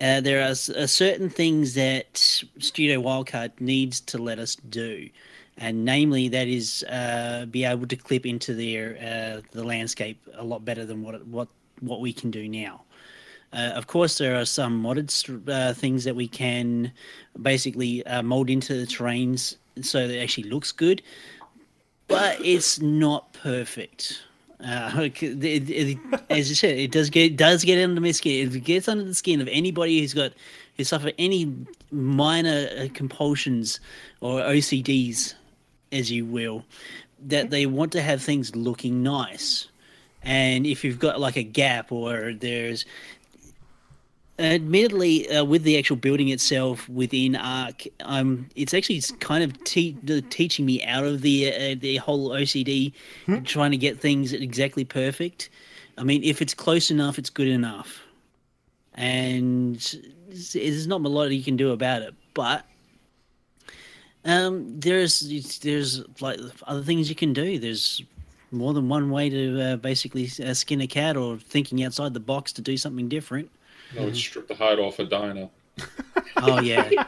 Uh, 0.00 0.20
there 0.20 0.40
are 0.40 0.50
uh, 0.50 0.86
certain 0.86 1.30
things 1.30 1.74
that 1.74 2.16
Studio 2.16 3.00
Wildcard 3.00 3.52
needs 3.60 4.00
to 4.00 4.18
let 4.18 4.38
us 4.38 4.56
do, 4.56 5.08
and 5.56 5.84
namely 5.84 6.28
that 6.28 6.48
is 6.48 6.84
uh, 6.84 7.46
be 7.46 7.64
able 7.64 7.86
to 7.86 7.96
clip 7.96 8.26
into 8.26 8.54
their 8.54 8.96
uh, 8.96 9.40
the 9.52 9.64
landscape 9.64 10.20
a 10.34 10.44
lot 10.44 10.64
better 10.64 10.84
than 10.84 11.02
what 11.02 11.24
what 11.26 11.48
what 11.80 12.00
we 12.00 12.12
can 12.12 12.30
do 12.30 12.48
now. 12.48 12.82
of 13.52 13.86
course, 13.86 14.18
there 14.18 14.36
are 14.36 14.44
some 14.44 14.82
modded 14.82 15.10
things 15.76 16.04
that 16.04 16.16
we 16.16 16.28
can 16.28 16.92
basically 17.40 18.02
mold 18.22 18.50
into 18.50 18.74
the 18.74 18.86
terrains 18.86 19.56
so 19.82 20.06
that 20.06 20.16
it 20.16 20.22
actually 20.22 20.48
looks 20.48 20.72
good 20.72 21.02
but 22.08 22.38
it's 22.44 22.80
not 22.80 23.32
perfect. 23.32 24.22
Uh, 24.64 24.90
it, 25.20 25.42
it, 25.42 25.98
as 26.30 26.48
you 26.48 26.54
said, 26.54 26.78
it 26.78 26.90
does 26.90 27.10
get 27.10 27.36
does 27.36 27.64
get 27.64 27.82
under 27.82 28.00
my 28.00 28.12
skin. 28.12 28.54
It 28.54 28.64
gets 28.64 28.88
under 28.88 29.04
the 29.04 29.14
skin 29.14 29.40
of 29.40 29.48
anybody 29.48 30.00
who's 30.00 30.14
got 30.14 30.32
who 30.76 30.84
suffer 30.84 31.12
any 31.18 31.52
minor 31.90 32.68
uh, 32.78 32.88
compulsions 32.92 33.80
or 34.20 34.40
OCDs, 34.40 35.34
as 35.92 36.10
you 36.10 36.24
will, 36.24 36.64
that 37.26 37.50
they 37.50 37.66
want 37.66 37.92
to 37.92 38.02
have 38.02 38.22
things 38.22 38.54
looking 38.56 39.02
nice. 39.02 39.68
And 40.22 40.66
if 40.66 40.84
you've 40.84 40.98
got 40.98 41.20
like 41.20 41.36
a 41.36 41.42
gap 41.42 41.92
or 41.92 42.32
there's 42.32 42.86
admittedly 44.38 45.28
uh, 45.30 45.44
with 45.44 45.62
the 45.62 45.78
actual 45.78 45.96
building 45.96 46.28
itself 46.28 46.88
within 46.88 47.36
Ark 47.36 47.84
um 48.00 48.48
it's 48.56 48.74
actually 48.74 49.00
kind 49.20 49.44
of 49.44 49.62
te- 49.62 49.96
teaching 50.28 50.66
me 50.66 50.84
out 50.84 51.04
of 51.04 51.22
the 51.22 51.52
uh, 51.54 51.76
the 51.78 51.96
whole 51.98 52.30
ocd 52.30 52.92
hmm? 53.26 53.42
trying 53.42 53.70
to 53.70 53.76
get 53.76 54.00
things 54.00 54.32
exactly 54.32 54.84
perfect. 54.84 55.50
I 55.96 56.02
mean 56.02 56.24
if 56.24 56.42
it's 56.42 56.52
close 56.52 56.90
enough 56.90 57.18
it's 57.18 57.30
good 57.30 57.48
enough. 57.48 58.00
And 58.96 59.76
there's 60.28 60.86
not 60.86 61.00
a 61.00 61.08
lot 61.08 61.30
you 61.30 61.42
can 61.44 61.56
do 61.56 61.70
about 61.70 62.02
it 62.02 62.14
but 62.34 62.64
um 64.24 64.80
there's 64.80 65.20
there's 65.60 66.02
like 66.20 66.40
other 66.66 66.82
things 66.82 67.08
you 67.08 67.14
can 67.14 67.32
do. 67.32 67.60
There's 67.60 68.02
more 68.50 68.72
than 68.72 68.88
one 68.88 69.10
way 69.10 69.28
to 69.30 69.60
uh, 69.60 69.76
basically 69.76 70.30
uh, 70.44 70.54
skin 70.54 70.80
a 70.80 70.86
cat 70.86 71.16
or 71.16 71.36
thinking 71.36 71.84
outside 71.84 72.14
the 72.14 72.20
box 72.20 72.52
to 72.52 72.62
do 72.62 72.76
something 72.76 73.08
different 73.08 73.50
no, 73.96 74.08
it's 74.08 74.18
strip 74.18 74.48
the 74.48 74.54
hide 74.54 74.78
off 74.78 74.98
a 74.98 75.04
dino. 75.04 75.50
oh 76.36 76.60
yeah. 76.60 76.90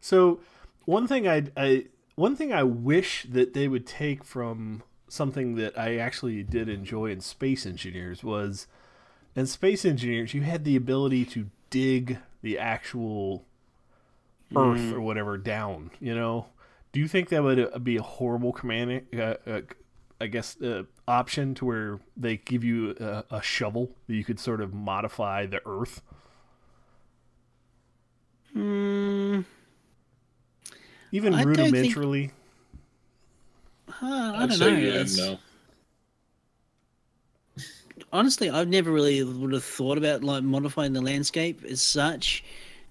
so 0.00 0.40
one 0.84 1.06
thing 1.06 1.28
I, 1.28 1.44
I 1.56 1.86
one 2.14 2.36
thing 2.36 2.52
I 2.52 2.62
wish 2.62 3.26
that 3.28 3.54
they 3.54 3.68
would 3.68 3.86
take 3.86 4.24
from 4.24 4.82
something 5.08 5.56
that 5.56 5.78
I 5.78 5.96
actually 5.96 6.42
did 6.42 6.68
enjoy 6.68 7.10
in 7.10 7.20
Space 7.20 7.66
Engineers 7.66 8.22
was 8.22 8.66
in 9.34 9.46
Space 9.46 9.84
Engineers 9.84 10.34
you 10.34 10.42
had 10.42 10.64
the 10.64 10.76
ability 10.76 11.24
to 11.26 11.50
dig 11.70 12.18
the 12.42 12.58
actual 12.58 13.44
Earth 14.56 14.80
mm. 14.80 14.92
or 14.92 15.00
whatever 15.00 15.36
down. 15.36 15.90
You 16.00 16.14
know, 16.14 16.46
do 16.92 17.00
you 17.00 17.08
think 17.08 17.28
that 17.30 17.42
would 17.42 17.58
uh, 17.58 17.78
be 17.78 17.96
a 17.96 18.02
horrible 18.02 18.52
command 18.52 19.02
uh, 19.12 19.34
uh, 19.46 19.60
I 20.20 20.26
guess, 20.26 20.60
uh, 20.60 20.84
option 21.06 21.54
to 21.56 21.64
where 21.64 22.00
they 22.16 22.36
give 22.38 22.64
you 22.64 22.94
a, 22.98 23.24
a, 23.36 23.42
shovel 23.42 23.90
that 24.06 24.14
you 24.14 24.24
could 24.24 24.40
sort 24.40 24.60
of 24.60 24.72
modify 24.72 25.46
the 25.46 25.60
earth? 25.66 26.00
Mm, 28.56 29.44
Even 31.12 31.34
I 31.34 31.44
rudimentarily. 31.44 32.30
Think... 32.30 34.02
Uh, 34.02 34.06
I 34.06 34.42
I'd 34.44 34.50
don't 34.50 34.58
know. 34.58 34.68
Yeah, 34.68 35.04
no. 35.16 35.38
Honestly, 38.12 38.48
I've 38.48 38.68
never 38.68 38.90
really 38.90 39.22
would 39.24 39.52
have 39.52 39.64
thought 39.64 39.98
about 39.98 40.22
like 40.22 40.42
modifying 40.44 40.92
the 40.92 41.02
landscape 41.02 41.64
as 41.64 41.82
such 41.82 42.44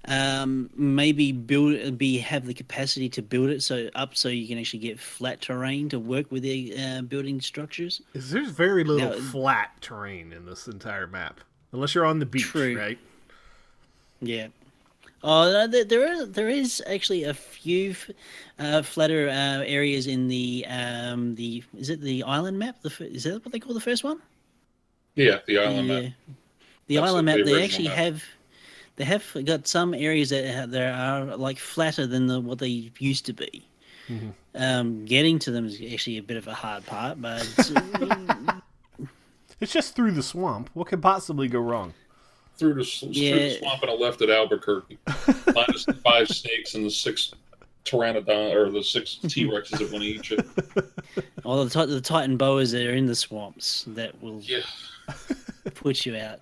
um, 0.08 0.70
maybe 0.76 1.32
build 1.32 1.98
be 1.98 2.18
have 2.18 2.46
the 2.46 2.54
capacity 2.54 3.08
to 3.10 3.22
build 3.22 3.50
it 3.50 3.64
so 3.64 3.90
up 3.96 4.16
so 4.16 4.28
you 4.28 4.48
can 4.48 4.58
actually 4.58 4.80
get 4.80 5.00
flat 5.00 5.42
terrain 5.42 5.90
to 5.90 6.00
work 6.00 6.32
with 6.32 6.44
the 6.44 6.76
uh, 6.78 7.02
building 7.04 7.40
structures. 7.40 8.02
There's 8.14 8.50
very 8.50 8.84
little 8.84 9.10
now, 9.10 9.32
flat 9.32 9.72
terrain 9.82 10.34
in 10.34 10.46
this 10.46 10.68
entire 10.68 11.08
map, 11.08 11.40
unless 11.72 11.96
you're 11.96 12.06
on 12.06 12.20
the 12.20 12.26
beach, 12.26 12.44
true. 12.44 12.78
right? 12.78 13.00
Yeah. 14.22 14.48
Oh, 15.26 15.68
there 15.68 16.12
is 16.12 16.32
there 16.32 16.50
is 16.50 16.84
actually 16.86 17.24
a 17.24 17.34
few 17.34 17.96
uh, 18.60 18.82
flatter 18.82 19.30
uh, 19.30 19.64
areas 19.64 20.08
in 20.08 20.28
the 20.28 20.66
um, 20.68 21.36
the 21.36 21.64
is 21.78 21.90
it 21.90 22.02
the 22.02 22.24
island 22.24 22.60
map? 22.60 22.82
The 22.82 22.92
is 23.10 23.24
that 23.24 23.46
what 23.46 23.54
they 23.54 23.60
call 23.60 23.74
the 23.74 23.80
first 23.80 24.04
one? 24.04 24.22
Yeah, 25.16 25.40
the 25.48 25.60
island 25.60 25.88
yeah. 25.88 26.02
map. 26.02 26.14
The 26.88 26.96
That's 26.96 27.08
island 27.08 27.28
the 27.30 27.38
map. 27.38 27.46
They 27.46 27.64
actually 27.64 27.88
map. 27.88 27.98
have 27.98 28.24
they 28.96 29.04
have 29.04 29.26
got 29.46 29.68
some 29.68 29.94
areas 29.94 30.30
that 30.30 30.72
that 30.72 30.94
are 30.94 31.38
like 31.38 31.58
flatter 31.58 32.06
than 32.06 32.28
the, 32.28 32.40
what 32.40 32.60
they 32.60 32.92
used 33.00 33.26
to 33.26 33.34
be. 33.34 33.68
Mm-hmm. 34.10 34.30
Um, 34.56 35.06
getting 35.06 35.40
to 35.40 35.52
them 35.52 35.66
is 35.66 35.82
actually 35.92 36.18
a 36.18 36.24
bit 36.24 36.38
of 36.38 36.48
a 36.48 36.54
hard 36.54 36.86
part, 36.86 37.22
but 37.22 37.42
it's 39.60 39.72
just 39.74 39.96
through 39.96 40.12
the 40.12 40.24
swamp. 40.24 40.70
What 40.74 40.88
could 40.88 41.02
possibly 41.02 41.48
go 41.48 41.60
wrong? 41.60 41.94
Through 42.58 42.76
the, 42.76 43.08
yeah. 43.10 43.32
through 43.32 43.40
the 43.40 43.56
swamp 43.60 43.82
and 43.82 43.92
a 43.92 43.96
left 43.96 44.22
at 44.22 44.30
Albuquerque, 44.30 45.00
minus 45.56 45.86
the 45.86 45.98
five 46.04 46.28
snakes 46.28 46.76
and 46.76 46.86
the 46.86 46.92
six 46.92 47.34
pteranodon 47.86 48.54
or 48.54 48.70
the 48.70 48.84
six 48.84 49.16
T 49.16 49.46
Rexes 49.46 49.80
that 49.80 49.92
want 49.92 50.04
to 50.04 50.10
eat 50.10 50.30
you. 50.30 50.38
All 51.44 51.64
the, 51.64 51.86
the 51.86 52.02
Titanoboas 52.02 52.72
that 52.74 52.86
are 52.86 52.94
in 52.94 53.06
the 53.06 53.16
swamps 53.16 53.86
that 53.88 54.22
will 54.22 54.42
yeah. 54.42 54.62
put 55.74 56.06
you 56.06 56.18
out. 56.18 56.40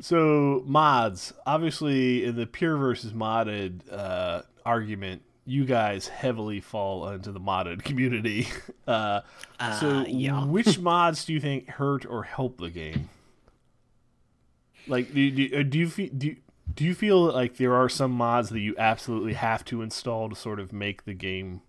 So 0.00 0.62
mods, 0.66 1.32
obviously, 1.46 2.24
in 2.24 2.36
the 2.36 2.46
pure 2.46 2.76
versus 2.76 3.12
modded 3.12 3.80
uh, 3.90 4.42
argument, 4.64 5.22
you 5.44 5.64
guys 5.64 6.08
heavily 6.08 6.60
fall 6.60 7.08
into 7.08 7.32
the 7.32 7.40
modded 7.40 7.82
community. 7.84 8.48
Uh, 8.86 9.22
uh, 9.58 9.80
so, 9.80 10.04
yeah. 10.06 10.44
which 10.46 10.78
mods 10.78 11.24
do 11.24 11.32
you 11.32 11.40
think 11.40 11.68
hurt 11.68 12.06
or 12.06 12.22
help 12.22 12.58
the 12.58 12.70
game? 12.70 13.08
Like, 14.86 15.12
do, 15.12 15.30
do, 15.30 15.58
uh, 15.58 15.62
do 15.62 15.78
you 15.78 15.88
feel 15.88 16.10
do 16.16 16.36
do 16.74 16.84
you 16.84 16.94
feel 16.94 17.20
like 17.32 17.56
there 17.56 17.74
are 17.74 17.88
some 17.88 18.12
mods 18.12 18.50
that 18.50 18.60
you 18.60 18.74
absolutely 18.78 19.32
have 19.32 19.64
to 19.66 19.82
install 19.82 20.28
to 20.28 20.36
sort 20.36 20.60
of 20.60 20.72
make 20.72 21.04
the 21.04 21.14
game 21.14 21.62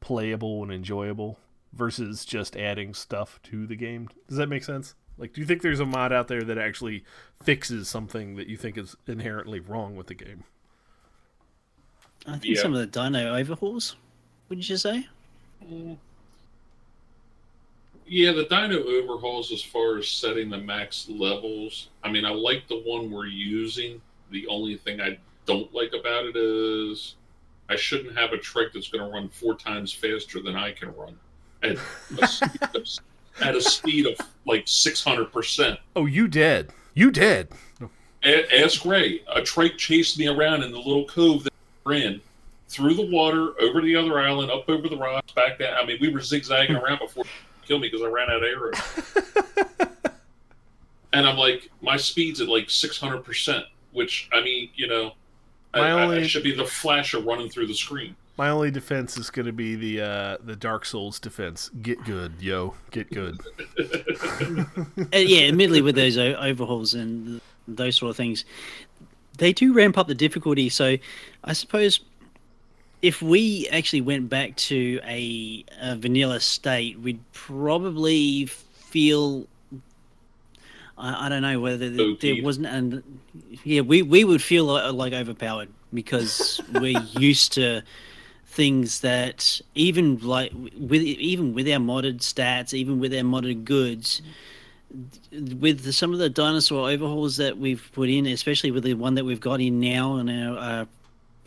playable 0.00 0.62
and 0.62 0.70
enjoyable 0.70 1.38
versus 1.72 2.24
just 2.24 2.56
adding 2.56 2.94
stuff 2.94 3.40
to 3.44 3.66
the 3.66 3.74
game? 3.74 4.08
Does 4.28 4.36
that 4.38 4.48
make 4.48 4.62
sense? 4.62 4.94
Like, 5.22 5.34
do 5.34 5.40
you 5.40 5.46
think 5.46 5.62
there's 5.62 5.78
a 5.78 5.86
mod 5.86 6.12
out 6.12 6.26
there 6.26 6.42
that 6.42 6.58
actually 6.58 7.04
fixes 7.44 7.88
something 7.88 8.34
that 8.34 8.48
you 8.48 8.56
think 8.56 8.76
is 8.76 8.96
inherently 9.06 9.60
wrong 9.60 9.94
with 9.94 10.08
the 10.08 10.14
game? 10.14 10.42
I 12.26 12.32
think 12.32 12.56
yeah. 12.56 12.60
some 12.60 12.74
of 12.74 12.80
the 12.80 12.88
dino 12.88 13.32
overhauls. 13.32 13.94
Would 14.48 14.68
you 14.68 14.76
say? 14.76 15.06
Mm. 15.64 15.96
Yeah, 18.04 18.32
the 18.32 18.46
dino 18.46 18.82
overhauls 18.82 19.52
as 19.52 19.62
far 19.62 19.98
as 19.98 20.08
setting 20.08 20.50
the 20.50 20.58
max 20.58 21.08
levels. 21.08 21.90
I 22.02 22.10
mean, 22.10 22.24
I 22.24 22.30
like 22.30 22.66
the 22.66 22.82
one 22.84 23.08
we're 23.08 23.26
using. 23.26 24.00
The 24.32 24.48
only 24.48 24.76
thing 24.76 25.00
I 25.00 25.18
don't 25.46 25.72
like 25.72 25.92
about 25.92 26.24
it 26.24 26.36
is 26.36 27.14
I 27.68 27.76
shouldn't 27.76 28.18
have 28.18 28.32
a 28.32 28.38
trick 28.38 28.72
that's 28.72 28.88
going 28.88 29.04
to 29.04 29.14
run 29.14 29.28
four 29.28 29.54
times 29.54 29.92
faster 29.92 30.42
than 30.42 30.56
I 30.56 30.72
can 30.72 30.92
run 30.96 31.16
at 33.40 33.56
a, 33.56 33.60
speed 33.60 34.06
of 34.06 34.16
like 34.46 34.66
600%. 34.66 35.78
Oh, 35.96 36.06
you 36.06 36.28
did. 36.28 36.72
You 36.94 37.10
did. 37.10 37.48
Ask 38.24 38.84
Ray. 38.84 39.22
A 39.34 39.42
trike 39.42 39.76
chased 39.76 40.18
me 40.18 40.28
around 40.28 40.62
in 40.62 40.70
the 40.72 40.78
little 40.78 41.04
cove 41.06 41.44
that 41.44 41.52
we're 41.84 41.94
in, 41.94 42.20
through 42.68 42.94
the 42.94 43.10
water, 43.10 43.52
over 43.60 43.80
the 43.80 43.96
other 43.96 44.18
island, 44.18 44.50
up 44.50 44.68
over 44.68 44.88
the 44.88 44.96
rocks, 44.96 45.32
back 45.32 45.58
down. 45.58 45.74
I 45.74 45.84
mean, 45.84 45.98
we 46.00 46.08
were 46.08 46.20
zigzagging 46.20 46.76
around 46.76 47.00
before 47.00 47.24
he 47.24 47.66
killed 47.66 47.82
me 47.82 47.88
because 47.88 48.02
I 48.02 48.08
ran 48.08 48.30
out 48.30 48.42
of 48.42 48.48
arrows. 48.48 49.88
and 51.12 51.26
I'm 51.26 51.36
like, 51.36 51.70
my 51.80 51.96
speed's 51.96 52.40
at 52.40 52.48
like 52.48 52.68
600%, 52.68 53.64
which, 53.92 54.28
I 54.32 54.42
mean, 54.42 54.70
you 54.74 54.86
know, 54.86 55.12
I, 55.74 55.90
only... 55.90 56.18
I, 56.18 56.26
should 56.26 56.42
be 56.42 56.54
the 56.54 56.64
flasher 56.64 57.18
running 57.18 57.48
through 57.48 57.66
the 57.66 57.74
screen. 57.74 58.14
My 58.38 58.48
only 58.48 58.70
defense 58.70 59.18
is 59.18 59.30
going 59.30 59.46
to 59.46 59.52
be 59.52 59.74
the 59.74 60.00
uh, 60.00 60.36
the 60.42 60.56
Dark 60.56 60.86
Souls 60.86 61.18
defense. 61.20 61.70
Get 61.82 62.02
good, 62.04 62.32
yo. 62.40 62.74
Get 62.90 63.10
good. 63.10 63.38
uh, 63.78 64.64
yeah, 65.12 65.48
admittedly, 65.48 65.82
with 65.82 65.96
those 65.96 66.16
overhauls 66.16 66.94
and 66.94 67.40
those 67.68 67.96
sort 67.96 68.10
of 68.10 68.16
things, 68.16 68.44
they 69.36 69.52
do 69.52 69.74
ramp 69.74 69.98
up 69.98 70.06
the 70.06 70.14
difficulty. 70.14 70.70
So, 70.70 70.96
I 71.44 71.52
suppose 71.52 72.00
if 73.02 73.20
we 73.20 73.68
actually 73.70 74.00
went 74.00 74.30
back 74.30 74.56
to 74.56 75.00
a, 75.04 75.64
a 75.80 75.96
vanilla 75.96 76.40
state, 76.40 76.98
we'd 77.00 77.20
probably 77.32 78.46
feel 78.46 79.46
I, 80.96 81.26
I, 81.26 81.28
don't 81.28 81.42
know 81.42 81.60
whether 81.60 81.90
there, 81.90 82.14
there 82.20 82.42
wasn't, 82.42 82.66
and 82.66 83.02
yeah, 83.64 83.80
we 83.80 84.02
we 84.02 84.24
would 84.24 84.40
feel 84.40 84.64
like, 84.66 84.92
like 84.94 85.12
overpowered 85.12 85.68
because 85.92 86.60
we're 86.74 87.00
used 87.18 87.52
to 87.54 87.82
things 88.52 89.00
that 89.00 89.62
even 89.74 90.18
like 90.18 90.52
with 90.78 91.00
even 91.02 91.54
with 91.54 91.66
our 91.66 91.78
modded 91.78 92.18
stats, 92.18 92.74
even 92.74 93.00
with 93.00 93.12
our 93.14 93.22
modded 93.22 93.64
goods, 93.64 94.20
with 95.58 95.84
the, 95.84 95.92
some 95.92 96.12
of 96.12 96.18
the 96.18 96.28
dinosaur 96.28 96.90
overhauls 96.90 97.38
that 97.38 97.56
we've 97.56 97.90
put 97.94 98.10
in, 98.10 98.26
especially 98.26 98.70
with 98.70 98.84
the 98.84 98.92
one 98.94 99.14
that 99.14 99.24
we've 99.24 99.40
got 99.40 99.60
in 99.60 99.80
now 99.80 100.16
in 100.16 100.28
our. 100.28 100.58
Uh, 100.58 100.84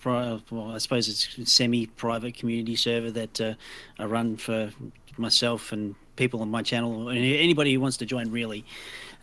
well, 0.05 0.71
I 0.71 0.77
suppose 0.77 1.09
it's 1.09 1.51
semi-private 1.51 2.35
community 2.35 2.75
server 2.75 3.09
that 3.09 3.41
uh, 3.41 3.53
I 3.97 4.05
run 4.05 4.37
for 4.37 4.69
myself 5.17 5.71
and 5.71 5.95
people 6.15 6.41
on 6.41 6.51
my 6.51 6.61
channel, 6.61 7.09
and 7.09 7.17
anybody 7.17 7.73
who 7.73 7.79
wants 7.79 7.97
to 7.97 8.05
join, 8.05 8.29
really. 8.29 8.65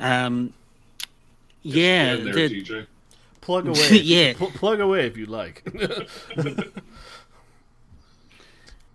Um, 0.01 0.53
yeah, 1.62 2.16
there, 2.16 2.49
the, 2.49 2.87
plug 3.41 3.68
away. 3.68 3.99
yeah, 4.03 4.33
plug 4.37 4.80
away 4.80 5.07
if 5.07 5.16
you 5.16 5.26
like. 5.26 5.62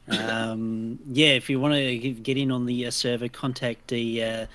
um, 0.10 1.00
yeah, 1.12 1.30
if 1.30 1.50
you 1.50 1.60
want 1.60 1.74
to 1.76 1.98
get 1.98 2.38
in 2.38 2.52
on 2.52 2.66
the 2.66 2.86
uh, 2.86 2.92
server, 2.92 3.28
contact 3.28 3.88
the 3.90 4.24
uh, 4.24 4.46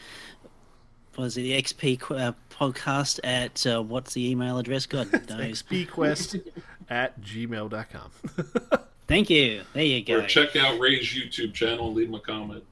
what 1.17 1.25
is 1.27 1.37
it, 1.37 1.43
the 1.43 1.63
XP 1.63 2.01
qu- 2.01 2.15
uh, 2.15 2.33
podcast 2.51 3.21
at 3.25 3.67
uh, 3.67 3.83
what's 3.83 4.15
the 4.15 4.31
email 4.31 4.59
address? 4.59 4.87
God 4.87 5.13
knows. 5.29 5.63
xpquest 5.63 6.41
at 6.91 7.21
gmail.com. 7.21 8.11
Thank 9.09 9.29
you. 9.31 9.63
There 9.75 9.85
you 9.85 10.03
go. 10.05 10.21
Or 10.21 10.27
check 10.27 10.57
out 10.57 10.79
Ray's 10.79 11.05
YouTube 11.07 11.53
channel 11.53 11.89
and 11.89 11.97
leave 11.97 12.09
him 12.09 12.15
a 12.15 12.21
comment. 12.21 12.65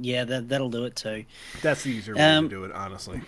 yeah, 0.00 0.24
that 0.24 0.48
that'll 0.48 0.70
do 0.70 0.84
it 0.84 0.96
too. 0.96 1.24
That's 1.62 1.82
the 1.84 1.90
easier 1.90 2.14
way 2.14 2.20
Um, 2.22 2.48
to 2.48 2.54
do 2.56 2.64
it, 2.64 2.72
honestly. 2.72 3.20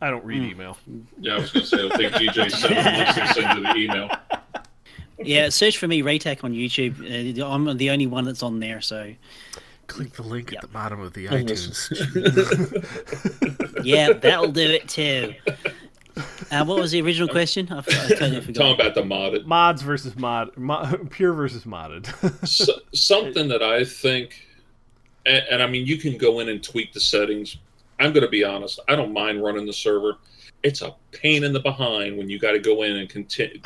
I 0.00 0.08
don't 0.10 0.24
read 0.24 0.42
email. 0.42 0.78
Yeah, 1.20 1.34
I 1.34 1.38
was 1.40 1.50
going 1.52 1.66
to 1.66 1.68
say, 1.68 1.86
I 1.86 1.96
think 1.96 2.12
DJ 2.14 2.50
sent 2.50 2.74
once 2.74 3.14
they 3.34 3.42
send 3.42 3.58
you 3.58 3.64
the 3.64 3.76
email. 3.76 4.10
Yeah, 5.22 5.48
search 5.50 5.78
for 5.78 5.86
me, 5.88 6.02
Raytac, 6.02 6.42
on 6.44 6.52
YouTube. 6.54 7.38
Uh, 7.40 7.46
I'm 7.46 7.76
the 7.76 7.90
only 7.90 8.06
one 8.06 8.24
that's 8.24 8.42
on 8.42 8.60
there, 8.60 8.80
so 8.80 9.12
Click 9.86 10.12
the 10.12 10.22
link 10.22 10.52
Yep. 10.52 10.62
at 10.62 10.68
the 10.68 10.72
bottom 10.72 11.00
of 11.00 11.12
the 11.14 11.26
Almost. 11.28 11.90
iTunes. 11.90 13.84
yeah, 13.84 14.12
that'll 14.12 14.52
do 14.52 14.60
it 14.70 14.88
too. 14.88 15.34
Uh, 16.50 16.64
what 16.64 16.78
was 16.78 16.92
the 16.92 17.00
original 17.02 17.28
question? 17.28 17.66
I, 17.72 17.78
f- 17.78 17.88
I 17.88 18.14
totally 18.14 18.40
Talking 18.52 18.74
about 18.80 18.94
the 18.94 19.02
modded. 19.02 19.46
Mods 19.46 19.82
versus 19.82 20.16
mod, 20.16 20.56
mod, 20.56 21.10
pure 21.10 21.32
versus 21.32 21.64
modded. 21.64 22.06
S 22.42 22.68
something 22.94 23.48
that 23.48 23.62
I 23.64 23.84
think, 23.84 24.46
and, 25.26 25.42
and 25.50 25.62
I 25.62 25.66
mean, 25.66 25.86
you 25.86 25.96
can 25.98 26.16
go 26.18 26.38
in 26.40 26.48
and 26.48 26.62
tweak 26.62 26.92
the 26.92 27.00
settings. 27.00 27.56
I'm 27.98 28.12
going 28.12 28.24
to 28.24 28.30
be 28.30 28.44
honest. 28.44 28.78
I 28.88 28.94
don't 28.96 29.12
mind 29.12 29.42
running 29.42 29.66
the 29.66 29.72
server. 29.72 30.18
It's 30.62 30.82
a 30.82 30.94
pain 31.12 31.42
in 31.42 31.52
the 31.52 31.60
behind 31.60 32.16
when 32.16 32.28
you 32.30 32.38
got 32.38 32.52
to 32.52 32.58
go 32.60 32.82
in 32.82 32.96
and 32.96 33.08
continue, 33.08 33.60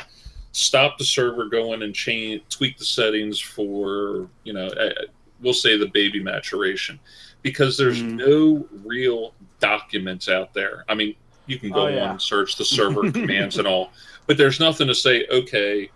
stop 0.55 0.97
the 0.97 1.03
server, 1.03 1.45
go 1.49 1.73
in 1.73 1.83
and 1.83 1.93
change, 1.93 2.41
tweak 2.49 2.77
the 2.77 2.85
settings 2.85 3.37
for, 3.39 4.29
you 4.45 4.53
know, 4.53 4.67
uh, 4.67 4.89
we'll 5.41 5.53
say 5.53 5.77
the 5.77 5.87
baby 5.87 6.23
maturation, 6.23 6.97
because 7.41 7.77
there's 7.77 8.01
Mhm. 8.01 8.13
no 8.15 8.67
real 8.85 9.33
documents 9.59 10.29
out 10.29 10.53
there. 10.53 10.85
I 10.87 10.95
mean, 10.95 11.13
you 11.45 11.59
can 11.59 11.71
go 11.71 11.81
Oh, 11.81 11.87
yeah. 11.89 12.03
on 12.05 12.09
and 12.11 12.21
search 12.21 12.55
the 12.55 12.63
server 12.63 13.01
commands 13.11 13.57
and 13.57 13.67
all, 13.67 13.91
but 14.27 14.37
there's 14.37 14.59
nothing 14.61 14.87
to 14.87 14.95
say. 14.95 15.25
Okay, 15.29 15.89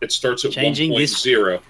it 0.00 0.10
starts 0.10 0.44
at 0.44 0.50
Changing 0.50 0.90
this- 0.90 1.12
1.0. 1.24 1.62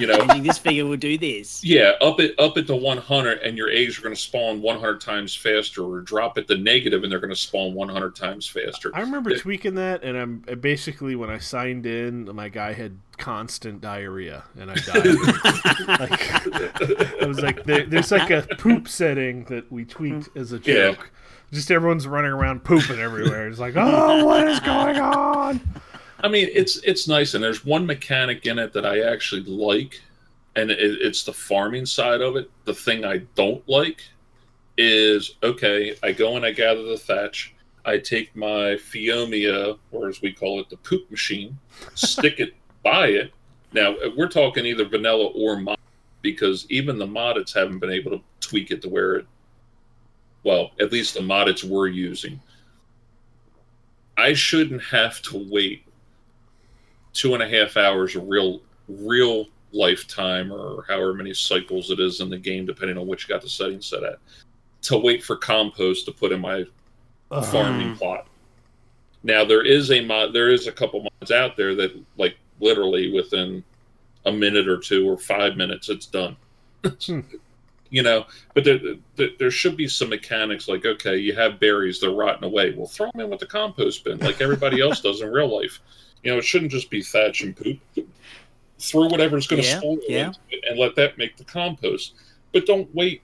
You 0.00 0.06
know, 0.06 0.16
Changing 0.16 0.42
this 0.44 0.56
figure 0.58 0.86
will 0.86 0.96
do 0.96 1.18
this. 1.18 1.62
yeah, 1.62 1.92
up 2.00 2.18
it 2.20 2.34
up 2.38 2.56
at 2.56 2.66
the 2.66 2.74
100, 2.74 3.40
and 3.40 3.58
your 3.58 3.68
eggs 3.70 3.98
are 3.98 4.02
going 4.02 4.14
to 4.14 4.20
spawn 4.20 4.62
100 4.62 5.00
times 5.00 5.34
faster, 5.34 5.82
or 5.84 6.00
drop 6.00 6.38
at 6.38 6.46
the 6.46 6.56
negative, 6.56 7.02
and 7.02 7.12
they're 7.12 7.20
going 7.20 7.28
to 7.28 7.36
spawn 7.36 7.74
100 7.74 8.16
times 8.16 8.46
faster. 8.46 8.90
I 8.94 9.00
remember 9.00 9.30
Yeah. 9.30 9.38
tweaking 9.38 9.74
that, 9.74 10.02
and 10.02 10.16
I'm 10.16 10.38
basically 10.60 11.14
when 11.16 11.28
I 11.28 11.38
signed 11.38 11.84
in, 11.84 12.24
my 12.34 12.48
guy 12.48 12.72
had 12.72 12.96
constant 13.18 13.82
diarrhea, 13.82 14.44
and 14.58 14.70
I 14.70 14.74
died. 14.76 15.04
like, 16.00 17.22
I 17.22 17.26
was 17.26 17.40
like, 17.40 17.64
there, 17.64 17.84
there's 17.84 18.10
like 18.10 18.30
a 18.30 18.42
poop 18.58 18.88
setting 18.88 19.44
that 19.44 19.70
we 19.70 19.84
tweaked 19.84 20.30
as 20.36 20.52
a 20.52 20.56
Yeah. 20.56 20.92
joke. 20.92 21.10
Just 21.52 21.70
everyone's 21.70 22.06
running 22.06 22.30
around 22.30 22.62
pooping 22.64 22.98
everywhere. 23.00 23.48
It's 23.48 23.58
like, 23.58 23.74
oh, 23.76 24.24
what 24.24 24.46
is 24.48 24.60
going 24.60 24.98
on? 25.00 25.60
I 26.22 26.28
mean, 26.28 26.48
it's 26.52 26.76
it's 26.78 27.08
nice, 27.08 27.34
and 27.34 27.42
there's 27.42 27.64
one 27.64 27.86
mechanic 27.86 28.46
in 28.46 28.58
it 28.58 28.72
that 28.72 28.84
I 28.84 29.00
actually 29.00 29.42
like, 29.42 30.00
and 30.56 30.70
it, 30.70 30.78
it's 30.78 31.22
the 31.22 31.32
farming 31.32 31.86
side 31.86 32.20
of 32.20 32.36
it. 32.36 32.50
The 32.64 32.74
thing 32.74 33.04
I 33.04 33.18
don't 33.34 33.66
like 33.68 34.02
is 34.76 35.36
okay. 35.42 35.96
I 36.02 36.12
go 36.12 36.36
and 36.36 36.44
I 36.44 36.52
gather 36.52 36.82
the 36.82 36.98
thatch. 36.98 37.54
I 37.84 37.98
take 37.98 38.34
my 38.36 38.76
Phiomia, 38.76 39.78
or 39.90 40.08
as 40.08 40.20
we 40.20 40.32
call 40.32 40.60
it, 40.60 40.68
the 40.68 40.76
poop 40.78 41.10
machine, 41.10 41.58
stick 41.94 42.40
it 42.40 42.54
by 42.82 43.08
it. 43.08 43.32
Now 43.72 43.94
we're 44.16 44.28
talking 44.28 44.66
either 44.66 44.84
vanilla 44.84 45.26
or 45.26 45.56
mod, 45.56 45.78
because 46.22 46.66
even 46.70 46.98
the 46.98 47.06
moddeds 47.06 47.54
haven't 47.54 47.78
been 47.78 47.90
able 47.90 48.10
to 48.12 48.22
tweak 48.40 48.70
it 48.70 48.82
to 48.82 48.88
where 48.88 49.14
it. 49.16 49.26
Well, 50.44 50.72
at 50.80 50.92
least 50.92 51.14
the 51.14 51.20
moddeds 51.20 51.64
we're 51.64 51.88
using. 51.88 52.40
I 54.16 54.34
shouldn't 54.34 54.82
have 54.82 55.22
to 55.22 55.46
wait 55.50 55.84
two 57.12 57.34
and 57.34 57.42
a 57.42 57.48
half 57.48 57.76
hours 57.76 58.14
of 58.16 58.28
real 58.28 58.60
real 58.88 59.46
lifetime 59.72 60.52
or 60.52 60.84
however 60.88 61.14
many 61.14 61.32
cycles 61.32 61.90
it 61.90 62.00
is 62.00 62.20
in 62.20 62.28
the 62.28 62.38
game 62.38 62.66
depending 62.66 62.98
on 62.98 63.06
which 63.06 63.24
you 63.28 63.32
got 63.32 63.40
the 63.42 63.48
settings 63.48 63.86
set 63.86 64.02
at 64.02 64.18
to 64.82 64.96
wait 64.96 65.22
for 65.22 65.36
compost 65.36 66.06
to 66.06 66.12
put 66.12 66.32
in 66.32 66.40
my 66.40 66.64
Ugh. 67.30 67.44
farming 67.44 67.96
plot 67.96 68.26
now 69.22 69.44
there 69.44 69.64
is 69.64 69.90
a 69.92 70.00
mod 70.00 70.32
there 70.32 70.50
is 70.50 70.66
a 70.66 70.72
couple 70.72 71.02
mods 71.02 71.30
out 71.30 71.56
there 71.56 71.74
that 71.76 71.92
like 72.16 72.36
literally 72.60 73.12
within 73.12 73.62
a 74.26 74.32
minute 74.32 74.68
or 74.68 74.78
two 74.78 75.08
or 75.08 75.16
five 75.16 75.56
minutes 75.56 75.88
it's 75.88 76.06
done 76.06 76.36
Hmm. 77.06 77.20
you 77.90 78.02
know 78.02 78.24
but 78.54 78.64
there, 78.64 78.78
there 79.16 79.28
there 79.38 79.50
should 79.50 79.76
be 79.76 79.86
some 79.88 80.08
mechanics 80.08 80.68
like 80.68 80.86
okay 80.86 81.16
you 81.16 81.34
have 81.34 81.60
berries 81.60 82.00
they're 82.00 82.10
rotting 82.10 82.44
away 82.44 82.72
well 82.72 82.86
throw 82.86 83.10
them 83.12 83.20
in 83.20 83.30
with 83.30 83.40
the 83.40 83.46
compost 83.46 84.04
bin 84.04 84.18
like 84.18 84.40
everybody 84.40 84.80
else 84.80 85.00
does 85.00 85.20
in 85.20 85.30
real 85.30 85.54
life 85.54 85.80
you 86.22 86.30
know 86.30 86.38
it 86.38 86.44
shouldn't 86.44 86.70
just 86.70 86.90
be 86.90 87.02
thatch 87.02 87.42
and 87.42 87.56
poop 87.56 87.78
throw 88.78 89.06
whatever's 89.06 89.46
going 89.46 89.62
to 89.62 89.68
Yeah, 89.68 89.78
spoil 89.78 89.98
yeah. 90.08 90.32
it 90.50 90.64
and 90.68 90.78
let 90.78 90.94
that 90.96 91.18
make 91.18 91.36
the 91.36 91.44
compost 91.44 92.14
but 92.52 92.66
don't 92.66 92.92
wait 92.94 93.22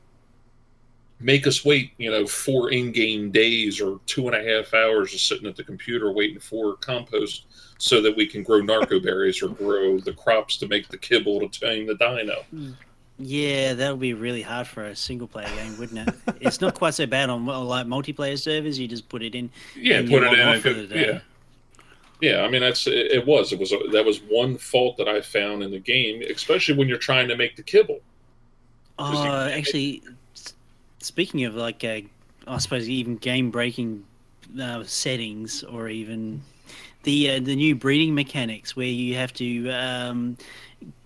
make 1.18 1.46
us 1.46 1.64
wait 1.64 1.92
you 1.96 2.10
know 2.10 2.26
four 2.26 2.70
in-game 2.70 3.30
days 3.30 3.80
or 3.80 4.00
two 4.06 4.28
and 4.28 4.36
a 4.36 4.56
half 4.56 4.74
hours 4.74 5.14
of 5.14 5.20
sitting 5.20 5.46
at 5.46 5.56
the 5.56 5.64
computer 5.64 6.12
waiting 6.12 6.40
for 6.40 6.76
compost 6.76 7.46
so 7.78 8.02
that 8.02 8.14
we 8.14 8.26
can 8.26 8.42
grow 8.42 8.60
narco 8.60 9.00
berries 9.00 9.42
or 9.42 9.48
grow 9.48 9.98
the 9.98 10.12
crops 10.12 10.56
to 10.58 10.68
make 10.68 10.88
the 10.88 10.98
kibble 10.98 11.40
to 11.40 11.60
tame 11.60 11.86
the 11.86 11.94
dino 11.94 12.42
hmm. 12.50 12.72
Yeah, 13.18 13.72
that 13.74 13.90
would 13.92 14.00
be 14.00 14.12
really 14.12 14.42
hard 14.42 14.66
for 14.66 14.84
a 14.84 14.94
single 14.94 15.26
player 15.26 15.48
game, 15.56 15.78
wouldn't 15.78 16.06
it? 16.06 16.14
it's 16.40 16.60
not 16.60 16.74
quite 16.74 16.92
so 16.94 17.06
bad 17.06 17.30
on 17.30 17.46
well, 17.46 17.64
like 17.64 17.86
multiplayer 17.86 18.38
servers. 18.38 18.78
You 18.78 18.86
just 18.88 19.08
put 19.08 19.22
it 19.22 19.34
in. 19.34 19.50
Yeah, 19.74 20.02
put 20.02 20.22
it 20.22 20.32
in. 20.34 20.40
And 20.40 20.50
off 20.50 20.62
could, 20.62 20.88
the 20.90 20.98
yeah, 20.98 21.20
yeah. 22.20 22.42
I 22.42 22.48
mean, 22.48 22.60
that's 22.62 22.86
it, 22.86 22.94
it. 23.12 23.26
Was 23.26 23.52
it 23.52 23.58
was 23.58 23.72
a, 23.72 23.78
that 23.92 24.04
was 24.04 24.20
one 24.22 24.56
fault 24.58 24.96
that 24.98 25.08
I 25.08 25.20
found 25.20 25.62
in 25.62 25.70
the 25.70 25.78
game, 25.78 26.22
especially 26.30 26.74
when 26.76 26.88
you're 26.88 26.98
trying 26.98 27.28
to 27.28 27.36
make 27.36 27.56
the 27.56 27.62
kibble. 27.62 28.00
Because 29.04 29.24
you- 29.24 29.30
Oh, 29.30 29.48
actually, 29.52 30.02
s- 30.34 30.54
speaking 31.00 31.44
of 31.44 31.54
like, 31.54 31.84
uh, 31.84 32.00
I 32.46 32.58
suppose 32.58 32.88
even 32.88 33.16
game 33.16 33.50
breaking 33.50 34.04
uh, 34.60 34.84
settings, 34.84 35.62
or 35.64 35.88
even 35.88 36.42
the 37.02 37.30
uh, 37.32 37.40
the 37.40 37.54
new 37.56 37.74
breeding 37.74 38.14
mechanics 38.14 38.74
where 38.76 38.86
you 38.86 39.14
have 39.16 39.32
to 39.34 39.70
um, 39.70 40.36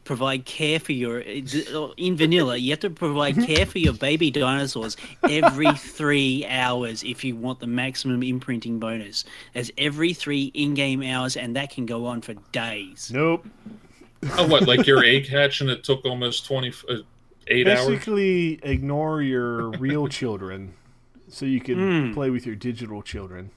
provide 0.05 0.45
care 0.45 0.81
for 0.81 0.93
your 0.93 1.21
in 1.21 2.17
vanilla. 2.17 2.57
You 2.57 2.71
have 2.71 2.81
to 2.81 2.91
provide 2.91 3.37
care 3.45 3.67
for 3.67 3.79
your 3.79 3.93
baby 3.93 4.31
dinosaurs 4.31 4.97
every 5.29 5.73
three 5.77 6.47
hours 6.49 7.03
if 7.05 7.23
you 7.25 7.37
want 7.37 7.61
the 7.61 7.67
maximum 7.67 8.23
imprinting 8.23 8.79
bonus. 8.79 9.25
as 9.55 9.71
every 9.79 10.13
three 10.13 10.51
in-game 10.55 11.03
hours, 11.03 11.37
and 11.37 11.55
that 11.57 11.71
can 11.71 11.87
go 11.87 12.07
on 12.07 12.21
for 12.23 12.35
days. 12.53 13.11
Nope. 13.13 13.47
Oh, 14.37 14.47
what? 14.49 14.67
Like 14.67 14.87
your 14.87 15.05
egg 15.05 15.29
hatch, 15.37 15.61
and 15.61 15.71
it 15.71 15.85
took 15.85 16.05
almost 16.05 16.45
twenty 16.47 16.73
uh, 16.89 16.97
eight 17.47 17.69
hours. 17.69 17.87
Basically, 17.87 18.59
ignore 18.63 19.23
your 19.23 19.71
real 19.73 20.09
children 20.21 20.75
so 21.29 21.47
you 21.47 21.61
can 21.61 21.77
Mm. 21.77 22.15
play 22.15 22.29
with 22.31 22.45
your 22.47 22.57
digital 22.57 23.03
children. 23.03 23.51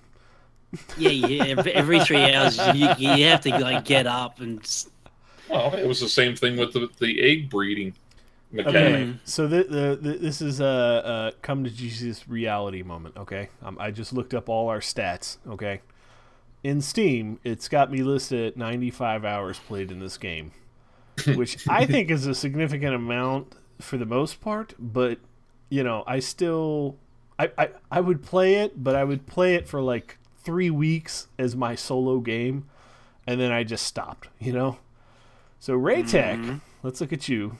Yeah, 0.98 1.10
yeah. 1.10 1.44
Every, 1.46 1.74
every 1.74 2.00
three 2.02 2.34
hours, 2.34 2.58
you, 2.76 2.88
you 2.98 3.26
have 3.26 3.41
to 3.41 3.50
like 3.60 3.86
get 3.86 4.06
up 4.08 4.39
and. 4.39 4.62
Well, 5.50 5.74
it 5.76 5.88
was 5.88 6.00
the 6.00 6.10
same 6.10 6.36
thing 6.36 6.58
with 6.58 6.74
the, 6.74 6.89
the 7.00 7.22
egg 7.22 7.50
breeding 7.50 7.94
mechanic. 8.52 8.78
Okay, 8.78 9.14
so 9.26 9.48
the, 9.48 9.64
the, 9.64 10.00
the 10.02 10.18
this 10.18 10.41
is 10.41 10.60
a, 10.60 11.34
a 11.36 11.41
come 11.41 11.64
to 11.64 11.70
Jesus 11.70 12.28
reality 12.28 12.84
moment. 12.84 13.18
Okay, 13.18 13.50
um, 13.62 13.78
I 13.80 13.91
just 13.91 14.14
looked 14.14 14.34
up 14.34 14.48
all 14.48 14.70
our 14.70 14.80
stats. 14.80 15.38
Okay, 15.48 15.82
in 16.64 16.82
Steam, 16.82 17.39
it's 17.44 17.68
got 17.68 17.91
me 17.91 18.04
listed 18.04 18.54
at 18.54 18.58
95 18.58 19.26
hours 19.26 19.60
played 19.60 19.91
in 19.91 20.00
this 20.00 20.18
game, 20.18 20.52
which 21.36 21.68
I 21.68 21.86
think 21.86 22.10
is 22.10 22.26
a 22.26 22.36
significant 22.36 22.96
amount 22.96 23.56
for 23.82 23.98
the 23.98 24.06
most 24.06 24.39
part. 24.39 24.74
But 24.80 25.20
you 25.70 25.84
know, 25.84 26.04
I 26.08 26.20
still, 26.20 26.98
I, 27.38 27.52
I, 27.58 27.70
I 27.91 28.00
would 28.00 28.24
play 28.24 28.56
it, 28.56 28.82
but 28.82 28.96
I 28.96 29.04
would 29.04 29.26
play 29.26 29.56
it 29.56 29.68
for 29.68 29.82
like 29.82 30.18
three 30.44 30.70
weeks 30.70 31.28
as 31.38 31.56
my 31.56 31.76
solo 31.76 32.20
game, 32.20 32.70
and 33.26 33.41
then 33.41 33.52
I 33.52 33.64
just 33.64 33.86
stopped. 33.86 34.30
You 34.39 34.54
know, 34.54 34.78
so 35.64 35.80
Raytech, 35.80 36.36
mm-hmm. 36.36 36.55
let's 36.84 36.99
look 36.99 37.14
at 37.14 37.30
you. 37.30 37.57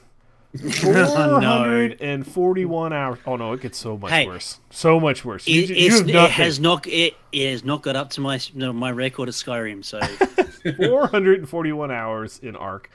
Oh, 0.84 1.40
no. 1.40 1.64
441 1.98 2.92
hours. 2.92 3.18
Oh 3.26 3.38
no, 3.38 3.54
it 3.54 3.62
gets 3.62 3.78
so 3.78 3.98
much 3.98 4.12
Hey. 4.12 4.28
worse. 4.28 4.60
So 4.72 5.00
much 5.00 5.24
worse. 5.24 5.48
You, 5.48 5.62
It, 5.64 5.70
you 5.70 5.76
it's, 5.78 6.00
have 6.00 6.10
it 6.10 6.32
has 6.32 6.60
not 6.60 6.86
it, 6.86 7.14
it 7.32 7.52
has 7.52 7.64
not 7.64 7.82
got 7.82 7.96
up 7.96 8.10
to 8.12 8.20
my 8.22 8.42
no, 8.54 8.74
my 8.74 8.92
record 8.92 9.30
of 9.30 9.36
Skyrim. 9.36 9.86
So 9.86 10.02
441 10.76 11.92
hours 11.92 12.40
in 12.40 12.58
Ark. 12.58 12.90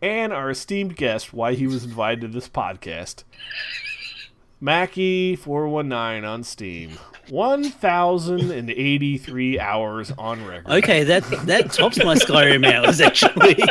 And 0.00 0.32
our 0.32 0.48
esteemed 0.50 0.96
guest, 0.96 1.34
why 1.34 1.52
he 1.52 1.66
was 1.66 1.84
invited 1.84 2.22
to 2.22 2.28
this 2.28 2.48
podcast, 2.48 3.24
Mackie419 4.62 6.26
on 6.26 6.42
Steam. 6.42 6.92
1,083 7.28 9.60
hours 9.60 10.10
on 10.18 10.44
record. 10.44 10.72
okay, 10.72 11.04
that 11.04 11.22
that 11.46 11.70
tops 11.70 11.98
my 11.98 12.16
Skyrim 12.16 12.66
hours 12.66 13.00
actually. 13.00 13.56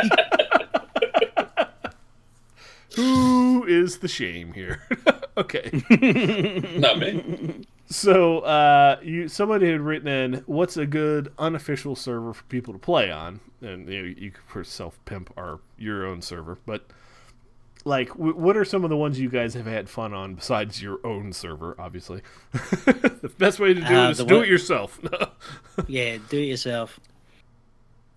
is 3.72 3.98
the 3.98 4.08
shame 4.08 4.52
here? 4.52 4.82
okay. 5.36 5.70
Not 6.78 6.98
me. 6.98 7.64
So, 7.86 8.38
uh, 8.40 8.98
you 9.02 9.28
somebody 9.28 9.70
had 9.70 9.80
written 9.80 10.08
in, 10.08 10.34
"What's 10.46 10.76
a 10.76 10.86
good 10.86 11.32
unofficial 11.38 11.96
server 11.96 12.32
for 12.32 12.44
people 12.44 12.72
to 12.72 12.78
play 12.78 13.10
on?" 13.10 13.40
And 13.60 13.88
you, 13.88 14.02
know, 14.02 14.14
you 14.16 14.30
could 14.30 14.66
self 14.66 14.98
pimp 15.04 15.30
our 15.36 15.60
your 15.78 16.06
own 16.06 16.22
server, 16.22 16.58
but 16.64 16.86
like, 17.84 18.08
w- 18.10 18.34
what 18.36 18.56
are 18.56 18.64
some 18.64 18.84
of 18.84 18.90
the 18.90 18.96
ones 18.96 19.18
you 19.20 19.28
guys 19.28 19.54
have 19.54 19.66
had 19.66 19.88
fun 19.90 20.14
on 20.14 20.34
besides 20.36 20.80
your 20.82 21.04
own 21.04 21.32
server? 21.32 21.74
Obviously, 21.78 22.22
the 22.52 23.30
best 23.38 23.58
way 23.60 23.74
to 23.74 23.80
do 23.80 23.86
Uh, 23.94 24.08
it 24.08 24.10
is 24.12 24.18
do 24.24 24.36
one- 24.36 24.44
it 24.44 24.48
yourself. 24.48 25.00
yeah, 25.88 26.16
do 26.30 26.38
it 26.38 26.44
yourself. 26.44 26.98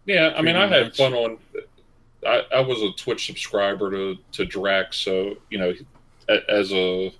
Yeah, 0.06 0.34
I 0.38 0.41
mean, 0.43 0.56
I 0.56 0.68
had 0.68 0.95
fun 0.95 1.14
on. 1.14 1.38
I, 2.26 2.44
I 2.54 2.60
was 2.60 2.82
a 2.82 2.92
Twitch 2.94 3.26
subscriber 3.28 3.92
to 3.92 4.16
to 4.34 4.46
Drax, 4.46 4.98
so 4.98 5.36
you 5.50 5.58
know, 5.58 5.74
as 6.50 6.72
a 6.74 7.12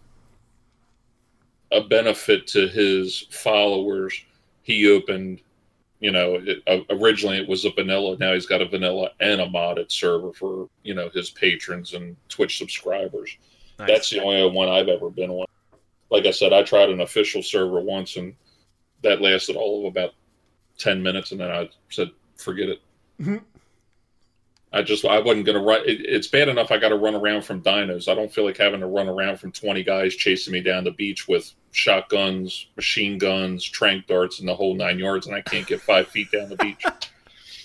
a 1.72 1.82
benefit 1.82 2.48
to 2.48 2.68
his 2.68 3.28
followers, 3.32 4.22
he 4.64 4.90
opened. 4.90 5.42
You 6.02 6.12
know, 6.12 6.36
it, 6.36 6.62
uh, 6.68 6.82
originally 6.90 7.38
it 7.38 7.48
was 7.48 7.64
a 7.66 7.72
vanilla. 7.72 8.18
Now 8.20 8.34
he's 8.34 8.46
got 8.46 8.62
a 8.62 8.68
vanilla 8.68 9.12
and 9.22 9.40
a 9.42 9.48
modded 9.48 9.92
server 9.92 10.34
for 10.34 10.70
you 10.84 10.94
know 10.94 11.10
his 11.10 11.30
patrons 11.30 11.94
and 11.94 12.16
Twitch 12.28 12.58
subscribers. 12.58 13.38
Nice. 13.80 13.88
That's 13.88 14.10
the 14.10 14.22
only 14.22 14.50
one 14.52 14.70
I've 14.70 14.90
ever 14.90 15.10
been 15.10 15.30
on. 15.30 15.46
Like 16.12 16.26
I 16.26 16.32
said, 16.32 16.54
I 16.54 16.64
tried 16.64 16.90
an 16.90 17.02
official 17.02 17.42
server 17.42 17.80
once, 17.80 18.18
and 18.18 18.36
that 19.04 19.22
lasted 19.22 19.56
all 19.56 19.88
of 19.88 19.92
about 19.92 20.14
ten 20.78 21.02
minutes, 21.02 21.32
and 21.32 21.40
then 21.40 21.50
I 21.50 21.70
said, 21.90 22.12
"Forget 22.36 22.70
it." 22.70 22.82
Mhm. 23.22 23.42
I 24.76 24.82
just 24.82 25.06
I 25.06 25.20
wasn't 25.20 25.46
gonna 25.46 25.64
run. 25.64 25.82
It, 25.86 26.02
it's 26.06 26.28
bad 26.28 26.50
enough 26.50 26.70
I 26.70 26.78
got 26.78 26.90
to 26.90 26.98
run 26.98 27.16
around 27.16 27.44
from 27.44 27.62
dinos. 27.62 28.10
I 28.10 28.14
don't 28.14 28.32
feel 28.32 28.44
like 28.44 28.58
having 28.58 28.82
to 28.82 28.88
run 28.88 29.08
around 29.08 29.38
from 29.40 29.54
twenty 29.54 29.84
guys 29.84 30.14
chasing 30.14 30.52
me 30.52 30.60
down 30.60 30.84
the 30.84 30.92
beach 30.92 31.30
with 31.30 31.52
shotguns, 31.72 32.68
machine 32.76 33.18
guns, 33.18 33.64
trank 33.64 34.06
darts, 34.06 34.40
and 34.40 34.48
the 34.48 34.54
whole 34.56 34.76
nine 34.76 35.00
yards, 35.00 35.28
and 35.28 35.36
I 35.36 35.42
can't 35.42 35.66
get 35.66 35.80
five 35.80 36.10
feet 36.10 36.30
down 36.30 36.50
the 36.50 36.58
beach. 36.58 36.84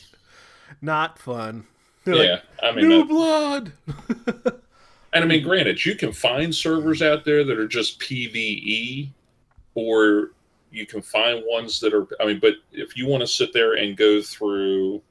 Not 0.80 1.18
fun. 1.18 1.66
They're 2.04 2.14
like, 2.14 2.26
yeah, 2.26 2.40
I 2.62 2.72
mean, 2.72 2.88
New 2.88 2.98
that- 3.00 3.08
blood. 3.08 4.60
And 5.12 5.24
I 5.24 5.26
mean, 5.26 5.42
granted, 5.42 5.84
you 5.84 5.96
can 5.96 6.12
find 6.12 6.54
servers 6.54 7.02
out 7.02 7.24
there 7.24 7.42
that 7.42 7.58
are 7.58 7.66
just 7.66 7.98
PVE, 7.98 9.08
or 9.74 10.30
you 10.70 10.86
can 10.86 11.02
find 11.02 11.42
ones 11.46 11.80
that 11.80 11.92
are. 11.92 12.06
I 12.20 12.26
mean, 12.26 12.38
but 12.38 12.54
if 12.70 12.96
you 12.96 13.08
want 13.08 13.22
to 13.22 13.26
sit 13.26 13.52
there 13.52 13.74
and 13.74 13.96
go 13.96 14.22
through, 14.22 15.02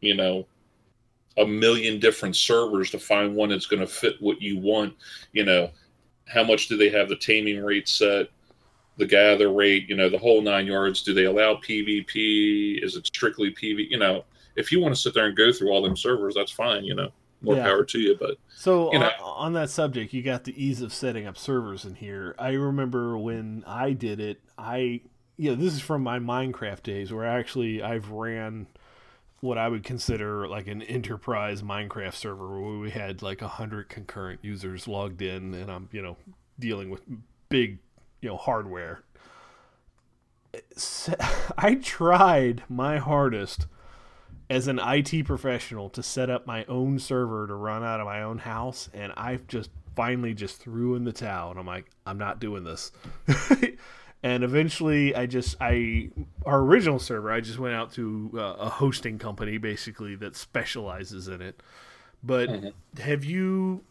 you 0.00 0.14
know, 0.14 0.46
a 1.36 1.46
million 1.46 1.98
different 1.98 2.36
servers 2.36 2.90
to 2.90 2.98
find 2.98 3.34
one 3.34 3.48
that's 3.48 3.66
going 3.66 3.80
to 3.80 3.86
fit 3.86 4.14
what 4.20 4.40
you 4.40 4.58
want, 4.58 4.94
you 5.32 5.44
know, 5.44 5.70
how 6.26 6.44
much 6.44 6.68
do 6.68 6.76
they 6.76 6.88
have 6.88 7.08
the 7.08 7.16
taming 7.16 7.62
rate 7.62 7.88
set? 7.88 8.28
The 8.96 9.06
gather 9.06 9.52
rate, 9.52 9.88
you 9.88 9.96
know, 9.96 10.08
the 10.08 10.18
whole 10.18 10.40
nine 10.40 10.66
yards. 10.66 11.02
Do 11.02 11.12
they 11.12 11.24
allow 11.24 11.54
PvP? 11.56 12.82
Is 12.84 12.94
it 12.96 13.06
strictly 13.06 13.50
PV? 13.50 13.90
You 13.90 13.98
know, 13.98 14.24
if 14.56 14.70
you 14.70 14.80
want 14.80 14.94
to 14.94 15.00
sit 15.00 15.14
there 15.14 15.26
and 15.26 15.36
go 15.36 15.52
through 15.52 15.70
all 15.70 15.82
them 15.82 15.96
servers, 15.96 16.34
that's 16.36 16.52
fine. 16.52 16.84
You 16.84 16.94
know, 16.94 17.10
more 17.42 17.56
Yeah. 17.56 17.64
power 17.64 17.84
to 17.84 17.98
you. 17.98 18.16
But 18.18 18.36
So 18.54 18.92
You 18.92 19.00
know- 19.00 19.10
on, 19.20 19.46
on 19.46 19.52
that 19.54 19.68
subject, 19.70 20.12
you 20.14 20.22
got 20.22 20.44
the 20.44 20.54
ease 20.64 20.80
of 20.80 20.92
setting 20.92 21.26
up 21.26 21.36
servers 21.36 21.84
in 21.84 21.96
here. 21.96 22.36
I 22.38 22.52
remember 22.52 23.18
when 23.18 23.64
I 23.66 23.92
did 23.92 24.20
it, 24.20 24.40
I 24.56 25.00
yeah, 25.36 25.54
this 25.54 25.74
is 25.74 25.80
from 25.80 26.02
my 26.04 26.20
Minecraft 26.20 26.84
days 26.84 27.12
where 27.12 27.24
actually 27.24 27.82
I've 27.82 28.10
ran 28.10 28.68
what 29.44 29.58
I 29.58 29.68
would 29.68 29.84
consider 29.84 30.48
like 30.48 30.66
an 30.68 30.80
enterprise 30.80 31.60
Minecraft 31.60 32.14
server 32.14 32.60
where 32.60 32.78
we 32.78 32.90
had 32.90 33.20
like 33.20 33.42
a 33.42 33.48
hundred 33.48 33.90
concurrent 33.90 34.40
users 34.42 34.88
logged 34.88 35.20
in, 35.20 35.52
and 35.52 35.70
I'm 35.70 35.88
you 35.92 36.00
know 36.00 36.16
dealing 36.58 36.88
with 36.88 37.02
big 37.50 37.78
you 38.22 38.30
know 38.30 38.38
hardware. 38.38 39.02
I 41.58 41.74
tried 41.74 42.62
my 42.70 42.96
hardest 42.98 43.66
as 44.48 44.66
an 44.66 44.80
IT 44.82 45.26
professional 45.26 45.90
to 45.90 46.02
set 46.02 46.30
up 46.30 46.46
my 46.46 46.64
own 46.64 46.98
server 46.98 47.46
to 47.46 47.54
run 47.54 47.84
out 47.84 48.00
of 48.00 48.06
my 48.06 48.22
own 48.22 48.38
house, 48.38 48.88
and 48.94 49.12
I've 49.14 49.46
just 49.46 49.68
finally 49.94 50.32
just 50.32 50.58
threw 50.58 50.94
in 50.94 51.04
the 51.04 51.12
towel, 51.12 51.50
and 51.50 51.60
I'm 51.60 51.66
like, 51.66 51.90
I'm 52.06 52.18
not 52.18 52.40
doing 52.40 52.64
this. 52.64 52.92
and 54.24 54.42
eventually, 54.42 55.14
I 55.14 55.26
just 55.26 55.54
I 55.60 56.08
our 56.46 56.60
original 56.62 56.98
server, 56.98 57.30
I 57.30 57.42
just 57.42 57.58
went 57.58 57.74
out 57.74 57.92
to 57.92 58.30
uh, 58.34 58.54
a 58.58 58.68
hosting 58.70 59.18
company 59.18 59.58
basically 59.58 60.16
that 60.16 60.34
specializes 60.34 61.28
in 61.28 61.42
it. 61.42 61.62
But 62.22 62.48
Mhm. 62.48 62.72
have 63.00 63.22
you? 63.24 63.84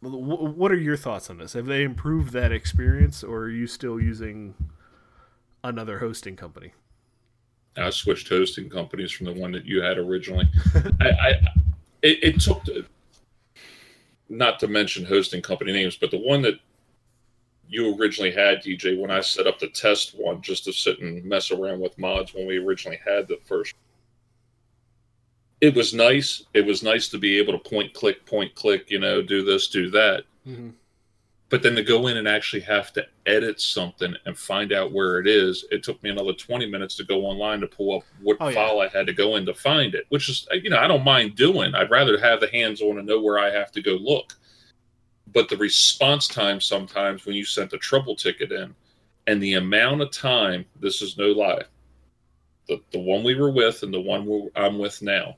What 0.00 0.70
are 0.70 0.76
your 0.78 0.96
thoughts 0.96 1.28
on 1.30 1.38
this? 1.38 1.54
Have 1.54 1.66
they 1.66 1.82
improved 1.82 2.32
that 2.34 2.52
experience, 2.52 3.24
or 3.24 3.38
are 3.44 3.50
you 3.50 3.66
still 3.66 3.98
using 3.98 4.54
another 5.64 5.98
hosting 5.98 6.36
company? 6.36 6.74
I 7.76 7.90
switched 7.90 8.28
hosting 8.28 8.68
companies 8.68 9.10
from 9.10 9.26
the 9.26 9.32
one 9.32 9.52
that 9.52 9.64
you 9.64 9.80
had 9.80 9.96
originally. 9.98 10.48
I, 11.00 11.08
I 11.08 11.28
it, 12.02 12.18
it 12.22 12.40
took, 12.40 12.62
the, 12.64 12.84
not 14.28 14.60
to 14.60 14.68
mention 14.68 15.04
hosting 15.06 15.40
company 15.42 15.72
names, 15.72 15.96
but 15.96 16.10
the 16.10 16.18
one 16.18 16.42
that 16.42 16.60
you 17.68 17.94
originally 17.98 18.32
had, 18.32 18.62
DJ, 18.62 18.98
when 18.98 19.10
I 19.10 19.20
set 19.20 19.46
up 19.46 19.58
the 19.58 19.68
test 19.68 20.14
one 20.18 20.40
just 20.42 20.64
to 20.64 20.72
sit 20.72 21.00
and 21.00 21.24
mess 21.24 21.50
around 21.50 21.80
with 21.80 21.98
mods 21.98 22.32
when 22.34 22.46
we 22.46 22.56
originally 22.58 22.98
had 23.04 23.28
the 23.28 23.38
first. 23.44 23.74
It 25.60 25.74
was 25.74 25.92
nice. 25.92 26.44
It 26.54 26.64
was 26.64 26.82
nice 26.82 27.08
to 27.08 27.18
be 27.18 27.36
able 27.38 27.58
to 27.58 27.68
point, 27.68 27.92
click, 27.92 28.24
point, 28.26 28.54
click, 28.54 28.90
you 28.90 28.98
know, 29.00 29.22
do 29.22 29.44
this, 29.44 29.68
do 29.68 29.90
that 29.90 30.24
Mm-hmm. 30.48 30.70
but 31.50 31.62
then 31.62 31.74
to 31.74 31.82
go 31.82 32.06
in 32.06 32.16
and 32.16 32.26
actually 32.26 32.60
have 32.62 32.90
to 32.94 33.04
edit 33.26 33.60
something 33.60 34.14
and 34.24 34.38
find 34.38 34.72
out 34.72 34.92
where 34.92 35.18
it 35.18 35.26
is 35.26 35.66
it 35.70 35.82
took 35.82 36.02
me 36.02 36.08
another 36.08 36.32
20 36.32 36.64
minutes 36.70 36.94
to 36.96 37.04
go 37.04 37.26
online 37.26 37.60
to 37.60 37.66
pull 37.66 37.98
up 37.98 38.02
what 38.22 38.38
Oh, 38.40 38.48
yeah. 38.48 38.54
file 38.54 38.80
i 38.80 38.88
had 38.88 39.06
to 39.08 39.12
go 39.12 39.36
in 39.36 39.44
to 39.44 39.52
find 39.52 39.94
it 39.94 40.06
which 40.08 40.30
is 40.30 40.48
you 40.62 40.70
know 40.70 40.78
i 40.78 40.88
don't 40.88 41.04
mind 41.04 41.36
doing 41.36 41.74
i'd 41.74 41.90
rather 41.90 42.18
have 42.18 42.40
the 42.40 42.48
hands 42.48 42.80
on 42.80 42.96
and 42.96 43.06
know 43.06 43.20
where 43.20 43.38
i 43.38 43.50
have 43.50 43.70
to 43.72 43.82
go 43.82 43.92
look 44.00 44.37
but 45.32 45.48
the 45.48 45.56
response 45.56 46.26
time 46.28 46.60
sometimes 46.60 47.26
when 47.26 47.34
you 47.34 47.44
sent 47.44 47.72
a 47.72 47.78
trouble 47.78 48.16
ticket 48.16 48.52
in 48.52 48.74
and 49.26 49.42
the 49.42 49.54
amount 49.54 50.00
of 50.00 50.10
time 50.10 50.64
this 50.80 51.02
is 51.02 51.16
no 51.16 51.26
lie 51.28 51.62
the, 52.68 52.80
the 52.92 52.98
one 52.98 53.24
we 53.24 53.34
were 53.34 53.50
with 53.50 53.82
and 53.82 53.92
the 53.92 54.00
one 54.00 54.26
we're, 54.26 54.48
i'm 54.56 54.78
with 54.78 55.02
now 55.02 55.36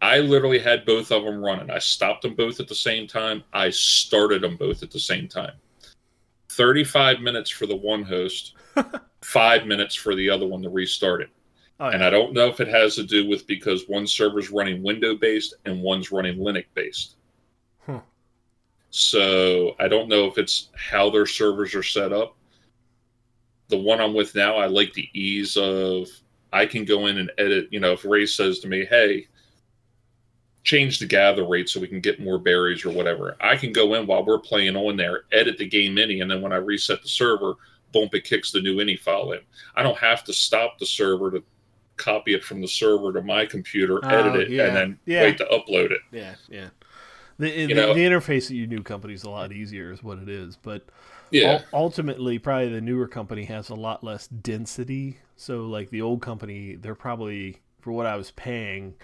I 0.00 0.20
literally 0.20 0.60
had 0.60 0.86
both 0.86 1.10
of 1.10 1.24
them 1.24 1.42
running. 1.42 1.70
I 1.70 1.78
stopped 1.78 2.22
them 2.22 2.34
both 2.34 2.60
at 2.60 2.68
the 2.68 2.74
same 2.74 3.06
time. 3.08 3.42
I 3.52 3.70
started 3.70 4.42
them 4.42 4.56
both 4.56 4.82
at 4.82 4.90
the 4.90 5.00
same 5.00 5.26
time. 5.26 5.54
35 6.50 7.20
minutes 7.20 7.50
for 7.50 7.66
the 7.66 7.76
one 7.76 8.02
host, 8.02 8.54
five 9.22 9.66
minutes 9.66 9.94
for 9.94 10.14
the 10.14 10.30
other 10.30 10.46
one 10.46 10.62
to 10.62 10.70
restart 10.70 11.22
it. 11.22 11.30
Oh, 11.80 11.88
And. 11.88 12.02
I 12.02 12.10
don't 12.10 12.32
know 12.32 12.48
if 12.48 12.60
it 12.60 12.68
has 12.68 12.96
to 12.96 13.04
do 13.04 13.28
with 13.28 13.46
because 13.46 13.88
one 13.88 14.06
server's 14.06 14.50
running 14.50 14.82
window 14.82 15.14
based 15.16 15.54
and 15.64 15.82
one's 15.82 16.10
running 16.10 16.38
Linux 16.38 16.66
based. 16.74 17.16
So 18.90 19.76
I 19.78 19.88
don't 19.88 20.08
know 20.08 20.26
if 20.26 20.38
it's 20.38 20.68
how 20.74 21.10
their 21.10 21.26
servers 21.26 21.74
are 21.74 21.82
set 21.82 22.12
up. 22.12 22.36
The 23.68 23.76
one 23.78 24.00
I'm 24.00 24.14
with 24.14 24.34
now, 24.34 24.56
I 24.56 24.66
like 24.66 24.94
the 24.94 25.08
ease 25.12 25.56
of 25.56 26.08
I 26.52 26.64
can 26.64 26.84
go 26.84 27.06
in 27.06 27.18
and 27.18 27.30
edit. 27.36 27.68
You 27.70 27.80
know, 27.80 27.92
if 27.92 28.04
Ray 28.04 28.24
says 28.24 28.60
to 28.60 28.68
me, 28.68 28.86
"Hey, 28.86 29.26
change 30.64 30.98
the 30.98 31.06
gather 31.06 31.46
rate 31.46 31.68
so 31.68 31.80
we 31.80 31.86
can 31.88 32.00
get 32.00 32.20
more 32.20 32.38
berries 32.38 32.84
or 32.84 32.90
whatever," 32.90 33.36
I 33.40 33.56
can 33.56 33.72
go 33.72 33.94
in 33.94 34.06
while 34.06 34.24
we're 34.24 34.38
playing 34.38 34.74
on 34.76 34.96
there, 34.96 35.24
edit 35.32 35.58
the 35.58 35.66
game 35.68 35.96
ini, 35.96 36.22
and 36.22 36.30
then 36.30 36.40
when 36.40 36.52
I 36.52 36.56
reset 36.56 37.02
the 37.02 37.08
server, 37.08 37.54
boom, 37.92 38.08
it 38.12 38.24
kicks 38.24 38.52
the 38.52 38.60
new 38.62 38.76
ini 38.76 38.98
file 38.98 39.32
in. 39.32 39.40
I 39.74 39.82
don't 39.82 39.98
have 39.98 40.24
to 40.24 40.32
stop 40.32 40.78
the 40.78 40.86
server 40.86 41.30
to 41.32 41.42
copy 41.96 42.32
it 42.32 42.44
from 42.44 42.60
the 42.62 42.68
server 42.68 43.12
to 43.12 43.20
my 43.22 43.44
computer, 43.44 44.00
Oh, 44.02 44.08
edit 44.08 44.36
it, 44.42 44.50
yeah. 44.50 44.68
and 44.68 44.76
then 44.76 44.98
Yeah. 45.04 45.22
wait 45.24 45.38
to 45.38 45.44
upload 45.46 45.90
it. 45.90 46.00
Yeah, 46.12 46.36
yeah. 46.48 46.68
The, 47.38 47.66
the, 47.66 47.74
know- 47.74 47.94
the 47.94 48.00
interface 48.04 48.46
at 48.46 48.56
your 48.56 48.66
new 48.66 48.82
company 48.82 49.14
is 49.14 49.22
a 49.24 49.30
lot 49.30 49.52
easier, 49.52 49.92
is 49.92 50.02
what 50.02 50.18
it 50.18 50.28
is. 50.28 50.56
But 50.56 50.82
Yeah. 51.30 51.62
ultimately, 51.72 52.38
probably 52.38 52.68
the 52.70 52.80
newer 52.80 53.06
company 53.06 53.44
has 53.44 53.68
a 53.70 53.74
lot 53.74 54.02
less 54.02 54.26
density. 54.28 55.18
So, 55.36 55.66
like 55.66 55.90
the 55.90 56.02
old 56.02 56.20
company, 56.20 56.74
they're 56.74 56.94
probably 56.96 57.58
for 57.80 57.92
what 57.92 58.06
I 58.06 58.16
was 58.16 58.32
paying 58.32 58.94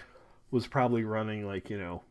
was 0.51 0.67
probably 0.67 1.03
running 1.05 1.45
like 1.47 1.69
you 1.69 1.77
know. 1.77 2.01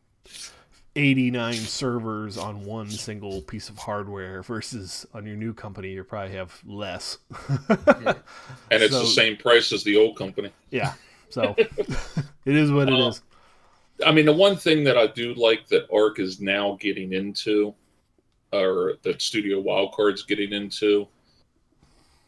89 0.97 1.53
servers 1.55 2.37
on 2.37 2.63
one 2.63 2.89
single 2.89 3.41
piece 3.41 3.67
of 3.67 3.77
hardware 3.77 4.41
versus 4.43 5.05
on 5.13 5.25
your 5.25 5.35
new 5.35 5.53
company 5.53 5.91
you 5.91 6.01
probably 6.05 6.33
have 6.33 6.57
less 6.65 7.17
and 7.67 8.15
it's 8.71 8.93
So- 8.93 9.01
the 9.01 9.05
same 9.07 9.35
price 9.35 9.73
as 9.73 9.83
the 9.83 9.97
old 9.97 10.15
company. 10.17 10.51
yeah 10.71 10.93
so 11.29 11.53
it 11.57 12.55
is 12.55 12.71
what 12.71 12.87
it 12.87 12.93
Uh, 12.93 13.09
is 13.09 13.21
I 14.05 14.11
mean, 14.11 14.25
the 14.25 14.33
one 14.33 14.55
thing 14.55 14.83
that 14.85 14.97
I 14.97 15.07
do 15.07 15.33
like 15.35 15.67
that 15.67 15.87
Ark 15.93 16.19
is 16.19 16.41
now 16.41 16.77
getting 16.79 17.13
into, 17.13 17.73
or 18.51 18.95
that 19.03 19.21
Studio 19.21 19.61
Wildcard's 19.61 20.23
getting 20.23 20.51
into, 20.51 21.07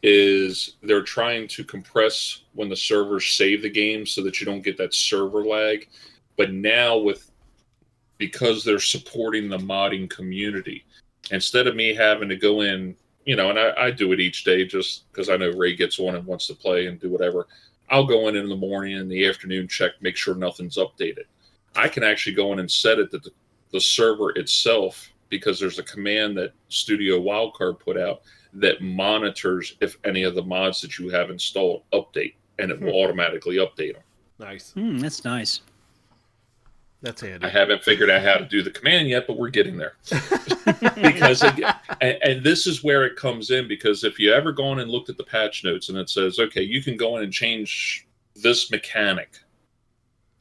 is 0.03 0.75
they're 0.83 1.01
trying 1.01 1.47
to 1.49 1.63
compress 1.63 2.43
when 2.53 2.69
the 2.69 2.75
servers 2.75 3.25
save 3.33 3.61
the 3.61 3.69
game 3.69 4.05
so 4.05 4.23
that 4.23 4.39
you 4.39 4.45
don't 4.45 4.61
get 4.61 4.77
that 4.77 4.93
server 4.93 5.43
lag. 5.43 5.87
But 6.37 6.53
now 6.53 6.97
with 6.97 7.31
because 8.17 8.63
they're 8.63 8.79
supporting 8.79 9.49
the 9.49 9.57
modding 9.57 10.09
community. 10.09 10.85
Instead 11.31 11.67
of 11.67 11.75
me 11.75 11.93
having 11.93 12.29
to 12.29 12.35
go 12.35 12.61
in, 12.61 12.95
you 13.25 13.35
know, 13.35 13.49
and 13.49 13.59
I, 13.59 13.73
I 13.77 13.91
do 13.91 14.11
it 14.11 14.19
each 14.19 14.43
day 14.43 14.65
just 14.65 15.11
because 15.11 15.29
I 15.29 15.37
know 15.37 15.51
Ray 15.51 15.75
gets 15.75 15.99
on 15.99 16.15
and 16.15 16.25
wants 16.25 16.47
to 16.47 16.55
play 16.55 16.87
and 16.87 16.99
do 16.99 17.09
whatever. 17.09 17.47
I'll 17.89 18.05
go 18.05 18.27
in 18.27 18.35
in 18.35 18.49
the 18.49 18.55
morning 18.55 18.97
and 18.97 19.09
the 19.09 19.27
afternoon, 19.27 19.67
check, 19.67 19.91
make 20.01 20.15
sure 20.15 20.35
nothing's 20.35 20.77
updated. 20.77 21.25
I 21.77 21.87
can 21.87 22.03
actually 22.03 22.35
go 22.35 22.53
in 22.53 22.59
and 22.59 22.69
set 22.69 22.99
it 22.99 23.11
that 23.11 23.23
the, 23.23 23.31
the 23.71 23.81
server 23.81 24.31
itself, 24.31 25.09
because 25.29 25.59
there's 25.59 25.79
a 25.79 25.83
command 25.83 26.37
that 26.37 26.53
Studio 26.69 27.19
Wildcard 27.19 27.79
put 27.79 27.97
out 27.97 28.21
that 28.53 28.81
monitors 28.81 29.75
if 29.81 29.97
any 30.03 30.23
of 30.23 30.35
the 30.35 30.43
mods 30.43 30.81
that 30.81 30.97
you 30.97 31.09
have 31.09 31.29
installed 31.29 31.83
update, 31.93 32.35
and 32.59 32.71
it 32.71 32.81
will 32.81 32.95
automatically 32.95 33.57
update 33.57 33.93
them. 33.93 34.03
Nice. 34.39 34.71
Hmm, 34.73 34.97
that's 34.97 35.23
nice. 35.23 35.61
That's 37.01 37.21
handy. 37.21 37.45
I 37.45 37.49
haven't 37.49 37.83
figured 37.83 38.09
out 38.09 38.23
how 38.23 38.35
to 38.35 38.45
do 38.45 38.63
the 38.63 38.71
command 38.71 39.07
yet, 39.07 39.27
but 39.27 39.37
we're 39.37 39.49
getting 39.49 39.77
there. 39.77 39.97
because 41.01 41.43
it, 41.43 41.63
and, 42.01 42.17
and, 42.23 42.43
this 42.43 42.65
is 42.65 42.83
where 42.83 43.05
it 43.05 43.15
comes 43.15 43.51
in 43.51 43.67
because 43.67 44.03
if 44.03 44.17
you 44.17 44.33
ever 44.33 44.51
gone 44.51 44.79
and 44.79 44.89
looked 44.89 45.09
at 45.09 45.17
the 45.17 45.23
patch 45.23 45.63
notes 45.63 45.89
and 45.89 45.97
it 45.97 46.09
says, 46.09 46.39
okay, 46.39 46.63
you 46.63 46.81
can 46.81 46.97
go 46.97 47.17
in 47.17 47.23
and 47.23 47.31
change 47.31 48.07
this 48.35 48.71
mechanic. 48.71 49.37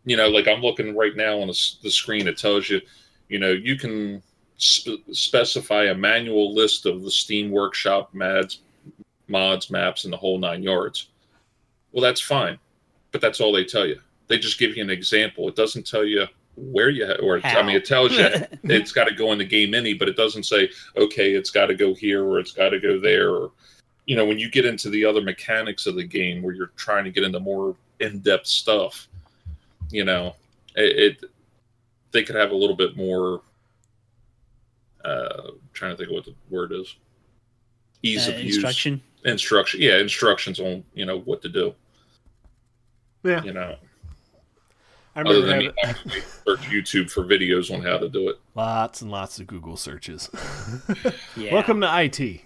You 0.07 0.17
know, 0.17 0.29
like 0.29 0.49
I'm 0.49 0.63
looking 0.63 0.97
right 0.97 1.15
now 1.15 1.41
on 1.41 1.49
the, 1.49 1.73
the 1.83 1.91
screen, 1.91 2.27
it 2.27 2.39
tells 2.39 2.71
you, 2.71 2.81
you 3.29 3.39
know, 3.39 3.51
you 3.51 3.77
can 3.77 4.23
sp- 4.57 5.05
specify 5.13 5.85
a 5.85 5.95
manual 5.95 6.55
list 6.55 6.87
of 6.87 7.03
the 7.03 7.11
Steam 7.11 7.51
Workshop 7.51 8.15
mods, 8.15 8.61
mods, 9.29 9.71
maps, 9.71 10.05
and 10.05 10.13
the 10.13 10.17
whole 10.17 10.39
nine 10.39 10.63
yards. 10.63 11.09
Well, 11.93 12.03
that's 12.03 12.21
fine, 12.21 12.59
but 13.13 13.21
that's 13.21 13.41
all 13.41 13.53
they 13.53 13.65
tell 13.65 13.87
you. 13.87 14.01
They 14.29 14.39
just 14.39 14.59
give 14.59 14.77
you 14.77 14.83
an 14.83 14.91
example. 14.91 15.49
It 15.49 15.57
doesn't 15.57 15.87
tell 15.87 16.05
you 16.05 16.27
where 16.57 16.91
you 16.91 17.07
ha- 17.07 17.23
or? 17.23 17.41
I 17.45 17.63
mean, 17.63 17.77
it 17.77 17.85
tells 17.85 18.13
you 18.13 18.27
it's 18.65 18.93
got 18.93 19.05
to 19.05 19.15
go 19.15 19.33
in 19.33 19.39
the 19.39 19.45
game 19.45 19.75
any, 19.75 19.95
but 19.95 20.09
it 20.09 20.17
doesn't 20.17 20.45
say 20.45 20.71
okay, 20.97 21.35
it's 21.35 21.51
got 21.51 21.67
to 21.67 21.75
go 21.75 21.95
here 21.95 22.25
or 22.25 22.39
it's 22.39 22.53
got 22.53 22.71
to 22.71 22.81
go 22.81 22.99
there. 22.99 23.31
Or 23.31 23.53
you 24.07 24.17
know, 24.17 24.25
when 24.25 24.39
you 24.39 24.51
get 24.51 24.65
into 24.65 24.89
the 24.89 25.05
other 25.05 25.21
mechanics 25.21 25.87
of 25.87 25.97
the 25.97 26.05
game 26.05 26.43
where 26.43 26.55
you're 26.55 26.73
trying 26.77 27.05
to 27.05 27.11
get 27.11 27.25
into 27.25 27.41
more 27.41 27.77
in-depth 28.01 28.47
stuff, 28.47 29.09
you 29.91 30.05
know, 30.05 30.35
it, 30.75 31.21
it 31.23 31.31
they 32.13 32.23
could 32.23 32.37
have 32.37 32.51
a 32.51 32.57
little 32.57 32.77
bit 32.77 32.97
more. 32.97 33.43
Uh, 35.05 35.53
trying 35.73 35.93
to 35.93 35.97
think 35.97 36.09
of 36.11 36.15
what 36.15 36.25
the 36.25 36.35
word 36.51 36.73
is. 36.73 36.97
Ease 38.03 38.29
Uh, 38.29 38.33
of 38.33 38.41
use 38.41 38.57
instruction. 38.57 39.01
instruction 39.25 39.81
yeah 39.81 39.99
instructions 39.99 40.59
on 40.61 40.83
you 40.95 41.05
know 41.07 41.21
what 41.21 41.41
to 41.43 41.49
do 41.49 41.75
yeah, 43.25 43.43
you 43.43 43.53
know 43.53 43.77
I 45.15 45.21
other 45.23 45.41
remember 45.41 45.47
than 45.47 45.51
having 45.53 45.67
me 45.67 45.75
actually 45.85 46.21
search 46.21 46.61
youtube 46.71 47.11
for 47.11 47.25
videos 47.25 47.73
on 47.75 47.83
how 47.83 47.99
to 47.99 48.09
do 48.09 48.29
it 48.29 48.39
lots 48.55 49.01
and 49.01 49.11
lots 49.11 49.39
of 49.41 49.47
Google 49.47 49.77
searches. 49.77 50.29
Yeah. 51.37 51.53
Welcome 51.55 51.81
to 51.81 52.03
IT. 52.03 52.43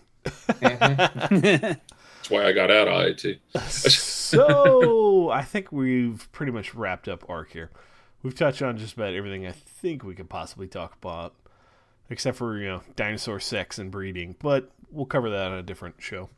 that's 2.31 2.43
why 2.43 2.49
i 2.49 2.53
got 2.53 2.71
out 2.71 2.89
of 2.89 3.25
it 3.25 3.41
so 4.31 5.31
I 5.31 5.43
think 5.43 5.73
we've 5.73 6.29
pretty 6.33 6.53
much 6.53 6.75
wrapped 6.75 7.09
up 7.09 7.29
Ark 7.29 7.53
here. 7.53 7.71
We've 8.23 8.35
touched 8.35 8.63
on 8.63 8.77
just 8.77 8.95
about 8.95 9.15
everything 9.15 9.47
I 9.47 9.53
think 9.53 10.05
we 10.05 10.15
could 10.15 10.29
possibly 10.29 10.69
talk 10.69 10.95
about, 11.03 11.35
except 12.11 12.37
for 12.37 12.59
you 12.59 12.69
know 12.69 12.83
dinosaur 12.97 13.41
sex 13.41 13.79
and 13.79 13.91
breeding. 13.91 14.37
But 14.39 14.71
we'll 14.91 15.07
cover 15.07 15.31
that 15.31 15.51
on 15.51 15.59
a 15.59 15.63
different 15.63 15.97
show. 15.99 16.29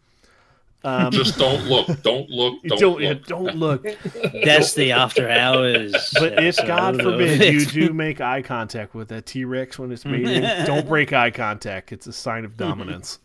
Um, 0.85 1.13
just 1.13 1.39
don't 1.39 1.65
look 1.67 2.03
don't 2.03 2.29
look 2.29 2.61
don't, 2.65 2.81
don't 2.81 3.01
yeah, 3.01 3.09
look 3.11 3.27
don't 3.27 3.57
look. 3.57 3.83
That's 4.45 4.75
the 4.75 4.93
after 4.93 5.29
hours. 5.29 5.93
But 6.19 6.43
if 6.43 6.57
God 6.57 7.01
forbid 7.01 7.53
you 7.53 7.67
do 7.67 7.93
make 7.93 8.21
eye 8.21 8.43
contact 8.43 8.95
with 8.95 9.09
that 9.09 9.27
T 9.27 9.45
Rex 9.45 9.79
when 9.79 9.93
it's 9.93 10.05
mating, 10.05 10.43
don't 10.67 10.89
break 10.89 11.13
eye 11.13 11.31
contact. 11.31 11.93
It's 11.93 12.07
a 12.07 12.13
sign 12.13 12.45
of 12.45 12.57
dominance. 12.57 13.19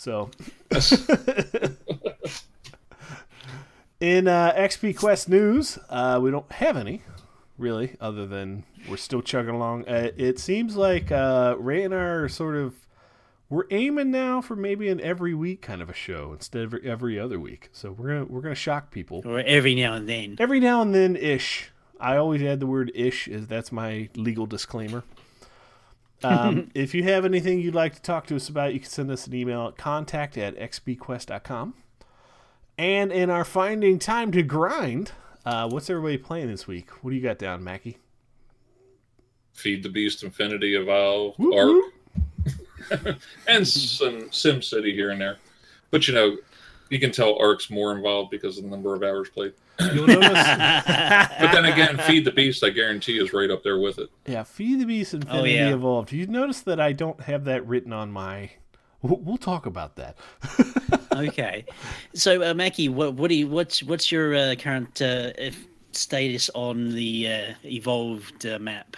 So, 0.00 0.30
in 4.00 4.28
uh, 4.28 4.54
XP 4.54 4.96
Quest 4.96 5.28
news, 5.28 5.78
uh, 5.90 6.18
we 6.22 6.30
don't 6.30 6.50
have 6.52 6.78
any 6.78 7.02
really, 7.58 7.96
other 8.00 8.26
than 8.26 8.64
we're 8.88 8.96
still 8.96 9.20
chugging 9.20 9.54
along. 9.54 9.86
Uh, 9.86 10.10
it 10.16 10.38
seems 10.38 10.74
like 10.74 11.12
uh, 11.12 11.54
Ray 11.58 11.82
and 11.82 11.94
I 11.94 11.98
are 11.98 12.28
sort 12.30 12.56
of 12.56 12.72
we're 13.50 13.66
aiming 13.70 14.10
now 14.10 14.40
for 14.40 14.56
maybe 14.56 14.88
an 14.88 15.02
every 15.02 15.34
week 15.34 15.60
kind 15.60 15.82
of 15.82 15.90
a 15.90 15.94
show 15.94 16.32
instead 16.32 16.62
of 16.62 16.74
every 16.82 17.20
other 17.20 17.38
week. 17.38 17.68
So 17.72 17.92
we're 17.92 18.08
gonna 18.08 18.24
we're 18.24 18.40
gonna 18.40 18.54
shock 18.54 18.90
people 18.90 19.20
or 19.26 19.40
every 19.40 19.74
now 19.74 19.92
and 19.92 20.08
then. 20.08 20.36
every 20.38 20.60
now 20.60 20.80
and 20.80 20.94
then 20.94 21.14
ish 21.14 21.72
i 22.00 22.16
always 22.16 22.42
add 22.42 22.58
the 22.60 22.66
word 22.66 22.90
ish 22.94 23.28
as 23.28 23.46
that's 23.46 23.70
my 23.70 24.08
legal 24.16 24.46
disclaimer 24.46 25.04
um, 26.22 26.70
if 26.74 26.94
you 26.94 27.02
have 27.04 27.24
anything 27.24 27.60
you'd 27.60 27.74
like 27.74 27.94
to 27.94 28.02
talk 28.02 28.26
to 28.26 28.36
us 28.36 28.48
about 28.48 28.74
you 28.74 28.80
can 28.80 28.88
send 28.88 29.10
us 29.10 29.26
an 29.26 29.34
email 29.34 29.68
at 29.68 29.76
contact 29.76 30.36
at 30.38 30.56
xpquest.com 30.56 31.74
and 32.78 33.12
in 33.12 33.30
our 33.30 33.44
finding 33.44 33.98
time 33.98 34.32
to 34.32 34.42
grind 34.42 35.12
uh, 35.44 35.68
what's 35.68 35.88
everybody 35.88 36.18
playing 36.18 36.48
this 36.48 36.66
week? 36.66 36.90
What 37.02 37.10
do 37.10 37.16
you 37.16 37.22
got 37.22 37.38
down 37.38 37.64
mackie? 37.64 37.98
Feed 39.54 39.82
the 39.82 39.88
beast 39.88 40.22
infinity 40.22 40.74
evolve 40.74 41.34
Whoop, 41.38 41.82
Ark 42.92 43.16
and 43.46 43.66
some 43.66 44.30
sim 44.30 44.62
city 44.62 44.94
here 44.94 45.10
and 45.10 45.20
there. 45.20 45.38
But 45.90 46.06
you 46.06 46.14
know 46.14 46.36
you 46.90 46.98
can 47.00 47.10
tell 47.12 47.38
Ark's 47.38 47.70
more 47.70 47.92
involved 47.96 48.30
because 48.30 48.58
of 48.58 48.64
the 48.64 48.70
number 48.70 48.94
of 48.94 49.02
hours 49.02 49.28
played. 49.30 49.52
You'll 49.94 50.06
notice. 50.06 50.28
But 51.40 51.52
then 51.52 51.64
again 51.64 51.96
feed 51.98 52.24
the 52.26 52.32
beast 52.32 52.62
i 52.62 52.68
guarantee 52.70 53.18
is 53.18 53.32
right 53.32 53.50
up 53.50 53.62
there 53.62 53.78
with 53.78 53.98
it. 53.98 54.10
Yeah 54.26 54.42
feed 54.42 54.80
the 54.80 54.84
beast 54.84 55.14
infinity 55.14 55.58
Oh, 55.58 55.68
yeah. 55.68 55.74
evolved. 55.74 56.12
You 56.12 56.26
notice 56.26 56.60
that 56.62 56.78
i 56.80 56.92
don't 56.92 57.20
have 57.22 57.44
that 57.44 57.66
written 57.66 57.92
on 57.92 58.12
my 58.12 58.50
we'll 59.02 59.16
we'll 59.18 59.38
talk 59.38 59.64
about 59.66 59.96
that. 59.96 60.16
Okay, 61.12 61.64
so 62.14 62.50
uh, 62.50 62.54
Mackie, 62.54 62.88
what 62.88 63.14
what 63.14 63.28
do 63.30 63.34
you 63.34 63.48
what's 63.48 63.82
what's 63.82 64.12
your 64.12 64.34
uh, 64.34 64.54
current 64.56 65.02
uh, 65.02 65.32
status 65.90 66.48
on 66.54 66.90
the 66.94 67.26
uh, 67.28 67.54
evolved 67.64 68.46
uh, 68.46 68.58
map 68.60 68.96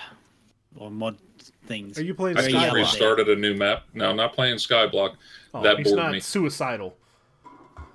or 0.77 0.91
mod 0.91 1.17
things? 1.67 1.99
are 1.99 2.05
you 2.05 2.13
playing 2.15 2.37
i 2.37 2.43
Very 2.43 2.53
just 2.53 2.75
restarted 2.75 3.29
a 3.31 3.35
new 3.37 3.55
map. 3.55 3.85
No 3.95 4.11
i'm 4.11 4.17
not 4.17 4.35
playing 4.35 4.57
skyblock. 4.57 5.15
Oh, 5.55 5.63
that 5.63 5.79
he's 5.79 5.87
bored 5.89 5.99
not 5.99 6.13
me. 6.13 6.21
suicidal 6.21 6.95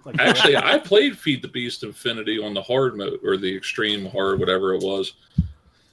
like 0.07 0.19
Actually, 0.19 0.55
I 0.55 0.79
played 0.79 1.17
Feed 1.17 1.41
the 1.41 1.49
Beast 1.49 1.83
Infinity 1.83 2.39
on 2.41 2.53
the 2.53 2.61
hard 2.61 2.95
mode 2.95 3.19
or 3.23 3.35
the 3.35 3.53
extreme 3.53 4.05
hard, 4.05 4.39
whatever 4.39 4.73
it 4.73 4.81
was, 4.81 5.13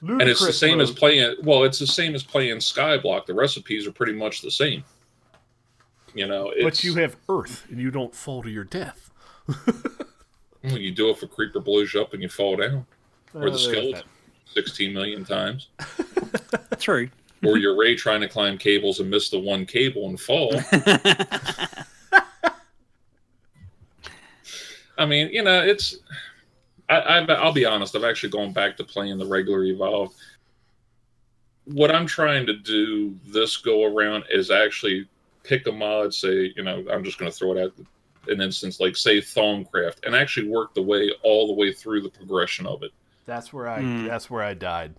and 0.01 0.21
it's 0.21 0.39
the 0.39 0.45
Ludicrous 0.45 0.59
same 0.59 0.79
as 0.79 0.89
playing. 0.89 1.35
Well, 1.43 1.65
it's 1.65 1.79
the 1.79 1.87
same 1.87 2.15
as 2.15 2.23
playing 2.23 2.57
Skyblock. 2.57 3.25
The 3.25 3.33
recipes 3.33 3.85
are 3.85 3.91
pretty 3.91 4.13
much 4.13 4.41
the 4.41 4.51
same. 4.51 4.85
You 6.13 6.27
know, 6.27 6.51
it's, 6.55 6.63
But 6.63 6.83
you 6.85 6.95
have 6.95 7.17
Earth, 7.27 7.65
and 7.69 7.77
you 7.77 7.91
don't 7.91 8.15
fall 8.15 8.41
to 8.41 8.49
your 8.49 8.63
death. 8.63 9.11
well, 10.63 10.77
you 10.77 10.91
do 10.91 11.09
it 11.09 11.17
for 11.17 11.27
creeper 11.27 11.59
blows 11.59 11.93
you 11.93 12.01
up 12.01 12.13
and 12.13 12.23
you 12.23 12.29
fall 12.29 12.55
down, 12.55 12.85
or 13.33 13.49
the 13.49 13.59
skeleton 13.59 14.03
sixteen 14.45 14.93
million 14.93 15.25
times, 15.25 15.67
True. 16.79 17.09
or 17.43 17.57
you're 17.57 17.77
Ray 17.77 17.95
trying 17.95 18.21
to 18.21 18.29
climb 18.29 18.57
cables 18.57 19.01
and 19.01 19.09
miss 19.09 19.29
the 19.29 19.39
one 19.39 19.65
cable 19.65 20.07
and 20.07 20.17
fall. 20.17 20.53
I 24.97 25.05
mean, 25.05 25.29
you 25.31 25.43
know, 25.43 25.61
it's. 25.63 25.97
I, 26.87 27.19
I've, 27.19 27.29
I'll 27.29 27.53
be 27.53 27.65
honest. 27.65 27.95
I've 27.95 28.03
actually 28.03 28.29
gone 28.29 28.53
back 28.53 28.77
to 28.77 28.83
playing 28.83 29.17
the 29.17 29.25
regular 29.25 29.63
Evolve. 29.63 30.13
What 31.65 31.93
I'm 31.93 32.05
trying 32.05 32.45
to 32.45 32.53
do 32.53 33.17
this 33.25 33.57
go 33.57 33.85
around 33.85 34.25
is 34.29 34.51
actually 34.51 35.07
pick 35.43 35.65
a 35.67 35.71
mod. 35.71 36.13
Say, 36.13 36.53
you 36.55 36.63
know, 36.63 36.85
I'm 36.91 37.03
just 37.03 37.17
going 37.17 37.31
to 37.31 37.35
throw 37.35 37.57
it 37.57 37.63
out 37.63 37.73
an 38.27 38.41
instance 38.41 38.79
like 38.79 38.95
say 38.95 39.19
Thaumcraft, 39.19 40.05
and 40.05 40.15
actually 40.15 40.49
work 40.49 40.73
the 40.73 40.81
way 40.81 41.11
all 41.23 41.47
the 41.47 41.53
way 41.53 41.71
through 41.71 42.01
the 42.01 42.09
progression 42.09 42.65
of 42.65 42.83
it, 42.83 42.91
That's 43.25 43.53
where 43.53 43.67
I. 43.67 43.81
Hmm. 43.81 44.05
That's 44.05 44.29
where 44.29 44.43
I 44.43 44.53
died. 44.53 44.95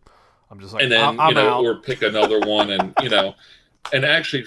I'm 0.51 0.61
just 0.61 0.75
like, 0.75 0.83
and 0.83 0.93
then 0.93 1.05
I'm, 1.05 1.19
I'm 1.21 1.29
you 1.31 1.35
know, 1.35 1.55
out. 1.55 1.65
or 1.65 1.77
pick 1.77 2.03
another 2.03 2.41
one, 2.41 2.71
and 2.71 2.95
you 3.03 3.09
know, 3.09 3.35
and 3.93 4.05
actually 4.05 4.45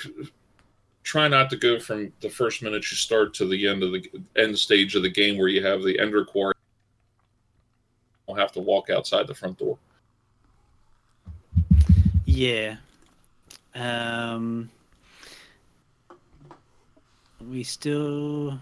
try 1.09 1.27
not 1.27 1.49
to 1.49 1.57
go 1.57 1.79
from 1.79 2.13
the 2.21 2.29
first 2.29 2.61
minute 2.61 2.91
you 2.91 2.95
start 2.95 3.33
to 3.33 3.47
the 3.47 3.67
end 3.67 3.81
of 3.81 3.91
the 3.91 4.07
end 4.37 4.55
stage 4.55 4.93
of 4.93 5.01
the 5.01 5.09
game 5.09 5.39
where 5.39 5.47
you 5.47 5.65
have 5.65 5.81
the 5.81 5.99
ender 5.99 6.23
quarry. 6.23 6.53
You'll 8.27 8.37
have 8.37 8.51
to 8.51 8.59
walk 8.59 8.91
outside 8.91 9.25
the 9.25 9.33
front 9.33 9.57
door. 9.57 9.79
Yeah. 12.25 12.75
Um. 13.73 14.69
We 17.49 17.63
still 17.63 18.61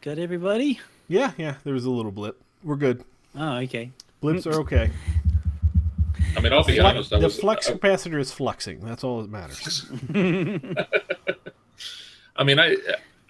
got 0.00 0.18
everybody. 0.18 0.78
yeah, 1.08 1.32
yeah. 1.36 1.56
There 1.64 1.74
was 1.74 1.86
a 1.86 1.90
little 1.90 2.12
blip. 2.12 2.40
We're 2.62 2.76
good. 2.76 3.02
Oh, 3.34 3.56
okay. 3.56 3.90
Blips 4.20 4.46
are 4.46 4.60
okay. 4.60 4.90
I 6.36 6.40
mean, 6.40 6.52
I'll 6.52 6.62
be 6.62 6.76
Flex- 6.76 6.94
honest. 6.94 7.10
The 7.10 7.18
was, 7.18 7.40
flux 7.40 7.68
I, 7.68 7.72
capacitor 7.72 8.20
is 8.20 8.30
fluxing. 8.30 8.82
That's 8.82 9.02
all 9.02 9.22
that 9.22 9.30
matters. 9.30 9.86
I 12.38 12.44
mean, 12.44 12.58
I 12.58 12.76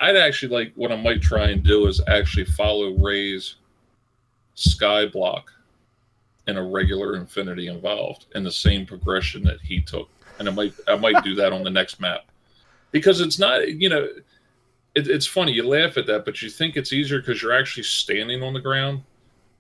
I'd 0.01 0.17
actually 0.17 0.55
like 0.55 0.73
what 0.77 0.93
I 0.93 0.97
might 0.97 1.21
try 1.21 1.49
and 1.49 1.63
do 1.63 1.87
is 1.87 2.01
actually 2.07 2.45
follow 2.45 2.93
Ray's 2.99 3.57
sky 4.55 5.07
block 5.07 5.51
in 6.47 6.57
a 6.57 6.63
regular 6.63 7.17
Infinity 7.17 7.69
Evolved 7.69 8.27
in 8.35 8.45
the 8.45 8.53
same 8.53 8.87
progression 8.87 9.43
that 9.45 9.61
he 9.61 9.81
took. 9.81 10.09
and 10.39 10.49
I 10.49 10.53
might 10.53 10.75
I 10.87 10.97
might 10.97 11.25
do 11.25 11.35
that 11.37 11.53
on 11.53 11.65
the 11.65 11.71
next 11.71 12.01
map 12.01 12.27
because 12.93 13.21
it's 13.21 13.39
not 13.39 13.69
you 13.69 13.89
know 13.89 14.09
it, 14.95 15.09
it's 15.09 15.27
funny 15.27 15.53
you 15.53 15.67
laugh 15.67 15.97
at 15.97 16.07
that, 16.07 16.25
but 16.25 16.43
you 16.43 16.51
think 16.51 16.77
it's 16.77 16.93
easier 16.93 17.21
because 17.21 17.43
you're 17.43 17.53
actually 17.53 17.83
standing 17.85 18.43
on 18.43 18.53
the 18.53 18.61
ground. 18.61 19.03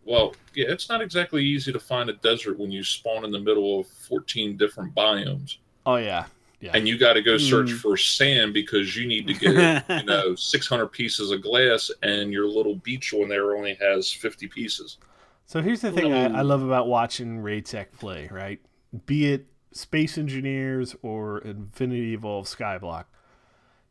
Well, 0.04 0.34
yeah, 0.54 0.66
it's 0.68 0.88
not 0.88 1.02
exactly 1.02 1.44
easy 1.44 1.70
to 1.72 1.78
find 1.78 2.08
a 2.08 2.14
desert 2.14 2.58
when 2.58 2.70
you 2.70 2.82
spawn 2.82 3.24
in 3.24 3.30
the 3.30 3.38
middle 3.38 3.80
of 3.80 3.86
14 3.86 4.56
different 4.56 4.94
biomes. 4.94 5.58
Oh 5.84 5.96
yeah, 5.96 6.26
yeah. 6.60 6.72
And 6.74 6.88
you 6.88 6.98
got 6.98 7.12
to 7.14 7.22
go 7.22 7.38
search 7.38 7.68
Mm. 7.70 7.78
for 7.78 7.96
sand 7.96 8.52
because 8.54 8.96
you 8.96 9.06
need 9.06 9.26
to 9.28 9.34
get 9.34 9.88
you 9.88 10.02
know 10.06 10.34
600 10.34 10.86
pieces 10.88 11.30
of 11.30 11.42
glass, 11.42 11.90
and 12.02 12.32
your 12.32 12.46
little 12.48 12.76
beach 12.76 13.12
one 13.12 13.28
there 13.28 13.56
only 13.56 13.74
has 13.74 14.10
50 14.12 14.48
pieces. 14.48 14.98
So 15.46 15.62
here's 15.62 15.80
the 15.80 15.92
thing 15.92 16.12
I, 16.12 16.38
I 16.38 16.42
love 16.42 16.62
about 16.62 16.88
watching 16.88 17.38
Raytech 17.42 17.92
play, 17.98 18.28
right? 18.30 18.60
Be 19.06 19.32
it 19.32 19.46
Space 19.72 20.18
Engineers 20.18 20.94
or 21.02 21.38
Infinity 21.38 22.12
Evolve 22.14 22.46
Skyblock. 22.46 23.04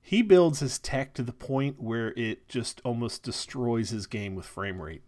He 0.01 0.21
builds 0.21 0.59
his 0.59 0.79
tech 0.79 1.13
to 1.15 1.23
the 1.23 1.33
point 1.33 1.81
where 1.81 2.13
it 2.15 2.47
just 2.47 2.79
almost 2.85 3.23
destroys 3.23 3.89
his 3.89 4.07
game 4.07 4.35
with 4.35 4.45
frame 4.45 4.81
rate. 4.81 5.01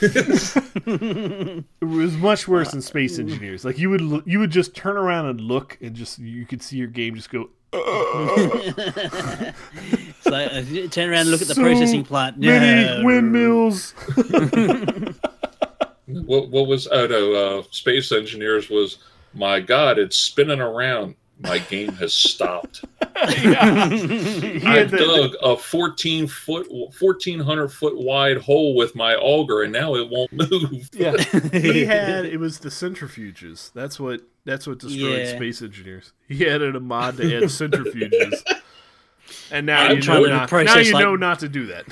It 0.00 1.64
was 1.80 2.16
much 2.16 2.48
worse 2.48 2.70
than 2.70 2.82
Space 2.82 3.18
Engineers. 3.18 3.64
Like 3.64 3.78
you 3.78 3.90
would 3.90 4.22
you 4.26 4.38
would 4.38 4.50
just 4.50 4.74
turn 4.74 4.96
around 4.96 5.26
and 5.26 5.40
look 5.40 5.78
and 5.80 5.94
just 5.94 6.18
you 6.18 6.46
could 6.46 6.62
see 6.62 6.76
your 6.76 6.88
game 6.88 7.14
just 7.14 7.30
go 7.30 7.48
It's 7.72 8.66
like, 10.26 10.50
uh, 10.52 10.62
turn 10.90 11.10
around 11.10 11.20
and 11.22 11.30
look 11.30 11.42
at 11.42 11.48
the 11.48 11.54
So 11.54 11.62
processing 11.62 12.04
plant. 12.04 12.38
many 12.38 13.04
windmills. 13.04 13.94
What, 16.24 16.48
what 16.48 16.66
was 16.66 16.88
oh 16.90 17.06
no, 17.06 17.34
uh, 17.34 17.62
Space 17.70 18.12
Engineers 18.12 18.70
was 18.70 18.98
my 19.34 19.60
God, 19.60 19.98
it's 19.98 20.16
spinning 20.16 20.60
around. 20.60 21.14
My 21.40 21.58
game 21.58 21.92
has 21.94 22.12
stopped. 22.12 22.84
yeah. 23.40 23.88
I 24.66 24.84
dug 24.84 25.36
a 25.42 25.56
14 25.56 26.26
foot, 26.26 26.66
1400 26.70 27.68
foot 27.68 27.96
wide 27.96 28.38
hole 28.38 28.74
with 28.74 28.94
my 28.96 29.14
auger, 29.14 29.62
and 29.62 29.72
now 29.72 29.94
it 29.94 30.08
won't 30.10 30.32
move. 30.32 30.88
Yeah, 30.92 31.16
he 31.52 31.84
had 31.84 32.24
it 32.26 32.38
was 32.40 32.58
the 32.58 32.68
centrifuges. 32.70 33.72
That's 33.72 34.00
what 34.00 34.22
that's 34.44 34.66
what 34.66 34.78
destroyed 34.80 35.26
Yeah. 35.26 35.36
space 35.36 35.62
engineers. 35.62 36.12
He 36.26 36.48
added 36.48 36.74
a 36.74 36.80
mod 36.80 37.16
to 37.18 37.36
add 37.36 37.44
centrifuges, 37.44 38.42
and 39.52 39.66
now 39.66 39.84
I'm 39.84 39.96
you 39.96 40.02
trying 40.02 40.22
know 40.22 40.28
to 40.28 40.34
not, 40.34 40.52
now 40.64 40.78
you 40.78 40.92
like- 40.92 41.04
know 41.04 41.14
not 41.16 41.38
to 41.40 41.48
do 41.48 41.66
that. 41.66 41.84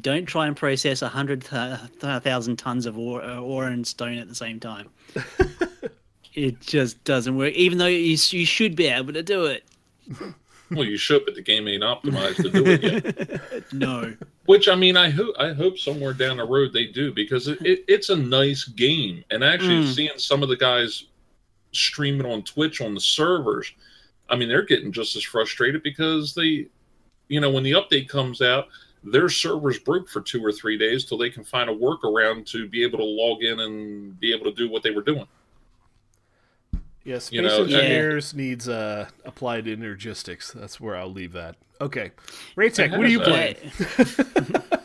Don't 0.00 0.24
try 0.26 0.46
and 0.46 0.56
process 0.56 1.02
a 1.02 1.08
hundred 1.08 1.42
th- 1.44 1.78
th- 2.00 2.22
thousand 2.22 2.56
tons 2.56 2.86
of 2.86 2.96
ore, 2.96 3.22
uh, 3.22 3.38
ore 3.40 3.66
and 3.66 3.86
stone 3.86 4.16
at 4.18 4.28
the 4.28 4.34
same 4.34 4.58
time. 4.58 4.88
It 6.34 6.60
just 6.60 7.02
doesn't 7.04 7.36
work. 7.36 7.52
Even 7.54 7.78
though 7.78 7.86
you, 7.86 8.16
you 8.30 8.46
should 8.46 8.74
be 8.76 8.86
able 8.86 9.12
to 9.12 9.22
do 9.22 9.44
it. 9.46 9.64
Well, 10.70 10.84
you 10.86 10.96
should, 10.96 11.26
but 11.26 11.34
the 11.34 11.42
game 11.42 11.68
ain't 11.68 11.82
optimized 11.82 12.36
to 12.36 12.48
do 12.48 12.64
it 12.64 12.82
yet. 12.82 13.64
No. 13.74 14.16
Which 14.46 14.68
I 14.68 14.74
mean, 14.74 14.96
I 14.96 15.10
hope 15.10 15.34
I 15.38 15.52
hope 15.52 15.76
somewhere 15.76 16.14
down 16.14 16.38
the 16.38 16.46
road 16.46 16.72
they 16.72 16.86
do 16.86 17.12
because 17.12 17.46
it, 17.46 17.60
it, 17.60 17.84
it's 17.88 18.08
a 18.08 18.16
nice 18.16 18.64
game. 18.64 19.22
And 19.30 19.44
actually, 19.44 19.82
Mm. 19.84 19.94
seeing 19.94 20.10
some 20.16 20.42
of 20.42 20.48
the 20.48 20.56
guys 20.56 21.04
streaming 21.72 22.24
on 22.24 22.42
Twitch 22.42 22.80
on 22.80 22.94
the 22.94 23.00
servers, 23.00 23.70
I 24.30 24.36
mean, 24.36 24.48
they're 24.48 24.62
getting 24.64 24.92
just 24.92 25.14
as 25.14 25.22
frustrated 25.22 25.82
because 25.82 26.34
they, 26.34 26.68
you 27.28 27.40
know, 27.40 27.50
when 27.50 27.64
the 27.64 27.72
update 27.72 28.08
comes 28.08 28.40
out, 28.40 28.68
their 29.04 29.28
servers 29.28 29.78
broke 29.78 30.08
for 30.08 30.22
two 30.22 30.42
or 30.42 30.52
three 30.52 30.78
days 30.78 31.04
till 31.04 31.18
they 31.18 31.28
can 31.28 31.44
find 31.44 31.68
a 31.68 31.74
workaround 31.74 32.46
to 32.46 32.66
be 32.66 32.82
able 32.82 32.96
to 32.98 33.04
log 33.04 33.42
in 33.42 33.60
and 33.60 34.18
be 34.18 34.32
able 34.32 34.44
to 34.46 34.52
do 34.52 34.70
what 34.70 34.82
they 34.82 34.90
were 34.90 35.02
doing. 35.02 35.26
Yeah, 37.04 37.18
space 37.18 37.32
You 37.32 37.42
know, 37.42 37.62
engineers 37.62 38.34
needs 38.34 38.68
uh, 38.68 39.08
applied 39.24 39.66
energistics. 39.66 40.52
That's 40.52 40.80
where 40.80 40.96
I'll 40.96 41.12
leave 41.12 41.32
that. 41.32 41.56
Okay, 41.80 42.12
Raytech, 42.56 42.92
It 42.92 42.96
what 42.96 43.06
are 43.06 43.08
you 43.08 43.20
has, 43.20 43.28
playing? 43.98 44.62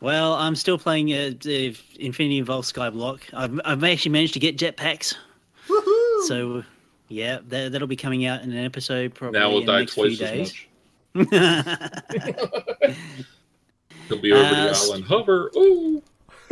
Well, 0.00 0.34
I'm 0.34 0.54
still 0.54 0.78
playing 0.78 1.12
uh, 1.12 1.32
the 1.40 1.76
Infinity 1.98 2.38
Evolve 2.38 2.64
Skyblock. 2.64 3.20
I've, 3.34 3.60
I've 3.64 3.82
actually 3.82 4.12
managed 4.12 4.34
to 4.34 4.38
get 4.38 4.56
jetpacks. 4.56 5.16
Woohoo! 5.68 6.22
So, 6.28 6.62
yeah, 7.08 7.40
that, 7.48 7.72
that'll 7.72 7.88
be 7.88 7.96
coming 7.96 8.24
out 8.24 8.42
in 8.42 8.52
an 8.52 8.64
episode 8.64 9.12
probably 9.14 9.40
now 9.40 9.50
we'll 9.50 9.60
in 9.60 9.66
the 9.66 9.78
next 9.78 9.94
few 9.94 10.16
twice 10.16 10.20
as 10.20 10.52
days. 10.52 10.66
He'll 14.08 14.20
be 14.20 14.32
over 14.32 14.44
Uh, 14.46 14.50
the 14.52 14.70
island. 14.70 15.04
Hover. 15.04 15.50
Ooh. 15.56 16.00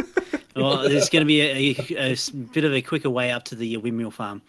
well, 0.56 0.88
there's 0.88 1.08
going 1.08 1.22
to 1.22 1.26
be 1.26 1.40
a 1.40 2.16
bit 2.52 2.64
of 2.64 2.72
a 2.72 2.82
quicker 2.82 3.10
way 3.10 3.30
up 3.30 3.44
to 3.44 3.54
the 3.54 3.76
windmill 3.76 4.10
farm. 4.10 4.42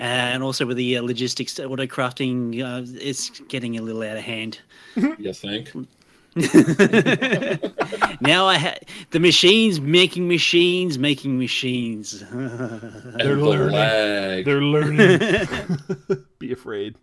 Uh, 0.00 0.04
and 0.32 0.42
also 0.42 0.64
with 0.64 0.78
the 0.78 0.96
uh, 0.96 1.02
logistics, 1.02 1.60
auto 1.60 1.84
crafting, 1.86 2.62
uh, 2.62 2.82
it's 2.98 3.40
getting 3.48 3.78
a 3.78 3.82
little 3.82 4.02
out 4.02 4.16
of 4.16 4.22
hand. 4.22 4.58
You 5.18 5.32
think? 5.32 5.72
now 8.20 8.46
I 8.46 8.56
ha- 8.56 8.78
the 9.10 9.18
machines 9.18 9.80
making 9.80 10.28
machines 10.28 10.96
making 10.98 11.38
machines. 11.38 12.20
They're 12.20 12.38
and 12.38 13.18
the 13.18 13.36
learning. 13.36 14.44
They're 14.44 14.62
learning. 14.62 15.18
Be 16.38 16.52
afraid. 16.52 16.96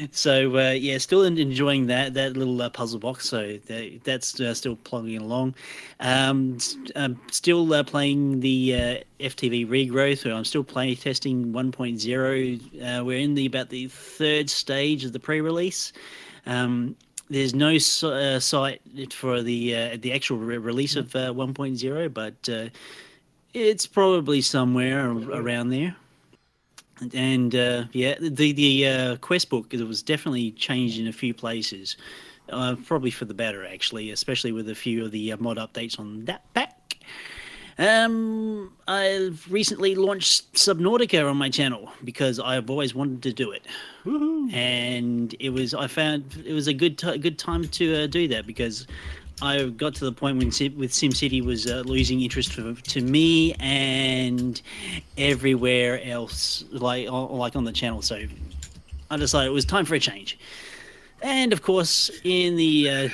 so 0.12 0.56
uh, 0.56 0.70
yeah, 0.70 0.98
still 0.98 1.22
enjoying 1.22 1.86
that 1.86 2.14
that 2.14 2.36
little 2.36 2.60
uh, 2.62 2.70
puzzle 2.70 2.98
box. 2.98 3.28
So 3.28 3.58
that, 3.66 4.00
that's 4.04 4.40
uh, 4.40 4.54
still 4.54 4.76
plugging 4.76 5.18
along. 5.18 5.54
Um, 6.00 6.58
um, 6.96 7.20
still 7.30 7.72
uh, 7.72 7.82
playing 7.82 8.40
the 8.40 8.74
uh, 8.74 9.24
FTB 9.24 9.68
Regrowth. 9.68 10.18
So 10.18 10.34
I'm 10.34 10.44
still 10.44 10.64
play 10.64 10.94
testing 10.94 11.52
1.0. 11.52 13.00
Uh, 13.00 13.04
we're 13.04 13.18
in 13.18 13.34
the 13.34 13.46
about 13.46 13.70
the 13.70 13.88
third 13.88 14.50
stage 14.50 15.04
of 15.04 15.12
the 15.12 15.20
pre-release. 15.20 15.92
Um, 16.46 16.96
there's 17.28 17.54
no 17.54 17.76
uh, 17.76 18.40
site 18.40 18.82
for 19.12 19.42
the 19.42 19.76
uh, 19.76 19.96
the 20.00 20.12
actual 20.12 20.38
re- 20.38 20.58
release 20.58 20.96
of 20.96 21.14
uh, 21.14 21.32
1.0, 21.32 22.12
but 22.12 22.48
uh, 22.48 22.68
it's 23.54 23.86
probably 23.86 24.40
somewhere 24.40 25.10
around 25.10 25.70
there. 25.70 25.96
And 27.14 27.54
uh, 27.54 27.84
yeah, 27.92 28.16
the 28.20 28.52
the 28.52 28.86
uh, 28.86 29.16
quest 29.16 29.48
book 29.48 29.72
it 29.72 29.82
was 29.86 30.02
definitely 30.02 30.50
changed 30.52 30.98
in 30.98 31.06
a 31.08 31.12
few 31.12 31.32
places, 31.32 31.96
uh, 32.50 32.76
probably 32.84 33.10
for 33.10 33.24
the 33.24 33.34
better 33.34 33.66
actually, 33.66 34.10
especially 34.10 34.52
with 34.52 34.68
a 34.68 34.74
few 34.74 35.04
of 35.04 35.10
the 35.10 35.32
uh, 35.32 35.36
mod 35.38 35.56
updates 35.56 35.98
on 35.98 36.24
that 36.26 36.42
pack. 36.54 36.98
Um, 37.78 38.72
I've 38.86 39.50
recently 39.50 39.94
launched 39.94 40.52
Subnautica 40.52 41.28
on 41.28 41.38
my 41.38 41.48
channel 41.48 41.90
because 42.04 42.38
I've 42.38 42.68
always 42.68 42.94
wanted 42.94 43.22
to 43.22 43.32
do 43.32 43.52
it 43.52 43.66
Woohoo. 44.04 44.52
and 44.52 45.34
it 45.40 45.48
was 45.48 45.72
I 45.72 45.86
found 45.86 46.42
it 46.44 46.52
was 46.52 46.66
a 46.66 46.74
good 46.74 46.98
ti 46.98 47.16
good 47.16 47.38
time 47.38 47.66
to 47.66 48.02
uh, 48.02 48.06
do 48.06 48.28
that 48.28 48.46
because 48.46 48.86
I 49.42 49.64
got 49.64 49.94
to 49.96 50.04
the 50.04 50.12
point 50.12 50.38
when 50.38 50.52
Sim- 50.52 50.76
with 50.76 50.92
SimCity 50.92 51.44
was 51.44 51.66
uh, 51.66 51.82
losing 51.86 52.20
interest 52.20 52.52
to, 52.52 52.74
to 52.74 53.00
me 53.00 53.54
and 53.54 54.60
everywhere 55.16 56.02
else 56.04 56.64
like 56.70 57.08
on, 57.08 57.32
like 57.38 57.56
on 57.56 57.64
the 57.64 57.72
channel. 57.72 58.02
So 58.02 58.22
I 59.10 59.16
decided 59.16 59.48
it 59.48 59.52
was 59.52 59.64
time 59.64 59.84
for 59.84 59.94
a 59.94 60.00
change. 60.00 60.38
And 61.22 61.52
of 61.52 61.62
course 61.62 62.10
in 62.24 62.56
the 62.56 62.90
uh, 62.90 63.08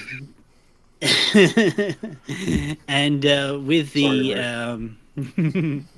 and 2.89 3.27
uh, 3.27 3.59
with 3.63 3.93
the 3.93 4.03
Sorry, 4.03 4.35
um, 4.35 4.99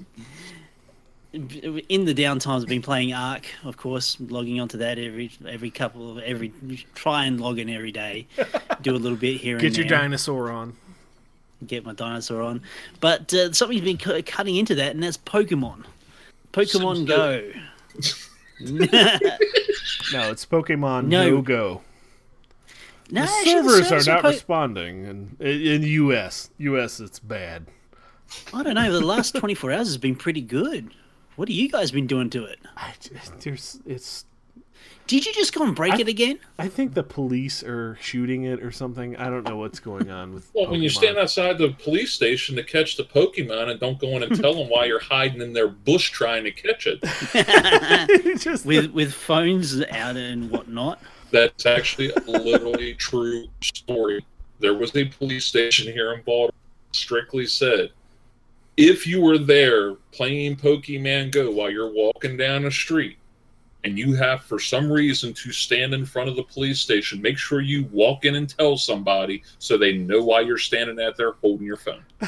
in 1.32 2.04
the 2.06 2.14
downtimes, 2.14 2.62
I've 2.62 2.66
been 2.68 2.80
playing 2.82 3.12
Ark, 3.12 3.46
of 3.64 3.76
course, 3.76 4.16
logging 4.20 4.60
onto 4.60 4.78
that 4.78 4.98
every 4.98 5.30
every 5.46 5.70
couple 5.70 6.12
of 6.16 6.24
every 6.24 6.52
try 6.94 7.26
and 7.26 7.40
log 7.40 7.58
in 7.58 7.68
every 7.68 7.92
day, 7.92 8.26
do 8.82 8.94
a 8.94 8.96
little 8.96 9.18
bit 9.18 9.36
here 9.40 9.58
Get 9.58 9.66
and 9.68 9.76
your 9.76 9.88
there, 9.88 9.98
dinosaur 9.98 10.50
on. 10.50 10.74
get 11.66 11.84
my 11.84 11.92
dinosaur 11.92 12.40
on. 12.42 12.62
But 13.00 13.32
uh, 13.34 13.52
something's 13.52 13.82
been 13.82 13.98
cu- 13.98 14.22
cutting 14.22 14.56
into 14.56 14.74
that, 14.76 14.94
and 14.94 15.02
that's 15.02 15.18
Pokemon. 15.18 15.84
Pokemon 16.52 17.06
Go. 17.06 17.52
No, 20.12 20.30
it's 20.30 20.44
Pokemon 20.46 21.06
No. 21.06 21.30
No 21.30 21.42
Go. 21.42 21.82
no, 23.10 23.22
The 23.22 23.26
servers 23.44 23.88
servers 23.88 24.08
are 24.08 24.14
not 24.14 24.22
po- 24.22 24.28
responding, 24.30 25.06
and 25.06 25.40
in 25.40 25.82
the 25.82 25.90
U.S., 25.90 26.50
U.S. 26.58 26.98
it's 27.00 27.18
bad. 27.18 27.66
I 28.52 28.62
don't 28.62 28.74
know. 28.74 28.90
The 28.92 29.04
last 29.04 29.34
twenty 29.36 29.54
four 29.54 29.70
hours 29.70 29.86
has 29.88 29.96
been 29.98 30.16
pretty 30.16 30.40
good. 30.40 30.92
What 31.38 31.46
have 31.48 31.56
you 31.56 31.68
guys 31.68 31.92
been 31.92 32.08
doing 32.08 32.30
to 32.30 32.46
it? 32.46 32.58
I, 32.76 32.94
there's, 33.44 33.78
it's. 33.86 34.24
Did 35.06 35.24
you 35.24 35.32
just 35.32 35.54
go 35.54 35.62
and 35.62 35.72
break 35.72 35.94
I- 35.94 36.00
it 36.00 36.08
again? 36.08 36.40
I 36.58 36.66
think 36.66 36.94
the 36.94 37.04
police 37.04 37.62
are 37.62 37.96
shooting 38.00 38.42
it 38.42 38.60
or 38.60 38.72
something. 38.72 39.16
I 39.16 39.30
don't 39.30 39.48
know 39.48 39.56
what's 39.56 39.78
going 39.78 40.10
on 40.10 40.34
with. 40.34 40.50
Well, 40.52 40.68
when 40.68 40.82
you 40.82 40.88
stand 40.88 41.16
outside 41.16 41.56
the 41.58 41.68
police 41.84 42.12
station 42.12 42.56
to 42.56 42.64
catch 42.64 42.96
the 42.96 43.04
Pokemon 43.04 43.70
and 43.70 43.78
don't 43.78 44.00
go 44.00 44.08
in 44.16 44.24
and 44.24 44.34
tell 44.34 44.52
them 44.52 44.68
why 44.68 44.86
you're 44.86 44.98
hiding 44.98 45.40
in 45.40 45.52
their 45.52 45.68
bush 45.68 46.10
trying 46.10 46.42
to 46.42 46.50
catch 46.50 46.88
it, 46.88 46.98
just 48.40 48.66
with 48.66 48.90
with 48.90 49.14
phones 49.14 49.80
out 49.92 50.16
and 50.16 50.50
whatnot. 50.50 51.00
that's 51.30 51.66
actually 51.66 52.10
a 52.10 52.20
literally 52.32 52.94
true 52.98 53.46
story. 53.62 54.26
There 54.58 54.74
was 54.74 54.96
a 54.96 55.04
police 55.04 55.44
station 55.44 55.92
here 55.92 56.14
in 56.14 56.22
Baltimore, 56.22 56.50
strictly 56.90 57.46
said, 57.46 57.92
if 58.78 59.08
you 59.08 59.20
were 59.20 59.38
there 59.38 59.96
playing 60.12 60.56
Pokemon 60.56 61.32
Go 61.32 61.50
while 61.50 61.68
you're 61.68 61.92
walking 61.92 62.36
down 62.36 62.64
a 62.64 62.70
street 62.70 63.18
and 63.82 63.98
you 63.98 64.14
have 64.14 64.42
for 64.42 64.60
some 64.60 64.90
reason 64.90 65.34
to 65.34 65.50
stand 65.50 65.94
in 65.94 66.06
front 66.06 66.28
of 66.28 66.36
the 66.36 66.44
police 66.44 66.78
station, 66.78 67.20
make 67.20 67.36
sure 67.36 67.60
you 67.60 67.88
walk 67.90 68.24
in 68.24 68.36
and 68.36 68.48
tell 68.48 68.76
somebody 68.76 69.42
so 69.58 69.76
they 69.76 69.94
know 69.94 70.22
why 70.22 70.40
you're 70.40 70.58
standing 70.58 71.04
out 71.04 71.16
there 71.16 71.32
holding 71.32 71.66
your 71.66 71.76
phone. 71.76 72.04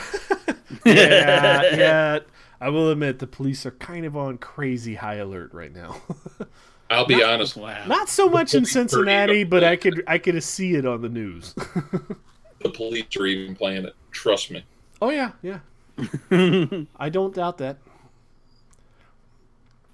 yeah, 0.85 1.63
yeah. 1.77 2.19
I 2.61 2.69
will 2.69 2.91
admit 2.91 3.21
the 3.21 3.29
police 3.29 3.65
are 3.65 3.71
kind 3.71 4.05
of 4.05 4.17
on 4.17 4.37
crazy 4.39 4.97
high 4.97 5.17
alert 5.17 5.55
right 5.55 5.73
now. 5.73 6.03
I'll 6.91 7.07
be 7.07 7.23
honest. 7.23 7.57
Wow. 7.57 7.87
Not 7.87 8.09
so 8.09 8.29
much 8.29 8.55
in 8.55 8.65
Cincinnati, 8.65 9.45
but 9.45 9.63
I 9.63 9.77
could 9.77 10.03
I 10.09 10.19
could 10.19 10.43
see 10.43 10.75
it 10.75 10.85
on 10.85 11.01
the 11.01 11.09
news. 11.09 11.55
The 12.63 12.69
police 12.69 13.07
are 13.19 13.25
even 13.25 13.57
playing 13.57 13.87
it. 13.87 13.95
Trust 14.11 14.51
me. 14.51 14.63
oh 15.01 15.09
yeah, 15.09 15.33
yeah. 15.41 15.61
I 16.99 17.09
don't 17.09 17.35
doubt 17.35 17.59
that. 17.59 17.79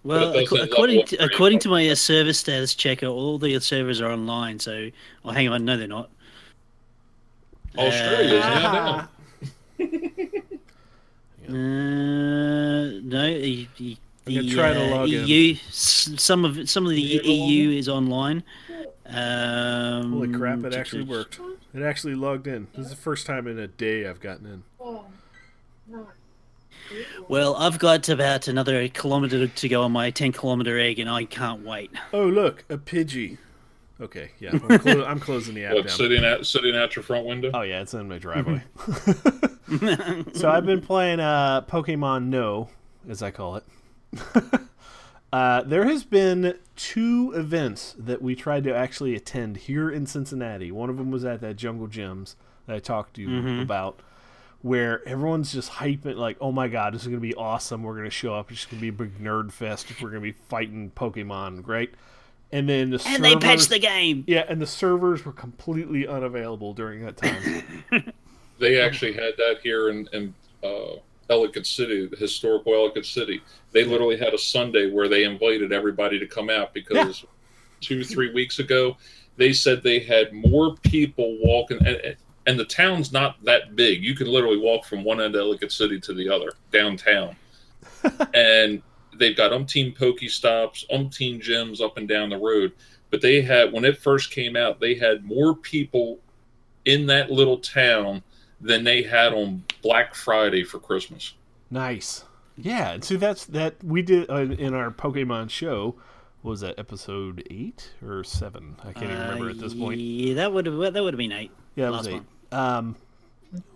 Well, 0.05 0.33
But 0.33 0.37
it 0.43 0.45
doesn't 0.51 0.59
ac- 0.59 0.71
according 0.71 1.07
to, 1.07 1.17
according 1.25 1.59
to 1.61 1.69
my 1.69 1.89
uh, 1.89 1.95
service 1.97 2.39
status 2.39 2.75
checker, 2.77 3.07
all 3.07 3.39
the 3.39 3.59
servers 3.59 4.01
are 4.01 4.11
online. 4.13 4.59
So, 4.61 4.91
oh, 5.25 5.31
hang 5.31 5.49
on, 5.49 5.65
no, 5.65 5.77
they're 5.77 5.89
not. 5.89 6.11
Australia's 7.77 8.45
Uh, 8.45 8.49
now 8.49 8.73
down. 8.73 9.09
Uh, 11.49 11.53
no, 11.53 13.23
the, 13.23 13.69
the, 13.79 13.97
I'm 14.27 14.35
gonna 14.35 14.43
the, 14.49 14.51
try 14.55 14.71
uh, 14.75 14.91
log 14.97 15.09
in. 15.11 15.27
EU, 15.29 15.55
s- 15.69 16.11
some 16.17 16.45
of 16.45 16.69
some 16.69 16.85
of 16.85 16.91
the 16.91 17.01
You 17.01 17.21
able 17.21 17.31
EU 17.49 17.71
is 17.71 17.89
online. 17.89 18.43
Um, 19.07 20.13
Holy 20.13 20.33
crap! 20.33 20.65
It 20.65 20.75
actually 20.75 21.05
worked. 21.05 21.39
It 21.73 21.83
actually 21.83 22.17
logged 22.17 22.49
in. 22.49 22.67
This 22.75 22.87
is 22.87 22.91
the 22.91 22.97
first 22.97 23.27
time 23.27 23.47
in 23.47 23.61
a 23.61 23.69
day 23.69 24.09
I've 24.09 24.19
gotten 24.19 24.47
in. 24.47 24.99
Well, 27.29 27.55
I've 27.57 27.79
got 27.79 28.09
about 28.09 28.49
another 28.49 28.89
kilometer 28.89 29.47
to 29.49 29.69
go 29.69 29.83
on 29.83 29.93
my 29.93 30.11
10 30.11 30.33
kilometer 30.33 30.79
egg, 30.79 30.99
and 30.99 31.11
I 31.11 31.25
can't 31.25 31.65
wait. 31.65 31.91
Oh 32.13 32.27
look, 32.27 32.65
a 32.69 32.79
Pidgey. 32.79 33.39
Okay, 34.01 34.31
yeah, 34.39 34.51
I'm, 34.53 34.79
clo- 34.79 35.05
I'm 35.05 35.21
closing 35.21 35.55
the 35.55 35.65
app 35.65 35.75
What, 35.75 35.87
down. 35.87 35.97
sitting 35.97 36.25
at 36.25 36.45
sitting 36.47 36.77
at 36.77 36.95
your 36.95 37.03
front 37.03 37.27
window? 37.27 37.51
Oh 37.55 37.63
yeah, 37.63 37.81
it's 37.81 37.95
in 37.95 38.09
my 38.09 38.19
driveway. 38.19 38.63
so 40.35 40.51
I've 40.51 40.67
been 40.67 40.81
playing 40.83 41.19
uh, 41.19 41.63
Pokemon 41.63 42.27
No, 42.27 42.69
as 43.09 43.23
I 43.23 43.31
call 43.31 43.57
it. 43.57 43.65
uh, 45.33 45.63
there 45.63 45.87
has 45.87 46.05
been 46.05 46.57
two 46.77 47.33
events 47.35 47.97
that 47.99 48.21
we 48.23 48.37
tried 48.37 48.65
to 48.65 48.75
actually 48.75 49.15
attend 49.17 49.57
here 49.57 49.91
in 49.91 50.07
Cincinnati. 50.07 50.71
One 50.71 50.91
of 50.91 50.99
them 50.99 51.11
was 51.11 51.25
at 51.25 51.41
that 51.41 51.57
Jungle 51.57 51.89
Gyms 51.89 52.37
that 52.67 52.77
I 52.77 52.79
talked 52.81 53.15
to 53.15 53.23
you 53.23 53.61
about, 53.63 54.01
where 54.67 55.07
everyone's 55.09 55.53
just 55.53 55.71
hyping 55.71 56.17
like, 56.17 56.37
"Oh 56.41 56.51
my 56.53 56.67
god, 56.69 56.95
this 56.95 57.03
is 57.03 57.09
gonna 57.09 57.21
be 57.21 57.35
awesome! 57.35 57.83
We're 57.83 57.97
gonna 57.97 58.11
show 58.11 58.35
up. 58.35 58.51
It's 58.51 58.65
gonna 58.67 58.81
be 58.81 58.89
a 58.89 58.93
big 58.93 59.19
nerd 59.19 59.53
fest. 59.53 59.87
We're 60.03 60.09
gonna 60.11 60.21
be 60.21 60.33
fighting 60.33 60.91
Pokemon, 60.97 61.63
great." 61.63 61.91
And 62.53 62.69
then 62.69 62.91
the 62.91 63.03
And 63.07 63.25
they 63.25 63.31
servers- 63.33 63.45
patched 63.45 63.69
the 63.71 63.79
game. 63.79 64.25
yeah, 64.27 64.45
and 64.49 64.61
the 64.61 64.67
servers 64.67 65.25
were 65.25 65.33
completely 65.33 66.07
unavailable 66.07 66.75
during 66.75 67.05
that 67.05 67.17
time. 67.17 67.63
They 68.59 68.81
actually 68.81 69.13
had 69.13 69.35
that 69.37 69.57
here 69.63 69.91
in, 69.91 70.09
in 70.15 70.33
uh, 70.65 70.97
Ellicott 71.29 71.67
City, 71.67 72.07
the 72.07 72.17
historical 72.17 72.73
Ellicott 72.73 73.05
City. 73.05 73.43
They 73.73 73.85
literally 73.85 74.17
had 74.17 74.33
a 74.33 74.39
Sunday 74.39 74.91
where 74.91 75.09
they 75.09 75.25
invited 75.25 75.75
everybody 75.75 76.19
to 76.19 76.27
come 76.27 76.49
out 76.49 76.73
because 76.73 77.27
two, 77.83 78.03
three 78.03 78.33
weeks 78.33 78.59
ago, 78.59 78.97
they 79.37 79.53
said 79.53 79.83
they 79.83 79.99
had 79.99 80.33
more 80.33 80.75
people 80.77 81.37
walking. 81.43 81.77
And, 81.87 82.17
and 82.47 82.59
the 82.59 82.65
town's 82.65 83.13
not 83.13 83.43
that 83.45 83.77
big. 83.77 84.03
You 84.03 84.15
can 84.15 84.29
literally 84.29 84.59
walk 84.59 84.85
from 84.85 85.05
one 85.05 85.21
end 85.21 85.35
of 85.35 85.41
Ellicott 85.41 85.73
City 85.73 86.01
to 86.01 86.15
the 86.15 86.29
other 86.29 86.53
downtown. 86.73 87.37
and 88.35 88.83
they've 89.19 89.37
got 89.37 89.53
umpteen 89.53 89.97
Pokestops, 89.97 90.85
umpteen 90.91 91.43
gyms 91.43 91.81
up 91.81 91.97
and 91.97 92.09
down 92.09 92.31
the 92.31 92.39
road. 92.39 92.73
But 93.11 93.21
they 93.21 93.41
had, 93.41 93.73
when 93.73 93.85
it 93.85 93.99
first 93.99 94.31
came 94.31 94.57
out, 94.57 94.81
they 94.81 94.95
had 94.95 95.25
more 95.25 95.55
people 95.55 96.19
in 96.85 97.07
that 97.07 97.31
little 97.31 97.59
town 97.59 98.23
than 98.61 98.85
they 98.85 99.03
had 99.03 99.33
on 99.33 99.65
Black 99.83 100.15
Friday 100.15 100.65
for 100.65 100.79
Christmas. 100.79 101.35
Nice. 101.71 102.25
Yeah, 102.57 102.93
and 102.93 103.05
so 103.05 103.17
that's 103.17 103.45
that 103.47 103.75
we 103.85 104.01
did 104.03 104.31
uh, 104.31 104.37
in 104.37 104.73
our 104.73 104.91
Pokemon 104.91 105.51
show. 105.51 105.97
what 106.41 106.51
Was 106.53 106.61
that 106.61 106.79
episode 106.79 107.47
eight 107.51 107.93
or 108.03 108.25
seven? 108.25 108.77
I 108.83 108.93
can't 108.93 109.11
even 109.11 109.19
remember 109.19 109.51
at 109.51 109.59
this 109.59 109.75
point. 109.75 110.01
Uh, 110.01 110.03
Yeah, 110.03 110.35
that 110.35 110.53
would 110.53 110.65
have 110.67 110.79
that 110.79 111.03
would 111.03 111.13
have 111.13 111.19
been 111.19 111.33
eight. 111.33 111.51
Yeah, 111.75 111.89
it 111.89 111.91
was 111.91 112.09
eight. 112.09 112.15
one. 112.15 112.27
Um, 112.57 112.97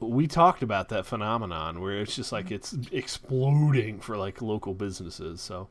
we 0.01 0.27
talked 0.27 0.62
about 0.62 0.89
that 0.89 1.07
phenomenon 1.07 1.81
where 1.81 2.01
it's 2.01 2.16
just 2.16 2.32
like 2.32 2.51
it's 2.51 2.74
exploding 2.90 4.01
for 4.01 4.16
like 4.16 4.40
local 4.40 4.74
businesses. 4.74 5.40
So, 5.40 5.69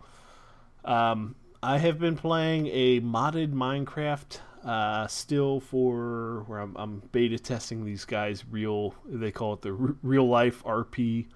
um, 0.86 1.36
I 1.62 1.80
have 1.80 2.00
been 2.00 2.16
playing 2.16 2.68
a 2.68 3.02
modded 3.02 3.52
Minecraft 3.52 4.40
uh, 4.64 5.08
still 5.08 5.60
for 5.60 6.44
where 6.48 6.60
I'm, 6.60 6.76
I'm 6.78 7.02
beta 7.12 7.40
testing 7.40 7.84
these 7.84 8.06
guys. 8.06 8.46
Real, 8.50 8.94
they 9.06 9.32
call 9.32 9.54
it 9.54 9.62
the 9.62 9.72
r- 9.72 9.96
real 10.04 10.28
life 10.28 10.64
RP 10.64 11.28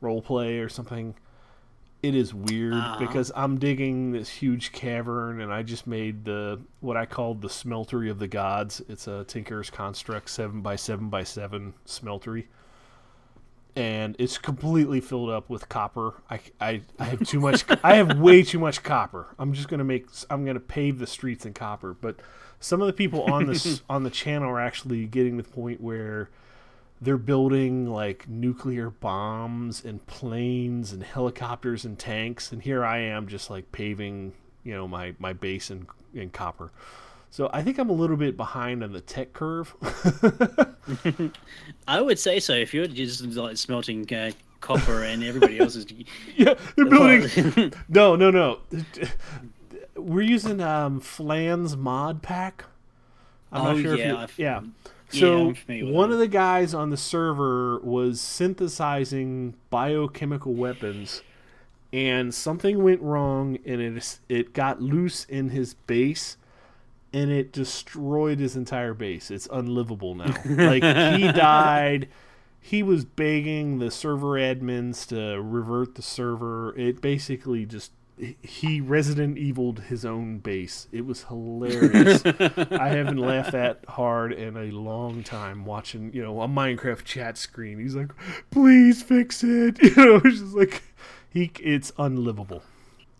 role 0.00 0.20
play 0.20 0.58
or 0.58 0.68
something. 0.68 1.14
It 2.04 2.14
is 2.14 2.34
weird 2.34 2.74
Ah. 2.76 2.96
because 2.98 3.32
I'm 3.34 3.58
digging 3.58 4.12
this 4.12 4.28
huge 4.28 4.72
cavern 4.72 5.40
and 5.40 5.50
I 5.52 5.62
just 5.62 5.86
made 5.86 6.24
the 6.26 6.60
what 6.80 6.96
I 6.98 7.06
called 7.06 7.40
the 7.40 7.48
smeltery 7.48 8.10
of 8.10 8.18
the 8.18 8.28
gods. 8.28 8.82
It's 8.88 9.06
a 9.06 9.24
Tinker's 9.24 9.70
Construct 9.70 10.28
seven 10.28 10.60
by 10.60 10.76
seven 10.76 11.08
by 11.08 11.24
seven 11.24 11.72
smeltery, 11.86 12.44
and 13.76 14.14
it's 14.18 14.38
completely 14.38 15.00
filled 15.00 15.30
up 15.30 15.48
with 15.48 15.68
copper. 15.68 16.14
I, 16.30 16.40
I, 16.60 16.82
I 16.98 17.04
have 17.04 17.26
too 17.26 17.40
much. 17.40 17.64
I 17.82 17.96
have 17.96 18.18
way 18.18 18.42
too 18.42 18.58
much 18.58 18.82
copper. 18.82 19.34
I'm 19.38 19.52
just 19.52 19.68
gonna 19.68 19.84
make. 19.84 20.06
I'm 20.28 20.44
gonna 20.44 20.60
pave 20.60 20.98
the 20.98 21.06
streets 21.06 21.46
in 21.46 21.54
copper. 21.54 21.94
But 21.94 22.16
some 22.60 22.80
of 22.80 22.86
the 22.86 22.92
people 22.92 23.22
on 23.24 23.46
this 23.46 23.82
on 23.88 24.02
the 24.02 24.10
channel 24.10 24.50
are 24.50 24.60
actually 24.60 25.06
getting 25.06 25.38
to 25.38 25.42
the 25.42 25.48
point 25.48 25.80
where 25.80 26.28
they're 27.00 27.16
building 27.18 27.90
like 27.90 28.28
nuclear 28.28 28.88
bombs 28.90 29.84
and 29.84 30.04
planes 30.06 30.92
and 30.92 31.02
helicopters 31.02 31.84
and 31.84 31.98
tanks 31.98 32.50
and 32.52 32.62
here 32.62 32.84
i 32.84 32.98
am 32.98 33.26
just 33.26 33.50
like 33.50 33.70
paving 33.72 34.32
you 34.62 34.72
know 34.72 34.86
my 34.88 35.14
my 35.18 35.32
base 35.32 35.70
in, 35.70 35.86
in 36.14 36.30
copper. 36.30 36.70
So 37.30 37.50
i 37.52 37.62
think 37.62 37.78
i'm 37.78 37.90
a 37.90 37.94
little 37.94 38.16
bit 38.16 38.36
behind 38.36 38.82
on 38.84 38.92
the 38.92 39.00
tech 39.00 39.32
curve. 39.32 39.74
I 41.88 42.00
would 42.00 42.18
say 42.18 42.40
so. 42.40 42.52
If 42.52 42.72
you're 42.74 42.86
just 42.86 43.22
like 43.22 43.56
smelting 43.56 44.12
uh, 44.14 44.30
copper 44.60 45.02
and 45.02 45.22
everybody 45.24 45.58
else 45.58 45.76
is. 45.76 45.86
yeah 46.36 46.54
they're 46.76 46.86
building 46.86 47.72
no 47.88 48.16
no 48.16 48.30
no. 48.30 48.60
We're 49.96 50.22
using 50.22 50.60
um 50.60 51.00
flans 51.00 51.76
mod 51.76 52.22
pack. 52.22 52.64
I'm 53.52 53.60
Oh, 53.62 53.72
not 53.72 53.82
sure 53.82 53.96
yeah, 53.96 54.02
if 54.04 54.08
you, 54.08 54.16
I've- 54.16 54.42
yeah 54.42 54.60
Yeah, 54.60 54.68
so 55.14 55.46
with 55.46 55.82
one 55.82 56.12
of 56.12 56.18
the 56.18 56.28
guys 56.28 56.74
on 56.74 56.90
the 56.90 56.96
server 56.96 57.78
was 57.80 58.20
synthesizing 58.20 59.54
biochemical 59.70 60.54
weapons 60.54 61.22
and 61.92 62.34
something 62.34 62.82
went 62.82 63.00
wrong 63.00 63.58
and 63.64 63.80
it 63.80 64.18
it 64.28 64.52
got 64.52 64.82
loose 64.82 65.24
in 65.24 65.50
his 65.50 65.74
base 65.74 66.36
and 67.14 67.30
it 67.30 67.52
destroyed 67.52 68.40
his 68.40 68.56
entire 68.56 68.92
base. 68.92 69.30
It's 69.30 69.46
unlivable 69.52 70.16
now. 70.16 70.34
like 70.44 70.82
he 70.82 71.30
died. 71.30 72.08
He 72.60 72.82
was 72.82 73.04
begging 73.04 73.78
the 73.78 73.90
server 73.90 74.32
admins 74.32 75.06
to 75.08 75.40
revert 75.40 75.94
the 75.94 76.02
server. 76.02 76.76
It 76.76 77.00
basically 77.00 77.66
just 77.66 77.92
he 78.42 78.80
Resident 78.80 79.36
Eviled 79.38 79.80
his 79.80 80.04
own 80.04 80.38
base. 80.38 80.86
It 80.92 81.04
was 81.04 81.24
hilarious. 81.24 82.22
I 82.26 82.88
haven't 82.88 83.16
laughed 83.18 83.52
that 83.52 83.80
hard 83.88 84.32
in 84.32 84.56
a 84.56 84.70
long 84.70 85.22
time 85.24 85.64
watching, 85.64 86.12
you 86.14 86.22
know, 86.22 86.40
a 86.40 86.46
Minecraft 86.48 87.04
chat 87.04 87.36
screen. 87.36 87.78
He's 87.80 87.96
like, 87.96 88.12
"Please 88.50 89.02
fix 89.02 89.42
it." 89.42 89.78
You 89.82 89.94
know, 89.96 90.20
it's 90.24 90.38
just 90.40 90.54
like 90.54 90.82
he 91.28 91.50
it's 91.60 91.92
unlivable. 91.98 92.62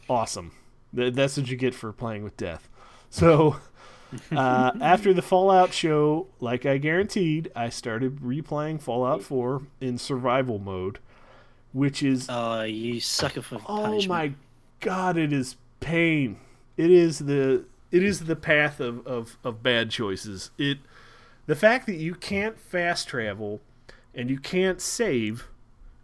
Awesome. 0.08 0.52
Th- 0.94 1.12
That's 1.12 1.36
what 1.36 1.48
you 1.50 1.56
get 1.56 1.74
for 1.74 1.92
playing 1.92 2.22
with 2.22 2.36
death. 2.36 2.68
So, 3.10 3.56
uh, 4.32 4.72
after 4.80 5.12
the 5.12 5.22
Fallout 5.22 5.72
show, 5.72 6.28
like 6.38 6.66
I 6.66 6.78
guaranteed, 6.78 7.50
I 7.56 7.68
started 7.68 8.20
replaying 8.20 8.80
Fallout 8.80 9.22
4 9.22 9.62
in 9.80 9.98
survival 9.98 10.58
mode, 10.60 11.00
which 11.72 12.02
is 12.02 12.26
Oh, 12.30 12.62
you 12.62 13.00
sucker 13.00 13.42
for 13.42 13.56
oh 13.56 13.82
punishment. 13.82 14.08
my 14.08 14.32
god, 14.84 15.16
it 15.16 15.32
is 15.32 15.56
pain. 15.80 16.38
It 16.76 16.90
is 16.90 17.20
the 17.20 17.64
it 17.90 18.02
is 18.02 18.20
the 18.24 18.36
path 18.36 18.80
of, 18.80 19.06
of, 19.06 19.38
of 19.42 19.62
bad 19.62 19.90
choices. 19.90 20.50
It 20.58 20.78
the 21.46 21.56
fact 21.56 21.86
that 21.86 21.96
you 21.96 22.14
can't 22.14 22.58
fast 22.58 23.08
travel 23.08 23.60
and 24.14 24.30
you 24.30 24.38
can't 24.38 24.80
save, 24.80 25.48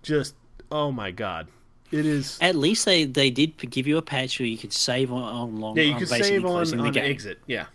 just 0.02 0.34
oh 0.72 0.90
my 0.90 1.10
god, 1.10 1.48
it 1.92 2.06
is. 2.06 2.38
At 2.40 2.56
least 2.56 2.84
they, 2.86 3.04
they 3.04 3.30
did 3.30 3.56
give 3.70 3.86
you 3.86 3.98
a 3.98 4.02
patch 4.02 4.38
where 4.38 4.46
you 4.46 4.58
could 4.58 4.72
save 4.72 5.12
on, 5.12 5.22
on 5.22 5.60
long. 5.60 5.76
Yeah, 5.76 5.84
you 5.84 5.92
on 5.94 5.98
can 5.98 6.06
save 6.06 6.44
on, 6.44 6.80
on 6.80 6.96
exit. 6.96 7.40
Yeah, 7.46 7.66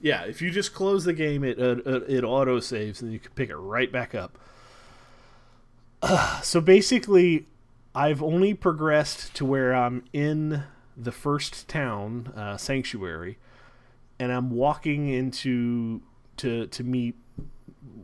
yeah. 0.00 0.24
If 0.24 0.42
you 0.42 0.50
just 0.50 0.74
close 0.74 1.04
the 1.04 1.14
game, 1.14 1.42
it 1.44 1.58
uh, 1.58 1.76
uh, 1.86 2.00
it 2.06 2.22
auto 2.22 2.60
saves, 2.60 3.00
and 3.02 3.12
you 3.12 3.18
can 3.18 3.32
pick 3.32 3.48
it 3.48 3.56
right 3.56 3.90
back 3.90 4.14
up. 4.14 4.38
so 6.42 6.60
basically, 6.60 7.46
I've 7.94 8.22
only 8.22 8.54
progressed 8.54 9.34
to 9.34 9.44
where 9.44 9.74
I'm 9.74 10.04
in 10.12 10.64
the 10.96 11.12
first 11.12 11.68
town, 11.68 12.32
uh, 12.36 12.56
Sanctuary, 12.56 13.38
and 14.18 14.32
I'm 14.32 14.50
walking 14.50 15.08
into 15.08 16.02
to 16.38 16.66
to 16.66 16.84
meet 16.84 17.16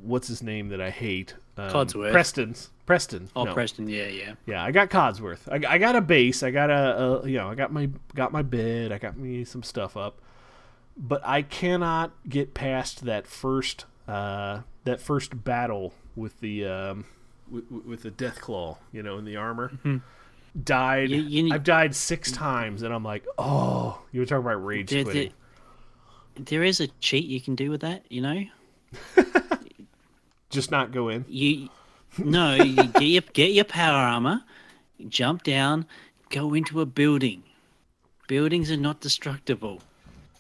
what's 0.03 0.29
his 0.29 0.43
name 0.43 0.69
that 0.69 0.81
I 0.81 0.91
hate. 0.91 1.35
Um, 1.57 1.71
Codsworth. 1.71 2.13
Preston's 2.13 2.71
Preston. 2.87 3.29
Oh, 3.35 3.45
no. 3.45 3.53
Preston, 3.53 3.89
yeah, 3.89 4.07
yeah. 4.07 4.35
Yeah, 4.47 4.63
I 4.63 4.71
got 4.71 4.91
Codsworth. 4.91 5.49
I, 5.51 5.75
I 5.75 5.79
got 5.79 5.97
a 5.97 6.01
base. 6.01 6.43
I 6.43 6.53
got 6.53 6.71
a, 6.71 7.23
a 7.23 7.29
you 7.29 7.37
know 7.37 7.51
I 7.51 7.55
got 7.55 7.73
my 7.73 7.91
got 8.15 8.33
my 8.33 8.43
bed. 8.43 8.93
I 8.93 8.99
got 8.99 9.17
me 9.17 9.45
some 9.45 9.63
stuff 9.63 9.97
up, 9.97 10.21
but 10.97 11.21
I 11.25 11.43
cannot 11.43 12.13
get 12.29 12.55
past 12.55 13.05
that 13.05 13.27
first 13.27 13.85
uh, 14.07 14.61
that 14.85 15.01
first 15.01 15.45
battle 15.45 15.95
with 16.15 16.41
the 16.41 16.65
um, 16.65 17.05
with, 17.51 17.65
with 17.71 18.03
the 18.03 18.11
death 18.11 18.41
claw. 18.41 18.79
You 18.93 19.03
know, 19.03 19.19
in 19.19 19.25
the 19.25 19.37
armor. 19.37 19.71
Mm-hmm. 19.71 19.97
Died. 20.63 21.11
You- 21.11 21.21
you 21.23 21.53
I've 21.55 21.65
died 21.65 21.95
six 21.95 22.33
times, 22.33 22.83
and 22.83 22.93
I'm 22.95 23.05
like, 23.05 23.25
oh, 23.39 24.01
you 24.13 24.21
were 24.21 24.27
talking 24.27 24.45
about 24.47 24.65
rage 24.65 24.91
There, 24.91 25.05
quitting. 25.05 25.23
there- 25.29 25.33
there 26.39 26.63
is 26.65 26.81
a 26.81 26.87
cheat 27.01 27.25
you 27.27 27.41
can 27.41 27.55
do 27.55 27.71
with 27.71 27.81
that, 27.81 28.05
you 28.11 28.21
know. 28.21 28.45
Just 30.51 30.71
not 30.71 30.93
go 30.93 31.09
in. 31.09 31.25
You 31.29 31.69
no, 32.19 32.55
you 32.55 32.75
get 32.85 33.03
your 33.03 33.23
get 33.33 33.53
your 33.53 33.65
power 33.65 33.97
armor, 33.99 34.43
jump 35.09 35.43
down, 35.43 35.87
go 36.31 36.55
into 36.55 36.81
a 36.81 36.87
building. 36.87 37.43
Buildings 38.29 38.71
are 38.71 38.77
not 38.77 39.01
destructible. 39.01 39.81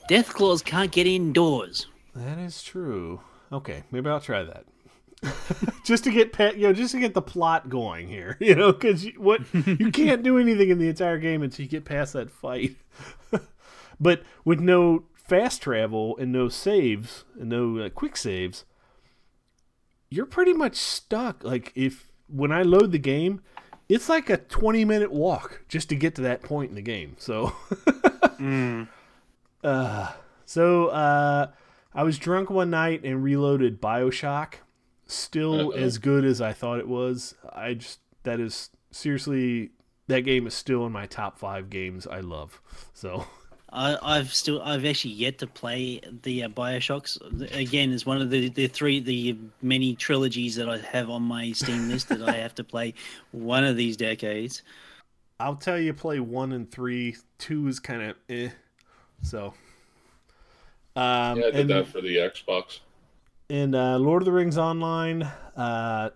Death 0.08 0.32
claws 0.34 0.62
can't 0.62 0.90
get 0.92 1.06
indoors. 1.06 1.86
That 2.14 2.38
is 2.38 2.62
true. 2.62 3.20
Okay, 3.52 3.82
maybe 3.90 4.08
I'll 4.08 4.20
try 4.20 4.42
that. 4.44 4.64
just 5.84 6.04
to 6.04 6.10
get 6.10 6.32
pet, 6.32 6.56
you 6.56 6.66
know, 6.66 6.72
just 6.72 6.92
to 6.92 7.00
get 7.00 7.14
the 7.14 7.22
plot 7.22 7.68
going 7.68 8.08
here, 8.08 8.36
you 8.40 8.54
know, 8.54 8.72
because 8.72 9.04
you, 9.04 9.12
what 9.18 9.42
you 9.52 9.90
can't 9.90 10.22
do 10.22 10.38
anything 10.38 10.70
in 10.70 10.78
the 10.78 10.88
entire 10.88 11.18
game 11.18 11.42
until 11.42 11.64
you 11.64 11.70
get 11.70 11.84
past 11.84 12.12
that 12.12 12.30
fight. 12.30 12.76
but 14.00 14.22
with 14.44 14.60
no 14.60 15.04
fast 15.14 15.62
travel 15.62 16.16
and 16.18 16.32
no 16.32 16.48
saves 16.48 17.24
and 17.38 17.48
no 17.48 17.78
uh, 17.78 17.88
quick 17.88 18.16
saves, 18.16 18.64
you're 20.10 20.26
pretty 20.26 20.52
much 20.52 20.76
stuck. 20.76 21.42
Like 21.42 21.72
if 21.74 22.10
when 22.28 22.52
I 22.52 22.62
load 22.62 22.92
the 22.92 22.98
game, 22.98 23.40
it's 23.88 24.08
like 24.08 24.28
a 24.30 24.36
20 24.36 24.84
minute 24.84 25.12
walk 25.12 25.62
just 25.68 25.88
to 25.88 25.96
get 25.96 26.14
to 26.16 26.22
that 26.22 26.42
point 26.42 26.70
in 26.70 26.76
the 26.76 26.82
game. 26.82 27.16
So. 27.18 27.54
Uh, 29.66 30.12
so 30.44 30.86
uh, 30.88 31.48
I 31.92 32.02
was 32.04 32.18
drunk 32.18 32.50
one 32.50 32.70
night 32.70 33.02
and 33.04 33.22
reloaded 33.22 33.80
Bioshock. 33.80 34.54
Still 35.06 35.68
Uh-oh. 35.68 35.70
as 35.72 35.98
good 35.98 36.24
as 36.24 36.40
I 36.40 36.52
thought 36.52 36.78
it 36.80 36.88
was. 36.88 37.34
I 37.52 37.74
just 37.74 38.00
that 38.24 38.40
is 38.40 38.70
seriously 38.90 39.70
that 40.08 40.20
game 40.22 40.46
is 40.46 40.54
still 40.54 40.84
in 40.86 40.92
my 40.92 41.06
top 41.06 41.38
five 41.38 41.70
games 41.70 42.06
I 42.06 42.20
love. 42.20 42.60
So 42.92 43.24
I, 43.72 43.96
I've 44.02 44.32
still 44.34 44.60
I've 44.62 44.84
actually 44.84 45.14
yet 45.14 45.38
to 45.38 45.46
play 45.46 46.00
the 46.22 46.44
uh, 46.44 46.48
Bioshocks. 46.48 47.18
Again, 47.56 47.92
it's 47.92 48.04
one 48.06 48.20
of 48.20 48.30
the, 48.30 48.48
the 48.48 48.66
three 48.66 48.98
the 49.00 49.36
many 49.62 49.94
trilogies 49.94 50.56
that 50.56 50.68
I 50.68 50.78
have 50.78 51.08
on 51.10 51.22
my 51.22 51.52
Steam 51.52 51.88
list 51.88 52.08
that 52.08 52.22
I 52.22 52.32
have 52.32 52.54
to 52.56 52.64
play 52.64 52.94
one 53.32 53.64
of 53.64 53.76
these 53.76 53.96
decades. 53.96 54.62
I'll 55.38 55.56
tell 55.56 55.78
you, 55.78 55.92
play 55.92 56.18
one 56.18 56.52
and 56.52 56.70
three. 56.70 57.16
Two 57.38 57.68
is 57.68 57.78
kind 57.78 58.02
of 58.02 58.16
eh. 58.28 58.48
So. 59.22 59.54
Um, 60.96 61.38
Yeah, 61.38 61.46
I 61.46 61.50
did 61.50 61.54
and- 61.56 61.70
that 61.70 61.86
for 61.88 62.00
the 62.00 62.16
Xbox. 62.16 62.80
And 63.48 63.74
uh, 63.74 63.98
Lord 63.98 64.22
of 64.22 64.26
the 64.26 64.32
Rings 64.32 64.58
Online, 64.58 65.22
uh, 65.56 66.10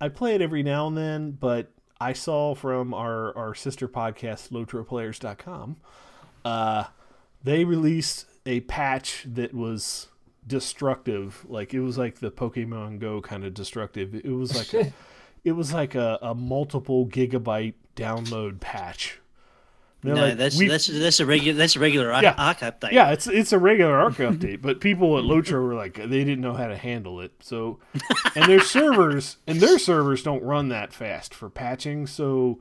I 0.00 0.08
play 0.08 0.34
it 0.34 0.42
every 0.42 0.62
now 0.62 0.86
and 0.86 0.96
then, 0.96 1.30
but 1.32 1.72
I 2.00 2.12
saw 2.12 2.54
from 2.54 2.92
our, 2.92 3.36
our 3.36 3.54
sister 3.54 3.88
podcast, 3.88 4.50
LotroPlayers.com, 4.50 5.76
uh, 6.44 6.84
they 7.42 7.64
released 7.64 8.26
a 8.44 8.60
patch 8.60 9.24
that 9.26 9.54
was 9.54 10.08
destructive. 10.46 11.46
Like 11.48 11.72
it 11.72 11.80
was 11.80 11.96
like 11.96 12.16
the 12.20 12.30
Pokemon 12.30 12.98
Go 12.98 13.22
kind 13.22 13.44
of 13.44 13.54
destructive. 13.54 14.14
It 14.14 14.32
was 14.32 14.54
like 14.54 14.74
a, 14.74 14.92
it 15.44 15.52
was 15.52 15.72
like 15.72 15.94
a, 15.94 16.18
a 16.20 16.34
multiple 16.34 17.06
gigabyte 17.06 17.74
download 17.96 18.60
patch. 18.60 19.20
They're 20.04 20.14
no, 20.14 20.26
like, 20.28 20.36
that's 20.36 20.56
"We've- 20.58 20.70
that's 20.70 20.86
that's 20.86 21.18
a 21.18 21.26
regular 21.26 21.56
that's 21.58 21.74
a 21.76 21.80
regular 21.80 22.12
ar- 22.12 22.22
Yeah. 22.22 22.34
Ark 22.36 22.58
update. 22.58 22.92
yeah, 22.92 23.10
it's 23.10 23.26
it's 23.26 23.52
a 23.52 23.58
regular 23.58 23.96
Ark 23.96 24.14
update, 24.18 24.60
but 24.62 24.78
people 24.80 25.16
at 25.18 25.24
Lotro 25.24 25.62
were 25.66 25.74
like 25.74 25.94
they 25.96 26.06
didn't 26.24 26.42
know 26.42 26.52
how 26.52 26.66
to 26.68 26.76
handle 26.76 27.20
it. 27.22 27.32
So, 27.40 27.80
and 28.36 28.44
their 28.44 28.60
servers 28.60 29.38
and 29.46 29.60
their 29.60 29.78
servers 29.78 30.22
don't 30.22 30.42
run 30.42 30.68
that 30.68 30.92
fast 30.92 31.32
for 31.34 31.48
patching. 31.48 32.06
So, 32.06 32.60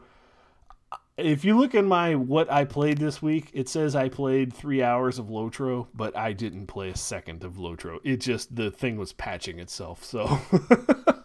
if 1.18 1.44
you 1.44 1.58
look 1.60 1.76
in 1.76 1.86
my 1.86 2.16
what 2.16 2.50
I 2.50 2.64
played 2.64 2.98
this 2.98 3.22
week, 3.22 3.50
it 3.54 3.68
says 3.68 3.94
I 3.96 4.08
played 4.08 4.54
three 4.54 4.82
hours 4.82 5.20
of 5.20 5.26
Lotro, 5.28 5.88
but 5.94 6.16
I 6.18 6.32
didn't 6.32 6.68
play 6.68 6.90
a 6.92 6.96
second 6.96 7.44
of 7.44 7.56
Lotro. 7.58 8.00
It 8.06 8.22
just 8.22 8.56
the 8.56 8.72
thing 8.72 8.96
was 8.98 9.12
patching 9.12 9.60
itself. 9.60 10.04
So, 10.06 10.40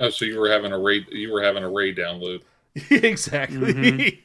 Oh, 0.00 0.10
so 0.10 0.24
you 0.24 0.38
were 0.40 0.50
having 0.50 0.72
a 0.72 0.78
raid. 0.78 1.06
You 1.10 1.32
were 1.32 1.42
having 1.42 1.62
a 1.62 1.70
raid 1.70 1.96
download. 1.96 2.42
exactly. 2.90 3.72
Mm-hmm. 3.72 4.20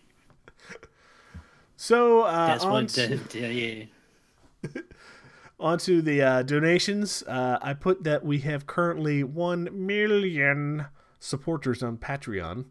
So 1.81 2.23
uh, 2.23 2.47
that's 2.47 2.65
on 2.65 2.87
to- 2.87 3.19
yeah. 3.39 4.81
onto 5.57 6.01
the 6.01 6.21
uh, 6.21 6.43
donations. 6.43 7.23
Uh, 7.23 7.57
I 7.61 7.73
put 7.73 8.03
that 8.03 8.25
we 8.25 8.39
have 8.39 8.67
currently 8.67 9.23
1 9.23 9.69
million 9.71 10.87
supporters 11.21 11.81
on 11.81 11.95
Patreon. 11.97 12.65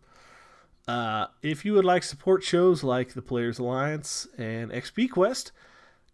Uh, 0.86 1.28
if 1.42 1.64
you 1.64 1.72
would 1.72 1.86
like 1.86 2.02
support 2.02 2.42
shows 2.42 2.84
like 2.84 3.14
the 3.14 3.22
Players 3.22 3.58
Alliance 3.58 4.28
and 4.36 4.70
XP 4.70 5.10
Quest, 5.10 5.52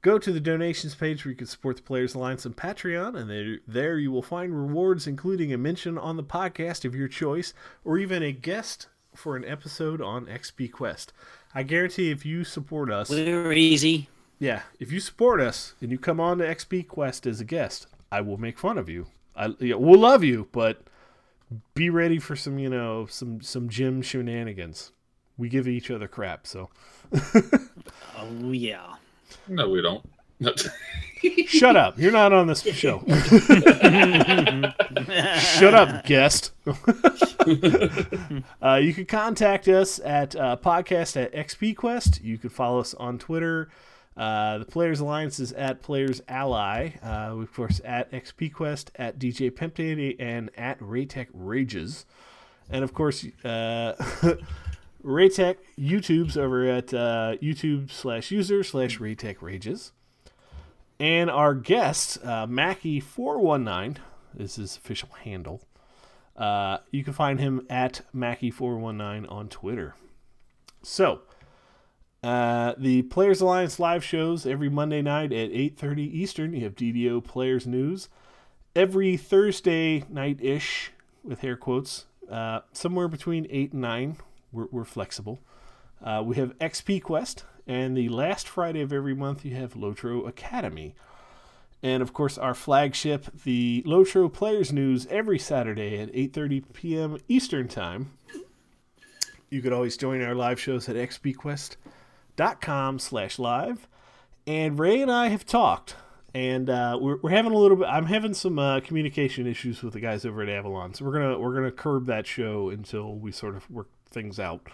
go 0.02 0.16
to 0.16 0.30
the 0.30 0.38
donations 0.38 0.94
page 0.94 1.24
where 1.24 1.32
you 1.32 1.36
can 1.36 1.48
support 1.48 1.76
the 1.76 1.82
Players 1.82 2.14
Alliance 2.14 2.46
on 2.46 2.54
Patreon, 2.54 3.16
and 3.16 3.28
there, 3.28 3.58
there 3.66 3.98
you 3.98 4.12
will 4.12 4.22
find 4.22 4.54
rewards, 4.56 5.08
including 5.08 5.52
a 5.52 5.58
mention 5.58 5.98
on 5.98 6.16
the 6.16 6.22
podcast 6.22 6.84
of 6.84 6.94
your 6.94 7.08
choice, 7.08 7.54
or 7.84 7.98
even 7.98 8.22
a 8.22 8.30
guest 8.30 8.86
for 9.16 9.34
an 9.34 9.44
episode 9.44 10.00
on 10.00 10.26
XP 10.26 10.70
Quest. 10.70 11.12
I 11.54 11.62
guarantee 11.62 12.10
if 12.10 12.26
you 12.26 12.44
support 12.44 12.90
us, 12.90 13.10
We're 13.10 13.52
easy. 13.52 14.08
yeah, 14.38 14.62
if 14.80 14.90
you 14.90 15.00
support 15.00 15.40
us 15.40 15.74
and 15.80 15.90
you 15.90 15.98
come 15.98 16.18
on 16.20 16.38
to 16.38 16.44
XP 16.46 16.88
Quest 16.88 17.26
as 17.26 17.40
a 17.40 17.44
guest, 17.44 17.86
I 18.10 18.20
will 18.22 18.38
make 18.38 18.58
fun 18.58 18.76
of 18.78 18.88
you. 18.88 19.06
I 19.36 19.54
yeah, 19.60 19.76
we'll 19.76 20.00
love 20.00 20.24
you, 20.24 20.48
but 20.52 20.82
be 21.74 21.90
ready 21.90 22.18
for 22.18 22.34
some, 22.36 22.58
you 22.58 22.68
know, 22.70 23.06
some 23.06 23.40
some 23.40 23.68
gym 23.68 24.02
shenanigans. 24.02 24.90
We 25.36 25.48
give 25.48 25.66
each 25.68 25.90
other 25.90 26.06
crap, 26.08 26.46
so 26.46 26.70
Oh 28.16 28.52
yeah. 28.52 28.94
No, 29.48 29.68
we 29.68 29.82
don't. 29.82 30.04
shut 31.46 31.76
up. 31.76 31.98
You're 31.98 32.12
not 32.12 32.32
on 32.32 32.46
this 32.46 32.62
show. 32.62 33.02
shut 35.38 35.74
up, 35.74 36.04
guest. 36.04 36.52
uh, 38.62 38.80
you 38.82 38.94
can 38.94 39.06
contact 39.06 39.68
us 39.68 39.98
at 40.00 40.36
uh, 40.36 40.56
podcast 40.56 41.20
at 41.20 41.32
XPQuest. 41.32 42.22
You 42.22 42.38
can 42.38 42.50
follow 42.50 42.80
us 42.80 42.94
on 42.94 43.18
Twitter. 43.18 43.70
Uh, 44.16 44.58
the 44.58 44.64
Players 44.64 45.00
Alliance 45.00 45.40
is 45.40 45.52
at 45.52 45.82
Players 45.82 46.22
Ally. 46.28 46.92
Uh, 47.02 47.36
of 47.40 47.52
course, 47.52 47.80
at 47.84 48.12
XPQuest, 48.12 48.90
at 48.96 49.18
DJ 49.18 49.50
Pimpdaddy, 49.50 50.16
and 50.18 50.50
at 50.56 50.78
Raytech 50.80 51.28
Rages. 51.32 52.06
And 52.70 52.84
of 52.84 52.94
course, 52.94 53.26
uh, 53.44 53.94
Raytech 55.04 55.56
YouTube's 55.78 56.36
over 56.36 56.64
at 56.66 56.94
uh, 56.94 57.36
YouTube 57.42 57.90
slash 57.90 58.30
user 58.30 58.62
slash 58.62 58.98
Raytech 58.98 59.42
Rages. 59.42 59.92
And 60.98 61.30
our 61.30 61.54
guest, 61.54 62.18
uh, 62.22 62.46
Mackie419, 62.46 63.96
is 64.38 64.56
his 64.56 64.76
official 64.76 65.10
handle. 65.22 65.62
Uh, 66.36 66.78
you 66.90 67.04
can 67.04 67.12
find 67.12 67.40
him 67.40 67.66
at 67.70 68.02
Mackie419 68.14 69.30
on 69.30 69.48
Twitter. 69.48 69.94
So, 70.82 71.22
uh, 72.22 72.74
the 72.78 73.02
Players 73.02 73.40
Alliance 73.40 73.78
live 73.78 74.02
shows 74.02 74.46
every 74.46 74.68
Monday 74.68 75.02
night 75.02 75.32
at 75.32 75.50
8.30 75.50 75.98
Eastern. 75.98 76.54
You 76.54 76.64
have 76.64 76.74
DDO 76.74 77.22
Players 77.22 77.66
News. 77.66 78.08
Every 78.74 79.16
Thursday 79.16 80.04
night-ish, 80.08 80.90
with 81.22 81.40
hair 81.40 81.56
quotes, 81.56 82.06
uh, 82.30 82.60
somewhere 82.72 83.08
between 83.08 83.46
8 83.50 83.72
and 83.72 83.82
9. 83.82 84.16
We're, 84.52 84.66
we're 84.70 84.84
flexible. 84.84 85.40
Uh, 86.02 86.22
we 86.24 86.36
have 86.36 86.58
XP 86.58 87.02
Quest, 87.02 87.44
and 87.66 87.96
the 87.96 88.08
last 88.08 88.48
Friday 88.48 88.80
of 88.80 88.92
every 88.92 89.14
month 89.14 89.44
you 89.44 89.54
have 89.56 89.74
Lotro 89.74 90.26
Academy. 90.28 90.94
And 91.82 92.02
of 92.02 92.12
course, 92.14 92.38
our 92.38 92.54
flagship, 92.54 93.26
the 93.44 93.82
Lotro 93.86 94.32
Players 94.32 94.72
News, 94.72 95.06
every 95.10 95.38
Saturday 95.38 95.98
at 95.98 96.12
8:30 96.12 96.72
p.m. 96.72 97.18
Eastern 97.28 97.68
Time. 97.68 98.12
You 99.50 99.62
could 99.62 99.72
always 99.72 99.96
join 99.96 100.20
our 100.22 100.34
live 100.34 100.58
shows 100.58 100.88
at 100.88 100.96
xpquest.com 100.96 102.98
slash 102.98 103.38
live. 103.38 103.86
And 104.46 104.78
Ray 104.78 105.00
and 105.00 105.12
I 105.12 105.28
have 105.28 105.46
talked, 105.46 105.94
and 106.34 106.68
uh, 106.68 106.98
we're 107.00 107.18
we're 107.22 107.30
having 107.30 107.52
a 107.52 107.58
little 107.58 107.76
bit. 107.76 107.86
I'm 107.86 108.06
having 108.06 108.34
some 108.34 108.58
uh, 108.58 108.80
communication 108.80 109.46
issues 109.46 109.82
with 109.82 109.92
the 109.92 110.00
guys 110.00 110.24
over 110.24 110.42
at 110.42 110.48
Avalon, 110.48 110.94
so 110.94 111.04
we're 111.04 111.12
gonna 111.12 111.38
we're 111.38 111.54
gonna 111.54 111.70
curb 111.70 112.06
that 112.06 112.26
show 112.26 112.70
until 112.70 113.14
we 113.14 113.30
sort 113.30 113.56
of 113.56 113.70
work 113.70 113.88
things 114.10 114.40
out. 114.40 114.66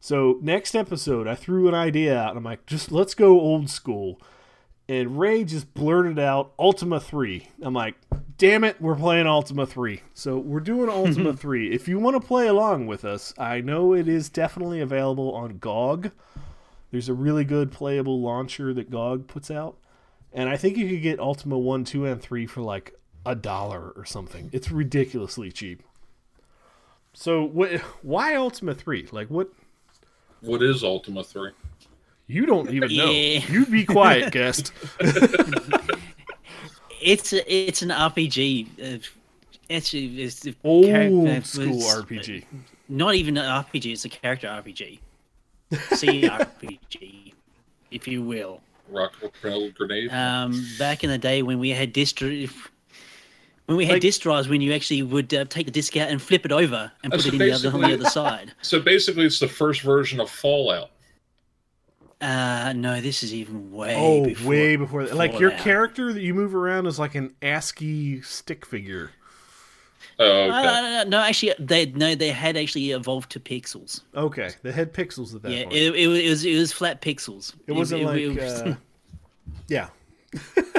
So 0.00 0.38
next 0.40 0.74
episode, 0.74 1.26
I 1.26 1.34
threw 1.34 1.68
an 1.68 1.74
idea 1.74 2.16
out, 2.16 2.30
and 2.30 2.38
I'm 2.38 2.44
like, 2.44 2.66
just 2.66 2.92
let's 2.92 3.14
go 3.14 3.40
old 3.40 3.68
school. 3.68 4.20
And 4.88 5.18
Ray 5.18 5.44
just 5.44 5.74
blurted 5.74 6.18
out 6.18 6.52
Ultima 6.58 6.98
3. 6.98 7.48
I'm 7.60 7.74
like, 7.74 7.96
damn 8.38 8.64
it, 8.64 8.80
we're 8.80 8.96
playing 8.96 9.26
Ultima 9.26 9.66
3. 9.66 10.00
So 10.14 10.38
we're 10.38 10.60
doing 10.60 10.88
Ultima 10.88 11.32
3. 11.36 11.72
If 11.72 11.88
you 11.88 11.98
want 11.98 12.20
to 12.20 12.26
play 12.26 12.46
along 12.46 12.86
with 12.86 13.04
us, 13.04 13.34
I 13.36 13.60
know 13.60 13.92
it 13.92 14.08
is 14.08 14.30
definitely 14.30 14.80
available 14.80 15.34
on 15.34 15.58
GOG. 15.58 16.12
There's 16.90 17.10
a 17.10 17.14
really 17.14 17.44
good 17.44 17.70
playable 17.70 18.22
launcher 18.22 18.72
that 18.72 18.90
GOG 18.90 19.26
puts 19.26 19.50
out. 19.50 19.76
And 20.32 20.48
I 20.48 20.56
think 20.56 20.78
you 20.78 20.88
could 20.88 21.02
get 21.02 21.20
Ultima 21.20 21.58
1, 21.58 21.84
2, 21.84 22.06
and 22.06 22.22
3 22.22 22.46
for 22.46 22.62
like 22.62 22.94
a 23.26 23.34
dollar 23.34 23.90
or 23.90 24.06
something. 24.06 24.48
It's 24.52 24.70
ridiculously 24.70 25.52
cheap. 25.52 25.82
So 27.12 27.42
what 27.42 27.72
why 28.02 28.36
Ultima 28.36 28.74
3? 28.74 29.08
Like 29.12 29.28
what 29.28 29.50
What 30.40 30.62
is 30.62 30.84
Ultima 30.84 31.24
3? 31.24 31.50
you 32.30 32.44
don't 32.44 32.70
even 32.70 32.94
know. 32.94 33.10
Yeah. 33.10 33.40
You 33.48 33.64
be 33.66 33.84
quiet, 33.84 34.32
guest. 34.38 34.72
It's 37.00 37.32
a, 37.32 37.52
it's 37.52 37.82
an 37.82 37.88
RPG. 37.90 38.66
Uh, 38.78 38.98
it's, 39.68 39.94
it's 39.94 40.40
the 40.40 40.54
Old 40.64 40.86
character 40.86 41.40
school 41.44 41.76
was- 41.76 42.02
RPG. 42.04 42.44
Not 42.88 43.14
even 43.14 43.36
an 43.36 43.44
RPG. 43.44 43.92
It's 43.92 44.04
a 44.04 44.08
character 44.08 44.46
RPG. 44.48 44.98
CRPG, 45.72 47.32
if 47.90 48.08
you 48.08 48.22
will. 48.22 48.60
Rocket 48.90 49.18
propelled 49.20 49.74
grenade? 49.74 50.10
Um, 50.10 50.64
back 50.78 51.04
in 51.04 51.10
the 51.10 51.18
day 51.18 51.42
when 51.42 51.58
we 51.58 51.68
had 51.70 51.92
disc, 51.92 52.20
when 53.68 53.76
we 53.76 53.84
had 53.84 53.92
Like- 53.94 54.02
disc 54.02 54.22
drives, 54.22 54.48
when 54.48 54.62
you 54.62 54.72
actually 54.72 55.02
would 55.02 55.32
uh, 55.34 55.44
take 55.44 55.66
the 55.66 55.70
disc 55.72 55.94
out 55.98 56.08
and 56.08 56.22
flip 56.22 56.46
it 56.46 56.52
over 56.52 56.90
and 57.02 57.12
put 57.12 57.20
So 57.20 57.28
it 57.28 57.34
in 57.34 57.38
the 57.38 57.52
other 57.52 57.70
on 57.70 57.82
the 57.82 57.92
other 57.92 58.08
side. 58.08 58.52
so 58.62 58.80
basically, 58.80 59.26
it's 59.26 59.38
the 59.40 59.48
first 59.48 59.82
version 59.82 60.20
of 60.20 60.30
Fallout. 60.30 60.90
Uh, 62.22 62.72
no, 62.74 63.00
this 63.02 63.22
is 63.22 63.34
even 63.34 63.70
way. 63.70 63.94
Oh, 63.94 64.24
before, 64.24 64.48
way 64.50 64.76
before 64.76 65.04
that. 65.04 65.14
Like 65.14 65.38
your 65.38 65.50
character 65.50 66.14
that 66.14 66.22
you 66.22 66.32
move 66.32 66.54
around 66.54 66.86
is 66.86 66.98
like 66.98 67.14
an 67.14 67.34
ASCII 67.42 68.22
stick 68.22 68.64
figure. 68.64 69.10
Oh, 70.18 70.24
Uh, 70.24 70.44
okay. 70.46 70.50
no, 70.62 70.82
no, 71.04 71.04
no, 71.10 71.18
actually, 71.20 71.52
they 71.58 71.86
no, 71.86 72.14
they 72.14 72.30
had 72.30 72.56
actually 72.56 72.90
evolved 72.92 73.30
to 73.32 73.40
pixels. 73.40 74.00
Okay, 74.16 74.50
they 74.62 74.72
had 74.72 74.94
pixels 74.94 75.34
at 75.34 75.42
that 75.42 75.52
Yeah, 75.52 75.64
point. 75.64 75.76
it, 75.76 75.94
it, 75.94 76.06
was- 76.08 76.18
it 76.18 76.28
was 76.30 76.44
it 76.46 76.56
was 76.58 76.72
flat 76.72 77.02
pixels. 77.02 77.52
It 77.66 77.72
wasn't 77.72 78.02
like, 78.04 78.18
it, 78.18 78.28
was- 78.34 78.62
uh, 78.62 78.76
yeah, 79.68 79.88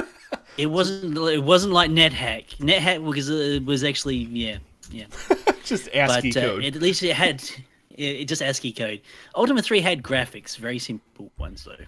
it 0.60 0.66
wasn't 0.66 1.16
it 1.16 1.42
wasn't 1.42 1.72
like 1.72 1.90
NetHack. 1.90 2.56
NetHack 2.58 3.02
was 3.02 3.30
uh, 3.30 3.60
was 3.64 3.82
actually 3.84 4.16
yeah 4.16 4.58
yeah. 4.90 5.06
just 5.64 5.88
ASCII 5.94 6.32
but 6.32 6.36
uh, 6.36 6.40
code. 6.40 6.64
at 6.64 6.74
least 6.76 7.02
it 7.02 7.14
had 7.14 7.42
it, 7.90 8.20
it 8.22 8.24
just 8.28 8.42
ASCII 8.42 8.72
code. 8.72 9.00
Ultima 9.34 9.62
Three 9.62 9.80
had 9.80 10.02
graphics, 10.02 10.56
very 10.56 10.78
simple 10.78 11.30
ones 11.38 11.64
though. 11.64 11.84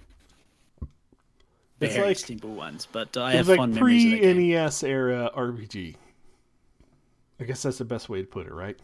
It's 1.80 1.94
Very 1.96 2.08
like- 2.08 2.18
simple 2.18 2.54
ones, 2.54 2.86
but 2.90 3.16
I 3.16 3.32
it 3.32 3.36
have 3.38 3.48
was 3.48 3.56
fond 3.56 3.72
like 3.72 3.80
memories 3.82 4.04
of 4.04 4.20
pre 4.20 4.20
that. 4.20 4.34
NES 4.64 4.82
era 4.84 5.30
RPG. 5.36 5.96
I 7.40 7.44
guess 7.44 7.62
that's 7.62 7.78
the 7.78 7.84
best 7.84 8.08
way 8.08 8.20
to 8.20 8.26
put 8.28 8.46
it, 8.46 8.52
right? 8.52 8.78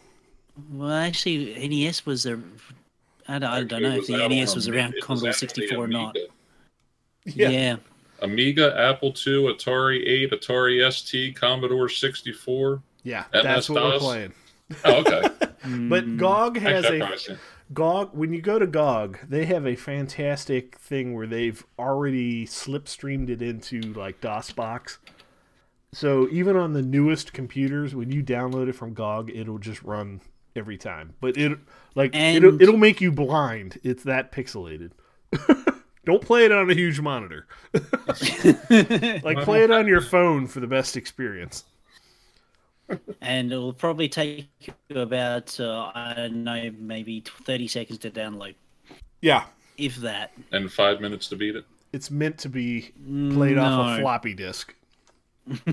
Well, 0.72 0.90
actually, 0.90 1.54
NES 1.68 2.04
was 2.04 2.26
a. 2.26 2.40
I 3.28 3.38
don't, 3.38 3.44
I 3.50 3.62
don't 3.62 3.82
know 3.82 3.92
if 3.92 4.08
the 4.08 4.16
NES 4.26 4.56
was 4.56 4.66
around 4.66 4.94
it 4.94 5.02
Commodore 5.04 5.32
64 5.32 5.78
or 5.78 5.86
not. 5.86 6.16
Amiga. 6.16 7.52
Yeah. 7.52 7.76
Amiga, 8.20 8.74
Apple 8.78 9.08
II, 9.08 9.52
Atari 9.54 10.06
8, 10.06 10.32
Atari 10.32 10.92
ST, 10.92 11.34
Commodore 11.36 11.88
64. 11.88 12.82
Yeah, 13.04 13.24
MS 13.32 13.42
that's 13.42 13.70
what 13.70 13.82
we're 13.82 13.98
playing. 13.98 14.32
Oh, 14.84 14.96
okay. 14.96 15.28
But 15.60 16.04
hmm. 16.04 16.16
GOG 16.18 16.58
has 16.58 16.84
Actually, 16.84 17.00
a 17.00 17.02
I've 17.02 17.08
probably 17.08 17.18
seen- 17.18 17.38
GOG, 17.74 18.14
when 18.14 18.32
you 18.32 18.40
go 18.40 18.58
to 18.58 18.66
GOG, 18.66 19.18
they 19.28 19.44
have 19.46 19.66
a 19.66 19.74
fantastic 19.76 20.78
thing 20.78 21.14
where 21.14 21.26
they've 21.26 21.62
already 21.78 22.46
slipstreamed 22.46 23.28
it 23.28 23.42
into 23.42 23.80
like 23.80 24.20
DOSBox. 24.20 24.98
So 25.92 26.28
even 26.30 26.56
on 26.56 26.72
the 26.72 26.82
newest 26.82 27.32
computers, 27.32 27.94
when 27.94 28.10
you 28.10 28.22
download 28.22 28.68
it 28.68 28.74
from 28.74 28.94
GOG, 28.94 29.30
it'll 29.34 29.58
just 29.58 29.82
run 29.82 30.20
every 30.54 30.78
time. 30.78 31.14
But 31.20 31.36
it 31.36 31.58
like 31.94 32.14
it'll 32.14 32.60
it'll 32.60 32.76
make 32.76 33.00
you 33.00 33.10
blind. 33.12 33.78
It's 33.82 34.04
that 34.04 34.32
pixelated. 34.32 34.92
Don't 36.08 36.22
play 36.22 36.46
it 36.46 36.52
on 36.52 36.70
a 36.70 36.74
huge 36.74 37.00
monitor. 37.02 37.46
like 37.74 39.42
play 39.42 39.62
it 39.62 39.70
on 39.70 39.86
your 39.86 40.00
phone 40.00 40.46
for 40.46 40.60
the 40.60 40.66
best 40.66 40.96
experience. 40.96 41.64
and 43.20 43.52
it'll 43.52 43.74
probably 43.74 44.08
take 44.08 44.48
you 44.88 45.00
about 45.02 45.60
uh, 45.60 45.92
I 45.94 46.14
don't 46.16 46.44
know 46.44 46.70
maybe 46.78 47.22
30 47.44 47.68
seconds 47.68 47.98
to 47.98 48.10
download, 48.10 48.54
Yeah, 49.20 49.44
if 49.76 49.96
that. 49.96 50.32
and 50.50 50.72
five 50.72 51.02
minutes 51.02 51.28
to 51.28 51.36
beat 51.36 51.56
it. 51.56 51.66
it's 51.92 52.10
meant 52.10 52.38
to 52.38 52.48
be 52.48 52.90
played 53.34 53.58
off 53.58 53.98
a 53.98 54.00
floppy 54.00 54.32
disk. 54.32 54.74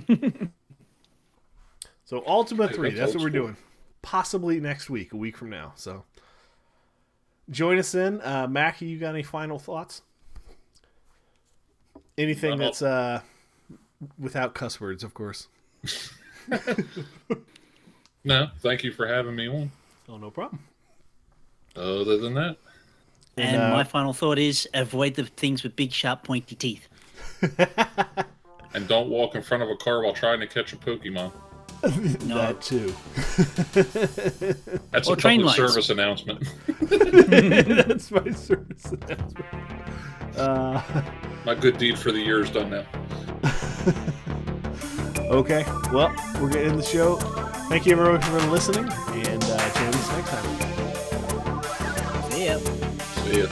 so 2.04 2.24
Ultima 2.28 2.68
Hey, 2.68 2.74
3, 2.76 2.90
that's 2.90 3.00
that's 3.00 3.14
what 3.16 3.24
we're 3.24 3.30
school. 3.30 3.42
doing. 3.44 3.58
Possibly 4.02 4.60
next 4.60 4.90
week, 4.90 5.14
a 5.14 5.18
week 5.18 5.38
from 5.38 5.50
now. 5.50 5.72
So 5.78 6.04
join 7.50 7.80
us 7.80 7.96
in. 7.96 8.20
Uh 8.22 8.48
Mackie, 8.50 8.86
you 8.88 9.00
got 9.00 9.14
any 9.14 9.24
final 9.24 9.58
thoughts? 9.60 10.02
Anything 12.18 12.58
that's 12.58 12.82
uh 12.82 13.22
without 14.18 14.54
cuss 14.54 14.80
words, 14.80 15.04
of 15.04 15.14
course. 15.14 15.48
No, 18.26 18.50
thank 18.60 18.84
you 18.84 18.92
for 18.92 19.06
having 19.06 19.36
me 19.36 19.48
on. 19.48 19.72
Oh, 20.10 20.18
no 20.18 20.32
problem. 20.32 20.60
Other 21.76 22.18
than 22.18 22.34
that, 22.34 22.58
And, 23.38 23.56
And, 23.56 23.62
uh, 23.62 23.70
my 23.70 23.84
final 23.84 24.14
thought 24.14 24.40
is 24.40 24.68
avoid 24.74 25.14
the 25.14 25.26
things 25.26 25.62
with 25.62 25.76
big, 25.76 25.92
sharp, 25.92 26.24
pointy 26.24 26.56
teeth. 26.56 26.88
and 28.74 28.88
don't 28.88 29.10
walk 29.10 29.36
in 29.36 29.44
front 29.44 29.62
of 29.62 29.70
a 29.70 29.76
car 29.76 30.02
while 30.02 30.14
trying 30.14 30.40
to 30.40 30.48
catch 30.48 30.74
a 30.74 30.78
Pokemon. 30.78 31.32
No. 32.26 32.36
That 32.38 32.62
too. 32.62 32.94
That's 34.92 35.08
Or 35.08 35.14
a 35.14 35.18
train 35.18 35.42
public 35.42 35.58
lights. 35.60 35.74
service 35.74 35.90
announcement. 35.90 36.48
that's 37.88 38.10
my 38.12 38.32
service 38.32 38.86
announcement. 38.92 39.46
Uh, 40.38 40.82
My 41.46 41.54
good 41.56 41.78
deed 41.78 41.98
for 42.00 42.12
the 42.12 42.20
year 42.20 42.42
is 42.42 42.50
done 42.50 42.70
now. 42.72 42.86
okay, 45.32 45.64
well, 45.94 46.14
we're 46.42 46.50
getting 46.50 46.76
the 46.78 46.84
show. 46.84 47.16
Thank 47.70 47.86
you 47.86 47.94
everyone 47.94 48.22
for 48.22 48.40
listening, 48.48 48.86
and 48.86 49.44
uh, 49.44 49.74
join 49.74 49.88
us 49.90 50.12
next 50.12 50.30
time. 50.32 50.46
See 52.32 52.46
ya. 52.48 52.58
See 53.24 53.42
ya. 53.44 53.48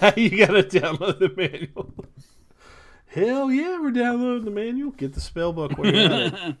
you 0.16 0.46
gotta 0.46 0.62
download 0.62 1.18
the 1.18 1.32
manual. 1.36 1.92
Hell 3.06 3.50
yeah, 3.50 3.78
we're 3.80 3.90
downloading 3.90 4.44
the 4.44 4.50
manual. 4.50 4.92
Get 4.92 5.12
the 5.12 5.20
spell 5.20 5.52
book 5.52 5.76
when 5.76 5.94
you're 5.94 6.10
at 6.10 6.56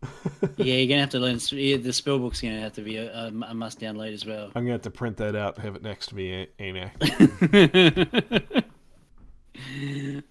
yeah, 0.56 0.74
you're 0.76 0.86
gonna 0.86 1.00
have 1.00 1.10
to 1.10 1.18
learn. 1.18 1.40
Yeah, 1.50 1.78
the 1.78 1.92
spell 1.92 2.20
book's 2.20 2.40
gonna 2.40 2.60
have 2.60 2.74
to 2.74 2.82
be 2.82 2.98
a, 2.98 3.12
a, 3.12 3.26
a 3.26 3.54
must 3.54 3.80
download 3.80 4.12
as 4.12 4.24
well. 4.24 4.52
I'm 4.54 4.62
gonna 4.62 4.72
have 4.72 4.82
to 4.82 4.90
print 4.90 5.16
that 5.16 5.34
out 5.34 5.56
and 5.56 5.64
have 5.64 5.74
it 5.74 5.82
next 5.82 6.08
to 6.08 6.14
me, 6.14 6.46
ain't 6.60 6.78
I? 6.78 6.92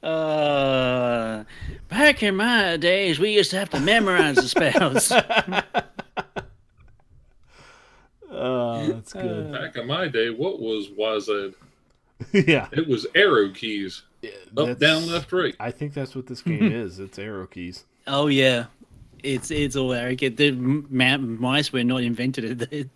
uh, 0.08 1.44
back 1.90 2.24
in 2.24 2.38
my 2.38 2.78
days, 2.78 3.20
we 3.20 3.34
used 3.34 3.52
to 3.52 3.60
have 3.60 3.70
to 3.72 3.80
memorize 3.82 4.38
the 4.38 4.48
spells. 4.48 5.12
Oh, 8.30 8.86
that's 8.88 9.14
good. 9.14 9.52
Back 9.52 9.76
in 9.78 9.88
my 9.88 10.08
day, 10.08 10.30
what 10.30 10.60
was 10.60 10.90
WASD? 10.90 11.56
yeah. 12.34 12.68
It 12.72 12.88
was 12.88 13.06
arrow 13.16 13.50
keys. 13.50 14.04
Up, 14.58 14.80
down, 14.80 15.08
left, 15.08 15.32
right. 15.32 15.56
I 15.60 15.72
think 15.72 15.94
that's 15.94 16.16
what 16.16 16.26
this 16.28 16.42
game 16.44 16.72
is. 16.72 17.00
It's 17.00 17.20
arrow 17.20 17.46
keys. 17.46 17.86
oh 18.08 18.28
yeah, 18.28 18.66
it's 19.24 19.52
it's 19.52 19.76
all 19.76 19.94
arrogant. 19.94 20.38
The 20.38 20.52
mice 20.52 21.72
were 21.72 21.84
not 21.84 22.02
invented 22.02 22.46
at 22.46 22.70
the, 22.70 22.90